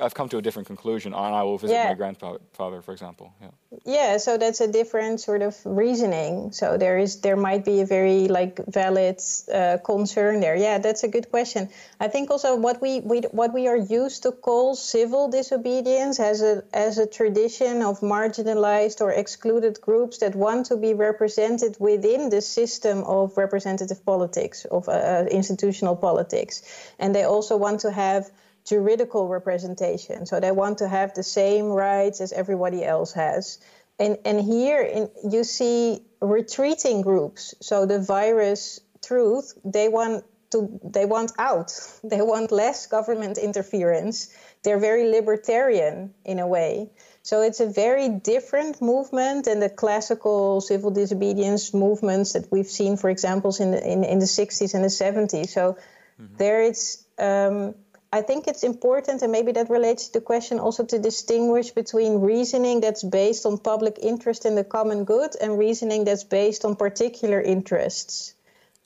I've 0.01 0.13
come 0.13 0.29
to 0.29 0.37
a 0.37 0.41
different 0.41 0.67
conclusion, 0.67 1.13
and 1.13 1.35
I 1.35 1.43
will 1.43 1.57
visit 1.57 1.75
yeah. 1.75 1.89
my 1.89 1.93
grandfather, 1.95 2.81
for 2.81 2.91
example. 2.91 3.33
Yeah. 3.41 3.49
Yeah, 3.85 4.17
so 4.17 4.37
that's 4.37 4.61
a 4.61 4.67
different 4.67 5.21
sort 5.21 5.41
of 5.41 5.55
reasoning. 5.65 6.51
So 6.51 6.77
there 6.77 6.97
is 6.97 7.21
there 7.21 7.37
might 7.37 7.63
be 7.63 7.81
a 7.81 7.85
very 7.85 8.27
like 8.27 8.59
valid 8.67 9.19
uh, 9.53 9.77
concern 9.83 10.41
there. 10.41 10.55
Yeah, 10.55 10.77
that's 10.79 11.03
a 11.03 11.07
good 11.07 11.29
question. 11.29 11.69
I 11.99 12.07
think 12.09 12.29
also 12.29 12.57
what 12.57 12.81
we, 12.81 12.99
we 12.99 13.21
what 13.31 13.53
we 13.53 13.67
are 13.67 13.77
used 13.77 14.23
to 14.23 14.31
call 14.31 14.75
civil 14.75 15.29
disobedience 15.29 16.19
as 16.19 16.41
a 16.41 16.63
as 16.73 16.97
a 16.97 17.07
tradition 17.07 17.81
of 17.81 18.01
marginalized 18.01 19.01
or 19.01 19.11
excluded 19.11 19.79
groups 19.79 20.17
that 20.17 20.35
want 20.35 20.65
to 20.67 20.77
be 20.77 20.93
represented 20.93 21.77
within 21.79 22.29
the 22.29 22.41
system 22.41 23.03
of 23.05 23.37
representative 23.37 24.05
politics 24.05 24.65
of 24.65 24.89
uh, 24.89 24.91
uh 24.91 25.25
institutional 25.31 25.95
politics, 25.95 26.61
and 26.99 27.15
they 27.15 27.23
also 27.23 27.55
want 27.57 27.79
to 27.79 27.91
have 27.91 28.29
juridical 28.65 29.27
representation. 29.27 30.25
So 30.25 30.39
they 30.39 30.51
want 30.51 30.79
to 30.79 30.87
have 30.87 31.13
the 31.13 31.23
same 31.23 31.65
rights 31.65 32.21
as 32.21 32.31
everybody 32.31 32.83
else 32.83 33.13
has. 33.13 33.59
And, 33.99 34.17
and 34.25 34.41
here 34.41 34.81
in, 34.81 35.09
you 35.29 35.43
see 35.43 36.03
retreating 36.21 37.01
groups. 37.01 37.53
So 37.61 37.85
the 37.85 37.99
virus 37.99 38.79
truth, 39.05 39.53
they 39.63 39.89
want 39.89 40.23
to 40.51 40.79
they 40.83 41.05
want 41.05 41.31
out. 41.37 41.71
They 42.03 42.21
want 42.21 42.51
less 42.51 42.87
government 42.87 43.37
interference. 43.37 44.29
They're 44.63 44.79
very 44.79 45.09
libertarian 45.09 46.13
in 46.25 46.39
a 46.39 46.47
way. 46.47 46.89
So 47.23 47.41
it's 47.41 47.59
a 47.59 47.67
very 47.67 48.09
different 48.09 48.81
movement 48.81 49.45
than 49.45 49.59
the 49.59 49.69
classical 49.69 50.61
civil 50.61 50.91
disobedience 50.91 51.73
movements 51.73 52.33
that 52.33 52.51
we've 52.51 52.67
seen, 52.79 52.97
for 52.97 53.09
example, 53.09 53.55
in 53.59 53.71
the 53.71 53.81
in, 53.93 54.03
in 54.03 54.19
the 54.19 54.25
60s 54.25 54.73
and 54.73 54.83
the 54.83 54.89
70s. 54.89 55.49
So 55.49 55.77
mm-hmm. 56.19 56.35
there 56.37 56.63
it's 56.63 57.05
um, 57.19 57.75
I 58.13 58.21
think 58.21 58.47
it's 58.47 58.63
important, 58.63 59.21
and 59.21 59.31
maybe 59.31 59.53
that 59.53 59.69
relates 59.69 60.07
to 60.07 60.13
the 60.19 60.21
question 60.21 60.59
also 60.59 60.83
to 60.83 60.99
distinguish 60.99 61.71
between 61.71 62.19
reasoning 62.19 62.81
that's 62.81 63.03
based 63.03 63.45
on 63.45 63.57
public 63.57 63.97
interest 64.01 64.45
in 64.45 64.55
the 64.55 64.65
common 64.65 65.05
good 65.05 65.31
and 65.41 65.57
reasoning 65.57 66.03
that's 66.03 66.25
based 66.25 66.65
on 66.65 66.75
particular 66.75 67.39
interests 67.39 68.33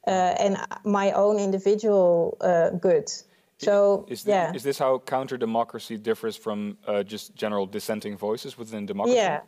uh, 0.06 0.12
and 0.12 0.58
my 0.84 1.12
own 1.14 1.40
individual 1.40 2.38
uh, 2.40 2.70
good. 2.70 3.12
So, 3.58 4.06
is, 4.10 4.24
this, 4.24 4.32
yeah. 4.32 4.54
is 4.54 4.64
this 4.64 4.78
how 4.78 5.00
counter 5.00 5.38
democracy 5.38 5.98
differs 5.98 6.36
from 6.36 6.78
uh, 6.86 7.02
just 7.02 7.36
general 7.36 7.66
dissenting 7.66 8.18
voices 8.18 8.58
within 8.58 8.86
democracy? 8.86 9.18
Yeah. 9.18 9.42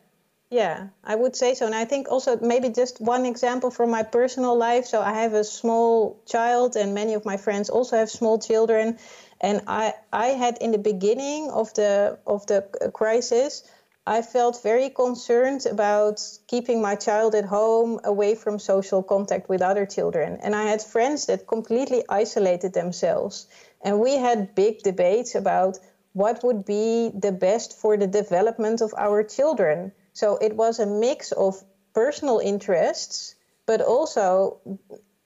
Yeah, 0.49 0.87
I 1.03 1.13
would 1.13 1.35
say 1.35 1.55
so. 1.55 1.65
And 1.65 1.75
I 1.75 1.83
think 1.83 2.07
also 2.09 2.37
maybe 2.37 2.69
just 2.69 3.01
one 3.01 3.25
example 3.25 3.69
from 3.69 3.89
my 3.89 4.03
personal 4.03 4.57
life. 4.57 4.85
So 4.85 5.01
I 5.01 5.13
have 5.13 5.33
a 5.33 5.43
small 5.43 6.21
child, 6.25 6.77
and 6.77 6.93
many 6.93 7.15
of 7.15 7.25
my 7.25 7.35
friends 7.35 7.69
also 7.69 7.97
have 7.97 8.09
small 8.09 8.39
children. 8.39 8.97
And 9.41 9.61
I, 9.67 9.93
I 10.11 10.27
had 10.27 10.57
in 10.59 10.71
the 10.71 10.77
beginning 10.77 11.49
of 11.51 11.73
the 11.73 12.17
of 12.25 12.45
the 12.47 12.67
uh, 12.81 12.89
crisis, 12.91 13.63
I 14.07 14.21
felt 14.21 14.63
very 14.63 14.89
concerned 14.89 15.65
about 15.65 16.21
keeping 16.47 16.81
my 16.81 16.95
child 16.95 17.35
at 17.35 17.45
home 17.45 17.99
away 18.03 18.35
from 18.35 18.57
social 18.57 19.03
contact 19.03 19.49
with 19.49 19.61
other 19.61 19.85
children. 19.85 20.37
And 20.41 20.55
I 20.55 20.63
had 20.63 20.81
friends 20.81 21.25
that 21.25 21.45
completely 21.45 22.03
isolated 22.07 22.73
themselves. 22.73 23.47
And 23.81 23.99
we 23.99 24.15
had 24.15 24.55
big 24.55 24.81
debates 24.81 25.35
about 25.35 25.79
what 26.13 26.41
would 26.43 26.65
be 26.65 27.11
the 27.13 27.31
best 27.33 27.77
for 27.77 27.97
the 27.97 28.07
development 28.07 28.81
of 28.81 28.93
our 28.97 29.23
children. 29.23 29.91
So 30.13 30.37
it 30.37 30.55
was 30.55 30.79
a 30.79 30.85
mix 30.85 31.31
of 31.33 31.63
personal 31.93 32.39
interests, 32.39 33.35
but 33.65 33.81
also 33.81 34.57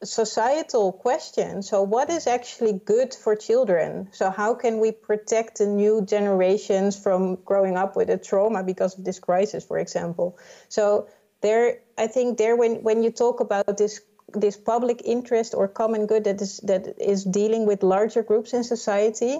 societal 0.03 0.91
question. 0.91 1.61
So, 1.61 1.83
what 1.83 2.09
is 2.09 2.27
actually 2.27 2.73
good 2.73 3.13
for 3.13 3.35
children? 3.35 4.09
So, 4.11 4.29
how 4.31 4.55
can 4.55 4.79
we 4.79 4.91
protect 4.91 5.59
the 5.59 5.67
new 5.67 6.01
generations 6.01 6.97
from 6.97 7.35
growing 7.45 7.77
up 7.77 7.95
with 7.95 8.09
a 8.09 8.17
trauma 8.17 8.63
because 8.63 8.97
of 8.97 9.03
this 9.03 9.19
crisis, 9.19 9.63
for 9.63 9.77
example? 9.77 10.37
So, 10.69 11.07
there, 11.41 11.79
I 11.97 12.07
think 12.07 12.37
there, 12.37 12.55
when 12.55 12.83
when 12.83 13.03
you 13.03 13.11
talk 13.11 13.39
about 13.39 13.77
this 13.77 14.01
this 14.33 14.57
public 14.57 15.01
interest 15.03 15.53
or 15.53 15.67
common 15.67 16.05
good 16.05 16.23
that 16.23 16.41
is 16.41 16.57
that 16.63 16.87
is 16.97 17.23
dealing 17.23 17.65
with 17.65 17.83
larger 17.83 18.23
groups 18.23 18.53
in 18.53 18.63
society, 18.63 19.39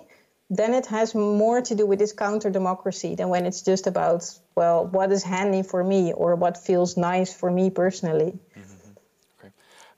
then 0.49 0.74
it 0.74 0.86
has 0.88 1.16
more 1.16 1.62
to 1.62 1.76
do 1.76 1.86
with 1.86 1.97
this 1.97 2.14
counter 2.14 2.49
democracy 2.49 3.16
than 3.16 3.30
when 3.30 3.45
it's 3.45 3.62
just 3.62 3.88
about 3.88 4.24
well, 4.55 4.86
what 4.86 5.12
is 5.12 5.24
handy 5.24 5.64
for 5.64 5.84
me 5.84 6.14
or 6.14 6.36
what 6.36 6.57
feels 6.57 6.97
nice 6.97 7.34
for 7.34 7.49
me 7.49 7.70
personally. 7.70 8.34
Mm-hmm 8.57 8.70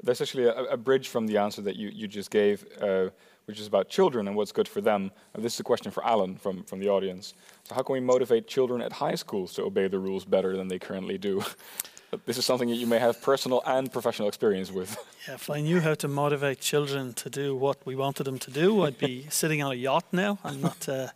there's 0.04 0.22
actually 0.22 0.46
a, 0.46 0.64
a, 0.66 0.78
bridge 0.78 1.08
from 1.08 1.28
the 1.28 1.38
answer 1.38 1.62
that 1.62 1.76
you, 1.76 1.90
you 1.90 2.08
just 2.08 2.30
gave, 2.30 2.66
uh, 2.82 3.10
which 3.46 3.60
is 3.60 3.68
about 3.68 3.90
children 3.90 4.28
and 4.28 4.36
what's 4.36 4.52
good 4.52 4.68
for 4.68 4.82
them. 4.82 5.12
And 5.34 5.44
this 5.44 5.54
is 5.56 5.60
a 5.62 5.64
question 5.64 5.92
for 5.92 6.06
Alan 6.06 6.36
from, 6.36 6.64
from 6.64 6.80
the 6.80 6.90
audience. 6.90 7.34
So, 7.64 7.76
how 7.76 7.84
can 7.84 7.94
we 7.94 8.00
motivate 8.00 8.48
children 8.48 8.82
at 8.82 8.92
high 8.92 9.16
schools 9.16 9.54
to 9.54 9.64
obey 9.64 9.88
the 9.88 10.00
rules 10.00 10.26
better 10.26 10.58
than 10.58 10.68
they 10.68 10.80
currently 10.80 11.18
do? 11.18 11.44
this 12.26 12.38
is 12.38 12.46
something 12.46 12.70
that 12.70 12.76
you 12.76 12.88
may 12.88 13.00
have 13.00 13.22
personal 13.22 13.64
and 13.66 13.92
professional 13.92 14.28
experience 14.28 14.72
with. 14.72 14.98
Yeah, 15.26 15.36
if 15.36 15.50
I 15.50 15.62
knew 15.62 15.80
how 15.80 15.94
to 15.94 16.10
motivate 16.10 16.60
children 16.60 17.14
to 17.14 17.30
do 17.30 17.56
what 17.56 17.78
we 17.86 17.96
wanted 17.96 18.26
them 18.26 18.40
to 18.40 18.52
do, 18.52 18.84
I'd 18.84 18.98
be 18.98 19.26
sitting 19.30 19.64
on 19.64 19.72
a 19.72 19.76
yacht 19.76 20.04
now 20.12 20.38
and 20.44 20.62
not 20.62 20.90
uh, 20.90 21.08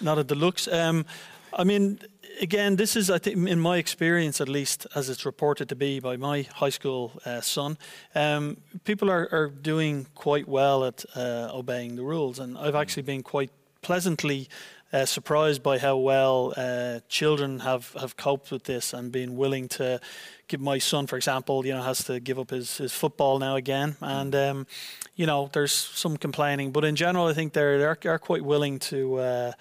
not 0.00 0.16
a 0.16 0.22
deluxe. 0.22 0.68
Um, 0.68 1.04
I 1.52 1.64
mean, 1.64 1.98
again, 2.40 2.76
this 2.76 2.96
is, 2.96 3.10
I 3.10 3.18
think, 3.18 3.48
in 3.48 3.60
my 3.60 3.78
experience 3.78 4.40
at 4.40 4.48
least, 4.48 4.86
as 4.94 5.08
it's 5.08 5.24
reported 5.26 5.68
to 5.68 5.76
be 5.76 6.00
by 6.00 6.16
my 6.16 6.42
high 6.42 6.70
school 6.70 7.12
uh, 7.24 7.40
son, 7.40 7.78
um, 8.14 8.58
people 8.84 9.10
are, 9.10 9.28
are 9.32 9.48
doing 9.48 10.06
quite 10.14 10.48
well 10.48 10.84
at 10.84 11.04
uh, 11.14 11.50
obeying 11.52 11.96
the 11.96 12.02
rules. 12.02 12.38
And 12.38 12.56
I've 12.56 12.74
actually 12.74 13.02
been 13.04 13.22
quite 13.22 13.50
pleasantly 13.82 14.48
uh, 14.92 15.04
surprised 15.04 15.62
by 15.62 15.78
how 15.78 15.96
well 15.96 16.54
uh, 16.56 17.00
children 17.08 17.60
have, 17.60 17.92
have 18.00 18.16
coped 18.16 18.50
with 18.50 18.64
this 18.64 18.94
and 18.94 19.12
been 19.12 19.36
willing 19.36 19.68
to 19.68 20.00
give 20.48 20.60
my 20.60 20.78
son, 20.78 21.06
for 21.06 21.16
example, 21.16 21.64
you 21.66 21.72
know, 21.72 21.82
has 21.82 22.02
to 22.04 22.20
give 22.20 22.38
up 22.38 22.50
his, 22.50 22.78
his 22.78 22.92
football 22.92 23.38
now 23.38 23.56
again. 23.56 23.96
And, 24.00 24.34
um, 24.34 24.66
you 25.14 25.26
know, 25.26 25.50
there's 25.52 25.72
some 25.72 26.16
complaining. 26.16 26.72
But 26.72 26.84
in 26.84 26.96
general, 26.96 27.26
I 27.26 27.34
think 27.34 27.52
they're, 27.52 27.78
they're, 27.78 28.18
quite 28.18 28.42
willing 28.42 28.78
to 28.78 29.16
uh, 29.16 29.52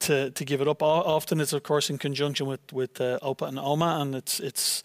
to 0.00 0.30
to 0.30 0.44
give 0.44 0.60
it 0.60 0.68
up. 0.68 0.82
Often 0.82 1.40
it's 1.40 1.52
of 1.52 1.62
course 1.62 1.90
in 1.90 1.98
conjunction 1.98 2.46
with 2.46 2.72
with 2.72 3.00
uh, 3.00 3.18
OPA 3.22 3.48
and 3.48 3.58
OMA, 3.58 3.98
and 4.00 4.14
it's 4.14 4.40
it's 4.40 4.82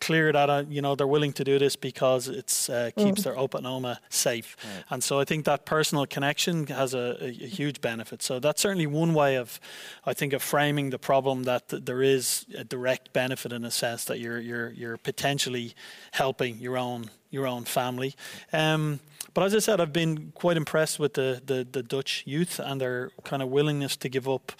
clear 0.00 0.32
that 0.32 0.50
uh, 0.50 0.64
you 0.68 0.82
know 0.82 0.94
they're 0.94 1.06
willing 1.06 1.32
to 1.32 1.44
do 1.44 1.58
this 1.58 1.76
because 1.76 2.28
it 2.28 2.68
uh, 2.70 2.90
keeps 2.96 3.20
mm. 3.20 3.24
their 3.24 3.34
OPA 3.34 3.58
and 3.58 3.66
OMA 3.66 4.00
safe. 4.08 4.56
Right. 4.62 4.84
And 4.90 5.04
so 5.04 5.18
I 5.20 5.24
think 5.24 5.44
that 5.46 5.64
personal 5.64 6.06
connection 6.06 6.66
has 6.66 6.94
a, 6.94 7.16
a, 7.20 7.28
a, 7.28 7.48
huge 7.48 7.80
benefit. 7.80 8.22
So 8.22 8.38
that's 8.38 8.60
certainly 8.60 8.86
one 8.86 9.14
way 9.14 9.36
of, 9.36 9.58
I 10.04 10.12
think, 10.12 10.32
of 10.32 10.42
framing 10.42 10.90
the 10.90 10.98
problem 10.98 11.44
that 11.44 11.68
th- 11.68 11.84
there 11.84 12.02
is 12.02 12.46
a 12.56 12.64
direct 12.64 13.12
benefit 13.12 13.52
in 13.52 13.64
a 13.64 13.70
sense 13.70 14.04
that 14.04 14.20
you're 14.20 14.40
you're 14.40 14.70
you're 14.72 14.96
potentially 14.96 15.74
helping 16.12 16.58
your 16.58 16.76
own 16.76 17.10
your 17.30 17.46
own 17.46 17.64
family. 17.64 18.14
Um, 18.52 19.00
but 19.34 19.44
as 19.44 19.54
I 19.54 19.58
said, 19.58 19.80
I've 19.80 19.92
been 19.92 20.32
quite 20.34 20.56
impressed 20.56 20.98
with 20.98 21.14
the, 21.14 21.42
the, 21.44 21.66
the 21.70 21.82
Dutch 21.82 22.22
youth 22.26 22.58
and 22.58 22.80
their 22.80 23.10
kind 23.24 23.42
of 23.42 23.50
willingness 23.50 23.96
to 23.98 24.08
give 24.08 24.28
up 24.28 24.52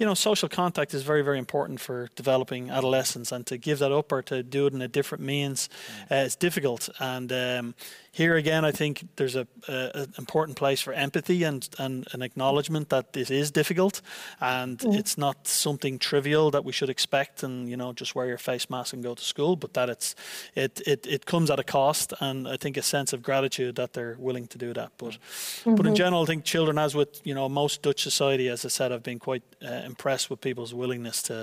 you 0.00 0.06
know, 0.06 0.14
social 0.14 0.48
contact 0.48 0.94
is 0.94 1.02
very, 1.02 1.20
very 1.20 1.38
important 1.38 1.78
for 1.78 2.08
developing 2.16 2.70
adolescence, 2.70 3.32
and 3.32 3.46
to 3.46 3.58
give 3.58 3.80
that 3.80 3.92
up 3.92 4.10
or 4.10 4.22
to 4.22 4.42
do 4.42 4.66
it 4.66 4.72
in 4.72 4.80
a 4.80 4.88
different 4.88 5.22
means 5.22 5.68
uh, 6.10 6.14
is 6.14 6.36
difficult. 6.36 6.88
And 6.98 7.30
um, 7.30 7.74
here 8.10 8.34
again, 8.36 8.64
I 8.64 8.72
think 8.72 9.06
there's 9.16 9.36
a, 9.36 9.46
a, 9.68 10.08
important 10.16 10.56
place 10.56 10.80
for 10.80 10.94
empathy 10.94 11.44
and, 11.44 11.68
and 11.78 12.08
an 12.12 12.22
acknowledgement 12.22 12.88
that 12.88 13.12
this 13.12 13.30
is 13.30 13.50
difficult, 13.50 14.00
and 14.40 14.78
mm. 14.78 14.98
it's 14.98 15.18
not 15.18 15.46
something 15.46 15.98
trivial 15.98 16.50
that 16.50 16.64
we 16.64 16.72
should 16.72 16.88
expect, 16.88 17.42
and 17.42 17.68
you 17.68 17.76
know, 17.76 17.92
just 17.92 18.14
wear 18.14 18.26
your 18.26 18.38
face 18.38 18.70
mask 18.70 18.94
and 18.94 19.02
go 19.02 19.14
to 19.14 19.22
school, 19.22 19.54
but 19.54 19.74
that 19.74 19.90
it's 19.90 20.16
it 20.54 20.80
it, 20.86 21.06
it 21.06 21.26
comes 21.26 21.50
at 21.50 21.58
a 21.58 21.64
cost, 21.64 22.14
and 22.20 22.48
I 22.48 22.56
think 22.56 22.78
a 22.78 22.82
sense 22.82 23.12
of 23.12 23.22
gratitude 23.22 23.76
that 23.76 23.92
they're 23.92 24.16
willing 24.18 24.46
to 24.48 24.56
do 24.56 24.72
that. 24.72 24.92
But 24.96 25.10
mm-hmm. 25.10 25.74
but 25.74 25.84
in 25.84 25.92
mm-hmm. 25.92 25.96
general, 25.96 26.22
I 26.22 26.26
think 26.26 26.44
children, 26.44 26.78
as 26.78 26.94
with 26.94 27.20
you 27.24 27.34
know 27.34 27.50
most 27.50 27.82
Dutch 27.82 28.02
society, 28.02 28.48
as 28.48 28.64
I 28.64 28.68
said, 28.68 28.92
I've 28.92 29.02
been 29.02 29.18
quite. 29.18 29.42
Uh, 29.62 29.89
impressed 29.90 30.30
with 30.30 30.40
people's 30.40 30.72
willingness 30.72 31.22
to 31.22 31.36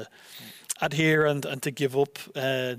adhere 0.82 1.26
and, 1.32 1.46
and 1.46 1.62
to 1.62 1.72
give 1.72 1.94
up 2.04 2.20
uh, 2.36 2.76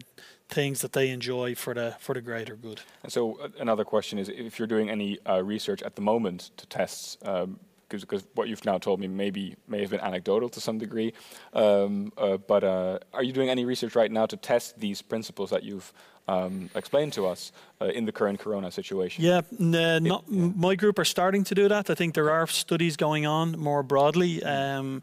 things 0.49 0.81
that 0.81 0.93
they 0.93 1.11
enjoy 1.11 1.55
for 1.55 1.74
the 1.74 1.89
for 1.99 2.15
the 2.15 2.23
greater 2.23 2.57
good. 2.57 2.81
And 3.03 3.12
so 3.12 3.20
uh, 3.40 3.49
another 3.61 3.85
question 3.85 4.19
is, 4.19 4.28
if 4.28 4.59
you're 4.59 4.73
doing 4.77 4.89
any 4.90 5.11
uh, 5.27 5.43
research 5.55 5.82
at 5.82 5.95
the 5.95 6.03
moment 6.03 6.40
to 6.57 6.66
test 6.66 7.19
um, 7.27 7.59
because 7.89 8.27
what 8.35 8.49
you've 8.49 8.65
now 8.65 8.78
told 8.78 9.01
me 9.01 9.09
maybe 9.09 9.57
may 9.66 9.81
have 9.81 9.90
been 9.90 10.01
anecdotal 10.01 10.49
to 10.51 10.61
some 10.61 10.78
degree. 10.78 11.12
Um, 11.55 12.12
uh, 12.19 12.36
but 12.36 12.62
uh, 12.65 12.99
are 13.15 13.23
you 13.23 13.32
doing 13.32 13.49
any 13.49 13.65
research 13.65 13.97
right 13.97 14.12
now 14.12 14.27
to 14.27 14.36
test 14.36 14.78
these 14.78 15.03
principles 15.03 15.51
that 15.51 15.62
you've 15.62 15.93
um, 16.28 16.69
explained 16.74 17.15
to 17.15 17.27
us 17.27 17.53
uh, 17.81 17.86
in 17.86 18.05
the 18.05 18.12
current 18.12 18.39
Corona 18.40 18.70
situation? 18.70 19.24
Yeah, 19.24 19.40
n- 19.59 20.05
not 20.05 20.24
yeah. 20.28 20.51
my 20.55 20.74
group 20.74 20.99
are 20.99 21.05
starting 21.05 21.45
to 21.45 21.55
do 21.55 21.69
that. 21.69 21.89
I 21.89 21.95
think 21.95 22.15
there 22.15 22.31
are 22.31 22.47
studies 22.47 22.97
going 22.97 23.27
on 23.27 23.59
more 23.59 23.82
broadly. 23.82 24.43
Um, 24.43 25.03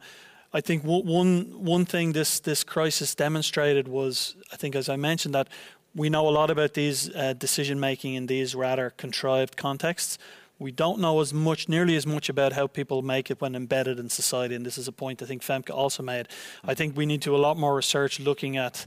I 0.56 0.62
think 0.62 0.84
one 0.84 1.66
one 1.66 1.86
thing 1.86 2.14
this 2.14 2.40
this 2.40 2.64
crisis 2.64 3.14
demonstrated 3.14 3.90
was, 3.90 4.38
I 4.54 4.56
think, 4.56 4.74
as 4.74 4.88
I 4.88 4.96
mentioned, 4.96 5.36
that 5.36 5.50
we 5.94 6.10
know 6.10 6.30
a 6.30 6.32
lot 6.32 6.50
about 6.50 6.74
these 6.76 7.14
uh, 7.14 7.34
decision 7.34 7.78
making 7.78 8.14
in 8.14 8.28
these 8.28 8.56
rather 8.56 8.92
contrived 8.92 9.58
contexts. 9.58 10.18
We 10.58 10.72
don't 10.72 11.00
know 11.00 11.20
as 11.20 11.34
much, 11.34 11.68
nearly 11.68 11.98
as 11.98 12.08
much 12.08 12.30
about 12.30 12.54
how 12.54 12.68
people 12.68 13.02
make 13.02 13.30
it 13.30 13.42
when 13.42 13.54
embedded 13.54 14.00
in 14.00 14.10
society, 14.10 14.56
and 14.56 14.66
this 14.66 14.78
is 14.78 14.88
a 14.88 14.94
point 14.94 15.22
I 15.22 15.26
think 15.26 15.42
Femke 15.42 15.76
also 15.76 16.02
made. 16.02 16.30
I 16.64 16.74
think 16.74 16.96
we 16.96 17.06
need 17.06 17.22
to 17.24 17.32
do 17.32 17.36
a 17.36 17.46
lot 17.48 17.58
more 17.58 17.76
research 17.76 18.22
looking 18.22 18.56
at 18.56 18.86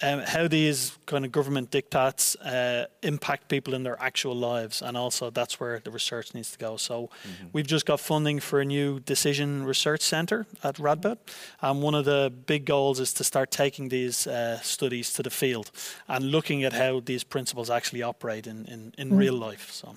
um, 0.00 0.20
how 0.20 0.48
these 0.48 0.96
kind 1.06 1.24
of 1.24 1.32
government 1.32 1.70
diktats 1.70 2.36
uh, 2.44 2.86
impact 3.02 3.48
people 3.48 3.74
in 3.74 3.82
their 3.82 4.00
actual 4.00 4.34
lives, 4.34 4.82
and 4.82 4.96
also 4.96 5.30
that's 5.30 5.60
where 5.60 5.80
the 5.80 5.90
research 5.90 6.34
needs 6.34 6.50
to 6.52 6.58
go. 6.58 6.76
So, 6.76 7.10
mm-hmm. 7.26 7.48
we've 7.52 7.66
just 7.66 7.86
got 7.86 8.00
funding 8.00 8.40
for 8.40 8.60
a 8.60 8.64
new 8.64 9.00
decision 9.00 9.64
research 9.64 10.00
centre 10.00 10.46
at 10.64 10.76
Radboud, 10.76 11.18
and 11.60 11.82
one 11.82 11.94
of 11.94 12.04
the 12.04 12.32
big 12.46 12.64
goals 12.64 13.00
is 13.00 13.12
to 13.14 13.24
start 13.24 13.50
taking 13.50 13.90
these 13.90 14.26
uh, 14.26 14.60
studies 14.60 15.12
to 15.14 15.22
the 15.22 15.30
field 15.30 15.70
and 16.08 16.30
looking 16.30 16.64
at 16.64 16.72
how 16.72 17.00
these 17.00 17.24
principles 17.24 17.70
actually 17.70 18.02
operate 18.02 18.46
in 18.46 18.64
in, 18.66 18.94
in 18.98 19.08
mm-hmm. 19.08 19.18
real 19.18 19.34
life. 19.34 19.70
So. 19.70 19.96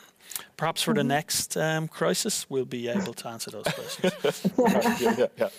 Perhaps 0.57 0.81
for 0.81 0.91
mm-hmm. 0.91 0.97
the 0.97 1.03
next 1.03 1.55
um, 1.55 1.87
crisis, 1.87 2.49
we'll 2.49 2.65
be 2.65 2.89
able 2.89 3.13
to 3.13 3.27
answer 3.29 3.51
those 3.51 3.65
questions. 3.65 4.51
yeah, 4.99 5.15
yeah, 5.17 5.25
yeah. 5.37 5.49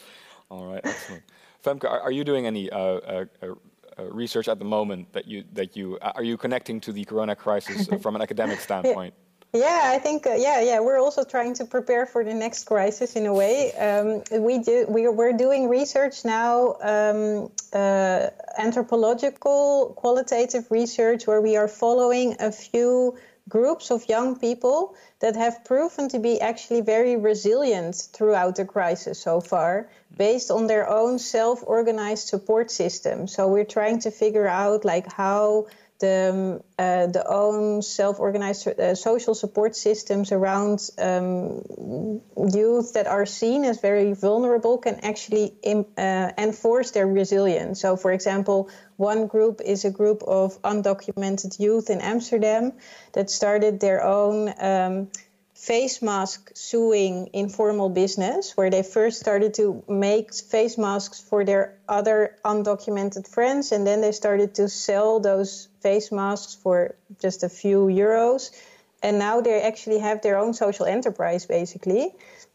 All 0.50 0.66
right, 0.66 0.80
excellent. 0.84 1.22
Femke, 1.64 1.84
are, 1.84 2.00
are 2.00 2.10
you 2.12 2.24
doing 2.24 2.46
any 2.46 2.70
uh, 2.70 2.78
uh, 2.78 3.24
uh 3.42 3.46
uh, 3.46 3.54
research 4.04 4.48
at 4.48 4.58
the 4.58 4.64
moment 4.64 5.12
that 5.12 5.26
you 5.26 5.44
that 5.52 5.76
you 5.76 5.98
uh, 6.02 6.12
are 6.14 6.22
you 6.22 6.36
connecting 6.36 6.80
to 6.80 6.92
the 6.92 7.04
corona 7.04 7.34
crisis 7.34 7.88
from 8.02 8.16
an 8.16 8.22
academic 8.22 8.60
standpoint? 8.60 9.14
Yeah, 9.52 9.82
I 9.84 9.98
think 9.98 10.26
uh, 10.26 10.34
yeah, 10.34 10.60
yeah. 10.60 10.80
We're 10.80 11.00
also 11.00 11.24
trying 11.24 11.54
to 11.54 11.64
prepare 11.64 12.04
for 12.04 12.24
the 12.24 12.34
next 12.34 12.64
crisis 12.64 13.16
in 13.16 13.26
a 13.26 13.32
way. 13.32 13.72
Um, 13.72 14.22
we 14.42 14.58
do 14.58 14.86
we 14.88 15.08
we're 15.08 15.32
doing 15.32 15.68
research 15.68 16.24
now, 16.24 16.76
um, 16.82 17.50
uh, 17.72 18.28
anthropological 18.58 19.94
qualitative 19.96 20.70
research, 20.70 21.26
where 21.26 21.40
we 21.40 21.56
are 21.56 21.68
following 21.68 22.36
a 22.40 22.52
few 22.52 23.16
groups 23.48 23.90
of 23.90 24.08
young 24.08 24.38
people 24.38 24.94
that 25.20 25.36
have 25.36 25.64
proven 25.64 26.08
to 26.08 26.18
be 26.18 26.40
actually 26.40 26.80
very 26.80 27.16
resilient 27.16 27.94
throughout 28.12 28.56
the 28.56 28.64
crisis 28.64 29.20
so 29.20 29.40
far, 29.40 29.88
based 30.16 30.50
on 30.50 30.66
their 30.66 30.88
own 30.88 31.18
self-organized 31.18 32.26
support 32.26 32.70
system. 32.70 33.26
So 33.28 33.48
we're 33.48 33.64
trying 33.64 34.00
to 34.00 34.10
figure 34.10 34.48
out 34.48 34.84
like 34.84 35.12
how 35.12 35.66
the 35.98 36.30
um, 36.32 36.62
uh, 36.78 37.06
the 37.06 37.24
own 37.26 37.82
self-organized 37.82 38.68
uh, 38.68 38.94
social 38.94 39.34
support 39.34 39.74
systems 39.74 40.32
around 40.32 40.90
um, 40.98 41.62
youth 42.52 42.92
that 42.92 43.06
are 43.06 43.26
seen 43.26 43.64
as 43.64 43.80
very 43.80 44.12
vulnerable 44.12 44.78
can 44.78 45.00
actually 45.02 45.54
Im- 45.62 45.86
uh, 45.96 46.30
enforce 46.36 46.90
their 46.90 47.06
resilience. 47.06 47.80
So, 47.80 47.96
for 47.96 48.12
example, 48.12 48.68
one 48.96 49.26
group 49.26 49.60
is 49.64 49.84
a 49.84 49.90
group 49.90 50.22
of 50.22 50.60
undocumented 50.62 51.58
youth 51.58 51.90
in 51.90 52.00
Amsterdam 52.00 52.72
that 53.12 53.30
started 53.30 53.80
their 53.80 54.04
own. 54.04 54.52
Um, 54.58 55.08
face 55.66 56.00
mask 56.00 56.52
sewing 56.54 57.28
informal 57.32 57.88
business 57.88 58.56
where 58.56 58.70
they 58.70 58.84
first 58.84 59.18
started 59.18 59.52
to 59.52 59.82
make 59.88 60.32
face 60.32 60.78
masks 60.78 61.20
for 61.20 61.44
their 61.44 61.76
other 61.88 62.36
undocumented 62.44 63.26
friends 63.26 63.72
and 63.72 63.84
then 63.84 64.00
they 64.00 64.12
started 64.12 64.54
to 64.54 64.68
sell 64.68 65.18
those 65.18 65.66
face 65.80 66.12
masks 66.12 66.54
for 66.54 66.94
just 67.18 67.42
a 67.42 67.48
few 67.48 67.86
euros. 67.86 68.52
And 69.02 69.18
now 69.18 69.40
they 69.40 69.60
actually 69.60 69.98
have 69.98 70.22
their 70.22 70.38
own 70.38 70.54
social 70.54 70.86
enterprise 70.86 71.46
basically. 71.46 72.14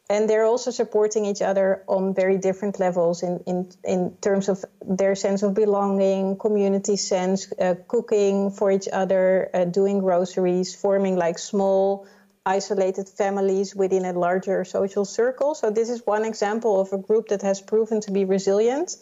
And 0.10 0.30
they're 0.30 0.46
also 0.46 0.72
supporting 0.72 1.26
each 1.26 1.42
other 1.42 1.84
on 1.88 2.14
very 2.14 2.38
different 2.38 2.80
levels 2.80 3.24
in, 3.24 3.44
in, 3.46 3.72
in 3.84 4.16
terms 4.22 4.48
of 4.48 4.64
their 4.86 5.16
sense 5.16 5.44
of 5.44 5.54
belonging, 5.54 6.38
community 6.38 6.96
sense, 6.96 7.52
uh, 7.60 7.76
cooking 7.90 8.52
for 8.52 8.72
each 8.72 8.88
other, 8.92 9.50
uh, 9.54 9.66
doing 9.66 10.00
groceries, 10.00 10.76
forming 10.76 11.18
like 11.18 11.40
small 11.40 12.08
isolated 12.46 13.08
families 13.08 13.76
within 13.76 14.06
a 14.06 14.14
larger 14.14 14.66
social 14.66 15.06
circle. 15.06 15.54
So, 15.56 15.70
this 15.70 15.90
is 15.90 16.06
one 16.06 16.26
example 16.26 16.80
of 16.80 16.92
a 16.94 16.98
group 16.98 17.28
that 17.30 17.42
has 17.42 17.62
proven 17.62 18.02
to 18.02 18.12
be 18.12 18.26
resilient. 18.26 18.96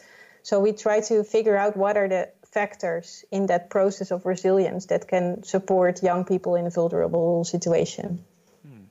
So, 0.43 0.59
we 0.59 0.73
try 0.73 1.01
to 1.01 1.23
figure 1.23 1.55
out 1.55 1.77
what 1.77 1.97
are 1.97 2.07
the 2.07 2.29
factors 2.51 3.23
in 3.31 3.45
that 3.47 3.69
process 3.69 4.11
of 4.11 4.25
resilience 4.25 4.87
that 4.87 5.07
can 5.07 5.43
support 5.43 6.03
young 6.03 6.25
people 6.25 6.55
in 6.55 6.65
a 6.65 6.69
vulnerable 6.69 7.43
situation. 7.43 8.23
Hmm. 8.67 8.85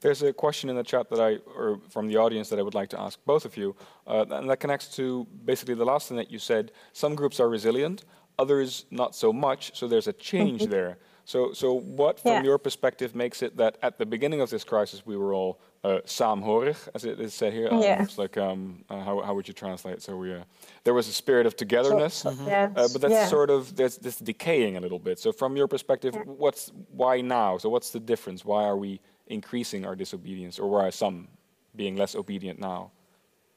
There's 0.00 0.22
a 0.22 0.32
question 0.32 0.68
in 0.68 0.76
the 0.76 0.82
chat 0.82 1.08
that 1.10 1.20
I, 1.20 1.38
or 1.56 1.80
from 1.90 2.08
the 2.08 2.16
audience, 2.16 2.48
that 2.50 2.58
I 2.58 2.62
would 2.62 2.74
like 2.74 2.90
to 2.90 3.00
ask 3.00 3.18
both 3.24 3.44
of 3.44 3.56
you, 3.56 3.76
uh, 4.06 4.26
and 4.30 4.50
that 4.50 4.60
connects 4.60 4.88
to 4.96 5.26
basically 5.44 5.74
the 5.74 5.84
last 5.84 6.08
thing 6.08 6.16
that 6.16 6.30
you 6.30 6.38
said. 6.38 6.72
Some 6.92 7.14
groups 7.14 7.40
are 7.40 7.48
resilient, 7.48 8.04
others 8.38 8.86
not 8.90 9.14
so 9.14 9.32
much. 9.32 9.76
So 9.78 9.88
there's 9.88 10.08
a 10.08 10.12
change 10.12 10.62
mm-hmm. 10.62 10.70
there. 10.70 10.98
So, 11.26 11.52
so 11.52 11.72
what, 11.72 12.20
from 12.20 12.30
yeah. 12.30 12.42
your 12.44 12.56
perspective, 12.56 13.16
makes 13.16 13.42
it 13.42 13.56
that 13.56 13.78
at 13.82 13.98
the 13.98 14.06
beginning 14.06 14.40
of 14.40 14.48
this 14.48 14.62
crisis 14.62 15.04
we 15.04 15.16
were 15.16 15.34
all 15.34 15.60
uh, 15.82 15.98
saamhorig, 16.06 16.76
as 16.94 17.04
it 17.04 17.18
is 17.18 17.34
said 17.34 17.52
here? 17.52 17.68
Yeah. 17.72 18.00
it's 18.00 18.16
like 18.16 18.38
um, 18.38 18.84
uh, 18.88 19.00
how, 19.00 19.20
how 19.22 19.34
would 19.34 19.48
you 19.48 19.52
translate? 19.52 20.00
So 20.02 20.16
we 20.16 20.32
uh, 20.32 20.44
there 20.84 20.94
was 20.94 21.08
a 21.08 21.12
spirit 21.12 21.44
of 21.44 21.56
togetherness, 21.56 22.22
mm-hmm. 22.22 22.46
yes. 22.46 22.72
uh, 22.76 22.88
but 22.92 23.00
that's 23.00 23.12
yeah. 23.12 23.26
sort 23.26 23.50
of 23.50 23.74
that's, 23.74 23.96
that's 23.98 24.20
decaying 24.20 24.76
a 24.76 24.80
little 24.80 25.00
bit. 25.00 25.18
So, 25.18 25.32
from 25.32 25.56
your 25.56 25.66
perspective, 25.66 26.14
yeah. 26.14 26.22
what's 26.26 26.70
why 26.92 27.22
now? 27.22 27.58
So, 27.58 27.70
what's 27.70 27.90
the 27.90 28.00
difference? 28.00 28.44
Why 28.44 28.62
are 28.62 28.76
we 28.76 29.00
increasing 29.26 29.84
our 29.84 29.96
disobedience, 29.96 30.60
or 30.60 30.70
why 30.70 30.86
are 30.86 30.92
some 30.92 31.26
being 31.74 31.96
less 31.96 32.14
obedient 32.14 32.60
now? 32.60 32.92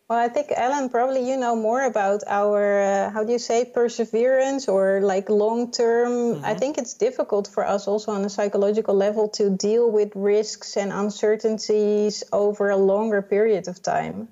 Well, 0.10 0.18
I 0.18 0.28
think 0.28 0.52
Ellen, 0.56 0.90
probably 0.90 1.30
you 1.30 1.38
know 1.38 1.56
more 1.56 1.84
about 1.84 2.24
our 2.26 2.82
uh, 2.82 3.12
how 3.12 3.24
do 3.24 3.32
you 3.32 3.38
say 3.38 3.64
perseverance 3.64 4.68
or 4.68 5.02
like 5.02 5.30
long 5.30 5.72
term. 5.72 6.12
Mm-hmm. 6.12 6.46
I 6.46 6.56
think 6.56 6.80
it's 6.80 6.96
difficult 6.96 7.48
for 7.48 7.64
us 7.64 7.88
also 7.88 8.12
on 8.14 8.26
a 8.26 8.30
psychological 8.30 8.96
level 8.96 9.30
to 9.30 9.52
deal 9.52 9.92
with 9.92 10.12
risks 10.16 10.78
and 10.78 10.92
uncertainties 10.92 12.24
over 12.34 12.72
a 12.72 12.76
longer 12.76 13.22
period 13.22 13.68
of 13.68 13.84
time. 13.84 14.30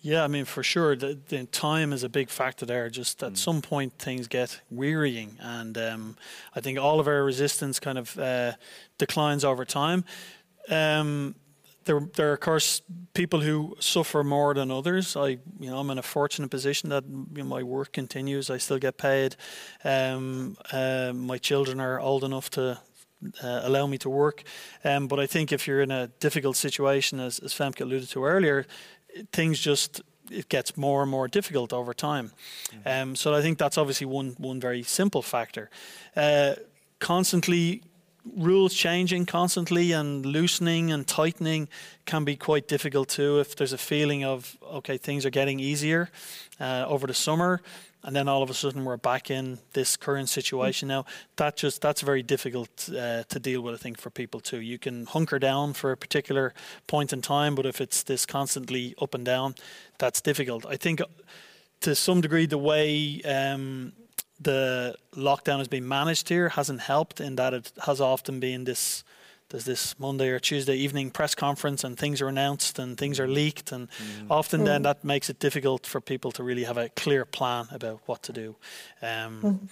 Yeah, 0.00 0.24
I 0.24 0.26
mean, 0.26 0.44
for 0.44 0.64
sure, 0.64 0.96
the, 0.96 1.16
the 1.28 1.44
time 1.44 1.92
is 1.92 2.02
a 2.02 2.08
big 2.08 2.28
factor 2.28 2.66
there. 2.66 2.90
Just 2.90 3.22
at 3.22 3.34
mm. 3.34 3.36
some 3.36 3.62
point, 3.62 3.92
things 4.00 4.26
get 4.26 4.60
wearying, 4.72 5.38
and 5.38 5.78
um, 5.78 6.16
I 6.56 6.60
think 6.60 6.80
all 6.80 6.98
of 6.98 7.06
our 7.06 7.22
resistance 7.22 7.78
kind 7.78 7.96
of 7.96 8.18
uh, 8.18 8.54
declines 8.98 9.44
over 9.44 9.64
time. 9.64 10.04
Um, 10.68 11.36
there, 11.84 12.00
there 12.14 12.30
are 12.30 12.34
of 12.34 12.40
course 12.40 12.82
people 13.14 13.40
who 13.40 13.76
suffer 13.78 14.24
more 14.24 14.54
than 14.54 14.70
others. 14.70 15.16
I, 15.16 15.28
you 15.60 15.70
know, 15.70 15.78
I'm 15.78 15.90
in 15.90 15.98
a 15.98 16.02
fortunate 16.02 16.50
position 16.50 16.90
that 16.90 17.04
you 17.04 17.42
know, 17.42 17.44
my 17.44 17.62
work 17.62 17.92
continues. 17.92 18.50
I 18.50 18.58
still 18.58 18.78
get 18.78 18.96
paid. 18.96 19.36
Um, 19.84 20.56
uh, 20.72 21.12
my 21.14 21.38
children 21.38 21.80
are 21.80 22.00
old 22.00 22.24
enough 22.24 22.50
to 22.50 22.80
uh, 23.42 23.60
allow 23.62 23.86
me 23.86 23.98
to 23.98 24.10
work. 24.10 24.42
Um, 24.84 25.08
but 25.08 25.20
I 25.20 25.26
think 25.26 25.52
if 25.52 25.66
you're 25.66 25.80
in 25.80 25.90
a 25.90 26.08
difficult 26.20 26.56
situation, 26.56 27.20
as, 27.20 27.38
as 27.38 27.52
Femke 27.52 27.80
alluded 27.80 28.08
to 28.10 28.24
earlier, 28.24 28.66
things 29.32 29.60
just 29.60 30.02
it 30.30 30.48
gets 30.48 30.76
more 30.76 31.02
and 31.02 31.10
more 31.10 31.28
difficult 31.28 31.72
over 31.72 31.92
time. 31.92 32.32
Mm-hmm. 32.70 32.88
Um, 32.88 33.16
so 33.16 33.34
I 33.34 33.42
think 33.42 33.58
that's 33.58 33.76
obviously 33.76 34.06
one 34.06 34.34
one 34.38 34.60
very 34.60 34.82
simple 34.82 35.22
factor. 35.22 35.68
Uh, 36.16 36.54
constantly 36.98 37.82
rules 38.24 38.72
changing 38.72 39.26
constantly 39.26 39.92
and 39.92 40.24
loosening 40.24 40.92
and 40.92 41.06
tightening 41.06 41.68
can 42.06 42.24
be 42.24 42.36
quite 42.36 42.68
difficult 42.68 43.08
too 43.08 43.40
if 43.40 43.56
there's 43.56 43.72
a 43.72 43.78
feeling 43.78 44.24
of 44.24 44.56
okay 44.62 44.96
things 44.96 45.26
are 45.26 45.30
getting 45.30 45.58
easier 45.58 46.08
uh, 46.60 46.84
over 46.86 47.06
the 47.06 47.14
summer 47.14 47.60
and 48.04 48.16
then 48.16 48.28
all 48.28 48.42
of 48.42 48.50
a 48.50 48.54
sudden 48.54 48.84
we're 48.84 48.96
back 48.96 49.30
in 49.30 49.58
this 49.74 49.96
current 49.96 50.28
situation. 50.28 50.88
Now 50.88 51.04
that 51.36 51.56
just 51.56 51.80
that's 51.80 52.00
very 52.00 52.22
difficult 52.22 52.88
uh, 52.90 53.22
to 53.24 53.38
deal 53.38 53.60
with 53.60 53.74
i 53.74 53.78
think 53.78 53.98
for 53.98 54.10
people 54.10 54.40
too. 54.40 54.60
You 54.60 54.78
can 54.78 55.06
hunker 55.06 55.38
down 55.38 55.72
for 55.72 55.92
a 55.92 55.96
particular 55.96 56.52
point 56.86 57.12
in 57.12 57.22
time 57.22 57.54
but 57.54 57.66
if 57.66 57.80
it's 57.80 58.02
this 58.02 58.26
constantly 58.26 58.94
up 59.00 59.14
and 59.14 59.24
down 59.24 59.54
that's 59.98 60.20
difficult. 60.20 60.66
I 60.66 60.76
think 60.76 61.00
to 61.80 61.94
some 61.94 62.20
degree 62.20 62.46
the 62.46 62.58
way 62.58 63.20
um, 63.22 63.92
the 64.42 64.96
lockdown 65.14 65.58
has 65.58 65.68
been 65.68 65.86
managed 65.86 66.28
here 66.28 66.48
hasn't 66.50 66.80
helped 66.80 67.20
in 67.20 67.36
that 67.36 67.54
it 67.54 67.72
has 67.84 68.00
often 68.00 68.40
been 68.40 68.64
this 68.64 69.04
there's 69.50 69.64
this 69.64 69.98
Monday 69.98 70.30
or 70.30 70.38
Tuesday 70.38 70.74
evening 70.74 71.10
press 71.10 71.34
conference 71.34 71.84
and 71.84 71.98
things 71.98 72.22
are 72.22 72.28
announced 72.28 72.78
and 72.78 72.96
things 72.96 73.20
are 73.20 73.28
leaked 73.28 73.70
and 73.70 73.88
mm. 73.90 74.26
often 74.30 74.62
mm. 74.62 74.64
then 74.64 74.82
that 74.82 75.04
makes 75.04 75.28
it 75.28 75.38
difficult 75.38 75.86
for 75.86 76.00
people 76.00 76.32
to 76.32 76.42
really 76.42 76.64
have 76.64 76.78
a 76.78 76.88
clear 76.90 77.26
plan 77.26 77.66
about 77.70 78.00
what 78.06 78.22
to 78.22 78.32
do. 78.32 78.56
Um, 79.02 79.42
mm. 79.42 79.68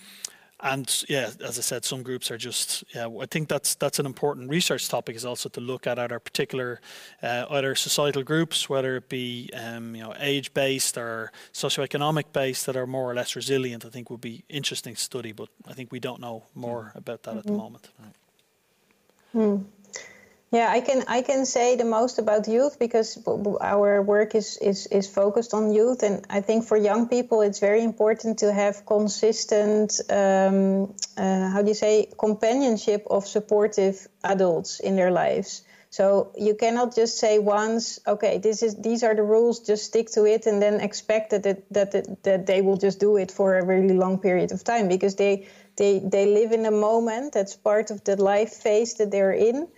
And 0.62 1.04
yeah, 1.08 1.30
as 1.44 1.58
I 1.58 1.62
said, 1.62 1.84
some 1.84 2.02
groups 2.02 2.30
are 2.30 2.38
just 2.38 2.84
yeah. 2.94 3.08
I 3.08 3.26
think 3.26 3.48
that's 3.48 3.74
that's 3.76 3.98
an 3.98 4.06
important 4.06 4.50
research 4.50 4.88
topic 4.88 5.16
is 5.16 5.24
also 5.24 5.48
to 5.50 5.60
look 5.60 5.86
at 5.86 5.98
other 5.98 6.18
particular 6.18 6.80
uh, 7.22 7.46
either 7.50 7.74
societal 7.74 8.22
groups, 8.22 8.68
whether 8.68 8.96
it 8.96 9.08
be 9.08 9.50
um, 9.54 9.94
you 9.94 10.02
know 10.02 10.14
age 10.18 10.52
based 10.52 10.98
or 10.98 11.32
socioeconomic 11.52 12.32
based, 12.32 12.66
that 12.66 12.76
are 12.76 12.86
more 12.86 13.10
or 13.10 13.14
less 13.14 13.36
resilient. 13.36 13.84
I 13.84 13.88
think 13.88 14.10
would 14.10 14.20
be 14.20 14.44
interesting 14.48 14.94
to 14.94 15.00
study, 15.00 15.32
but 15.32 15.48
I 15.66 15.72
think 15.72 15.92
we 15.92 16.00
don't 16.00 16.20
know 16.20 16.44
more 16.54 16.92
about 16.94 17.22
that 17.22 17.30
mm-hmm. 17.30 17.38
at 17.38 17.44
the 17.44 17.50
mm-hmm. 17.50 17.58
moment. 17.58 17.88
Right. 17.98 18.14
Hmm. 19.32 19.62
Yeah, 20.52 20.68
I 20.68 20.80
can 20.80 21.04
I 21.06 21.22
can 21.22 21.46
say 21.46 21.76
the 21.76 21.84
most 21.84 22.18
about 22.18 22.48
youth 22.48 22.80
because 22.80 23.16
our 23.60 24.02
work 24.02 24.34
is, 24.34 24.56
is 24.56 24.86
is 24.88 25.06
focused 25.06 25.54
on 25.54 25.72
youth, 25.72 26.02
and 26.02 26.26
I 26.28 26.40
think 26.40 26.64
for 26.64 26.76
young 26.76 27.06
people 27.06 27.40
it's 27.40 27.60
very 27.60 27.84
important 27.84 28.38
to 28.40 28.52
have 28.52 28.84
consistent, 28.84 30.00
um, 30.10 30.92
uh, 31.16 31.50
how 31.50 31.62
do 31.62 31.68
you 31.68 31.74
say, 31.74 32.08
companionship 32.18 33.06
of 33.08 33.28
supportive 33.28 34.08
adults 34.24 34.80
in 34.80 34.96
their 34.96 35.12
lives. 35.12 35.62
So 35.90 36.32
you 36.36 36.56
cannot 36.56 36.96
just 36.96 37.18
say 37.18 37.38
once, 37.38 38.00
okay, 38.06 38.38
this 38.38 38.64
is 38.64 38.74
these 38.74 39.04
are 39.04 39.14
the 39.14 39.22
rules, 39.22 39.60
just 39.60 39.84
stick 39.84 40.10
to 40.12 40.24
it, 40.26 40.46
and 40.46 40.60
then 40.60 40.80
expect 40.80 41.30
that 41.30 41.46
it, 41.46 41.64
that 41.72 41.94
it, 41.94 42.24
that 42.24 42.46
they 42.46 42.60
will 42.60 42.76
just 42.76 42.98
do 42.98 43.16
it 43.18 43.30
for 43.30 43.56
a 43.56 43.64
really 43.64 43.94
long 43.94 44.18
period 44.18 44.50
of 44.50 44.64
time 44.64 44.88
because 44.88 45.14
they 45.14 45.46
they 45.76 46.00
they 46.00 46.26
live 46.26 46.50
in 46.50 46.66
a 46.66 46.72
moment 46.72 47.34
that's 47.34 47.54
part 47.54 47.92
of 47.92 48.02
the 48.02 48.16
life 48.16 48.52
phase 48.54 48.94
that 48.94 49.12
they're 49.12 49.32
in 49.50 49.68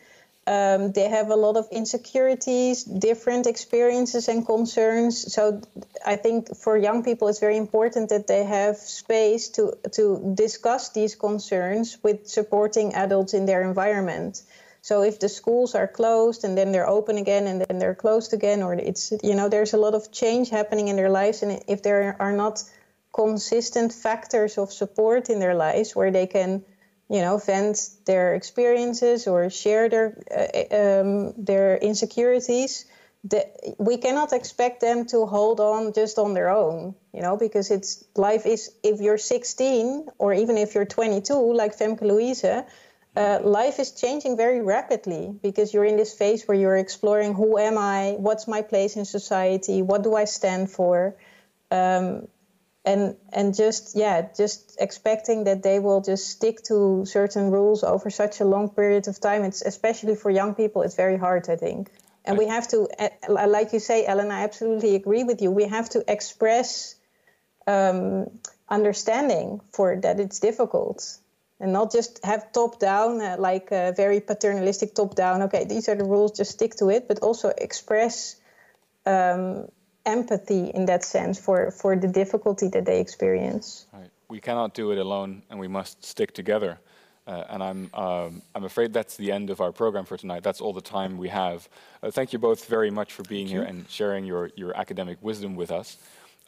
um, 0.47 0.91
they 0.93 1.09
have 1.09 1.31
a 1.31 1.37
lot 1.37 1.57
of 1.57 1.69
insecurities, 1.71 2.83
different 2.83 3.47
experiences 3.47 4.29
and 4.29 4.45
concerns. 4.45 5.33
So 5.33 5.63
I 6.05 6.17
think 6.17 6.57
for 6.57 6.77
young 6.77 7.05
people, 7.05 7.29
it's 7.29 7.39
very 7.39 7.57
important 7.57 8.09
that 8.09 8.27
they 8.27 8.45
have 8.45 8.77
space 8.77 9.51
to 9.51 9.79
to 9.93 10.33
discuss 10.35 10.91
these 10.91 11.15
concerns 11.15 11.99
with 12.03 12.27
supporting 12.27 12.95
adults 12.95 13.35
in 13.35 13.47
their 13.47 13.63
environment. 13.63 14.43
So 14.81 15.05
if 15.05 15.21
the 15.21 15.29
schools 15.29 15.77
are 15.77 15.87
closed 15.87 16.43
and 16.43 16.59
then 16.59 16.73
they're 16.73 16.89
open 16.89 17.19
again 17.19 17.47
and 17.47 17.61
then 17.61 17.79
they're 17.79 17.95
closed 17.95 18.35
again, 18.35 18.65
or 18.65 18.75
it's 18.75 19.13
you 19.23 19.37
know 19.37 19.49
there's 19.49 19.75
a 19.75 19.79
lot 19.79 19.95
of 19.95 20.11
change 20.11 20.51
happening 20.51 20.89
in 20.89 20.97
their 20.97 21.11
lives, 21.11 21.45
and 21.45 21.63
if 21.69 21.85
there 21.85 22.17
are 22.19 22.33
not 22.33 22.65
consistent 23.13 23.93
factors 23.93 24.59
of 24.59 24.73
support 24.73 25.31
in 25.31 25.39
their 25.39 25.55
lives 25.55 25.95
where 25.95 26.11
they 26.11 26.27
can 26.27 26.65
you 27.09 27.21
know, 27.21 27.39
vent 27.39 27.79
their 28.07 28.35
experiences 28.35 29.27
or 29.27 29.51
share 29.51 29.89
their 29.89 30.19
uh, 30.31 31.01
um, 31.01 31.35
their 31.37 31.77
insecurities. 31.77 32.87
We 33.79 33.99
cannot 33.99 34.33
expect 34.33 34.81
them 34.81 35.07
to 35.07 35.27
hold 35.27 35.61
on 35.61 35.93
just 35.93 36.19
on 36.19 36.35
their 36.35 36.51
own, 36.51 36.97
you 37.15 37.23
know, 37.23 37.37
because 37.37 37.71
it's 37.71 38.05
life 38.17 38.47
is 38.47 38.73
if 38.83 39.01
you're 39.01 39.19
16 39.19 40.09
or 40.19 40.35
even 40.35 40.59
if 40.59 40.75
you're 40.75 40.87
22, 40.87 41.35
like 41.53 41.79
Famke 41.79 42.01
Louise, 42.01 42.45
uh, 43.15 43.39
life 43.43 43.79
is 43.79 43.93
changing 43.93 44.37
very 44.37 44.63
rapidly 44.63 45.35
because 45.43 45.75
you're 45.75 45.85
in 45.85 45.97
this 45.97 46.15
phase 46.15 46.49
where 46.49 46.57
you're 46.57 46.77
exploring 46.77 47.35
who 47.35 47.59
am 47.59 47.77
I, 47.77 48.17
what's 48.19 48.49
my 48.49 48.63
place 48.63 48.97
in 48.97 49.05
society, 49.05 49.83
what 49.83 50.03
do 50.03 50.15
I 50.15 50.25
stand 50.25 50.71
for, 50.71 51.15
um, 51.71 52.27
and 52.85 53.17
and 53.33 53.55
just 53.55 53.95
yeah 53.95 54.27
just 54.37 54.77
expecting 54.81 55.45
that 55.45 55.63
they 55.63 55.79
will 55.79 56.01
just 56.01 56.29
stick 56.29 56.63
to 56.63 57.05
certain 57.07 57.51
rules 57.51 57.85
over 57.85 58.11
such 58.11 58.41
a 58.41 58.45
long 58.45 58.69
period 58.69 59.07
of 59.09 59.21
time. 59.21 59.45
It's 59.45 59.63
especially 59.63 60.17
for 60.17 60.31
young 60.31 60.55
people 60.55 60.83
it's 60.83 60.97
very 60.97 61.17
hard 61.17 61.49
i 61.49 61.57
think. 61.57 61.91
And 62.25 62.39
we 62.39 62.47
have 62.47 62.69
to 62.69 62.89
like 63.29 63.73
you 63.73 63.81
say 63.81 64.07
ellen 64.07 64.31
i 64.31 64.43
absolutely 64.43 64.95
agree 64.95 65.25
with 65.25 65.43
you. 65.43 65.51
We 65.51 65.67
have 65.69 65.89
to 65.91 66.05
express 66.09 66.97
um, 67.67 68.27
understanding 68.69 69.61
for 69.73 69.97
that 69.97 70.19
it's 70.19 70.41
difficult. 70.41 71.19
And 71.61 71.73
not 71.73 71.93
just 71.93 72.19
have 72.25 72.51
top 72.53 72.81
down 72.81 73.21
uh, 73.21 73.37
like 73.39 73.71
a 73.71 73.93
very 73.97 74.21
paternalistic 74.21 74.95
top 74.95 75.15
down. 75.15 75.43
Okay 75.43 75.65
these 75.65 75.89
are 75.89 75.95
the 75.95 76.05
rules 76.05 76.33
just 76.33 76.51
stick 76.51 76.75
to 76.77 76.91
it. 76.91 77.07
But 77.07 77.21
also 77.21 77.53
express 77.57 78.35
um, 79.07 79.69
empathy 80.05 80.71
in 80.71 80.87
that 80.87 81.05
sense 81.05 81.39
for, 81.39 81.71
for 81.71 81.97
the 81.97 82.09
difficulty 82.09 82.69
that 82.69 82.85
they 82.85 83.01
experience. 83.01 83.87
Right. 83.93 84.11
We 84.29 84.41
cannot 84.41 84.75
do 84.75 84.93
it 84.93 84.99
alone, 84.99 85.43
and 85.51 85.59
we 85.59 85.69
must 85.69 86.05
stick 86.05 86.33
together. 86.33 86.79
Uh, 87.27 87.45
and 87.51 87.63
I'm, 87.63 87.91
um, 87.95 88.43
I'm 88.55 88.65
afraid 88.65 88.93
that's 88.93 89.17
the 89.17 89.31
end 89.31 89.51
of 89.51 89.61
our 89.61 89.71
program 89.71 90.05
for 90.05 90.17
tonight. 90.17 90.43
That's 90.43 90.61
all 90.61 90.73
the 90.73 90.81
time 90.81 91.19
we 91.19 91.29
have. 91.29 91.69
Uh, 92.03 92.11
thank 92.11 92.33
you 92.33 92.39
both 92.39 92.65
very 92.65 92.91
much 92.91 93.13
for 93.13 93.23
being 93.23 93.47
thank 93.47 93.53
here 93.53 93.63
you. 93.63 93.69
and 93.69 93.89
sharing 93.89 94.25
your, 94.25 94.51
your 94.57 94.77
academic 94.77 95.19
wisdom 95.23 95.55
with 95.55 95.71
us. 95.71 95.99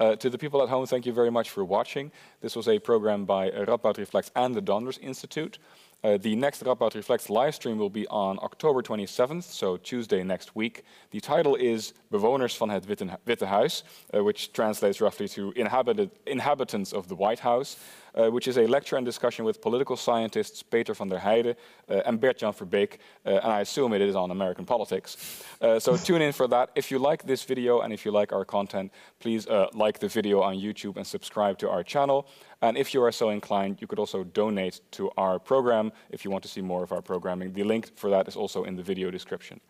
Uh, 0.00 0.16
to 0.16 0.28
the 0.28 0.38
people 0.38 0.60
at 0.62 0.68
home, 0.68 0.84
thank 0.86 1.06
you 1.06 1.12
very 1.12 1.30
much 1.30 1.50
for 1.50 1.64
watching. 1.64 2.10
This 2.40 2.56
was 2.56 2.66
a 2.66 2.80
program 2.80 3.24
by 3.24 3.50
Radboud 3.50 3.98
Reflects 3.98 4.32
and 4.34 4.52
the 4.52 4.62
Donders 4.62 4.98
Institute. 5.00 5.58
Uh, 6.04 6.18
the 6.18 6.36
next 6.36 6.62
Radboud 6.62 6.94
Reflects 6.94 7.30
live 7.30 7.54
stream 7.54 7.78
will 7.78 7.88
be 7.88 8.06
on 8.08 8.38
October 8.42 8.82
27th, 8.82 9.44
so 9.44 9.78
Tuesday 9.78 10.22
next 10.22 10.54
week. 10.54 10.84
The 11.12 11.20
title 11.20 11.54
is 11.54 11.94
Bewoners 12.10 12.54
van 12.56 12.68
het 12.68 12.84
Witte 13.24 13.46
Huis, 13.46 13.84
uh, 14.12 14.22
which 14.22 14.52
translates 14.52 15.00
roughly 15.00 15.28
to 15.28 15.52
inhabited, 15.52 16.10
Inhabitants 16.26 16.92
of 16.92 17.08
the 17.08 17.14
White 17.14 17.40
House 17.40 17.78
uh, 18.14 18.30
which 18.30 18.48
is 18.48 18.58
a 18.58 18.66
lecture 18.66 18.96
and 18.96 19.04
discussion 19.04 19.44
with 19.44 19.60
political 19.60 19.96
scientists 19.96 20.62
Peter 20.62 20.94
van 20.94 21.08
der 21.08 21.18
Heijden 21.18 21.56
uh, 21.88 22.02
and 22.06 22.20
Bert-Jan 22.20 22.52
Verbeek, 22.52 22.98
uh, 23.26 23.30
and 23.30 23.52
I 23.52 23.60
assume 23.60 23.92
it 23.92 24.00
is 24.00 24.14
on 24.14 24.30
American 24.30 24.64
politics. 24.64 25.16
Uh, 25.60 25.78
so 25.78 25.96
tune 25.96 26.22
in 26.22 26.32
for 26.32 26.48
that. 26.48 26.70
If 26.74 26.90
you 26.90 26.98
like 26.98 27.24
this 27.24 27.44
video 27.44 27.80
and 27.80 27.92
if 27.92 28.04
you 28.04 28.12
like 28.12 28.32
our 28.32 28.44
content, 28.44 28.92
please 29.20 29.46
like 29.74 29.98
the 29.98 30.08
video 30.08 30.40
on 30.40 30.56
YouTube 30.56 30.96
and 30.96 31.06
subscribe 31.06 31.58
to 31.58 31.68
our 31.68 31.82
channel. 31.82 32.26
And 32.62 32.76
if 32.76 32.94
you 32.94 33.02
are 33.02 33.12
so 33.12 33.30
inclined, 33.30 33.80
you 33.80 33.86
could 33.86 33.98
also 33.98 34.24
donate 34.24 34.80
to 34.92 35.10
our 35.16 35.38
program 35.38 35.92
if 36.10 36.24
you 36.24 36.30
want 36.30 36.42
to 36.44 36.48
see 36.48 36.62
more 36.62 36.82
of 36.82 36.92
our 36.92 37.02
programming. 37.02 37.52
The 37.52 37.64
link 37.64 37.96
for 37.96 38.10
that 38.10 38.28
is 38.28 38.36
also 38.36 38.64
in 38.64 38.76
the 38.76 38.82
video 38.82 39.10
description. 39.10 39.60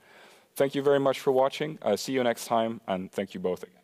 Thank 0.56 0.74
you 0.74 0.82
very 0.82 1.00
much 1.00 1.18
for 1.18 1.32
watching. 1.32 1.78
Uh, 1.82 1.96
see 1.96 2.12
you 2.12 2.22
next 2.22 2.46
time, 2.46 2.80
and 2.86 3.10
thank 3.10 3.34
you 3.34 3.40
both 3.40 3.62
again. 3.64 3.83